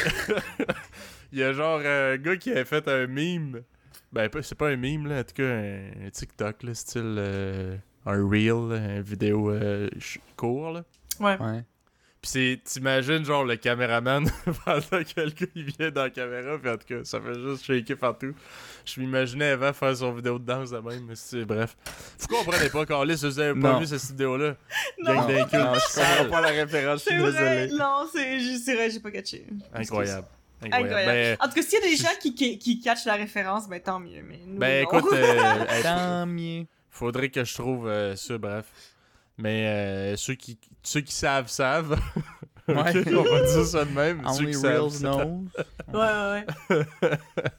il 1.32 1.38
y 1.38 1.42
a 1.44 1.52
genre 1.52 1.78
un 1.80 2.16
gars 2.16 2.36
qui 2.36 2.50
avait 2.50 2.64
fait 2.64 2.88
un 2.88 3.06
meme. 3.06 3.62
Ben, 4.14 4.30
c'est 4.42 4.54
pas 4.56 4.68
un 4.68 4.76
meme, 4.76 5.06
là, 5.08 5.20
en 5.20 5.24
tout 5.24 5.34
cas, 5.34 5.42
un, 5.44 6.06
un 6.06 6.10
TikTok, 6.10 6.62
là, 6.62 6.74
style 6.74 7.16
euh, 7.18 7.76
un 8.06 8.28
reel, 8.28 8.68
là, 8.70 8.76
une 8.96 9.02
vidéo 9.02 9.50
euh, 9.50 9.88
court, 10.36 10.70
là. 10.72 10.84
Ouais. 11.20 11.36
Ouais. 11.40 11.64
Pis 12.22 12.30
c'est, 12.30 12.60
t'imagines 12.64 13.22
genre 13.22 13.44
le 13.44 13.56
caméraman 13.56 14.24
pendant 14.64 14.80
que 15.04 15.20
le 15.20 15.28
gars 15.30 15.46
il 15.54 15.64
vient 15.64 15.90
dans 15.90 16.04
la 16.04 16.10
caméra, 16.10 16.56
pis 16.58 16.68
en 16.70 16.76
tout 16.78 16.86
cas, 16.88 17.04
ça 17.04 17.20
fait 17.20 17.34
juste 17.34 17.64
shaker 17.66 17.98
partout. 17.98 18.32
Je 18.86 18.98
m'imaginais 19.00 19.50
avant 19.50 19.72
faire 19.74 19.94
son 19.94 20.12
vidéo 20.12 20.38
de 20.38 20.44
danse 20.44 20.70
de 20.70 20.78
même, 20.78 21.04
mais 21.06 21.16
c'est 21.16 21.44
bref. 21.44 21.76
Vous 22.20 22.28
comprenez 22.28 22.70
pas, 22.70 22.86
Carlis, 22.86 23.18
si 23.18 23.26
vous 23.26 23.38
avez 23.40 23.60
pas 23.60 23.72
Non. 23.72 23.78
vu 23.80 23.86
cette 23.86 24.02
vidéo-là. 24.12 24.56
Non, 25.02 25.14
Gang. 25.16 25.28
Non, 25.28 25.44
je 25.74 26.00
comprends 26.00 26.30
pas 26.30 26.40
la 26.40 26.48
référence, 26.64 27.04
je 27.04 27.10
suis 27.10 27.22
désolé. 27.22 27.68
Non, 27.72 28.06
c'est 28.12 28.74
vrai, 28.74 28.88
j'ai 28.90 29.00
pas 29.00 29.10
catché. 29.10 29.46
Incroyable. 29.74 30.26
Incroyable. 30.64 30.86
Incroyable. 30.94 31.38
Ben, 31.40 31.44
En 31.44 31.48
tout 31.48 31.54
cas, 31.54 31.62
s'il 31.62 31.80
y 31.80 31.82
a 31.86 31.88
des 31.90 31.96
gens 31.96 32.08
qui, 32.20 32.34
qui, 32.34 32.58
qui 32.58 32.80
catchent 32.80 33.04
la 33.06 33.14
référence, 33.14 33.68
ben 33.68 33.80
tant 33.80 34.00
mieux. 34.00 34.22
Mais 34.22 34.40
nous, 34.46 34.58
ben, 34.58 34.84
non. 34.84 34.98
écoute, 34.98 35.12
euh, 35.12 35.64
Tant 35.82 36.26
mieux. 36.26 36.66
faudrait 36.90 37.28
que 37.30 37.44
je 37.44 37.54
trouve 37.54 37.86
euh, 37.88 38.16
ça, 38.16 38.38
bref. 38.38 38.66
Mais 39.38 39.66
euh, 39.66 40.16
ceux, 40.16 40.34
qui, 40.34 40.58
ceux 40.82 41.00
qui 41.00 41.12
savent, 41.14 41.48
savent. 41.48 41.98
Ouais. 42.66 42.76
on 43.14 43.22
va 43.24 43.42
dire 43.42 43.66
ça 43.66 43.84
de 43.84 43.90
même. 43.90 44.22
Ceux 44.32 44.44
Only 44.44 44.46
qui, 44.46 44.54
savent, 44.54 44.80
real 44.80 44.90
savent. 44.90 45.00
knows. 45.26 45.44
Ouais, 45.92 46.46
ouais, 46.70 46.76
ouais. 47.10 47.18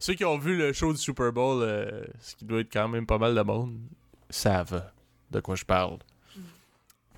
Ceux 0.00 0.14
qui 0.14 0.24
ont 0.24 0.38
vu 0.38 0.56
le 0.56 0.72
show 0.72 0.92
du 0.92 0.98
Super 0.98 1.32
Bowl, 1.32 1.62
euh, 1.62 2.02
ce 2.18 2.34
qui 2.34 2.44
doit 2.44 2.58
être 2.58 2.72
quand 2.72 2.88
même 2.88 3.06
pas 3.06 3.18
mal 3.18 3.32
de 3.36 3.42
monde, 3.42 3.78
savent 4.28 4.82
de 5.30 5.38
quoi 5.38 5.54
je 5.54 5.64
parle. 5.64 5.98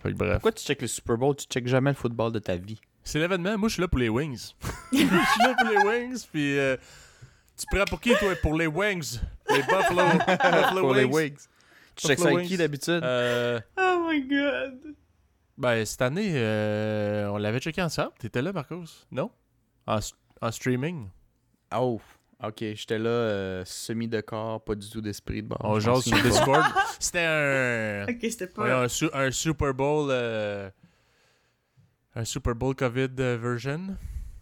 Fait 0.03 0.11
que 0.11 0.17
bref. 0.17 0.33
Pourquoi 0.35 0.53
tu 0.53 0.63
checkes 0.63 0.83
le 0.83 0.89
Super 0.89 1.17
Bowl? 1.17 1.35
Tu 1.35 1.47
checkes 1.47 1.69
jamais 1.69 1.89
le 1.91 1.97
football 1.97 2.33
de 2.33 2.39
ta 2.39 2.57
vie. 2.57 2.79
C'est 3.05 3.19
l'événement. 3.19 3.59
Moi, 3.59 3.69
je 3.69 3.75
suis 3.75 3.81
là 3.81 3.89
pour 3.89 3.99
les 3.99 4.09
wings. 4.09 4.53
je 4.93 4.99
suis 4.99 5.07
là 5.09 5.55
pour 5.59 5.69
les 5.69 5.79
wings. 5.79 6.25
Puis, 6.33 6.59
euh, 6.59 6.77
tu 7.57 7.67
prends 7.71 7.85
pour 7.85 8.01
qui, 8.01 8.15
toi? 8.17 8.35
Pour 8.41 8.55
les 8.55 8.67
wings. 8.67 9.19
Les 9.51 9.63
Buffalo, 9.63 10.03
Buffalo 10.27 10.81
Pour 10.81 10.95
les 10.95 11.05
Wings. 11.05 11.37
Tu 11.95 12.07
checkes 12.07 12.19
ça 12.19 12.25
Buffalo 12.25 12.37
avec 12.39 12.49
qui 12.49 12.57
d'habitude? 12.57 13.01
Euh, 13.03 13.61
Oh 13.79 14.07
my 14.09 14.23
god. 14.27 14.95
ben, 15.59 15.85
cette 15.85 16.03
année, 16.03 16.33
euh, 16.35 17.29
on 17.29 17.37
l'avait 17.39 17.59
checké 17.61 17.83
ensemble. 17.83 18.13
T'étais 18.19 18.41
là, 18.41 18.53
Marcos? 18.53 18.85
Non 19.11 19.31
en, 19.87 20.51
streaming. 20.51 21.09
Oh, 21.75 22.01
ok. 22.43 22.59
J'étais 22.59 22.99
là, 22.99 23.11
euh, 23.11 23.63
semi 23.67 24.09
de 24.09 24.21
corps, 24.21 24.63
pas 24.63 24.75
du 24.75 24.89
tout 24.89 25.01
d'esprit 25.01 25.43
de 25.43 25.49
bord. 25.49 25.61
On 25.65 25.81
jase 25.81 26.05
sur. 26.05 26.23
Discord. 26.23 26.65
C'était 26.99 27.27
un. 27.27 28.05
Ok, 28.09 28.19
c'était 28.23 28.47
pas. 28.47 28.63
Ouais, 28.63 28.71
un, 28.71 28.89
su- 28.89 29.11
un 29.13 29.31
Super 29.31 29.75
Bowl. 29.75 30.11
Un 32.15 32.25
Super 32.25 32.55
Bowl 32.55 32.75
COVID 32.75 33.09
euh, 33.21 33.39
version. 33.41 33.97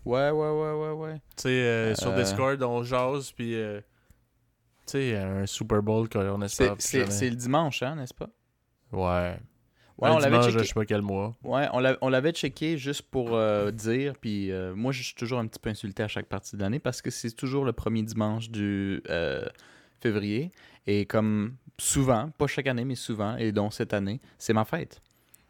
Ouais, 0.04 0.30
ouais, 0.30 0.50
ouais, 0.50 0.72
ouais, 0.72 0.92
ouais. 0.92 1.14
Tu 1.36 1.42
sais, 1.42 1.48
euh, 1.48 1.94
sur 1.94 2.10
Euh. 2.10 2.22
Discord, 2.22 2.62
on 2.62 2.82
jase, 2.82 3.32
puis. 3.32 3.54
euh, 3.54 3.80
tu 4.86 4.92
sais, 4.92 5.16
un 5.16 5.46
Super 5.46 5.82
Bowl 5.82 6.08
qu'on 6.08 6.40
espère. 6.42 6.74
C'est 6.78 7.28
le 7.30 7.36
dimanche, 7.36 7.82
hein, 7.82 7.96
n'est-ce 7.96 8.14
pas? 8.14 8.28
Ouais. 8.92 9.38
Ouais, 9.98 10.08
Un 10.08 10.14
on 10.14 10.18
l'avait 10.18 10.40
checké. 10.40 10.58
je 10.60 10.64
sais 10.64 10.72
pas 10.74 10.86
quel 10.86 11.02
mois. 11.02 11.36
Ouais, 11.44 11.68
on 11.74 11.78
l'a- 11.78 11.98
on 12.00 12.08
l'avait 12.08 12.32
checké 12.32 12.78
juste 12.78 13.02
pour 13.02 13.34
euh, 13.34 13.70
dire, 13.70 14.14
puis 14.18 14.50
moi 14.74 14.92
je 14.92 15.02
suis 15.02 15.14
toujours 15.14 15.38
un 15.38 15.46
petit 15.46 15.58
peu 15.60 15.68
insulté 15.68 16.02
à 16.02 16.08
chaque 16.08 16.24
partie 16.24 16.56
de 16.56 16.62
l'année 16.62 16.78
parce 16.78 17.02
que 17.02 17.10
c'est 17.10 17.32
toujours 17.32 17.66
le 17.66 17.74
premier 17.74 18.02
dimanche 18.02 18.48
du 18.48 19.02
février 20.00 20.50
et 20.86 21.04
comme 21.04 21.56
souvent, 21.78 22.30
pas 22.30 22.46
chaque 22.46 22.66
année 22.66 22.86
mais 22.86 22.94
souvent 22.94 23.36
et 23.36 23.52
donc 23.52 23.74
cette 23.74 23.92
année, 23.92 24.20
c'est 24.38 24.54
ma 24.54 24.64
fête. 24.64 25.02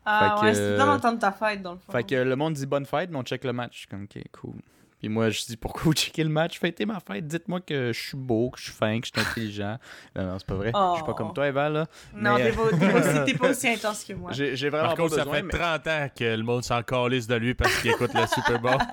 Ah 0.04 0.36
Fait 0.40 0.46
ouais, 0.46 0.54
c'était 0.54 0.76
dans 0.78 0.94
le 0.94 1.00
temps 1.00 1.12
de 1.12 1.18
ta 1.20 1.32
fête, 1.32 1.62
dans 1.62 1.72
le 1.72 1.78
fond. 1.78 1.92
Fait 1.92 2.04
que 2.04 2.14
le 2.14 2.36
monde 2.36 2.54
dit 2.54 2.66
bonne 2.66 2.86
fête, 2.86 3.10
mais 3.10 3.18
on 3.18 3.22
check 3.22 3.44
le 3.44 3.52
match, 3.52 3.72
Je 3.74 3.78
suis 3.80 3.88
comme 3.88 4.04
ok 4.04 4.22
cool. 4.32 4.54
Puis 4.98 5.08
moi 5.08 5.30
je 5.30 5.42
dis 5.46 5.56
pourquoi 5.56 5.80
vous 5.84 5.92
checkez 5.94 6.22
le 6.22 6.28
match, 6.28 6.58
fêtez 6.60 6.84
ma 6.84 7.00
fête, 7.00 7.26
dites-moi 7.26 7.60
que 7.62 7.90
je 7.90 7.98
suis 7.98 8.18
beau, 8.18 8.50
que 8.50 8.58
je 8.58 8.64
suis 8.64 8.72
fin, 8.72 9.00
que 9.00 9.06
je 9.06 9.12
suis 9.18 9.26
intelligent. 9.30 9.78
Non 10.14 10.24
non 10.26 10.38
c'est 10.38 10.46
pas 10.46 10.54
vrai, 10.56 10.72
je 10.74 10.94
suis 10.96 11.04
pas 11.04 11.12
Oh. 11.12 11.14
comme 11.14 11.32
toi 11.32 11.46
Eva 11.48 11.70
là. 11.70 11.86
Non, 12.14 12.34
mais, 12.36 12.50
t'es 12.50 12.56
pas, 12.56 12.68
t'es 12.70 12.88
pas 12.90 12.98
aussi- 12.98 13.24
t'es 13.32 13.38
pas 13.38 13.48
aussi 13.50 13.68
intense 13.68 14.04
que 14.04 14.12
moi. 14.12 14.32
J'ai 14.32 14.56
j'ai 14.56 14.68
vraiment 14.68 14.88
Par 14.88 14.96
pas 14.96 15.02
contre, 15.04 15.14
ça 15.14 15.24
fait 15.24 15.42
mais- 15.42 15.58
30 15.58 15.86
ans 15.86 16.08
que 16.14 16.24
le 16.36 16.42
monde 16.42 16.64
s'en 16.64 16.82
calisse 16.82 17.26
de 17.26 17.34
lui 17.36 17.54
parce 17.54 17.74
qu'il 17.80 17.92
écoute 17.92 18.10
le 18.12 18.26
Super 18.26 18.60
Bowl. 18.60 18.76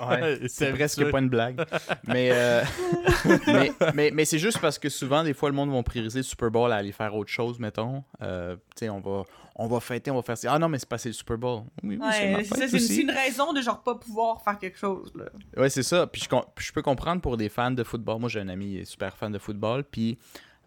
Ouais, 0.00 0.38
C'est 0.44 0.48
c'est 0.48 0.72
presque 0.72 1.10
pas 1.10 1.18
une 1.18 1.28
blague. 1.28 1.60
mais 2.06 2.30
euh, 2.32 2.64
mais, 3.46 3.72
mais, 3.94 4.10
mais 4.14 4.24
c'est 4.24 4.38
juste 4.38 4.58
parce 4.58 4.78
que 4.78 4.88
souvent, 4.88 5.22
des 5.22 5.34
fois, 5.34 5.50
le 5.50 5.54
monde 5.54 5.70
va 5.70 5.82
prioriser 5.82 6.20
le 6.20 6.22
Super 6.22 6.50
Bowl 6.50 6.72
à 6.72 6.76
aller 6.76 6.92
faire 6.92 7.14
autre 7.14 7.30
chose, 7.30 7.58
mettons. 7.58 8.02
Euh, 8.22 8.56
tu 8.76 8.86
sais, 8.86 8.88
on 8.88 9.00
va, 9.00 9.24
on 9.62 9.66
va 9.66 9.78
fêter, 9.78 10.10
on 10.10 10.14
va 10.16 10.22
faire 10.22 10.38
ça. 10.38 10.54
Ah 10.54 10.58
non, 10.58 10.70
mais 10.70 10.78
c'est 10.78 10.88
passé 10.88 11.10
le 11.10 11.12
Super 11.12 11.36
Bowl. 11.36 11.64
Oui, 11.82 11.98
oui, 12.00 12.08
c'est 12.10 12.34
Ouais, 12.34 13.02
une, 13.02 13.10
raison 13.10 13.52
de 13.52 13.60
genre 13.60 13.82
pas 13.82 13.94
pouvoir 13.94 14.42
faire 14.42 14.58
quelque 14.58 14.78
chose, 14.78 15.12
là. 15.14 15.26
Ouais, 15.54 15.68
c'est 15.68 15.82
ça. 15.82 16.06
Puis 16.06 16.22
je, 16.22 16.72
peux 16.72 16.80
comprendre 16.80 17.20
pour 17.20 17.36
des 17.36 17.50
fans 17.50 17.70
de 17.70 17.84
football. 17.84 18.20
Moi, 18.20 18.30
j'ai 18.30 18.40
un 18.40 18.48
ami 18.48 18.70
qui 18.70 18.78
est 18.78 18.84
super 18.86 19.14
fan 19.18 19.30
de 19.30 19.38
football. 19.38 19.84
Puis 19.84 20.18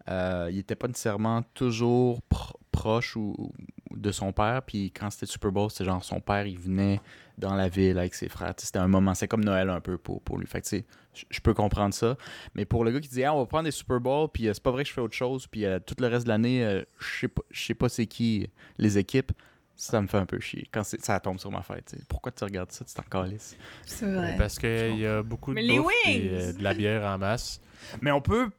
euh, 0.08 0.48
il 0.52 0.58
était 0.58 0.76
pas 0.76 0.86
nécessairement 0.86 1.42
toujours 1.54 2.22
pro- 2.28 2.60
proche 2.70 3.16
ou, 3.16 3.34
ou 3.36 3.52
de 3.96 4.12
son 4.12 4.32
père. 4.32 4.62
Puis 4.62 4.90
quand 4.90 5.10
c'était 5.10 5.26
le 5.26 5.30
Super 5.30 5.52
Bowl, 5.52 5.70
c'était 5.70 5.84
genre 5.84 6.02
son 6.04 6.20
père, 6.20 6.46
il 6.46 6.58
venait 6.58 7.00
dans 7.38 7.54
la 7.54 7.68
ville 7.68 7.98
avec 7.98 8.14
ses 8.14 8.28
frères. 8.28 8.54
C'était 8.58 8.78
un 8.78 8.88
moment, 8.88 9.14
c'est 9.14 9.28
comme 9.28 9.44
Noël 9.44 9.68
un 9.70 9.80
peu 9.80 9.98
pour, 9.98 10.20
pour 10.22 10.38
lui. 10.38 10.46
Fait 10.46 10.60
que 10.60 10.66
tu 10.66 10.78
sais, 10.78 10.84
je- 11.30 11.40
peux 11.40 11.54
comprendre 11.54 11.92
ça. 11.94 12.16
Mais 12.54 12.64
pour 12.64 12.84
le 12.84 12.90
gars 12.92 13.00
qui 13.00 13.08
dit, 13.08 13.24
ah, 13.24 13.34
on 13.34 13.38
va 13.40 13.46
prendre 13.46 13.64
des 13.64 13.70
Super 13.70 14.00
Bowl, 14.00 14.28
puis 14.32 14.48
euh, 14.48 14.54
c'est 14.54 14.62
pas 14.62 14.70
vrai 14.70 14.82
que 14.84 14.88
je 14.88 14.94
fais 14.94 15.00
autre 15.00 15.14
chose, 15.14 15.46
puis 15.46 15.64
euh, 15.64 15.78
tout 15.84 15.94
le 15.98 16.06
reste 16.06 16.24
de 16.24 16.28
l'année, 16.30 16.64
euh, 16.64 16.82
je 16.98 17.20
sais 17.20 17.28
pas, 17.28 17.42
je 17.50 17.64
sais 17.64 17.74
pas 17.74 17.88
c'est 17.88 18.06
qui 18.06 18.48
les 18.78 18.98
équipes. 18.98 19.32
Ça 19.76 20.00
me 20.00 20.06
fait 20.06 20.18
un 20.18 20.26
peu 20.26 20.38
chier 20.38 20.68
quand 20.70 20.84
c'est- 20.84 21.04
ça 21.04 21.18
tombe 21.18 21.40
sur 21.40 21.50
ma 21.50 21.62
fête. 21.62 21.96
Pourquoi 22.08 22.30
tu 22.30 22.44
regardes 22.44 22.70
ça, 22.70 22.84
tu 22.84 22.94
t'en 22.94 23.02
calisses? 23.02 23.56
C'est 23.84 24.06
Ben, 24.06 24.36
Parce 24.38 24.56
qu'il 24.60 24.98
y 25.00 25.04
a 25.06 25.20
beaucoup 25.24 25.50
de 25.50 25.56
bouffe 25.78 25.92
et 26.06 26.28
euh, 26.30 26.52
de 26.52 26.62
la 26.62 26.74
bière 26.74 27.02
en 27.04 27.18
masse. 27.18 27.60
Mais 28.00 28.12
on 28.12 28.20
peut 28.20 28.50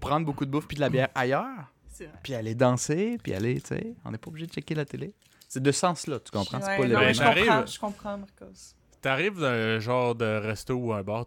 prendre 0.00 0.26
beaucoup 0.26 0.44
de 0.44 0.50
bouffe 0.50 0.66
puis 0.66 0.74
de 0.74 0.80
la 0.80 0.88
bière 0.90 1.08
ailleurs, 1.14 1.44
vrai. 1.44 1.66
Puis 2.22 2.34
aller 2.34 2.54
danser, 2.54 3.18
puis 3.22 3.34
aller, 3.34 3.60
tu 3.60 3.68
sais, 3.68 3.94
on 4.04 4.10
n'est 4.10 4.18
pas 4.18 4.28
obligé 4.28 4.46
de 4.46 4.52
checker 4.52 4.74
la 4.74 4.84
télé. 4.84 5.12
C'est 5.48 5.62
de 5.62 5.72
sens 5.72 6.06
là, 6.06 6.18
tu 6.20 6.30
comprends? 6.30 6.60
C'est 6.60 6.68
Ouais, 6.68 6.76
pas 6.78 6.88
non, 6.88 7.00
le 7.06 7.12
je 7.12 7.22
comprends, 7.22 7.66
je 7.66 7.78
comprends, 7.78 8.18
Marcos. 8.18 8.74
T'arrives 9.00 9.38
dans 9.38 9.46
un 9.46 9.78
genre 9.78 10.14
de 10.14 10.24
resto 10.24 10.74
ou 10.74 10.92
un 10.92 11.02
bar, 11.02 11.26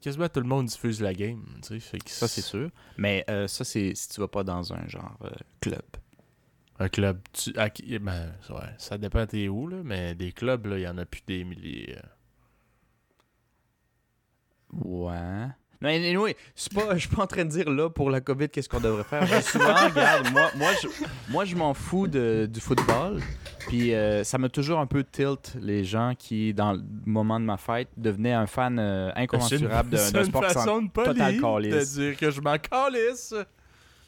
quasiment 0.00 0.28
tout 0.28 0.40
le 0.40 0.46
monde 0.46 0.66
diffuse 0.66 1.00
la 1.02 1.12
game. 1.12 1.44
Tu 1.66 1.78
sais, 1.80 1.98
Ça, 2.06 2.26
c'est 2.28 2.40
sûr. 2.40 2.70
Mais 2.96 3.24
euh, 3.28 3.46
ça, 3.48 3.64
c'est 3.64 3.94
si 3.94 4.08
tu 4.08 4.20
vas 4.20 4.28
pas 4.28 4.44
dans 4.44 4.72
un 4.72 4.86
genre 4.88 5.18
euh, 5.24 5.30
club. 5.60 5.82
Un 6.78 6.88
club. 6.88 7.20
Tu, 7.32 7.52
à 7.58 7.68
ben, 8.00 8.32
ouais, 8.50 8.74
ça 8.78 8.96
dépend 8.96 9.26
t'es 9.26 9.48
où, 9.48 9.66
là, 9.66 9.82
mais 9.84 10.14
des 10.14 10.32
clubs, 10.32 10.64
là, 10.66 10.78
il 10.78 10.82
y 10.82 10.88
en 10.88 10.96
a 10.96 11.04
plus 11.04 11.22
des 11.26 11.44
milliers. 11.44 11.96
euh. 11.98 12.00
Ouais. 14.72 15.48
Non, 15.80 15.88
anyway, 15.90 16.36
c'est 16.54 16.72
pas, 16.72 16.92
je 16.94 17.00
suis 17.06 17.08
pas 17.08 17.22
en 17.22 17.26
train 17.26 17.44
de 17.44 17.50
dire 17.50 17.70
là 17.70 17.88
pour 17.88 18.10
la 18.10 18.20
COVID 18.20 18.48
qu'est-ce 18.48 18.68
qu'on 18.68 18.80
devrait 18.80 19.04
faire. 19.04 19.24
J'ai 19.26 19.42
souvent, 19.42 19.74
regarde, 19.88 20.30
moi, 20.32 20.50
moi, 20.56 20.70
je, 20.82 20.88
moi, 21.30 21.44
je 21.44 21.54
m'en 21.56 21.72
fous 21.74 22.08
de- 22.08 22.48
du 22.52 22.60
football. 22.60 23.20
Puis 23.68 23.94
euh, 23.94 24.24
ça 24.24 24.38
m'a 24.38 24.48
toujours 24.48 24.78
un 24.78 24.86
peu 24.86 25.04
tilt 25.04 25.54
les 25.60 25.84
gens 25.84 26.14
qui, 26.18 26.54
dans 26.54 26.72
le 26.72 26.80
moment 27.04 27.38
de 27.38 27.44
ma 27.44 27.58
fête, 27.58 27.88
devenaient 27.96 28.32
un 28.32 28.46
fan 28.46 28.78
euh, 28.78 29.10
incommensurable 29.14 29.90
d'un 29.90 29.98
C'est 29.98 30.12
d'un 30.12 30.20
une 30.20 30.26
sport 30.26 30.46
qui 30.46 30.52
s'en- 30.54 30.60
façon 30.60 30.82
de 30.82 30.88
total 30.90 31.36
de 31.36 31.84
dire 31.84 32.16
que 32.16 32.30
je 32.30 32.40
m'en 32.40 32.56
calisse. 32.58 33.34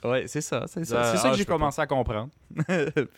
Ouais, 0.02 0.24
c'est 0.26 0.40
ça, 0.40 0.64
c'est 0.66 0.84
ça. 0.84 1.02
Ah, 1.02 1.10
C'est 1.12 1.18
ça 1.18 1.22
ah, 1.26 1.30
que 1.30 1.34
je 1.34 1.38
j'ai 1.40 1.44
commencé 1.44 1.80
à 1.80 1.86
comprendre. 1.86 2.30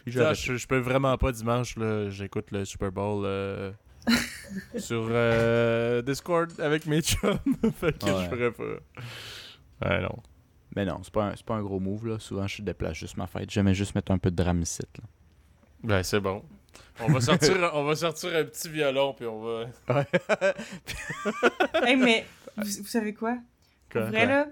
Puis 0.04 0.14
Ça, 0.14 0.34
je, 0.34 0.56
je 0.56 0.66
peux 0.66 0.78
vraiment 0.78 1.16
pas 1.16 1.30
dimanche, 1.30 1.76
là, 1.76 2.10
j'écoute 2.10 2.46
le 2.50 2.64
Super 2.64 2.90
Bowl 2.90 3.22
euh, 3.24 3.70
sur 4.78 5.06
euh, 5.10 6.02
Discord 6.02 6.58
avec 6.60 6.86
mes 6.86 7.00
chums. 7.02 7.38
fait 7.80 7.98
que 7.98 8.06
Ouais. 8.06 8.24
je 8.24 8.28
ferais 8.36 8.50
pas. 8.52 9.88
Ouais, 9.88 10.00
non. 10.02 10.16
Mais 10.74 10.84
non, 10.84 11.00
c'est 11.02 11.12
pas, 11.12 11.24
un- 11.26 11.36
c'est 11.36 11.44
pas 11.44 11.54
un 11.54 11.62
gros 11.62 11.80
move. 11.80 12.06
Là. 12.06 12.18
Souvent, 12.18 12.46
je 12.46 12.62
déplace 12.62 12.96
juste 12.96 13.16
ma 13.16 13.26
fête. 13.26 13.50
J'aimais 13.50 13.74
juste 13.74 13.94
mettre 13.94 14.12
un 14.12 14.18
peu 14.18 14.30
de 14.30 14.36
drame 14.36 14.62
ici. 14.62 14.82
Là. 14.98 15.04
Ben, 15.84 16.02
c'est 16.02 16.20
bon. 16.20 16.42
On 17.00 17.08
va 17.12 17.20
sortir, 17.20 17.70
on 17.74 17.84
va 17.84 17.94
sortir 17.96 18.34
un 18.36 18.44
petit 18.44 18.68
violon, 18.70 19.12
puis 19.14 19.26
on 19.26 19.40
va. 19.42 20.04
hey, 21.86 21.96
mais 21.96 22.26
vous, 22.56 22.64
vous 22.82 22.86
savez 22.86 23.12
quoi? 23.14 23.36
Quoi? 23.90 24.02
Pour 24.02 24.10
vrai, 24.10 24.26
là, 24.26 24.46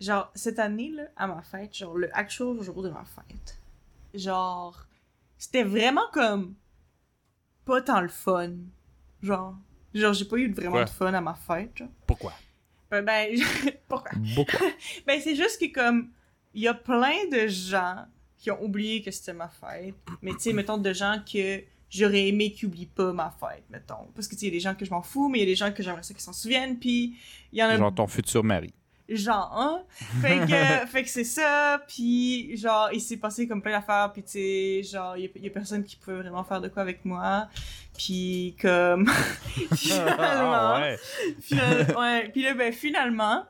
genre, 0.00 0.30
cette 0.34 0.58
année, 0.58 0.90
là, 0.90 1.04
à 1.16 1.26
ma 1.26 1.42
fête, 1.42 1.74
genre, 1.76 1.96
le 1.96 2.08
actual 2.16 2.60
jour 2.62 2.82
de 2.82 2.90
ma 2.90 3.04
fête, 3.04 3.58
genre, 4.14 4.86
c'était 5.36 5.64
vraiment 5.64 6.08
comme 6.12 6.54
pas 7.64 7.82
tant 7.82 8.00
le 8.00 8.08
fun. 8.08 8.50
Genre, 9.22 9.54
genre 9.94 10.12
j'ai 10.12 10.24
pas 10.24 10.36
eu 10.36 10.52
vraiment 10.52 10.84
de 10.84 10.88
fun 10.88 11.12
à 11.12 11.20
ma 11.20 11.34
fête, 11.34 11.76
genre. 11.76 11.88
Pourquoi? 12.06 12.32
Ben, 12.90 13.04
ben, 13.04 13.40
pourquoi? 13.88 14.12
Beaucoup. 14.34 14.56
Ben, 15.06 15.20
c'est 15.20 15.36
juste 15.36 15.60
que, 15.60 15.72
comme, 15.72 16.10
il 16.52 16.62
y 16.62 16.68
a 16.68 16.74
plein 16.74 17.28
de 17.30 17.46
gens 17.48 18.04
qui 18.38 18.50
ont 18.50 18.62
oublié 18.62 19.02
que 19.02 19.10
c'était 19.10 19.32
ma 19.32 19.48
fête. 19.48 19.94
Mais, 20.22 20.32
tu 20.32 20.40
sais, 20.40 20.52
mettons, 20.52 20.78
de 20.78 20.92
gens 20.92 21.20
que 21.30 21.62
j'aurais 21.88 22.28
aimé 22.28 22.52
qu'ils 22.52 22.68
oublient 22.68 22.86
pas 22.86 23.12
ma 23.12 23.30
fête, 23.30 23.64
mettons. 23.70 24.08
Parce 24.14 24.28
que, 24.28 24.34
tu 24.34 24.40
sais, 24.40 24.46
il 24.46 24.48
y 24.50 24.52
a 24.52 24.56
des 24.56 24.60
gens 24.60 24.74
que 24.74 24.84
je 24.84 24.90
m'en 24.90 25.02
fous, 25.02 25.28
mais 25.28 25.38
il 25.38 25.40
y 25.40 25.44
a 25.44 25.46
des 25.46 25.56
gens 25.56 25.72
que 25.72 25.82
j'aimerais 25.82 26.02
ça 26.02 26.12
qu'ils 26.12 26.22
s'en 26.22 26.32
souviennent, 26.32 26.78
puis 26.78 27.16
il 27.52 27.58
y 27.58 27.62
en 27.62 27.68
a 27.68 27.76
Genre 27.76 27.94
ton 27.94 28.06
futur 28.06 28.44
mari. 28.44 28.72
Genre 29.08 29.52
hein? 29.54 29.82
Fait 30.22 30.40
que 30.40 30.86
fait 30.90 31.02
que 31.02 31.08
c'est 31.10 31.24
ça 31.24 31.80
puis 31.86 32.56
genre 32.56 32.88
il 32.92 33.00
s'est 33.00 33.18
passé 33.18 33.46
comme 33.46 33.60
plein 33.60 33.72
d'affaires 33.72 34.10
puis 34.12 34.22
tu 34.22 34.30
sais 34.32 34.82
genre 34.82 35.16
il 35.16 35.30
y, 35.42 35.46
a- 35.46 35.50
personne 35.50 35.84
qui 35.84 35.96
pouvait 35.96 36.16
vraiment 36.16 36.42
faire 36.44 36.60
de 36.60 36.68
quoi 36.68 36.82
avec 36.82 37.04
moi 37.04 37.48
puis 37.96 38.56
comme 38.60 39.06
finalement 39.76 40.16
Ah, 40.18 40.80
ouais. 40.80 40.98
final- 41.42 41.96
ouais 41.98 42.28
puis 42.30 42.42
là 42.42 42.54
ben 42.54 42.72
finalement 42.72 43.44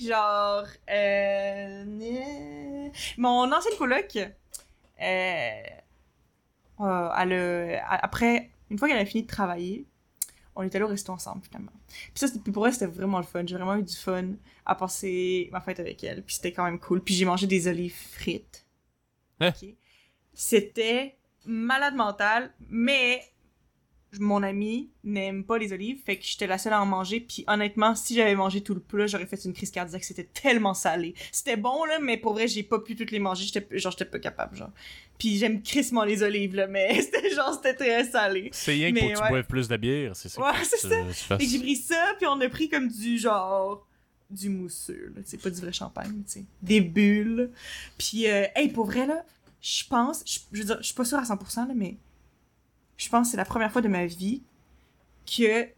genre 0.00 0.64
euh, 0.90 1.84
mon 3.18 3.52
ancienne 3.52 3.76
coloc 3.78 4.16
euh, 4.16 5.62
euh, 6.80 7.08
elle 7.18 7.32
après 7.88 8.50
une 8.70 8.78
fois 8.78 8.88
qu'elle 8.88 8.98
a 8.98 9.04
fini 9.04 9.24
de 9.24 9.28
travailler 9.28 9.84
on 10.54 10.62
est 10.62 10.74
allé 10.74 10.84
au 10.84 10.88
resto 10.88 11.12
ensemble 11.12 11.42
finalement 11.44 11.72
puis 12.12 12.12
ça, 12.14 12.26
puis 12.42 12.52
pour 12.52 12.66
elle, 12.66 12.72
c'était 12.72 12.86
vraiment 12.86 13.18
le 13.18 13.24
fun. 13.24 13.42
J'ai 13.46 13.56
vraiment 13.56 13.76
eu 13.76 13.82
du 13.82 13.94
fun 13.94 14.32
à 14.64 14.74
passer 14.74 15.48
ma 15.52 15.60
fête 15.60 15.80
avec 15.80 16.02
elle. 16.04 16.22
Puis 16.22 16.36
c'était 16.36 16.52
quand 16.52 16.64
même 16.64 16.78
cool. 16.78 17.02
Puis 17.02 17.14
j'ai 17.14 17.24
mangé 17.24 17.46
des 17.46 17.68
olives 17.68 17.94
frites. 17.94 18.66
Hein? 19.40 19.52
C'était 20.32 21.16
malade 21.44 21.94
mental, 21.94 22.52
mais 22.68 23.22
mon 24.20 24.42
ami 24.42 24.90
n'aime 25.04 25.44
pas 25.44 25.58
les 25.58 25.72
olives, 25.72 26.00
fait 26.04 26.16
que 26.16 26.24
j'étais 26.24 26.46
la 26.46 26.58
seule 26.58 26.74
à 26.74 26.82
en 26.82 26.86
manger. 26.86 27.20
Puis 27.20 27.44
honnêtement, 27.46 27.94
si 27.94 28.14
j'avais 28.14 28.34
mangé 28.34 28.60
tout 28.60 28.74
le 28.74 28.80
plat, 28.80 29.06
j'aurais 29.06 29.26
fait 29.26 29.42
une 29.44 29.52
crise 29.52 29.70
cardiaque. 29.70 30.04
C'était 30.04 30.24
tellement 30.24 30.74
salé. 30.74 31.14
C'était 31.30 31.56
bon, 31.56 31.84
là, 31.84 31.98
mais 32.00 32.18
pour 32.18 32.34
vrai, 32.34 32.46
j'ai 32.46 32.62
pas 32.62 32.78
pu 32.78 32.94
toutes 32.94 33.10
les 33.10 33.18
manger. 33.18 33.44
J'étais, 33.44 33.78
genre, 33.78 33.92
j'étais 33.92 34.04
pas 34.04 34.18
capable, 34.18 34.56
genre. 34.56 34.70
Puis 35.18 35.38
j'aime 35.38 35.62
crissement 35.62 36.04
les 36.04 36.22
olives, 36.22 36.54
là, 36.54 36.66
mais 36.66 37.00
c'était 37.02 37.30
genre, 37.30 37.54
c'était 37.54 37.74
très 37.74 38.04
salé. 38.04 38.50
C'est 38.52 38.72
rien 38.72 38.92
que 38.92 39.00
pour 39.00 39.08
que 39.08 39.22
tu 39.22 39.28
boives 39.28 39.46
plus 39.46 39.68
de 39.68 39.76
bière, 39.76 40.16
c'est 40.16 40.28
ça. 40.28 40.42
Ouais, 40.42 40.64
c'est 40.64 40.88
ça. 40.88 41.36
Fait 41.36 41.44
que 41.44 41.50
j'ai 41.50 41.58
pris 41.58 41.76
ça, 41.76 42.14
puis 42.18 42.26
on 42.26 42.40
a 42.40 42.48
pris 42.48 42.68
comme 42.68 42.88
du 42.88 43.18
genre 43.18 43.86
du 44.28 44.48
mousseux, 44.48 45.12
là, 45.14 45.22
pas 45.42 45.50
du 45.50 45.60
vrai 45.60 45.72
champagne, 45.72 46.22
tu 46.26 46.40
sais, 46.40 46.44
des 46.62 46.80
bulles. 46.80 47.50
Puis, 47.98 48.26
euh, 48.26 48.46
hey, 48.56 48.68
pour 48.68 48.86
vrai, 48.86 49.06
là, 49.06 49.24
je 49.60 49.84
pense, 49.86 50.22
je 50.26 50.38
je 50.52 50.58
veux 50.58 50.64
dire, 50.64 50.78
je 50.80 50.86
suis 50.86 50.94
pas 50.94 51.04
sûre 51.04 51.18
à 51.18 51.22
100%, 51.22 51.68
là, 51.68 51.74
mais 51.74 51.96
je 52.96 53.08
pense 53.08 53.26
que 53.26 53.30
c'est 53.32 53.36
la 53.36 53.44
première 53.44 53.72
fois 53.72 53.82
de 53.82 53.88
ma 53.88 54.06
vie 54.06 54.42
que, 55.26 55.68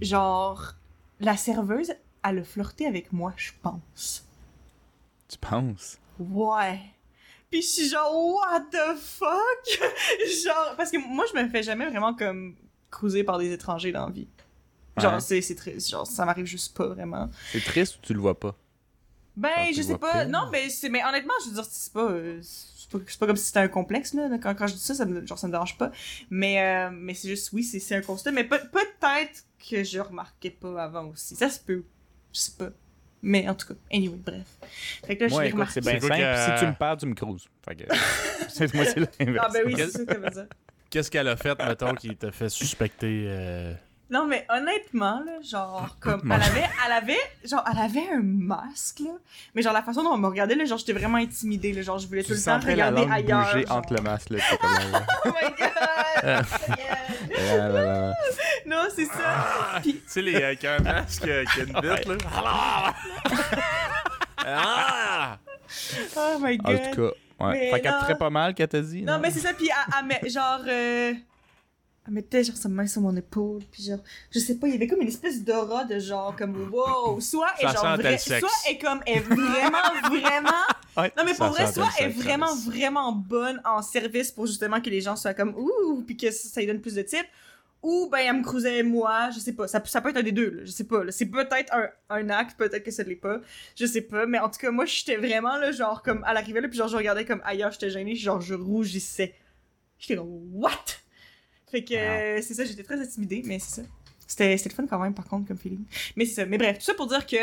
genre, 0.00 0.74
la 1.20 1.36
serveuse, 1.36 1.92
elle 2.24 2.38
a 2.38 2.44
flirté 2.44 2.86
avec 2.86 3.12
moi, 3.12 3.32
je 3.36 3.50
pense. 3.62 4.26
Tu 5.28 5.38
penses? 5.38 5.98
Ouais. 6.18 6.80
Puis 7.50 7.62
je 7.62 7.66
suis 7.68 7.88
genre, 7.88 8.12
what 8.34 8.60
the 8.72 8.96
fuck? 8.98 9.28
genre, 10.44 10.74
parce 10.76 10.90
que 10.90 10.98
moi, 10.98 11.24
je 11.32 11.40
me 11.40 11.48
fais 11.48 11.62
jamais 11.62 11.88
vraiment 11.88 12.14
comme 12.14 12.56
cruiser 12.90 13.24
par 13.24 13.38
des 13.38 13.52
étrangers 13.52 13.92
dans 13.92 14.06
la 14.06 14.12
vie. 14.12 14.28
Genre, 14.96 15.14
Ouais. 15.14 15.20
c'est, 15.20 15.40
c'est 15.40 15.54
très, 15.56 15.78
genre, 15.80 16.06
ça 16.06 16.24
m'arrive 16.24 16.46
juste 16.46 16.76
pas 16.76 16.86
vraiment. 16.88 17.28
C'est 17.52 17.62
triste 17.64 17.96
ou 17.96 18.00
tu 18.02 18.14
le 18.14 18.20
vois 18.20 18.38
pas? 18.38 18.54
Ben, 19.36 19.50
Genre, 19.50 19.72
je 19.74 19.82
sais 19.82 19.98
pas. 19.98 20.24
Non, 20.24 20.48
mais 20.52 20.68
c'est, 20.70 20.88
mais 20.88 21.02
honnêtement, 21.04 21.34
je 21.44 21.48
veux 21.48 21.54
dire, 21.56 21.64
c'est 21.68 21.92
pas, 21.92 22.04
euh, 22.10 22.40
c'est 22.42 22.73
pas, 22.98 23.04
c'est 23.06 23.18
pas 23.18 23.26
comme 23.26 23.36
si 23.36 23.44
c'était 23.46 23.60
un 23.60 23.68
complexe, 23.68 24.14
là. 24.14 24.28
Quand, 24.42 24.54
quand 24.54 24.66
je 24.66 24.74
dis 24.74 24.80
ça, 24.80 24.94
ça 24.94 25.04
me, 25.04 25.26
genre, 25.26 25.38
ça 25.38 25.46
me 25.46 25.52
dérange 25.52 25.76
pas. 25.78 25.90
Mais, 26.30 26.60
euh, 26.62 26.90
mais 26.92 27.14
c'est 27.14 27.28
juste, 27.28 27.52
oui, 27.52 27.62
c'est, 27.62 27.78
c'est 27.80 27.94
un 27.96 28.00
constat. 28.02 28.32
Mais 28.32 28.44
pe- 28.44 28.68
peut-être 28.72 29.44
que 29.70 29.82
je 29.84 29.98
remarquais 30.00 30.50
pas 30.50 30.82
avant 30.82 31.06
aussi. 31.08 31.36
Ça 31.36 31.48
se 31.50 31.60
peut. 31.60 31.84
Je 32.32 32.38
sais 32.40 32.52
pas. 32.58 32.70
Mais 33.22 33.48
en 33.48 33.54
tout 33.54 33.68
cas, 33.68 33.74
anyway, 33.92 34.18
bref. 34.24 34.46
Fait 35.06 35.16
que 35.16 35.22
là, 35.22 35.28
je 35.28 35.32
Moi, 35.34 35.42
l'ai 35.44 35.48
écoute, 35.48 35.66
c'est 35.70 35.80
bien 35.80 35.98
simple. 35.98 36.08
que- 36.12 36.58
Si 36.58 36.60
tu 36.64 36.66
me 36.70 36.74
perds, 36.78 36.96
tu 36.98 37.06
me 37.06 37.14
cruises. 37.14 37.44
Fait 37.66 37.74
que... 37.76 37.84
c'est- 38.48 38.74
moi, 38.74 38.84
c'est 38.84 39.00
l'inverse. 39.18 39.46
Ah, 39.48 39.52
ben 39.52 39.62
oui, 39.66 39.74
c'est 39.76 39.90
ça 39.90 40.04
que 40.04 40.12
ça 40.12 40.18
veut 40.18 40.30
dire. 40.30 40.46
Qu'est-ce 40.90 41.10
qu'elle 41.10 41.28
a 41.28 41.36
fait, 41.36 41.58
mettons, 41.58 41.94
qui 41.94 42.14
t'a 42.16 42.30
fait 42.30 42.48
suspecter 42.50 43.24
euh, 43.28 43.74
Non, 44.10 44.26
mais 44.26 44.46
honnêtement, 44.50 45.22
là, 45.24 45.32
genre, 45.42 45.96
comme, 45.98 46.20
Moi. 46.24 46.36
elle 46.36 46.42
avait, 46.42 46.68
elle 46.86 46.92
avait, 46.92 47.20
genre, 47.44 47.64
elle 47.72 47.78
avait 47.80 48.08
un 48.12 48.20
masque, 48.22 49.00
là. 49.00 49.12
Mais 49.54 49.62
genre, 49.62 49.72
la 49.72 49.82
façon 49.82 50.02
dont 50.02 50.10
on 50.12 50.18
me 50.18 50.26
regardait, 50.28 50.54
là, 50.54 50.64
genre, 50.66 50.76
j'étais 50.78 50.92
vraiment 50.92 51.16
intimidée, 51.18 51.72
là. 51.72 51.80
Genre, 51.82 51.98
je 51.98 52.06
voulais 52.06 52.22
tout 52.22 52.28
Tu 52.28 52.34
le 52.34 52.42
temps 52.44 52.58
la 52.58 52.70
regarder 52.72 53.00
langue 53.00 53.12
ailleurs. 53.12 53.44
bouger 53.52 53.66
genre. 53.66 53.76
entre 53.78 53.94
le 53.94 54.02
masque, 54.02 54.30
là. 54.30 54.38
c'est 54.48 54.58
comme 54.58 54.92
là. 54.92 55.06
Oh 55.24 55.28
my 55.28 55.50
god! 55.58 55.64
Yeah. 56.22 56.44
Là, 57.30 57.56
là, 57.56 57.68
là, 57.68 57.82
là. 58.08 58.14
Non, 58.66 58.82
c'est 58.94 59.06
ça. 59.06 59.80
Puis, 59.82 59.94
Tu 59.94 60.02
sais, 60.06 60.22
les, 60.22 60.36
avec 60.42 60.64
un 60.64 60.78
masque 60.80 61.26
euh, 61.26 61.44
qui 61.52 61.60
a 61.60 61.64
une 61.64 61.72
bite, 61.80 62.06
là. 62.06 62.94
Ah! 64.46 65.38
oh 66.16 66.38
my 66.40 66.58
En 66.62 66.70
god. 66.72 66.90
tout 66.92 66.96
cas, 66.96 67.46
ouais. 67.46 67.52
Mais 67.52 67.70
Fait 67.70 67.80
qu'elle 67.80 67.92
non. 68.10 68.16
pas 68.16 68.30
mal, 68.30 68.54
qu'elle 68.54 68.68
t'a 68.68 68.80
dit? 68.80 69.02
Non, 69.02 69.18
mais 69.18 69.30
c'est 69.30 69.40
ça, 69.40 69.52
puis 69.54 69.68
elle, 69.68 69.94
elle 69.98 70.06
met, 70.06 70.28
genre, 70.28 70.60
euh, 70.66 71.14
elle 72.06 72.12
mettait, 72.12 72.44
genre, 72.44 72.56
sa 72.56 72.68
main 72.68 72.86
sur 72.86 73.00
mon 73.00 73.16
épaule, 73.16 73.62
puis 73.70 73.82
genre, 73.82 74.00
je 74.30 74.38
sais 74.38 74.56
pas, 74.56 74.66
il 74.68 74.74
y 74.74 74.76
avait 74.76 74.86
comme 74.86 75.00
une 75.00 75.08
espèce 75.08 75.42
d'aura 75.42 75.84
de 75.84 75.98
genre, 75.98 76.36
comme, 76.36 76.70
wow, 76.70 77.18
soit 77.20 77.52
est 77.58 77.68
genre, 77.68 77.96
vrai, 77.96 78.18
soit 78.18 78.48
est 78.68 78.78
comme, 78.78 79.00
est 79.06 79.20
vraiment, 79.20 79.78
vraiment, 80.10 80.50
Ouais, 80.96 81.12
non, 81.16 81.24
mais 81.24 81.34
pour 81.34 81.46
vrai, 81.46 81.72
soit 81.72 81.88
est 81.98 82.04
sexe, 82.04 82.16
vraiment, 82.16 82.54
vraiment 82.54 83.12
bonne 83.12 83.60
en 83.64 83.82
service 83.82 84.30
pour 84.30 84.46
justement 84.46 84.80
que 84.80 84.90
les 84.90 85.00
gens 85.00 85.16
soient 85.16 85.34
comme, 85.34 85.54
ouh, 85.56 86.02
puis 86.06 86.16
que 86.16 86.30
ça, 86.30 86.48
ça 86.48 86.60
lui 86.60 86.66
donne 86.66 86.80
plus 86.80 86.94
de 86.94 87.02
type, 87.02 87.26
ou 87.82 88.08
ben, 88.10 88.18
elle 88.18 88.36
me 88.36 88.42
cruisait 88.42 88.82
moi, 88.82 89.30
je 89.30 89.40
sais 89.40 89.52
pas, 89.52 89.66
ça, 89.66 89.82
ça 89.84 90.00
peut 90.00 90.10
être 90.10 90.18
un 90.18 90.22
des 90.22 90.32
deux, 90.32 90.50
là, 90.50 90.64
je 90.64 90.70
sais 90.70 90.84
pas, 90.84 91.04
là. 91.04 91.10
c'est 91.10 91.26
peut-être 91.26 91.74
un, 91.74 91.88
un 92.10 92.30
acte, 92.30 92.56
peut-être 92.56 92.84
que 92.84 92.90
ça 92.90 93.02
l'est 93.02 93.16
pas, 93.16 93.40
je 93.76 93.86
sais 93.86 94.02
pas, 94.02 94.26
mais 94.26 94.38
en 94.38 94.48
tout 94.48 94.58
cas, 94.58 94.70
moi, 94.70 94.84
j'étais 94.84 95.16
vraiment, 95.16 95.56
là, 95.56 95.72
genre, 95.72 96.02
comme, 96.02 96.22
à 96.24 96.34
l'arrivée, 96.34 96.60
là, 96.60 96.68
puis 96.68 96.78
genre, 96.78 96.88
je 96.88 96.96
regardais 96.96 97.24
comme 97.24 97.40
ailleurs, 97.44 97.72
j'étais 97.72 97.90
gênée, 97.90 98.14
genre, 98.14 98.40
je 98.40 98.54
rougissais. 98.54 99.34
J'étais 99.98 100.16
comme, 100.16 100.50
what? 100.52 100.70
Fait 101.74 101.82
que, 101.84 101.94
euh, 101.94 102.40
c'est 102.40 102.54
ça, 102.54 102.64
j'étais 102.64 102.84
très 102.84 103.00
intimidée, 103.00 103.42
mais 103.44 103.58
c'est 103.58 103.82
ça. 103.82 103.88
C'était, 104.28 104.56
c'était 104.56 104.68
le 104.70 104.74
fun 104.76 104.86
quand 104.86 105.00
même, 105.00 105.12
par 105.12 105.26
contre, 105.26 105.48
comme 105.48 105.58
feeling. 105.58 105.84
Mais 106.14 106.24
c'est 106.24 106.34
ça. 106.34 106.46
Mais 106.46 106.56
bref, 106.56 106.78
tout 106.78 106.84
ça 106.84 106.94
pour 106.94 107.08
dire 107.08 107.26
que 107.26 107.36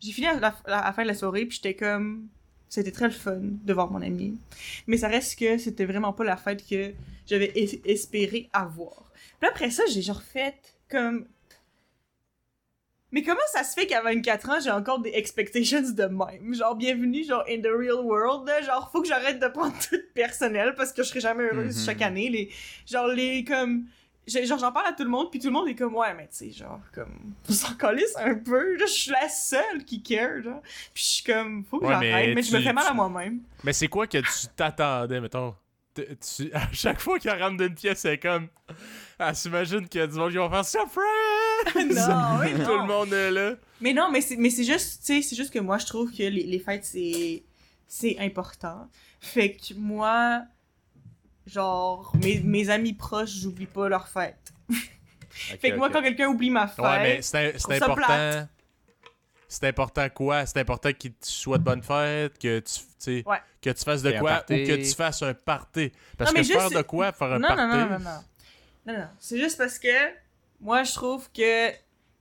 j'ai 0.00 0.12
fini 0.12 0.28
à 0.28 0.38
la, 0.38 0.54
à 0.66 0.84
la 0.86 0.92
fin 0.92 1.02
de 1.02 1.08
la 1.08 1.14
soirée, 1.14 1.44
puis 1.46 1.56
j'étais 1.56 1.74
comme, 1.74 2.28
c'était 2.68 2.92
très 2.92 3.06
le 3.06 3.12
fun 3.12 3.40
de 3.40 3.72
voir 3.72 3.90
mon 3.90 4.00
ami. 4.02 4.38
Mais 4.86 4.96
ça 4.98 5.08
reste 5.08 5.36
que 5.38 5.58
c'était 5.58 5.84
vraiment 5.84 6.12
pas 6.12 6.22
la 6.24 6.36
fête 6.36 6.64
que 6.64 6.92
j'avais 7.26 7.50
es- 7.56 7.80
espéré 7.84 8.48
avoir. 8.52 9.10
Puis 9.40 9.48
après 9.48 9.70
ça, 9.70 9.82
j'ai 9.90 10.00
genre 10.02 10.22
fait 10.22 10.54
comme. 10.88 11.26
Mais 13.14 13.22
comment 13.22 13.38
ça 13.52 13.62
se 13.62 13.74
fait 13.74 13.86
qu'à 13.86 14.02
24 14.02 14.50
ans, 14.50 14.58
j'ai 14.60 14.72
encore 14.72 14.98
des 14.98 15.12
expectations 15.14 15.82
de 15.82 16.04
même? 16.06 16.52
Genre, 16.52 16.74
bienvenue, 16.74 17.22
genre, 17.22 17.44
in 17.48 17.60
the 17.60 17.68
real 17.72 18.00
world. 18.02 18.50
Genre, 18.66 18.90
faut 18.90 19.02
que 19.02 19.06
j'arrête 19.06 19.38
de 19.38 19.46
prendre 19.46 19.72
tout 19.88 20.00
personnel 20.14 20.74
parce 20.76 20.92
que 20.92 21.04
je 21.04 21.08
serai 21.10 21.20
jamais 21.20 21.44
heureuse 21.44 21.78
Mhm. 21.78 21.84
chaque 21.86 22.02
année. 22.02 22.28
Les, 22.28 22.50
genre, 22.90 23.06
les, 23.06 23.44
comme... 23.44 23.84
Genre, 24.26 24.58
j'en 24.58 24.72
parle 24.72 24.88
à 24.88 24.92
tout 24.94 25.04
le 25.04 25.10
monde, 25.10 25.30
puis 25.30 25.38
tout 25.38 25.46
le 25.46 25.52
monde 25.52 25.68
est 25.68 25.76
comme, 25.76 25.94
ouais, 25.94 26.12
mais 26.14 26.26
tu 26.26 26.36
sais, 26.38 26.50
genre, 26.50 26.80
comme, 26.92 27.34
vous 27.46 27.54
s'en 27.54 27.74
calisse 27.74 28.16
un 28.16 28.34
peu, 28.34 28.74
là, 28.78 28.84
je 28.86 28.92
suis 28.92 29.10
la 29.12 29.28
seule 29.28 29.84
qui 29.86 30.02
care, 30.02 30.42
genre. 30.42 30.60
Puis 30.92 31.04
je 31.04 31.08
suis 31.10 31.24
comme, 31.24 31.64
faut 31.70 31.78
que 31.78 31.84
Ouais, 31.84 31.92
j'arrête, 31.92 32.28
mais 32.30 32.34
mais, 32.34 32.42
je 32.42 32.56
me 32.56 32.62
fais 32.62 32.72
mal 32.72 32.86
à 32.88 32.94
moi-même. 32.94 33.42
Mais 33.62 33.72
c'est 33.72 33.86
quoi 33.86 34.08
que 34.08 34.18
tu 34.18 34.46
t'attendais, 34.56 35.20
mettons? 35.20 35.54
Tu, 35.94 36.50
à 36.52 36.62
chaque 36.72 36.98
fois 37.00 37.20
qu'elle 37.20 37.40
rentre 37.40 37.58
d'une 37.58 37.76
pièce, 37.76 38.00
c'est 38.00 38.18
comme. 38.18 38.48
Elle 39.20 39.36
s'imagine 39.36 39.86
qu'il 39.86 40.00
y 40.00 40.02
a 40.02 40.08
du 40.08 40.14
monde 40.16 40.32
qui 40.32 40.36
va 40.38 40.50
faire 40.50 40.64
surprise! 40.64 41.04
non, 41.76 42.38
oui, 42.40 42.52
non. 42.54 42.64
Tout 42.64 42.78
le 42.78 42.86
monde 42.86 43.12
est 43.12 43.30
là. 43.30 43.54
Mais 43.80 43.92
non, 43.92 44.10
mais 44.10 44.20
c'est, 44.20 44.36
mais 44.36 44.50
c'est 44.50 44.64
juste, 44.64 45.00
tu 45.04 45.14
sais, 45.14 45.22
c'est 45.22 45.36
juste 45.36 45.52
que 45.52 45.58
moi, 45.58 45.78
je 45.78 45.86
trouve 45.86 46.10
que 46.10 46.22
les, 46.22 46.44
les 46.44 46.58
fêtes, 46.58 46.84
c'est, 46.84 47.42
c'est 47.86 48.16
important. 48.18 48.88
Fait 49.20 49.52
que 49.52 49.74
moi, 49.74 50.42
genre, 51.46 52.12
mes, 52.22 52.40
mes 52.40 52.70
amis 52.70 52.92
proches, 52.92 53.30
j'oublie 53.30 53.66
pas 53.66 53.88
leurs 53.88 54.08
fêtes. 54.08 54.52
fait 55.30 55.70
que 55.72 55.76
moi, 55.76 55.90
quand 55.90 56.02
quelqu'un 56.02 56.28
oublie 56.28 56.50
ma 56.50 56.66
fête, 56.66 56.84
Ouais, 56.84 57.02
mais 57.02 57.22
c'est 57.22 57.82
important. 57.82 58.48
C'est 59.46 59.68
important 59.68 60.08
quoi? 60.08 60.46
C'est 60.46 60.58
important 60.58 60.90
que 60.92 61.06
tu 61.08 61.14
souhaites 61.20 61.62
bonne 61.62 61.82
fête, 61.82 62.38
que 62.38 62.60
tu, 62.60 63.22
Ouais. 63.24 63.38
que 63.62 63.70
tu 63.70 63.84
fasses 63.84 64.02
de 64.02 64.10
Et 64.10 64.18
quoi 64.18 64.42
ou 64.50 64.52
que 64.52 64.76
tu 64.76 64.94
fasses 64.94 65.22
un 65.22 65.34
party. 65.34 65.92
Parce 66.16 66.32
Non, 66.32 66.40
que 66.40 66.46
faire 66.46 66.60
juste- 66.62 66.76
de 66.76 66.82
quoi, 66.82 67.12
faire 67.12 67.32
un 67.34 67.38
non, 67.38 67.48
party. 67.48 67.62
non, 67.62 67.68
non, 67.68 67.86
non, 67.90 67.98
non. 67.98 68.24
Non, 68.86 68.98
non. 69.00 69.06
C'est 69.20 69.38
juste 69.38 69.56
parce 69.58 69.78
que 69.78 69.88
moi, 70.60 70.82
je 70.84 70.92
trouve 70.94 71.28
que, 71.32 71.70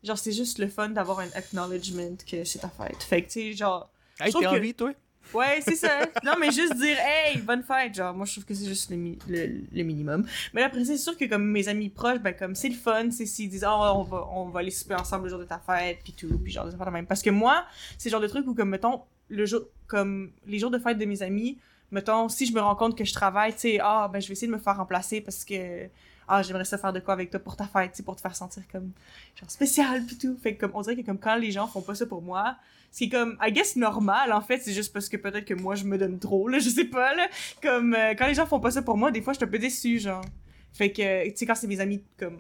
genre, 0.04 0.18
c'est 0.18 0.32
juste 0.32 0.60
le 0.60 0.68
fun 0.68 0.90
d'avoir 0.90 1.20
un 1.20 1.30
acknowledgement 1.34 2.16
que 2.30 2.44
c'est 2.44 2.60
ta 2.60 2.70
fête. 2.70 3.02
Fait 3.04 3.22
que, 3.22 3.28
tu 3.28 3.34
sais, 3.34 3.54
genre, 3.54 3.90
Hey, 4.20 4.32
t'es 4.34 4.46
en 4.46 4.54
que- 4.54 4.60
vie, 4.60 4.74
toi? 4.74 4.92
Ouais, 5.34 5.62
c'est 5.62 5.76
ça. 5.78 6.02
non, 6.24 6.34
mais 6.40 6.52
juste 6.52 6.76
dire, 6.76 6.98
hey, 7.00 7.38
bonne 7.42 7.64
fête. 7.64 7.96
Genre, 7.96 8.14
moi, 8.14 8.26
je 8.26 8.34
trouve 8.34 8.46
que 8.46 8.54
c'est 8.54 8.66
juste 8.66 8.90
le, 8.92 8.98
mi- 8.98 9.18
le, 9.28 9.62
le 9.72 9.84
minimum. 9.84 10.26
Mais 10.54 10.62
après, 10.64 10.84
c'est 10.84 10.98
sûr 10.98 11.18
que 11.18 11.26
comme 11.26 11.46
mes 11.46 11.68
amis 11.70 11.90
proches, 11.90 12.20
ben, 12.20 12.34
comme 12.34 12.54
c'est 12.56 12.68
le 12.70 12.76
fun, 12.76 13.10
c'est 13.10 13.26
s'ils 13.26 13.50
disent, 13.50 13.66
oh, 13.68 13.72
on 13.96 14.04
va, 14.04 14.28
on 14.32 14.50
va 14.50 14.60
aller 14.60 14.70
souper 14.70 14.96
ensemble 14.96 15.24
le 15.24 15.30
jour 15.30 15.40
de 15.40 15.46
ta 15.46 15.60
fête, 15.60 16.00
puis 16.04 16.14
tout, 16.14 16.38
puis 16.40 16.52
genre, 16.52 16.68
affaires 16.68 16.86
de 16.86 16.92
même. 16.92 17.08
Parce 17.08 17.22
que 17.22 17.30
moi, 17.30 17.66
c'est 17.98 18.10
le 18.10 18.12
genre 18.12 18.22
de 18.22 18.28
truc 18.28 18.46
où, 18.48 18.54
comme, 18.54 18.70
mettons, 18.70 19.02
le 19.30 19.46
jour, 19.46 19.62
comme, 19.88 20.34
les 20.46 20.60
jours 20.60 20.70
de 20.72 20.78
fête 20.78 20.98
de 20.98 21.06
mes 21.06 21.24
amis, 21.24 21.58
mettons, 21.90 22.28
si 22.30 22.46
je 22.46 22.54
me 22.54 22.60
rends 22.60 22.76
compte 22.76 22.96
que 22.98 23.06
je 23.06 23.14
travaille, 23.14 23.54
tu 23.54 23.60
sais, 23.62 23.80
ah, 23.82 24.10
ben, 24.12 24.20
je 24.20 24.28
vais 24.28 24.34
essayer 24.34 24.48
de 24.48 24.54
me 24.54 24.60
faire 24.62 24.76
remplacer 24.78 25.22
parce 25.22 25.46
que, 25.46 25.88
ah, 26.34 26.42
j'aimerais 26.42 26.66
ça 26.66 26.78
faire 26.78 26.94
de 26.94 27.00
quoi 27.00 27.14
avec 27.14 27.30
toi 27.30 27.40
pour 27.40 27.56
ta 27.56 27.66
fête, 27.66 28.02
pour 28.04 28.16
te 28.16 28.22
faire 28.22 28.36
sentir 28.36 28.64
comme, 28.72 28.92
genre, 29.40 29.52
spécial, 29.52 30.04
puis 30.06 30.18
tout. 30.18 30.36
Fait 30.42 30.56
que, 30.56 30.62
comme, 30.62 30.72
on 30.74 30.82
dirait 30.82 30.96
que, 30.96 31.06
comme, 31.06 31.20
quand 31.20 31.36
les 31.36 31.52
gens 31.52 31.68
font 31.68 31.82
pas 31.82 31.96
ça 31.96 32.06
pour 32.06 32.22
moi, 32.22 32.56
c'est 32.92 33.10
comme, 33.10 33.38
I 33.42 33.52
guess, 33.52 33.76
normal, 33.76 34.34
en 34.34 34.42
fait, 34.42 34.60
c'est 34.60 34.74
juste 34.74 34.94
parce 34.94 35.10
que 35.10 35.18
peut-être 35.18 35.46
que 35.46 35.54
moi, 35.54 35.76
je 35.76 35.84
me 35.84 35.98
donne 35.98 36.20
trop, 36.20 36.48
là, 36.48 36.60
je 36.60 36.70
sais 36.70 36.86
pas, 36.86 37.16
là. 37.16 37.28
Comme, 37.62 37.94
euh, 37.94 38.14
quand 38.18 38.28
les 38.28 38.34
gens 38.34 38.46
font 38.46 38.60
pas 38.60 38.72
ça 38.72 38.82
pour 38.82 38.98
moi, 38.98 39.12
des 39.12 39.22
fois, 39.22 39.34
je 39.34 39.38
suis 39.38 39.46
un 39.46 39.50
peu 39.50 39.60
déçue, 39.60 40.00
genre. 40.00 40.26
Fait 40.74 40.92
que, 40.92 41.30
tu 41.30 41.38
sais, 41.38 41.46
quand 41.46 41.56
c'est 41.56 41.68
mes 41.68 41.80
amis, 41.80 42.04
comme, 42.18 42.40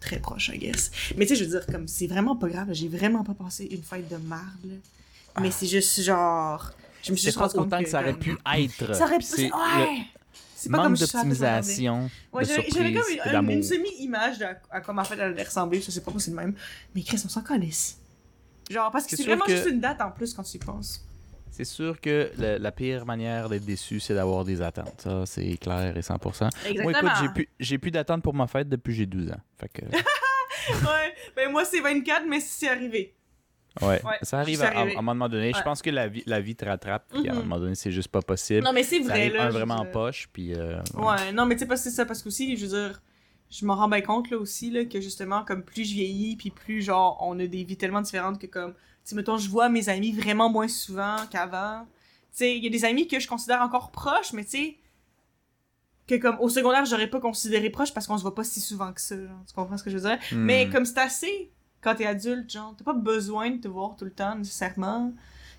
très 0.00 0.18
proches, 0.18 0.48
I 0.48 0.58
guess. 0.58 0.90
Mais 1.16 1.24
tu 1.24 1.34
sais, 1.34 1.36
je 1.36 1.44
veux 1.44 1.58
dire, 1.58 1.66
comme, 1.66 1.88
c'est 1.88 2.06
vraiment 2.06 2.36
pas 2.36 2.48
grave, 2.48 2.68
j'ai 2.72 2.88
vraiment 2.88 3.24
pas 3.24 3.34
passé 3.34 3.66
une 3.70 3.82
fête 3.82 4.08
de 4.08 4.16
marde, 4.16 4.64
là. 4.64 5.40
Mais 5.40 5.50
c'est 5.50 5.66
juste, 5.66 6.02
genre, 6.02 6.70
je 7.02 7.12
me 7.12 7.16
suis 7.16 7.26
juste 7.26 7.38
rendu 7.38 7.54
compte 7.54 7.66
autant 7.66 7.82
que 7.82 7.88
ça 7.88 8.00
aurait 8.00 8.12
comme, 8.12 8.20
pu 8.20 8.36
être. 8.54 8.94
Ça 8.94 9.04
aurait 9.04 9.18
pu, 9.18 9.42
ouais! 9.42 10.06
C'est 10.62 10.70
pas 10.70 10.88
manque 10.88 10.96
d'optimisation, 10.96 12.08
Ouais, 12.32 12.44
j'avais 12.44 12.92
comme 12.92 13.50
une, 13.50 13.50
une, 13.50 13.62
semi-image 13.64 14.38
de 14.38 14.44
à, 14.70 14.80
comment 14.80 15.02
en 15.02 15.04
fait 15.04 15.14
elle 15.14 15.32
allait 15.32 15.42
ressembler, 15.42 15.80
je 15.80 15.90
sais 15.90 16.00
pas 16.00 16.04
pourquoi 16.04 16.20
c'est 16.20 16.30
le 16.30 16.36
même. 16.36 16.54
Mais 16.94 17.02
Chris, 17.02 17.20
on 17.24 17.28
s'en 17.28 17.42
connaisse. 17.42 17.98
Genre, 18.70 18.90
parce 18.92 19.06
que 19.06 19.16
C'est 19.16 19.24
vraiment 19.24 19.44
que- 19.44 19.56
juste 19.56 19.68
une 19.68 19.80
date 19.80 20.00
en 20.00 20.12
plus 20.12 20.32
quand 20.34 20.44
tu 20.44 20.56
y 20.56 20.60
penses. 20.60 21.04
C'est 21.50 21.64
sûr 21.64 22.00
que 22.00 22.30
le- 22.38 22.58
la 22.58 22.70
pire 22.72 23.04
manière 23.04 23.48
d'être 23.48 23.64
déçu, 23.64 23.98
c'est 23.98 24.14
d'avoir 24.14 24.44
des 24.44 24.62
attentes. 24.62 25.00
Ça, 25.02 25.26
c'est 25.26 25.56
clair 25.56 25.96
et 25.96 26.00
100%. 26.02 26.48
Exactement. 26.64 26.82
Moi, 27.02 27.12
écoute, 27.24 27.46
j'ai 27.58 27.78
plus, 27.78 27.90
d'attentes 27.90 28.22
pour 28.22 28.34
ma 28.34 28.46
fête 28.46 28.68
depuis 28.68 28.92
que 28.92 28.98
j'ai 28.98 29.06
12 29.06 29.32
ans. 29.32 29.40
Fait 29.58 29.68
que, 29.68 29.82
ouais, 29.90 31.14
ben 31.36 31.50
moi 31.50 31.64
c'est 31.64 31.80
24, 31.80 32.24
mais 32.28 32.38
c'est 32.40 32.68
arrivé. 32.68 33.14
Ouais, 33.80 34.02
Ouais, 34.04 34.18
ça 34.22 34.38
arrive 34.40 34.62
à, 34.62 34.80
un 34.80 35.02
moment 35.02 35.28
donné. 35.28 35.52
Je 35.56 35.62
pense 35.62 35.80
que 35.82 35.90
la 35.90 36.08
vie, 36.08 36.22
la 36.26 36.40
vie 36.40 36.54
te 36.54 36.64
rattrape. 36.64 37.06
Puis 37.12 37.28
à 37.28 37.32
un 37.32 37.36
Mhm. 37.36 37.42
moment 37.42 37.58
donné, 37.58 37.74
c'est 37.74 37.90
juste 37.92 38.08
pas 38.08 38.20
possible. 38.22 38.62
Non, 38.62 38.72
mais 38.72 38.82
c'est 38.82 39.02
ça 39.02 39.08
vrai, 39.10 39.20
arrive 39.20 39.34
là. 39.34 39.44
un 39.46 39.50
vraiment 39.50 39.76
en 39.76 39.86
poche. 39.86 40.28
Puis, 40.32 40.54
euh, 40.54 40.78
ouais. 40.94 41.04
Ouais, 41.04 41.32
non, 41.32 41.46
mais 41.46 41.54
tu 41.56 41.60
sais, 41.60 41.66
parce 41.66 41.82
que 41.82 41.90
c'est 41.90 41.96
ça, 41.96 42.04
parce 42.04 42.22
qu'aussi, 42.22 42.56
je 42.56 42.66
veux 42.66 42.88
dire, 42.88 43.02
je 43.50 43.64
m'en 43.66 43.74
rends 43.76 43.88
bien 43.88 44.00
compte 44.00 44.30
là 44.30 44.38
aussi 44.38 44.70
là 44.70 44.84
que 44.86 44.98
justement 45.02 45.44
comme 45.44 45.62
plus 45.62 45.84
je 45.84 45.92
vieillis 45.92 46.36
puis 46.36 46.48
plus 46.50 46.80
genre 46.80 47.18
on 47.20 47.38
a 47.38 47.46
des 47.46 47.64
vies 47.64 47.76
tellement 47.76 48.00
différentes 48.00 48.40
que 48.40 48.46
comme 48.46 48.72
tu 48.72 48.78
sais 49.04 49.14
mettons 49.14 49.36
je 49.36 49.46
vois 49.50 49.68
mes 49.68 49.90
amis 49.90 50.10
vraiment 50.12 50.48
moins 50.48 50.68
souvent 50.68 51.16
qu'avant. 51.30 51.82
Tu 52.30 52.38
sais, 52.38 52.56
il 52.56 52.64
y 52.64 52.66
a 52.66 52.70
des 52.70 52.86
amis 52.86 53.06
que 53.08 53.20
je 53.20 53.28
considère 53.28 53.60
encore 53.60 53.90
proches 53.90 54.32
mais 54.32 54.44
tu 54.44 54.50
sais 54.52 54.76
que 56.06 56.14
comme 56.14 56.38
au 56.40 56.48
secondaire 56.48 56.86
j'aurais 56.86 57.10
pas 57.10 57.20
considéré 57.20 57.68
proche 57.68 57.92
parce 57.92 58.06
qu'on 58.06 58.16
se 58.16 58.22
voit 58.22 58.34
pas 58.34 58.44
si 58.44 58.58
souvent 58.60 58.90
que 58.92 59.02
ça. 59.02 59.16
genre. 59.16 59.44
tu 59.46 59.52
comprends 59.54 59.76
ce 59.76 59.82
que 59.84 59.90
je 59.90 59.98
veux 59.98 60.08
dire? 60.08 60.18
Hmm. 60.32 60.38
Mais 60.44 60.70
comme 60.70 60.86
c'est 60.86 60.98
assez 60.98 61.50
quand 61.82 61.94
t'es 61.96 62.06
adulte 62.06 62.50
genre 62.50 62.74
t'as 62.78 62.84
pas 62.84 62.94
besoin 62.94 63.50
de 63.50 63.60
te 63.60 63.68
voir 63.68 63.96
tout 63.96 64.04
le 64.04 64.10
temps 64.12 64.34
nécessairement 64.36 65.12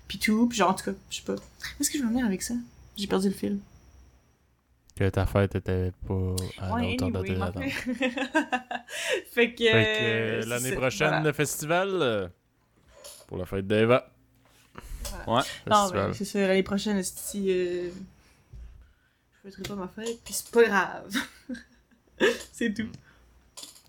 puis 0.08 0.18
tout 0.18 0.48
puis 0.48 0.58
genre 0.58 0.70
en 0.70 0.74
tout 0.74 0.84
cas 0.84 0.96
je 1.10 1.16
sais 1.16 1.22
pas. 1.22 1.34
Où 1.34 1.38
est-ce 1.80 1.90
que 1.90 1.98
je 1.98 2.02
veux 2.02 2.08
en 2.08 2.12
venir 2.12 2.26
avec 2.26 2.42
ça? 2.42 2.54
J'ai 2.96 3.06
perdu 3.06 3.28
le 3.28 3.34
fil. 3.34 3.58
Que 4.96 5.08
ta 5.08 5.26
fête 5.26 5.56
était 5.56 5.90
pas 6.06 6.36
à 6.58 6.68
la 6.68 6.74
Ouais, 6.74 6.94
hauteur 6.94 7.10
de 7.10 7.18
anyway, 7.18 7.52
tes 7.52 7.70
fait 9.32 9.52
que, 9.52 9.64
Fait 9.64 9.98
que 9.98 10.42
euh, 10.44 10.46
l'année 10.46 10.72
prochaine, 10.76 11.08
voilà. 11.08 11.24
le 11.24 11.32
festival 11.32 11.88
euh, 11.90 12.28
pour 13.26 13.38
la 13.38 13.44
fête 13.44 13.66
d'Eva. 13.66 14.08
Ouais. 15.26 15.40
Non, 15.66 15.82
Festival. 15.82 16.08
mais 16.08 16.14
c'est 16.14 16.24
ça, 16.24 16.46
l'année 16.46 16.62
prochaine, 16.62 17.02
si 17.02 17.50
euh... 17.50 17.90
je 19.44 19.50
fêterai 19.50 19.62
pas 19.64 19.74
ma 19.74 19.88
fête, 19.88 20.20
puis 20.24 20.32
c'est 20.32 20.50
pas 20.52 20.62
grave. 20.62 21.12
c'est 22.52 22.72
tout. 22.72 22.88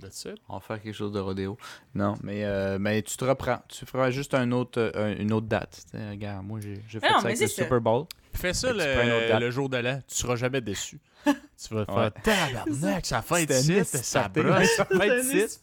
That's 0.06 0.26
it. 0.26 0.36
On 0.49 0.56
va 0.56 0.60
faire 0.60 0.82
quelque 0.82 0.94
chose 0.94 1.11
de 1.11 1.19
rodéo. 1.19 1.57
Non, 1.94 2.14
mais, 2.23 2.45
euh, 2.45 2.77
mais 2.80 3.02
tu 3.02 3.18
te 3.18 3.26
reprends. 3.26 3.60
Tu 3.68 3.86
feras 3.86 4.11
juste 4.11 4.34
un 4.34 4.52
autre, 4.52 4.80
euh, 4.95 5.15
une 5.18 5.34
autre 5.34 5.48
date. 5.48 5.86
Regarde, 5.94 6.45
moi, 6.45 6.60
j'ai 6.61 6.82
j'ai 6.88 6.99
fait 6.99 7.10
non, 7.10 7.19
ça 7.19 7.27
avec 7.27 7.40
mais 7.40 7.45
le 7.45 7.52
ça. 7.52 7.64
Super 7.64 7.82
Bowl. 7.82 8.06
Fais 8.34 8.53
ça 8.53 8.68
Fait 8.68 8.73
que 8.77 8.80
tu 8.84 8.95
prends 8.98 9.03
une 9.07 9.11
autre 9.14 9.40
le, 9.40 9.52
jour 9.52 9.69
de 9.69 9.77
l'an. 9.77 10.02
Tu 10.07 10.15
seras 10.15 10.36
jamais 10.36 10.61
déçu. 10.61 10.99
tu 11.26 11.73
vas 11.73 11.80
Ouais. 11.91 12.11
faire 12.11 12.14
tabarnak, 12.22 13.06
ça 13.06 13.23
ici, 13.40 13.73
une 13.77 13.84
ça 13.84 14.27
brosse. 14.27 14.68
Ça 14.76 14.88
un 14.91 15.18
ici. 15.18 15.57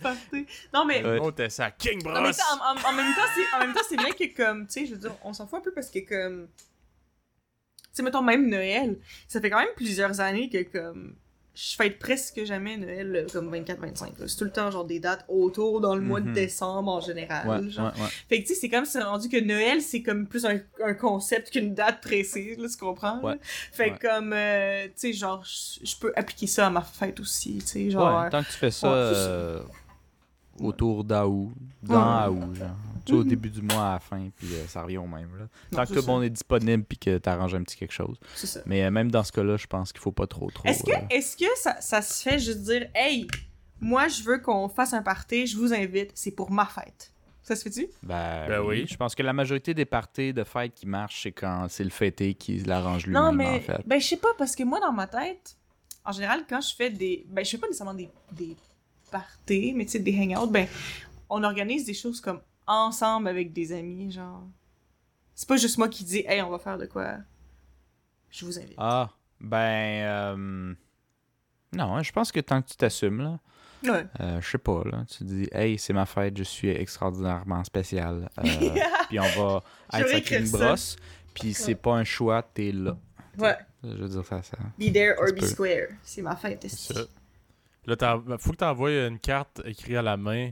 Non, 0.74 0.84
mais... 0.84 1.04
Ouais. 1.04 1.18
Oh, 1.22 1.30
t'es 1.30 1.50
ça, 1.50 1.70
King 1.70 2.00
En 2.06 2.12
même 2.14 2.22
Bross. 2.24 2.38
temps, 2.38 2.44
en, 2.60 2.74
en- 2.74 2.88
en 2.88 2.92
même 2.94 3.14
temps, 3.14 3.20
c'est, 3.36 3.56
en 3.56 3.60
même 3.60 3.72
temps, 3.74 3.80
c'est 3.88 3.96
bien 3.96 4.10
que 4.10 4.36
comme, 4.36 4.66
tu 4.66 4.72
sais, 4.72 4.86
je 4.86 4.92
veux 4.94 5.00
dire, 5.00 5.14
on 5.22 5.32
s'en 5.32 5.46
fout 5.46 5.58
un 5.58 5.62
peu 5.62 5.72
parce 5.72 5.90
que 5.90 6.00
comme, 6.00 6.48
tu 6.48 7.88
sais, 7.92 8.02
mettons 8.02 8.22
même 8.22 8.48
Noël, 8.48 8.98
ça 9.28 9.40
fait 9.40 9.50
quand 9.50 9.58
même 9.60 9.74
plusieurs 9.76 10.18
années 10.20 10.48
que 10.48 10.62
comme, 10.62 11.14
je 11.54 11.76
fête 11.76 11.98
presque 11.98 12.44
jamais 12.44 12.76
Noël 12.78 13.14
euh, 13.14 13.26
comme 13.32 13.54
24-25. 13.54 14.18
là. 14.18 14.26
C'est 14.26 14.36
tout 14.36 14.44
le 14.44 14.50
temps 14.52 14.70
genre 14.70 14.84
des 14.86 15.00
dates 15.00 15.24
autour 15.28 15.80
dans 15.80 15.94
le 15.94 16.00
mois 16.00 16.20
de 16.20 16.28
Mhm. 16.28 16.32
décembre 16.34 16.90
en 16.90 17.00
général. 17.00 17.46
Ouais, 17.64 17.70
genre. 17.70 17.92
ouais, 17.94 18.02
ouais. 18.02 18.08
Fait 18.28 18.42
que 18.42 18.48
tu 18.48 18.54
sais, 18.54 18.60
c'est 18.60 18.68
comme 18.70 18.84
si 18.86 18.98
rendu 18.98 19.28
que 19.28 19.38
Noël, 19.38 19.82
c'est 19.82 20.02
comme 20.02 20.26
plus 20.26 20.46
un, 20.46 20.58
un 20.84 20.94
concept 20.94 21.50
qu'une 21.50 21.74
date 21.74 22.00
précise, 22.00 22.56
là, 22.58 22.68
tu 22.68 22.76
comprends? 22.78 23.20
là? 23.22 23.36
Fait 23.72 23.92
comme, 24.00 24.32
euh, 24.32 24.86
tu 24.86 24.92
sais, 24.96 25.12
genre, 25.12 25.44
je 25.44 25.96
peux 26.00 26.12
appliquer 26.16 26.46
ça 26.46 26.66
à 26.66 26.70
ma 26.70 26.80
fête 26.82 27.20
aussi, 27.20 27.58
tu 27.58 27.66
sais, 27.66 27.90
genre... 27.90 28.28
Tant 28.30 28.42
que 28.42 28.50
tu 28.50 28.56
fais 28.58 28.70
ça 28.70 28.86
euh, 28.92 29.62
autour 30.60 31.04
d'Août, 31.04 31.52
dans 31.82 32.28
Ouais. 32.28 32.38
Août, 32.38 32.54
genre. 32.54 32.68
Tu 33.04 33.12
sais, 33.12 33.18
au 33.18 33.24
début 33.24 33.50
du 33.50 33.62
mois 33.62 33.88
à 33.88 33.92
la 33.94 33.98
fin, 33.98 34.28
puis 34.36 34.46
euh, 34.54 34.64
ça 34.68 34.82
revient 34.82 34.98
au 34.98 35.08
même. 35.08 35.28
Là. 35.36 35.46
Non, 35.72 35.78
Tant 35.78 35.82
que 35.86 35.88
tout 35.88 35.94
le 35.96 36.06
monde 36.06 36.22
est 36.22 36.30
disponible, 36.30 36.84
puis 36.84 36.98
que 36.98 37.18
tu 37.18 37.28
arranges 37.28 37.54
un 37.54 37.62
petit 37.64 37.76
quelque 37.76 37.92
chose. 37.92 38.16
C'est 38.36 38.46
ça. 38.46 38.60
Mais 38.64 38.84
euh, 38.84 38.90
même 38.92 39.10
dans 39.10 39.24
ce 39.24 39.32
cas-là, 39.32 39.56
je 39.56 39.66
pense 39.66 39.92
qu'il 39.92 40.00
faut 40.00 40.12
pas 40.12 40.28
trop, 40.28 40.48
trop. 40.52 40.68
Est-ce 40.68 40.84
que, 40.84 40.92
euh, 40.92 41.00
est-ce 41.10 41.36
que 41.36 41.46
ça, 41.56 41.80
ça 41.80 42.00
se 42.00 42.22
fait 42.22 42.38
juste 42.38 42.60
dire, 42.62 42.86
hey, 42.94 43.26
moi 43.80 44.06
je 44.06 44.22
veux 44.22 44.38
qu'on 44.38 44.68
fasse 44.68 44.92
un 44.92 45.02
party, 45.02 45.48
je 45.48 45.56
vous 45.56 45.74
invite, 45.74 46.12
c'est 46.14 46.30
pour 46.30 46.52
ma 46.52 46.64
fête. 46.64 47.12
Ça 47.42 47.56
se 47.56 47.64
fait-tu? 47.64 47.88
Ben, 48.04 48.46
Ben 48.46 48.60
oui. 48.60 48.82
oui. 48.82 48.86
Je 48.88 48.96
pense 48.96 49.16
que 49.16 49.22
la 49.24 49.32
majorité 49.32 49.74
des 49.74 49.84
parties 49.84 50.32
de 50.32 50.44
fête 50.44 50.72
qui 50.74 50.86
marchent, 50.86 51.24
c'est 51.24 51.32
quand 51.32 51.66
c'est 51.68 51.82
le 51.82 51.90
fêté 51.90 52.34
qui 52.34 52.58
l'arrange 52.58 53.04
lui-même, 53.06 53.20
Non, 53.20 53.32
mais, 53.32 53.56
en 53.56 53.60
fait. 53.60 53.82
ben 53.84 54.00
je 54.00 54.06
sais 54.06 54.16
pas, 54.16 54.28
parce 54.38 54.54
que 54.54 54.62
moi 54.62 54.78
dans 54.78 54.92
ma 54.92 55.08
tête, 55.08 55.56
en 56.04 56.12
général, 56.12 56.44
quand 56.48 56.60
je 56.60 56.72
fais 56.72 56.90
des, 56.90 57.26
ben 57.28 57.44
je 57.44 57.50
fais 57.50 57.58
pas 57.58 57.66
nécessairement 57.66 57.94
des, 57.94 58.08
des 58.30 58.56
parties, 59.12 59.72
mais 59.76 59.84
tu 59.84 59.92
sais, 59.92 59.98
des 60.00 60.18
hangouts, 60.18 60.50
ben 60.50 60.66
on 61.30 61.44
organise 61.44 61.84
des 61.84 61.94
choses 61.94 62.20
comme 62.20 62.40
ensemble 62.66 63.28
avec 63.28 63.52
des 63.52 63.72
amis, 63.72 64.10
genre. 64.10 64.42
C'est 65.34 65.48
pas 65.48 65.56
juste 65.56 65.78
moi 65.78 65.88
qui 65.88 66.04
dis, 66.04 66.24
hey, 66.26 66.42
on 66.42 66.50
va 66.50 66.58
faire 66.58 66.78
de 66.78 66.86
quoi. 66.86 67.16
Je 68.30 68.44
vous 68.44 68.58
invite. 68.58 68.74
Ah, 68.78 69.10
ben. 69.40 70.04
euh, 70.38 70.74
Non, 71.72 72.02
je 72.02 72.12
pense 72.12 72.30
que 72.32 72.40
tant 72.40 72.60
que 72.62 72.68
tu 72.68 72.76
t'assumes, 72.76 73.20
là. 73.22 73.38
Ouais. 73.84 74.06
Euh, 74.20 74.40
je 74.40 74.50
sais 74.50 74.58
pas, 74.58 74.82
là. 74.84 75.04
Tu 75.08 75.24
dis, 75.24 75.48
hey, 75.52 75.78
c'est 75.78 75.92
ma 75.92 76.06
fête, 76.06 76.36
je 76.36 76.44
suis 76.44 76.68
extraordinairement 76.68 77.64
spécial. 77.64 78.30
Euh, 78.38 78.42
puis 79.08 79.18
on 79.18 79.22
va 79.38 79.62
être 79.92 80.32
une 80.32 80.50
brosse. 80.50 80.96
Puis 81.34 81.54
c'est 81.54 81.74
pas 81.74 81.94
un 81.94 82.04
choix, 82.04 82.42
t'es 82.42 82.72
là. 82.72 82.96
Ouais. 83.38 83.56
Je 83.82 83.88
veux 83.88 84.08
dire, 84.08 84.24
ça, 84.24 84.42
ça. 84.42 84.58
Be 84.78 84.92
there 84.92 85.14
or 85.18 85.32
be 85.34 85.42
square. 85.42 85.88
C'est 86.02 86.22
ma 86.22 86.36
fête, 86.36 86.60
C'est 86.68 86.94
ça. 86.94 87.00
Là, 87.86 87.96
t'en- 87.96 88.22
faut 88.38 88.52
que 88.52 88.56
t'envoies 88.56 89.06
une 89.06 89.18
carte 89.18 89.60
écrite 89.64 89.96
à 89.96 90.02
la 90.02 90.16
main. 90.16 90.50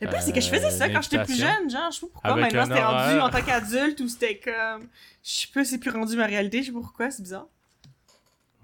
Le 0.00 0.08
pire, 0.08 0.22
c'est 0.22 0.32
que 0.32 0.40
je 0.40 0.48
faisais 0.48 0.70
ça 0.70 0.86
Euh, 0.86 0.92
quand 0.92 1.02
j'étais 1.02 1.22
plus 1.24 1.36
jeune, 1.38 1.70
genre, 1.70 1.90
je 1.90 1.96
sais 1.98 2.06
pas 2.06 2.12
pourquoi. 2.12 2.30
Avec 2.32 2.44
Maintenant, 2.52 2.64
c'était 2.64 2.84
rendu 2.84 3.20
en 3.20 3.28
tant 3.30 3.42
qu'adulte 3.42 4.00
ou 4.00 4.08
c'était 4.08 4.38
comme. 4.38 4.88
Je 5.22 5.30
sais 5.30 5.48
pas, 5.54 5.64
c'est 5.64 5.78
plus 5.78 5.90
rendu 5.90 6.16
ma 6.16 6.26
réalité, 6.26 6.62
je 6.62 6.66
sais 6.66 6.72
pas 6.72 6.80
pourquoi, 6.80 7.10
c'est 7.10 7.22
bizarre. 7.22 7.46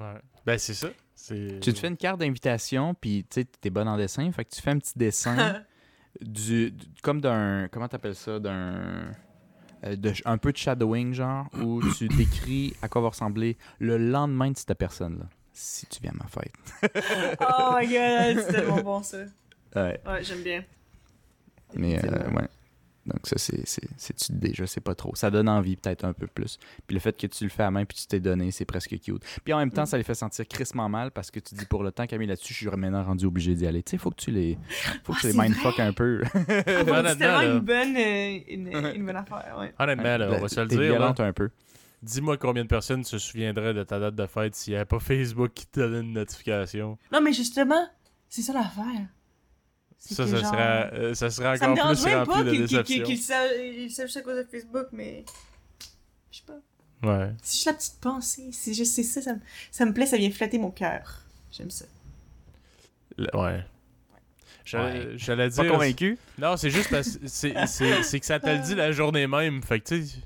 Ouais. 0.01 0.21
Ben, 0.45 0.59
c'est 0.59 0.75
ça. 0.75 0.89
C'est... 1.15 1.59
Tu 1.61 1.73
te 1.73 1.79
fais 1.79 1.89
une 1.89 1.97
carte 1.97 2.21
d'invitation, 2.21 2.95
puis 2.95 3.25
tu 3.31 3.41
sais, 3.41 3.45
t'es 3.61 3.71
bonne 3.71 3.89
en 3.89 3.97
dessin, 3.97 4.31
fait 4.33 4.45
que 4.45 4.55
tu 4.55 4.61
fais 4.61 4.71
un 4.73 4.79
petit 4.79 4.93
dessin 4.97 5.63
du, 6.21 6.71
du- 6.71 6.87
comme 7.03 7.21
d'un 7.21 7.69
comment 7.73 7.89
t'appelles 7.89 8.15
ça 8.15 8.39
d'un 8.39 9.11
euh, 9.85 9.97
de, 9.97 10.13
un 10.27 10.37
peu 10.39 10.53
de 10.53 10.57
shadowing 10.57 11.15
genre 11.15 11.47
où 11.63 11.81
tu 11.97 12.09
décris 12.09 12.75
à 12.83 12.89
quoi 12.89 13.01
va 13.03 13.09
ressembler 13.09 13.57
le 13.79 13.97
lendemain 13.97 14.51
de 14.51 14.57
cette 14.59 14.75
personne 14.75 15.19
là 15.21 15.27
si 15.55 15.87
tu 15.87 16.01
viens 16.03 16.13
à 16.13 16.25
ma 16.25 16.29
fête 16.29 16.53
oh 17.41 17.77
my 17.79 17.87
god, 17.87 18.45
c'est 18.45 18.53
tellement 18.53 18.83
bon 18.83 19.03
ça. 19.03 19.19
ouais 19.77 20.01
Ouais, 20.07 20.23
j'aime 20.23 20.43
bien. 20.43 20.63
mais 21.75 22.05
euh, 22.05 22.31
ouais 22.31 22.49
donc 23.07 23.19
ça 23.27 23.37
c'est 23.37 23.61
c'est 23.69 23.87
c'est 23.99 24.33
déjà 24.33 24.67
sais 24.67 24.81
pas 24.81 24.95
trop 24.95 25.15
ça 25.15 25.31
donne 25.31 25.47
envie 25.47 25.77
peut-être 25.77 26.07
un 26.07 26.15
peu 26.15 26.27
plus 26.27 26.59
puis 26.87 26.95
le 26.95 27.01
fait 27.01 27.15
que 27.15 27.27
tu 27.27 27.45
le 27.45 27.51
fais 27.51 27.63
à 27.65 27.71
main 27.71 27.85
puis 27.85 27.99
tu 27.99 28.07
t'es 28.07 28.19
donné 28.19 28.51
c'est 28.51 28.65
presque 28.65 28.99
cute 28.99 29.23
puis 29.45 29.53
en 29.53 29.59
même 29.59 29.71
temps 29.71 29.83
Mm. 29.83 29.87
ça 29.87 29.97
les 29.99 30.05
fait 30.05 30.15
sentir 30.15 30.49
crissement 30.49 30.89
mal 30.89 31.11
parce 31.11 31.31
que 31.31 31.39
tu 31.39 31.55
dis 31.55 31.67
pour 31.67 31.83
le 31.83 31.93
temps 31.93 32.07
qu'a 32.07 32.17
mis 32.17 32.27
là-dessus 32.27 32.55
je 32.55 32.59
suis 32.61 32.77
maintenant 32.79 33.05
rendu 33.05 33.27
obligé 33.27 33.55
d'y 33.55 33.67
aller 33.67 33.83
tu 33.83 33.91
sais 33.91 33.99
faut 33.99 34.11
que 34.11 34.17
tu 34.17 34.31
les 34.31 34.57
faut 35.03 35.13
que 35.13 35.19
Ah, 35.19 35.21
tu 35.21 35.27
les 35.27 35.39
mindfuck 35.39 35.79
un 35.81 35.93
peu 35.93 36.23
Ah, 36.25 36.39
c'est 36.47 36.79
Honnêtement, 36.81 37.15
tellement 37.17 37.39
là. 37.43 37.45
une 37.45 37.59
bonne, 37.61 37.97
euh, 37.99 38.39
une, 38.49 38.97
une 38.97 39.05
bonne 39.07 39.17
affaire, 39.17 39.55
ouais. 39.61 39.75
Honnêtement, 39.79 40.17
là, 40.17 40.29
on 40.33 40.41
va 40.41 40.49
se 40.49 40.61
le 40.63 40.69
T'es 40.69 40.77
dire. 40.77 40.85
là. 40.85 40.91
violente 40.97 41.21
un 41.21 41.33
peu 41.35 41.51
Dis-moi 42.05 42.37
combien 42.37 42.65
de 42.65 42.69
personnes 42.69 43.03
se 43.05 43.19
souviendraient 43.19 43.73
de 43.75 43.83
ta 43.83 43.99
date 43.99 44.15
de 44.15 44.27
fête 44.27 44.55
s'il 44.55 44.73
n'y 44.73 44.77
avait 44.77 44.85
pas 44.85 44.99
Facebook 45.01 45.53
qui 45.55 45.67
te 45.67 45.81
donnait 45.81 46.01
une 46.01 46.13
notification. 46.13 46.99
Non, 47.11 47.21
mais 47.23 47.33
justement, 47.33 47.89
c'est 48.29 48.43
ça 48.43 48.53
l'affaire. 48.53 49.07
C'est 49.97 50.15
Ça, 50.15 50.27
ça, 50.27 50.37
genre- 50.37 50.51
serait, 50.51 50.91
euh, 50.93 51.15
ça 51.15 51.31
serait 51.31 51.57
Ça 51.57 51.67
me 51.69 51.73
encore 51.73 51.93
plus 51.93 52.05
même 52.05 52.27
pas 52.27 52.35
rempli 52.35 52.45
de 52.45 52.51
qu'il 52.51 52.61
déception. 52.67 53.05
qu'il 53.05 53.19
à 54.19 54.23
cause 54.23 54.37
de 54.37 54.45
Facebook, 54.51 54.87
mais. 54.93 55.25
Je 56.31 56.39
sais 56.39 56.43
pas. 56.47 56.61
Ouais. 57.09 57.33
C'est 57.43 57.55
juste 57.55 57.67
la 57.67 57.73
petite 57.75 58.01
pensée. 58.01 58.51
C'est 58.53 58.75
juste 58.75 58.93
c'est 58.95 59.03
ça, 59.03 59.23
ça 59.23 59.35
me, 59.35 59.41
ça 59.71 59.87
me 59.87 59.95
plaît, 59.95 60.05
ça 60.07 60.19
vient 60.19 60.31
flatter 60.31 60.59
mon 60.59 60.71
cœur. 60.71 61.21
J'aime 61.51 61.71
ça. 61.71 61.87
Le- 63.17 63.35
ouais. 63.35 63.65
J'allais 64.67 65.07
Ouais. 65.07 65.13
j'allais 65.17 65.49
pas 65.51 65.63
dire. 65.63 65.73
convaincu? 65.73 66.19
Non, 66.39 66.57
c'est 66.59 66.71
juste 66.71 66.91
parce 66.91 67.17
que 67.17 67.27
c'est- 67.29 67.67
c'est 67.67 68.03
c'est 68.03 68.21
que 68.21 68.27
ça 68.27 68.41
te 68.41 68.47
le 68.49 68.59
dit 68.59 68.75
la 68.75 68.93
journée 68.93 69.27
même. 69.27 69.63
Fait 69.63 69.81
que 69.81 69.89
tu 69.89 70.03
sais. 70.07 70.19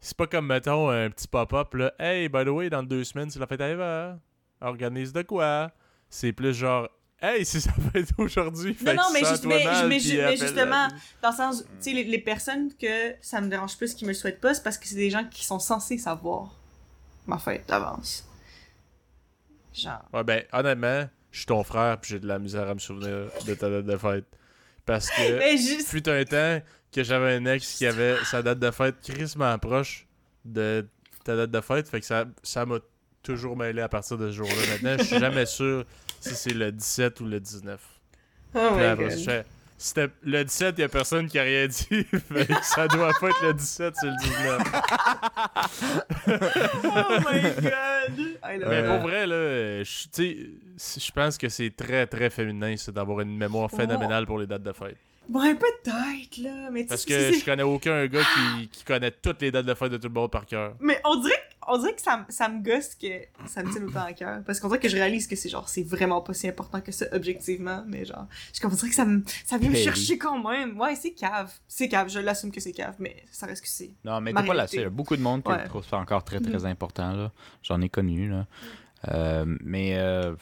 C'est 0.00 0.16
pas 0.16 0.26
comme, 0.26 0.46
mettons, 0.46 0.88
un 0.88 1.10
petit 1.10 1.28
pop-up 1.28 1.74
là. 1.74 1.92
Hey, 1.98 2.28
by 2.28 2.44
the 2.44 2.48
way, 2.48 2.70
dans 2.70 2.82
deux 2.82 3.04
semaines, 3.04 3.30
c'est 3.30 3.38
la 3.38 3.46
fête 3.46 3.60
à 3.60 3.68
Eva. 3.68 4.18
Organise 4.60 5.12
de 5.12 5.22
quoi? 5.22 5.70
C'est 6.08 6.32
plus 6.32 6.54
genre. 6.54 6.88
Hey, 7.22 7.44
c'est 7.44 7.60
sa 7.60 7.72
fête 7.72 8.08
aujourd'hui. 8.16 8.74
Non, 8.80 8.92
que 8.96 9.12
mais 9.12 9.20
sens-toi 9.24 9.28
juste- 9.32 9.44
mais- 9.46 9.64
mal, 9.64 9.88
mais 9.88 9.96
puis 9.98 10.04
ju- 10.08 10.16
mais 10.16 10.22
appelle- 10.24 10.38
justement, 10.38 10.88
Dans 11.22 11.30
le 11.30 11.36
sens, 11.36 11.62
tu 11.64 11.68
sais, 11.80 11.92
les, 11.92 12.04
les 12.04 12.18
personnes 12.18 12.72
que 12.74 13.14
ça 13.20 13.42
me 13.42 13.48
dérange 13.48 13.76
plus, 13.76 13.92
qui 13.94 14.04
me 14.04 14.10
le 14.10 14.14
souhaitent 14.14 14.40
pas, 14.40 14.54
c'est 14.54 14.62
parce 14.62 14.78
que 14.78 14.86
c'est 14.88 14.96
des 14.96 15.10
gens 15.10 15.24
qui 15.30 15.44
sont 15.44 15.58
censés 15.58 15.98
savoir 15.98 16.54
ma 17.26 17.36
fête 17.38 17.68
d'avance. 17.68 18.26
Genre. 19.74 20.02
Ouais, 20.12 20.24
ben, 20.24 20.42
honnêtement, 20.52 21.08
je 21.30 21.38
suis 21.38 21.46
ton 21.46 21.62
frère, 21.62 22.00
puis 22.00 22.12
j'ai 22.12 22.20
de 22.20 22.26
la 22.26 22.38
misère 22.38 22.68
à 22.68 22.74
me 22.74 22.80
souvenir 22.80 23.28
de 23.46 23.54
ta 23.54 23.68
date 23.70 23.84
de 23.84 23.96
fête. 23.98 24.24
Parce 24.86 25.10
que. 25.10 25.38
Mais 25.38 25.56
juste. 25.58 25.88
fut 25.88 26.08
un 26.08 26.24
temps 26.24 26.60
que 26.92 27.02
j'avais 27.02 27.34
un 27.34 27.44
ex 27.46 27.76
qui 27.76 27.86
avait 27.86 28.16
sa 28.24 28.42
date 28.42 28.58
de 28.58 28.70
fête 28.70 28.96
crissement 29.02 29.58
proche 29.58 30.06
de 30.44 30.86
ta 31.24 31.36
date 31.36 31.50
de 31.50 31.60
fête. 31.60 31.88
Fait 31.88 32.00
que 32.00 32.06
ça 32.06 32.24
ça 32.42 32.66
m'a 32.66 32.78
toujours 33.22 33.56
mêlé 33.56 33.82
à 33.82 33.88
partir 33.88 34.18
de 34.18 34.30
ce 34.30 34.36
jour-là. 34.36 34.54
Maintenant, 34.72 34.96
je 34.98 35.04
suis 35.04 35.18
jamais 35.20 35.46
sûr 35.46 35.84
si 36.20 36.34
c'est 36.34 36.54
le 36.54 36.72
17 36.72 37.20
ou 37.20 37.26
le 37.26 37.40
19. 37.40 37.80
Oh 38.54 38.58
my 38.74 38.84
après, 38.84 39.08
god. 39.08 39.44
C'était 39.82 40.08
le 40.22 40.44
17, 40.44 40.74
il 40.76 40.80
y 40.82 40.84
a 40.84 40.90
personne 40.90 41.26
qui 41.26 41.38
a 41.38 41.42
rien 41.42 41.66
dit. 41.66 42.04
fait 42.04 42.46
que 42.46 42.54
ça 42.64 42.86
doit 42.86 43.14
pas 43.18 43.30
être 43.30 43.42
le 43.46 43.54
17, 43.54 43.94
c'est 43.98 44.06
le 44.06 44.16
19. 44.20 44.62
Oh 46.84 46.98
my 47.26 47.40
god. 47.62 48.68
Mais 48.68 48.84
pour 48.84 48.98
vrai, 48.98 49.26
là, 49.26 49.82
je 49.82 50.02
tu 50.12 50.58
sais, 50.76 51.00
je 51.00 51.12
pense 51.12 51.38
que 51.38 51.48
c'est 51.48 51.74
très, 51.74 52.06
très 52.06 52.28
féminin, 52.28 52.74
d'avoir 52.88 53.20
une 53.20 53.34
mémoire 53.34 53.70
phénoménale 53.70 54.26
pour 54.26 54.38
les 54.38 54.46
dates 54.46 54.62
de 54.62 54.72
fête. 54.72 54.98
Bon, 55.30 55.40
peut-être, 55.56 56.38
là. 56.38 56.70
Mais 56.72 56.84
Parce 56.84 57.04
que 57.04 57.14
je 57.32 57.44
connais 57.44 57.62
aucun 57.62 58.04
gars 58.08 58.22
qui, 58.58 58.68
qui 58.68 58.84
connaît 58.84 59.12
toutes 59.12 59.40
les 59.42 59.52
dates 59.52 59.64
de 59.66 59.74
fête 59.74 59.92
de 59.92 59.96
tout 59.96 60.08
le 60.08 60.14
monde 60.14 60.30
par 60.30 60.44
cœur. 60.44 60.74
Mais 60.80 61.00
on 61.04 61.20
dirait, 61.20 61.40
on 61.68 61.78
dirait 61.78 61.94
que 61.94 62.02
ça, 62.02 62.26
ça 62.28 62.48
me 62.48 62.60
gosse 62.64 62.96
que 62.96 63.06
ça 63.46 63.62
me 63.62 63.70
tienne 63.70 63.84
autant 63.84 64.02
à 64.04 64.12
cœur. 64.12 64.42
Parce 64.44 64.58
qu'on 64.58 64.66
dirait 64.66 64.80
que 64.80 64.88
je 64.88 64.96
réalise 64.96 65.28
que 65.28 65.36
c'est 65.36 65.48
genre, 65.48 65.68
c'est 65.68 65.84
vraiment 65.84 66.20
pas 66.20 66.34
si 66.34 66.48
important 66.48 66.80
que 66.80 66.90
ça, 66.90 67.06
objectivement. 67.12 67.84
Mais 67.86 68.04
genre, 68.04 68.26
je 68.52 68.66
on 68.66 68.70
dirait 68.70 68.88
que 68.88 68.94
ça, 68.96 69.04
me, 69.04 69.22
ça 69.46 69.56
vient 69.56 69.70
me 69.70 69.76
chercher 69.76 70.18
quand 70.18 70.42
même. 70.50 70.76
Ouais, 70.80 70.96
c'est 70.96 71.12
cave. 71.12 71.52
C'est 71.68 71.88
cave, 71.88 72.08
je 72.08 72.18
l'assume 72.18 72.50
que 72.50 72.58
c'est 72.60 72.72
cave, 72.72 72.96
mais 72.98 73.22
ça 73.30 73.46
reste 73.46 73.62
que 73.62 73.68
c'est. 73.68 73.92
Non, 74.04 74.20
mais 74.20 74.32
Ma 74.32 74.42
t'es 74.42 74.48
pas 74.48 74.54
la 74.54 74.66
seule. 74.66 74.80
Il 74.80 74.82
y 74.82 74.86
a 74.86 74.90
beaucoup 74.90 75.16
de 75.16 75.22
monde 75.22 75.44
qui 75.44 75.50
Ouais. 75.52 75.64
trouve 75.68 75.86
ça 75.86 75.98
encore 75.98 76.24
très, 76.24 76.40
très 76.40 76.58
Mhm. 76.58 76.66
important. 76.66 77.12
là. 77.12 77.30
J'en 77.62 77.80
ai 77.82 77.88
connu. 77.88 78.28
Là. 78.30 78.46
Euh, 79.12 79.44
mais 79.62 79.96
euh, 79.96 80.34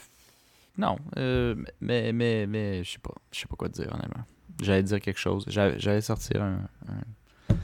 non. 0.78 0.96
euh, 1.18 1.54
mais, 1.82 2.12
mais, 2.14 2.46
mais 2.46 2.82
je 2.84 2.92
sais 2.92 2.98
pas. 2.98 3.12
Je 3.32 3.40
sais 3.40 3.46
pas 3.46 3.56
quoi 3.56 3.68
te 3.68 3.74
dire, 3.82 3.92
honnêtement. 3.92 4.24
J'allais 4.62 4.82
dire 4.82 5.00
quelque 5.00 5.18
chose. 5.20 5.44
J'allais 5.48 6.00
sortir 6.00 6.42
un. 6.42 6.68
un- 6.88 7.54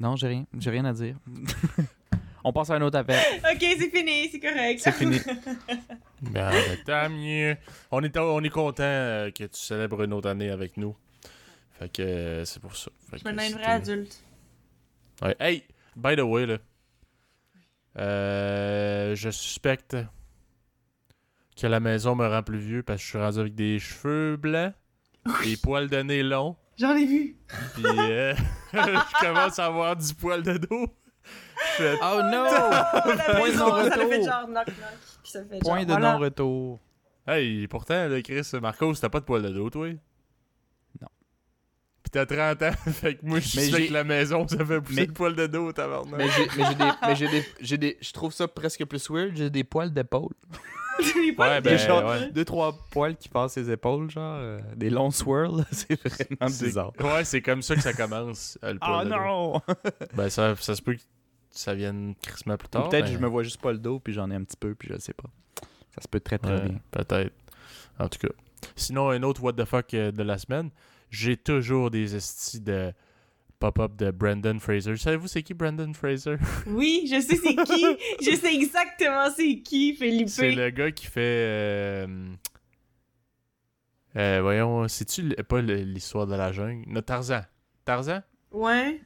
Non, 0.00 0.16
j'ai 0.16 0.28
rien. 0.28 0.46
J'ai 0.58 0.70
rien 0.70 0.84
à 0.84 0.92
dire. 0.92 1.16
On 2.44 2.52
passe 2.52 2.70
à 2.70 2.74
un 2.74 2.82
autre 2.82 2.98
appel. 2.98 3.20
Ok, 3.52 3.60
c'est 3.60 3.88
fini, 3.90 4.28
c'est 4.30 4.40
correct. 4.40 4.80
C'est 4.82 4.92
fini. 4.92 5.18
Ben, 6.22 6.50
ben, 6.50 6.78
tant 6.86 7.10
mieux. 7.10 7.56
On 7.90 8.00
est, 8.04 8.16
on 8.16 8.44
est 8.44 8.48
content 8.48 8.84
euh, 8.84 9.30
que 9.32 9.42
tu 9.42 9.58
célèbres 9.58 10.04
une 10.04 10.12
autre 10.12 10.28
année 10.28 10.50
avec 10.50 10.76
nous. 10.76 10.94
Fait 11.72 11.88
que 11.92 12.00
euh, 12.02 12.44
c'est 12.44 12.60
pour 12.62 12.76
ça. 12.76 12.92
Fait 13.10 13.18
Je 13.18 13.24
me 13.28 13.32
une 13.32 13.52
vraie 13.54 13.64
adulte. 13.64 14.22
Ouais. 15.20 15.34
Hey, 15.40 15.64
by 15.96 16.14
the 16.14 16.20
way, 16.20 16.46
là. 16.46 16.58
Euh, 17.98 19.14
je 19.16 19.30
suspecte 19.30 19.96
que 21.56 21.66
la 21.66 21.80
maison 21.80 22.14
me 22.14 22.26
rend 22.26 22.42
plus 22.44 22.58
vieux 22.60 22.82
parce 22.84 22.98
que 23.00 23.04
je 23.04 23.08
suis 23.10 23.18
rendu 23.18 23.40
avec 23.40 23.54
des 23.56 23.78
cheveux 23.80 24.36
blancs, 24.36 24.72
des 25.44 25.56
poils 25.56 25.88
de 25.88 25.98
nez 26.02 26.22
longs, 26.22 26.56
J'en 26.78 26.94
ai 26.96 27.04
vu. 27.06 27.36
puis 27.74 27.84
euh, 27.86 28.34
je 28.72 29.20
commence 29.26 29.58
à 29.58 29.66
avoir 29.66 29.96
du 29.96 30.14
poil 30.14 30.42
de 30.42 30.56
dos. 30.56 30.86
Oh 31.78 32.20
non! 32.24 32.46
Point 32.48 33.14
de 33.14 33.44
maison, 33.44 33.58
ça 33.58 33.66
non-retour. 33.66 34.08
fait 34.10 34.22
genre 34.24 34.48
knock 34.48 34.66
knock. 34.66 34.74
Puis 35.22 35.30
ça 35.32 35.44
fait 35.44 35.58
Point 35.60 35.76
genre, 35.78 35.86
de 35.86 35.92
voilà. 35.92 36.12
non-retour. 36.14 36.80
Hey, 37.26 37.68
pourtant, 37.68 38.08
là, 38.08 38.20
Chris, 38.22 38.42
Marcos, 38.60 38.94
t'as 38.94 39.08
pas 39.08 39.20
de 39.20 39.24
poil 39.24 39.42
de 39.42 39.50
dos, 39.50 39.70
toi? 39.70 39.88
Non. 41.00 41.08
Pis 42.02 42.10
t'as 42.10 42.26
30 42.26 42.62
ans, 42.62 42.72
fait 42.92 43.14
que 43.16 43.24
moi, 43.24 43.38
je 43.38 43.60
j'ai- 43.60 43.86
que 43.88 43.92
la 43.92 44.02
maison, 44.02 44.48
ça 44.48 44.64
fait 44.64 44.80
pousser 44.80 45.00
Mais- 45.02 45.06
le 45.06 45.12
poil 45.12 45.36
de 45.36 45.46
dos, 45.46 45.72
tabarnak. 45.72 46.18
Mais 46.18 46.28
j'ai 46.30 46.46
mais 46.56 46.64
j'ai 46.66 46.74
des, 46.74 46.90
mais 47.06 47.16
j'ai 47.16 47.28
des, 47.28 47.44
j'ai 47.60 47.78
des, 47.78 47.98
je 48.00 48.12
trouve 48.12 48.32
ça 48.32 48.48
presque 48.48 48.84
plus 48.86 49.08
weird. 49.08 49.36
J'ai 49.36 49.50
des 49.50 49.62
poils 49.62 49.92
d'épaule. 49.92 50.32
Les 50.98 51.32
poils 51.32 51.48
Ouais, 51.50 51.60
de- 51.60 51.64
ben, 51.64 51.76
Des 51.76 51.78
genre 51.78 52.04
ouais. 52.10 52.30
deux 52.30 52.44
trois 52.44 52.72
poils 52.90 53.16
qui 53.16 53.28
passent 53.28 53.52
ses 53.54 53.70
épaules, 53.70 54.10
genre 54.10 54.36
euh, 54.38 54.58
des 54.76 54.90
longs 54.90 55.10
swirls. 55.10 55.64
C'est 55.72 56.00
vraiment 56.00 56.46
bizarre. 56.46 56.92
Ouais, 57.00 57.24
c'est 57.24 57.42
comme 57.42 57.62
ça 57.62 57.74
que 57.74 57.80
ça 57.82 57.92
commence, 57.92 58.58
euh, 58.64 58.74
le 58.74 58.78
poil 58.78 59.06
Oh 59.06 59.16
non! 59.16 59.74
Ben, 60.14 60.28
ça, 60.28 60.54
ça 60.56 60.74
se 60.74 60.82
peut 60.82 60.94
que 60.94 61.00
ça 61.50 61.74
vienne 61.74 62.14
crissement 62.22 62.56
plus 62.56 62.68
tard. 62.68 62.88
Peut-être 62.88 63.04
ben, 63.04 63.10
que 63.12 63.16
je 63.18 63.22
me 63.22 63.28
vois 63.28 63.42
juste 63.42 63.60
pas 63.60 63.72
le 63.72 63.78
dos 63.78 63.98
puis 63.98 64.12
j'en 64.12 64.30
ai 64.30 64.34
un 64.34 64.44
petit 64.44 64.56
peu 64.56 64.74
puis 64.74 64.88
je 64.92 64.98
sais 64.98 65.14
pas. 65.14 65.28
Ça 65.94 66.00
se 66.02 66.08
peut 66.08 66.20
très 66.20 66.38
très 66.38 66.54
ouais, 66.54 66.68
bien. 66.68 66.80
Peut-être. 66.90 67.34
En 67.98 68.08
tout 68.08 68.18
cas. 68.18 68.32
Sinon, 68.76 69.10
un 69.10 69.22
autre 69.22 69.42
what 69.42 69.52
the 69.54 69.64
fuck 69.64 69.92
euh, 69.94 70.10
de 70.12 70.22
la 70.22 70.38
semaine. 70.38 70.70
J'ai 71.10 71.36
toujours 71.36 71.90
des 71.90 72.16
estis 72.16 72.60
de 72.60 72.92
pop-up 73.70 73.94
de 73.96 74.10
Brandon 74.10 74.58
Fraser. 74.58 74.96
Savez-vous 74.96 75.28
c'est 75.28 75.42
qui 75.44 75.54
Brandon 75.54 75.92
Fraser? 75.94 76.34
Oui, 76.66 77.06
je 77.08 77.20
sais 77.20 77.36
c'est 77.36 77.54
qui. 77.54 77.84
je 78.30 78.36
sais 78.36 78.54
exactement 78.54 79.28
c'est 79.36 79.60
qui, 79.60 79.94
Philippe. 79.94 80.28
C'est 80.28 80.50
le 80.50 80.70
gars 80.70 80.90
qui 80.90 81.06
fait. 81.06 81.20
Euh, 81.46 82.06
euh, 84.16 84.40
voyons, 84.42 84.88
c'est-tu 84.88 85.28
pas 85.48 85.62
l'histoire 85.62 86.26
de 86.26 86.34
la 86.34 86.52
jungle? 86.52 86.84
Non, 86.88 87.00
Tarzan. 87.02 87.42
Tarzan? 87.84 88.20
Ouais. 88.50 89.00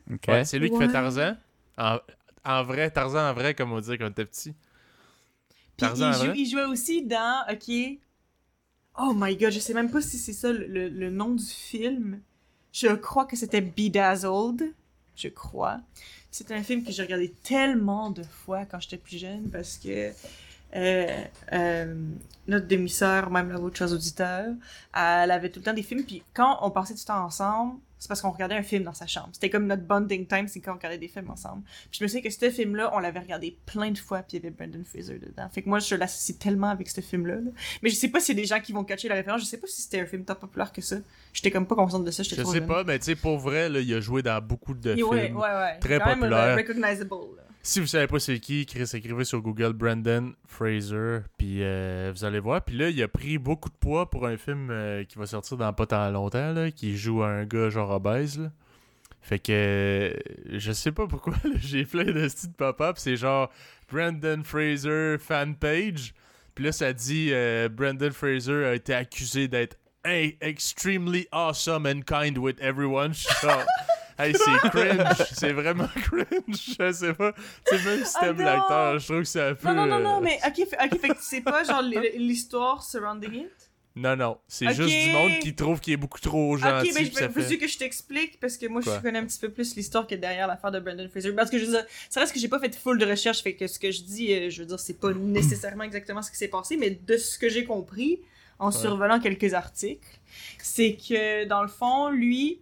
C'est 0.44 0.58
lui 0.58 0.70
qui 0.70 0.78
fait 0.78 0.88
Tarzan. 0.90 1.36
En, 1.78 1.98
en 2.44 2.62
vrai, 2.64 2.90
Tarzan 2.90 3.30
en 3.30 3.34
vrai, 3.34 3.54
comme 3.54 3.72
on 3.72 3.80
disait 3.80 3.98
quand 3.98 4.06
on 4.06 4.10
était 4.10 4.24
petit. 4.24 4.52
Puis 4.52 5.86
Tarzan, 5.86 6.10
il, 6.12 6.16
vrai? 6.16 6.26
joue- 6.28 6.34
il 6.34 6.50
jouait 6.50 6.64
aussi 6.64 7.04
dans. 7.04 7.44
Ok. 7.52 7.70
Oh 8.98 9.12
my 9.14 9.36
god, 9.36 9.52
je 9.52 9.58
sais 9.58 9.74
même 9.74 9.90
pas 9.90 10.00
si 10.00 10.16
c'est 10.16 10.32
ça 10.32 10.50
le, 10.52 10.66
le- 10.66 10.88
le 10.88 11.10
nom 11.10 11.34
du 11.34 11.44
film. 11.44 12.20
Je 12.78 12.88
crois 12.88 13.24
que 13.24 13.36
c'était 13.36 13.62
Bedazzled. 13.62 14.74
Je 15.14 15.28
crois. 15.28 15.80
C'est 16.30 16.50
un 16.50 16.62
film 16.62 16.84
que 16.84 16.92
j'ai 16.92 17.02
regardé 17.02 17.32
tellement 17.42 18.10
de 18.10 18.22
fois 18.22 18.66
quand 18.66 18.78
j'étais 18.78 18.98
plus 18.98 19.16
jeune 19.16 19.48
parce 19.48 19.78
que 19.78 20.12
euh, 20.74 21.24
euh, 21.54 21.94
notre 22.46 22.66
demi-sœur, 22.68 23.30
même 23.30 23.48
la 23.48 23.56
vôtre, 23.56 23.78
chers 23.78 23.92
auditeurs, 23.92 24.52
elle 24.94 25.30
avait 25.30 25.48
tout 25.48 25.60
le 25.60 25.64
temps 25.64 25.72
des 25.72 25.82
films. 25.82 26.04
Puis 26.04 26.22
quand 26.34 26.58
on 26.60 26.70
passait 26.70 26.92
du 26.92 27.02
temps 27.02 27.24
ensemble, 27.24 27.80
c'est 27.98 28.08
parce 28.08 28.20
qu'on 28.20 28.30
regardait 28.30 28.54
un 28.56 28.62
film 28.62 28.82
dans 28.84 28.92
sa 28.92 29.06
chambre. 29.06 29.30
C'était 29.32 29.48
comme 29.50 29.66
notre 29.66 29.82
bonding 29.82 30.26
time, 30.26 30.48
c'est 30.48 30.60
quand 30.60 30.72
on 30.72 30.76
regardait 30.76 30.98
des 30.98 31.08
films 31.08 31.30
ensemble. 31.30 31.62
Puis 31.90 31.98
je 31.98 32.04
me 32.04 32.08
souviens 32.08 32.22
que 32.22 32.30
ce 32.30 32.50
film-là, 32.50 32.90
on 32.94 32.98
l'avait 32.98 33.20
regardé 33.20 33.56
plein 33.66 33.90
de 33.90 33.98
fois, 33.98 34.18
puis 34.18 34.36
il 34.36 34.42
y 34.42 34.46
avait 34.46 34.54
Brendan 34.54 34.84
Fraser 34.84 35.18
dedans. 35.18 35.48
Fait 35.50 35.62
que 35.62 35.68
moi, 35.68 35.78
je 35.78 35.94
l'associe 35.94 36.38
tellement 36.38 36.68
avec 36.70 36.88
ce 36.88 37.00
film-là. 37.00 37.36
là. 37.36 37.50
Mais 37.82 37.88
je 37.90 37.94
sais 37.96 38.08
pas 38.08 38.20
s'il 38.20 38.36
y 38.36 38.38
a 38.38 38.42
des 38.42 38.46
gens 38.48 38.60
qui 38.60 38.72
vont 38.72 38.84
catcher 38.84 39.08
la 39.08 39.14
référence. 39.14 39.40
Je 39.40 39.46
sais 39.46 39.58
pas 39.58 39.66
si 39.66 39.82
c'était 39.82 40.00
un 40.00 40.06
film 40.06 40.24
tant 40.24 40.34
populaire 40.34 40.72
que 40.72 40.82
ça. 40.82 40.96
J'étais 41.32 41.50
comme 41.50 41.66
pas 41.66 41.74
consciente 41.74 42.04
de 42.04 42.10
ça, 42.10 42.22
j'étais 42.22 42.36
Je 42.36 42.42
trop 42.42 42.52
sais 42.52 42.58
jeune. 42.58 42.66
pas, 42.68 42.84
mais 42.84 42.98
tu 42.98 43.06
sais, 43.06 43.14
pour 43.16 43.38
vrai, 43.38 43.68
là, 43.68 43.80
il 43.80 43.94
a 43.94 44.00
joué 44.00 44.22
dans 44.22 44.40
beaucoup 44.42 44.74
de 44.74 44.90
Et 44.92 44.96
films. 44.96 45.08
ouais, 45.08 45.32
ouais, 45.32 45.40
ouais. 45.40 45.78
très 45.80 45.98
Quand 45.98 46.06
même, 46.06 46.18
populaire. 46.20 46.38
euh, 46.38 46.56
recognizable. 46.56 47.10
là. 47.10 47.42
Si 47.66 47.80
vous 47.80 47.88
savez 47.88 48.06
pas 48.06 48.20
c'est 48.20 48.38
qui, 48.38 48.64
Chris, 48.64 48.88
écrivez 48.94 49.24
sur 49.24 49.42
Google 49.42 49.72
Brandon 49.72 50.32
Fraser, 50.46 51.22
puis 51.36 51.64
euh, 51.64 52.12
vous 52.14 52.24
allez 52.24 52.38
voir. 52.38 52.62
Puis 52.62 52.76
là, 52.76 52.90
il 52.90 53.02
a 53.02 53.08
pris 53.08 53.38
beaucoup 53.38 53.68
de 53.68 53.74
poids 53.74 54.08
pour 54.08 54.24
un 54.24 54.36
film 54.36 54.68
euh, 54.70 55.02
qui 55.02 55.18
va 55.18 55.26
sortir 55.26 55.56
dans 55.56 55.72
pas 55.72 55.84
tant 55.84 56.08
longtemps, 56.12 56.52
là, 56.52 56.70
qui 56.70 56.96
joue 56.96 57.24
un 57.24 57.44
gars 57.44 57.68
genre 57.68 57.90
obèse. 57.90 58.52
Fait 59.20 59.40
que 59.40 60.16
je 60.48 60.70
sais 60.70 60.92
pas 60.92 61.08
pourquoi 61.08 61.34
j'ai 61.56 61.84
plein 61.84 62.04
de 62.04 62.28
styles 62.28 62.50
de 62.50 62.54
pop-up, 62.54 62.98
c'est 62.98 63.16
genre 63.16 63.50
Brandon 63.90 64.42
Fraser 64.44 65.16
fan 65.18 65.56
page. 65.56 66.14
Puis 66.54 66.66
là 66.66 66.70
ça 66.70 66.92
dit 66.92 67.30
euh, 67.32 67.68
Brandon 67.68 68.12
Fraser 68.12 68.64
a 68.64 68.74
été 68.74 68.94
accusé 68.94 69.48
d'être 69.48 69.76
extremely 70.04 71.26
awesome 71.32 71.84
and 71.84 72.02
kind 72.02 72.38
with 72.38 72.60
everyone. 72.60 73.12
Je 73.12 73.22
suis 73.22 73.34
genre, 73.42 73.64
hey, 74.18 74.34
c'est 74.34 74.58
cringe, 74.60 75.24
c'est 75.32 75.52
vraiment 75.52 75.88
cringe, 75.94 76.76
je 76.78 76.92
sais 76.92 77.14
pas. 77.14 77.32
Tu 77.32 77.40
sais 77.66 77.78
même 77.78 78.04
si 78.04 78.18
t'aimes 78.18 78.36
Ah 78.38 78.44
non! 78.44 78.44
l'acteur, 78.44 78.98
je 78.98 79.04
trouve 79.06 79.18
que 79.20 79.24
c'est 79.24 79.42
un 79.42 79.54
peu 79.54 79.68
Non, 79.68 79.74
non, 79.74 79.86
non, 79.86 80.00
non, 80.00 80.16
euh, 80.16 80.20
mais 80.22 80.38
ok, 80.46 80.68
fait, 80.68 80.78
ok, 80.84 81.00
fait 81.00 81.08
que 81.08 81.16
c'est 81.20 81.40
pas 81.40 81.64
genre 81.64 81.82
l'histoire 81.82 82.82
surrounding 82.82 83.34
it? 83.34 83.70
Non 83.98 84.14
non, 84.14 84.38
c'est 84.46 84.70
juste 84.70 84.90
du 84.90 85.10
monde 85.10 85.38
qui 85.40 85.54
trouve 85.54 85.80
qu'il 85.80 85.94
est 85.94 85.96
beaucoup 85.96 86.20
trop 86.20 86.52
Ok, 86.54 86.58
gentil. 86.58 86.92
mais 86.92 87.04
je 87.06 87.12
veux 87.12 87.28
fait- 87.28 87.40
juste 87.48 87.58
que 87.58 87.66
je 87.66 87.78
t'explique? 87.78 88.38
Parce 88.40 88.58
que 88.58 88.66
moi 88.66 88.82
Quoi? 88.82 88.96
je 88.98 89.00
connais 89.02 89.18
un 89.18 89.24
petit 89.24 89.38
peu 89.38 89.48
plus 89.50 89.74
l'histoire 89.74 90.06
que 90.06 90.14
derrière 90.14 90.46
l'affaire 90.46 90.70
de 90.70 90.80
Brandon 90.80 91.08
Fraser. 91.08 91.32
Parce 91.32 91.50
que 91.50 91.58
je 91.58 91.64
veux 91.64 91.70
dire, 91.72 91.86
ça 92.10 92.20
reste 92.20 92.34
que 92.34 92.38
j'ai 92.38 92.48
pas 92.48 92.58
fait 92.58 92.74
full 92.76 92.98
de 92.98 93.06
recherche, 93.06 93.42
fait 93.42 93.54
que 93.54 93.66
ce 93.66 93.78
que 93.78 93.90
je 93.90 94.02
dis, 94.02 94.32
euh, 94.34 94.50
je 94.50 94.60
veux 94.62 94.66
dire, 94.66 94.78
c'est 94.78 95.00
pas 95.00 95.12
nécessairement 95.14 95.84
exactement 95.84 96.20
ce 96.20 96.30
qui 96.30 96.36
s'est 96.36 96.48
passé, 96.48 96.76
mais 96.76 96.90
de 96.90 97.16
ce 97.16 97.38
que 97.38 97.48
j'ai 97.48 97.64
compris 97.64 98.20
en 98.58 98.70
survolant 98.70 99.18
quelques 99.18 99.54
articles, 99.54 100.06
c'est 100.62 100.96
que 100.96 101.44
dans 101.46 101.62
le 101.62 101.68
fond, 101.68 102.10
lui, 102.10 102.60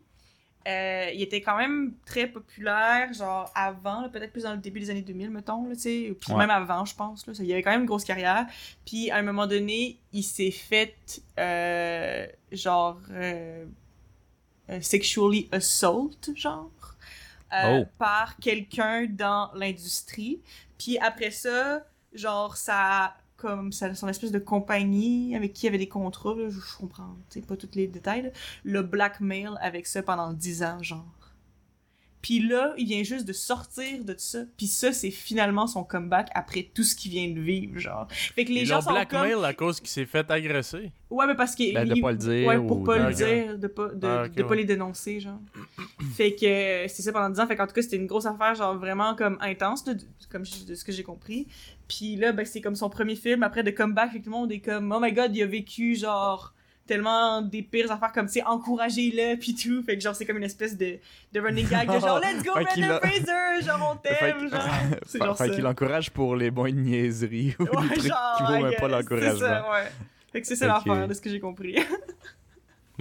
euh, 0.67 1.11
il 1.13 1.21
était 1.23 1.41
quand 1.43 1.57
même 1.59 1.95
très 2.07 2.27
populaire, 2.27 3.13
genre 3.13 3.51
avant, 3.55 4.09
peut-être 4.09 4.33
plus 4.33 4.45
dans 4.45 4.53
le 4.53 4.59
début 4.59 4.81
des 4.81 4.91
années 4.91 5.03
2000, 5.03 5.31
mettons, 5.31 5.67
là, 5.69 5.75
tu 5.75 5.81
sais, 5.83 6.17
puis 6.19 6.33
Ouais. 6.33 6.39
même 6.39 6.51
avant, 6.51 6.85
je 6.85 6.95
pense, 6.95 7.27
là, 7.27 7.35
ça, 7.35 7.43
il 7.43 7.53
avait 7.53 7.63
quand 7.63 7.71
même 7.71 7.81
une 7.83 7.87
grosse 7.87 8.05
carrière. 8.05 8.47
Puis 8.87 9.11
à 9.11 9.17
un 9.17 9.23
moment 9.23 9.47
donné, 9.47 9.99
il 10.13 10.23
s'est 10.23 10.51
fait, 10.51 11.21
euh, 11.39 12.27
genre, 12.53 12.99
euh, 13.11 13.67
sexually 14.81 15.49
assault, 15.53 16.11
genre, 16.35 16.71
Oh. 17.57 17.85
par 17.99 18.37
quelqu'un 18.39 19.07
dans 19.09 19.51
l'industrie. 19.55 20.41
Puis 20.77 20.99
après 20.99 21.31
ça, 21.31 21.85
genre, 22.13 22.57
ça 22.57 23.15
comme 23.45 23.73
ça, 23.73 23.95
son 23.95 24.09
espèce 24.09 24.33
de 24.33 24.39
compagnie 24.39 25.37
avec 25.37 25.53
qui 25.53 25.67
il 25.67 25.69
avait 25.69 25.79
des 25.79 25.89
contrats, 25.89 26.35
je, 26.49 26.49
je 26.49 26.77
comprends 26.79 27.15
sais, 27.29 27.43
pas 27.43 27.57
tous 27.57 27.69
les 27.75 27.87
détails, 27.87 28.33
le 28.65 28.83
blackmail 28.83 29.51
avec 29.61 29.87
ça 29.87 30.03
pendant 30.03 30.33
10 30.33 30.63
ans, 30.63 30.83
genre. 30.83 31.05
Puis 32.25 32.41
là, 32.41 32.73
il 32.79 32.87
vient 32.87 33.03
juste 33.03 33.27
de 33.29 33.35
sortir 33.35 34.03
de 34.03 34.15
ça. 34.17 34.39
Puis 34.57 34.67
ça, 34.67 34.93
c'est 34.95 35.11
finalement 35.11 35.67
son 35.67 35.85
comeback 35.85 36.29
après 36.35 36.71
tout 36.75 36.83
ce 36.83 36.95
qu'il 36.97 37.11
vient 37.11 37.29
de 37.29 37.39
vivre, 37.39 37.79
genre. 37.79 38.09
Fait 38.11 38.47
que 38.47 38.51
les 38.51 38.63
Ils 38.63 38.67
gens 38.67 38.81
sont 38.81 38.93
blackmail 38.93 39.33
comme... 39.35 39.45
à 39.45 39.53
cause 39.53 39.79
qu'il 39.79 39.91
s'est 39.91 40.07
fait 40.07 40.31
agresser. 40.31 40.91
Ouais, 41.11 41.27
mais 41.27 41.35
parce 41.35 41.55
que... 41.55 41.75
Ben, 41.75 41.87
de 41.87 41.95
il- 41.95 42.01
pas 42.01 42.13
le 42.13 42.17
dire 42.17 42.49
Ouais, 42.49 42.57
pour 42.57 42.81
ou 42.81 42.85
pas 42.85 42.99
de- 42.99 43.09
le 43.09 43.13
dire, 43.15 43.59
de 43.59 43.67
pas, 43.67 43.89
de, 43.89 44.07
Ah, 44.07 44.27
de 44.27 44.43
pas 44.43 44.49
ouais. 44.49 44.57
les 44.57 44.65
dénoncer, 44.65 45.21
genre. 45.21 45.39
fait 46.17 46.35
que 46.35 46.47
euh, 46.47 46.89
c'est 46.89 47.03
ça 47.03 47.13
pendant 47.13 47.29
10 47.29 47.41
ans. 47.41 47.47
Fait 47.47 47.57
qu'en 47.57 47.67
tout 47.67 47.75
cas, 47.75 47.83
c'était 47.83 47.97
une 47.97 48.07
grosse 48.07 48.25
affaire, 48.27 48.55
genre 48.55 48.75
vraiment 48.79 49.15
comme 49.15 49.37
intense, 49.43 49.85
de- 49.85 49.99
comme 50.31 50.47
je- 50.47 50.65
de 50.65 50.75
ce 50.75 50.83
que 50.83 50.93
j'ai 50.93 51.03
compris. 51.03 51.47
Puis 51.89 52.17
là, 52.17 52.33
ben, 52.33 52.47
c'est 52.47 52.63
comme 52.63 52.75
son 52.75 52.89
premier 52.89 53.17
film. 53.17 53.43
Après, 53.43 53.63
de 53.63 53.71
comeback, 53.71 54.13
fait 54.13 54.19
que 54.21 54.25
tout 54.25 54.31
le 54.31 54.37
monde 54.37 54.51
est 54.51 54.61
comme, 54.61 54.91
oh 54.93 54.99
my 54.99 55.13
god, 55.13 55.37
il 55.37 55.43
a 55.43 55.47
vécu, 55.47 55.95
genre, 55.95 56.55
tellement 56.87 57.41
des 57.43 57.63
pires 57.63 57.91
affaires 57.91 58.13
comme, 58.13 58.27
tu 58.27 58.35
sais, 58.35 58.43
encouragez-le, 58.45 59.37
puis 59.39 59.55
tout. 59.55 59.83
Fait 59.83 59.97
que 59.97 60.03
genre, 60.03 60.15
c'est 60.15 60.27
comme 60.27 60.37
une 60.39 60.45
espèce 60.45 60.77
de, 60.77 60.99
de 61.33 61.41
running 61.41 61.67
gag 61.69 61.87
de 61.93 61.99
genre, 61.99 62.19
let's 62.23 62.43
go, 62.43 62.53
a- 62.55 63.01
Fraser, 63.01 63.65
genre, 63.67 63.93
on 63.93 63.97
t'aime, 63.97 64.51
genre. 64.51 64.61
C'est 65.07 65.19
Fait- 65.19 65.25
genre 65.25 65.37
fait 65.39 65.49
ça. 65.49 65.55
qu'il 65.55 65.67
encourage 65.67 66.11
pour 66.11 66.37
les 66.37 66.51
bonnes 66.51 66.77
niaiseries 66.83 67.55
ou 67.59 67.65
Ouais, 67.65 67.89
des 67.89 67.95
trucs 67.97 68.09
genre, 68.13 68.35
qui 68.37 68.43
vaut 68.45 68.63
même 68.63 68.75
pas 68.79 68.89
l'encouragement. 68.89 69.33
C'est 69.35 69.39
ça, 69.41 69.71
ouais. 69.71 69.93
Fait 70.33 70.41
que 70.41 70.47
c'est 70.47 70.57
ça 70.57 70.79
Ok. 70.79 70.87
l'affaire, 70.87 71.09
de 71.09 71.15
ce 71.15 71.21
que 71.21 71.31
j'ai 71.31 71.41
compris. 71.41 71.77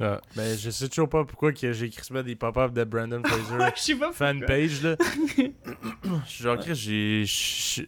Ah, 0.02 0.20
ben, 0.36 0.58
je 0.58 0.72
sais 0.72 0.90
toujours 0.90 1.08
pas 1.08 1.24
pourquoi 1.24 1.54
que 1.54 1.72
j'ai 1.72 1.86
écrit 1.86 2.24
des 2.24 2.36
pop-up 2.36 2.74
de 2.74 2.84
Brandon 2.84 3.22
Fraser 3.24 3.94
fanpage 4.12 4.82
là. 4.82 4.96
Je 5.38 5.52
suis 6.26 6.44
genre 6.44 6.58
Chris, 6.58 6.74
j'ai 6.74 7.88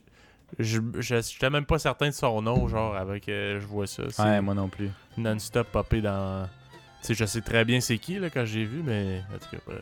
je- 0.60 0.80
Je 0.96 1.02
je- 1.02 1.22
j'étais 1.22 1.50
même 1.50 1.66
pas 1.66 1.80
certain 1.80 2.08
de 2.08 2.14
son 2.14 2.42
nom, 2.42 2.68
genre, 2.68 2.96
avant 2.96 3.20
que 3.20 3.58
je 3.60 3.66
vois 3.66 3.88
ça. 3.88 4.04
C'est 4.10 4.22
Ouais, 4.22 4.42
moi 4.42 4.54
non 4.54 4.70
plus. 4.70 4.90
non-stop 5.18 5.68
popé 5.72 6.02
dans. 6.02 6.48
Tu 7.02 7.08
sais, 7.08 7.14
je 7.14 7.26
sais 7.26 7.42
très 7.42 7.66
bien 7.66 7.80
c'est 7.82 7.98
qui, 7.98 8.18
là, 8.20 8.30
quand 8.30 8.46
j'ai 8.46 8.64
vu, 8.66 8.82
mais. 8.84 9.24
En 9.34 9.38
tout 9.38 9.50
cas, 9.52 9.62
bref. 9.66 9.82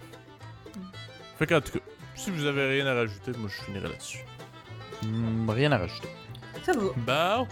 Fait 1.40 1.48
qu'en 1.48 1.62
tout 1.62 1.72
cas, 1.74 1.80
si 2.16 2.32
vous 2.32 2.46
avez 2.46 2.68
rien 2.68 2.86
à 2.88 2.94
rajouter, 2.94 3.32
moi, 3.38 3.50
je 3.50 3.64
finirai 3.64 3.88
là-dessus. 3.90 4.20
Hmm, 5.04 5.50
rien 5.50 5.72
à 5.72 5.78
rajouter. 5.78 6.10
Ça 6.64 6.72
va. 6.74 6.82
Bon. 7.42 7.48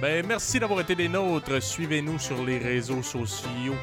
Ben, 0.00 0.24
merci 0.26 0.60
d'avoir 0.60 0.80
été 0.80 0.94
des 0.94 1.08
nôtres. 1.08 1.60
Suivez-nous 1.62 2.18
sur 2.18 2.44
les 2.44 2.58
réseaux 2.58 3.02
sociaux. 3.02 3.74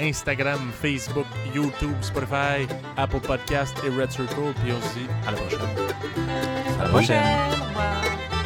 Instagram, 0.00 0.70
Facebook, 0.72 1.26
YouTube, 1.54 1.96
Spotify, 2.00 2.66
Apple 2.96 3.20
Podcast 3.20 3.76
et 3.84 3.90
Red 3.90 4.10
Circle. 4.10 4.54
Puis 4.62 4.72
on 4.72 4.80
se 4.80 4.94
dit 4.94 5.06
à 5.26 5.32
la 5.32 5.36
prochaine. 5.38 5.60
À 6.78 6.84
la 6.84 6.88
prochaine. 6.88 8.37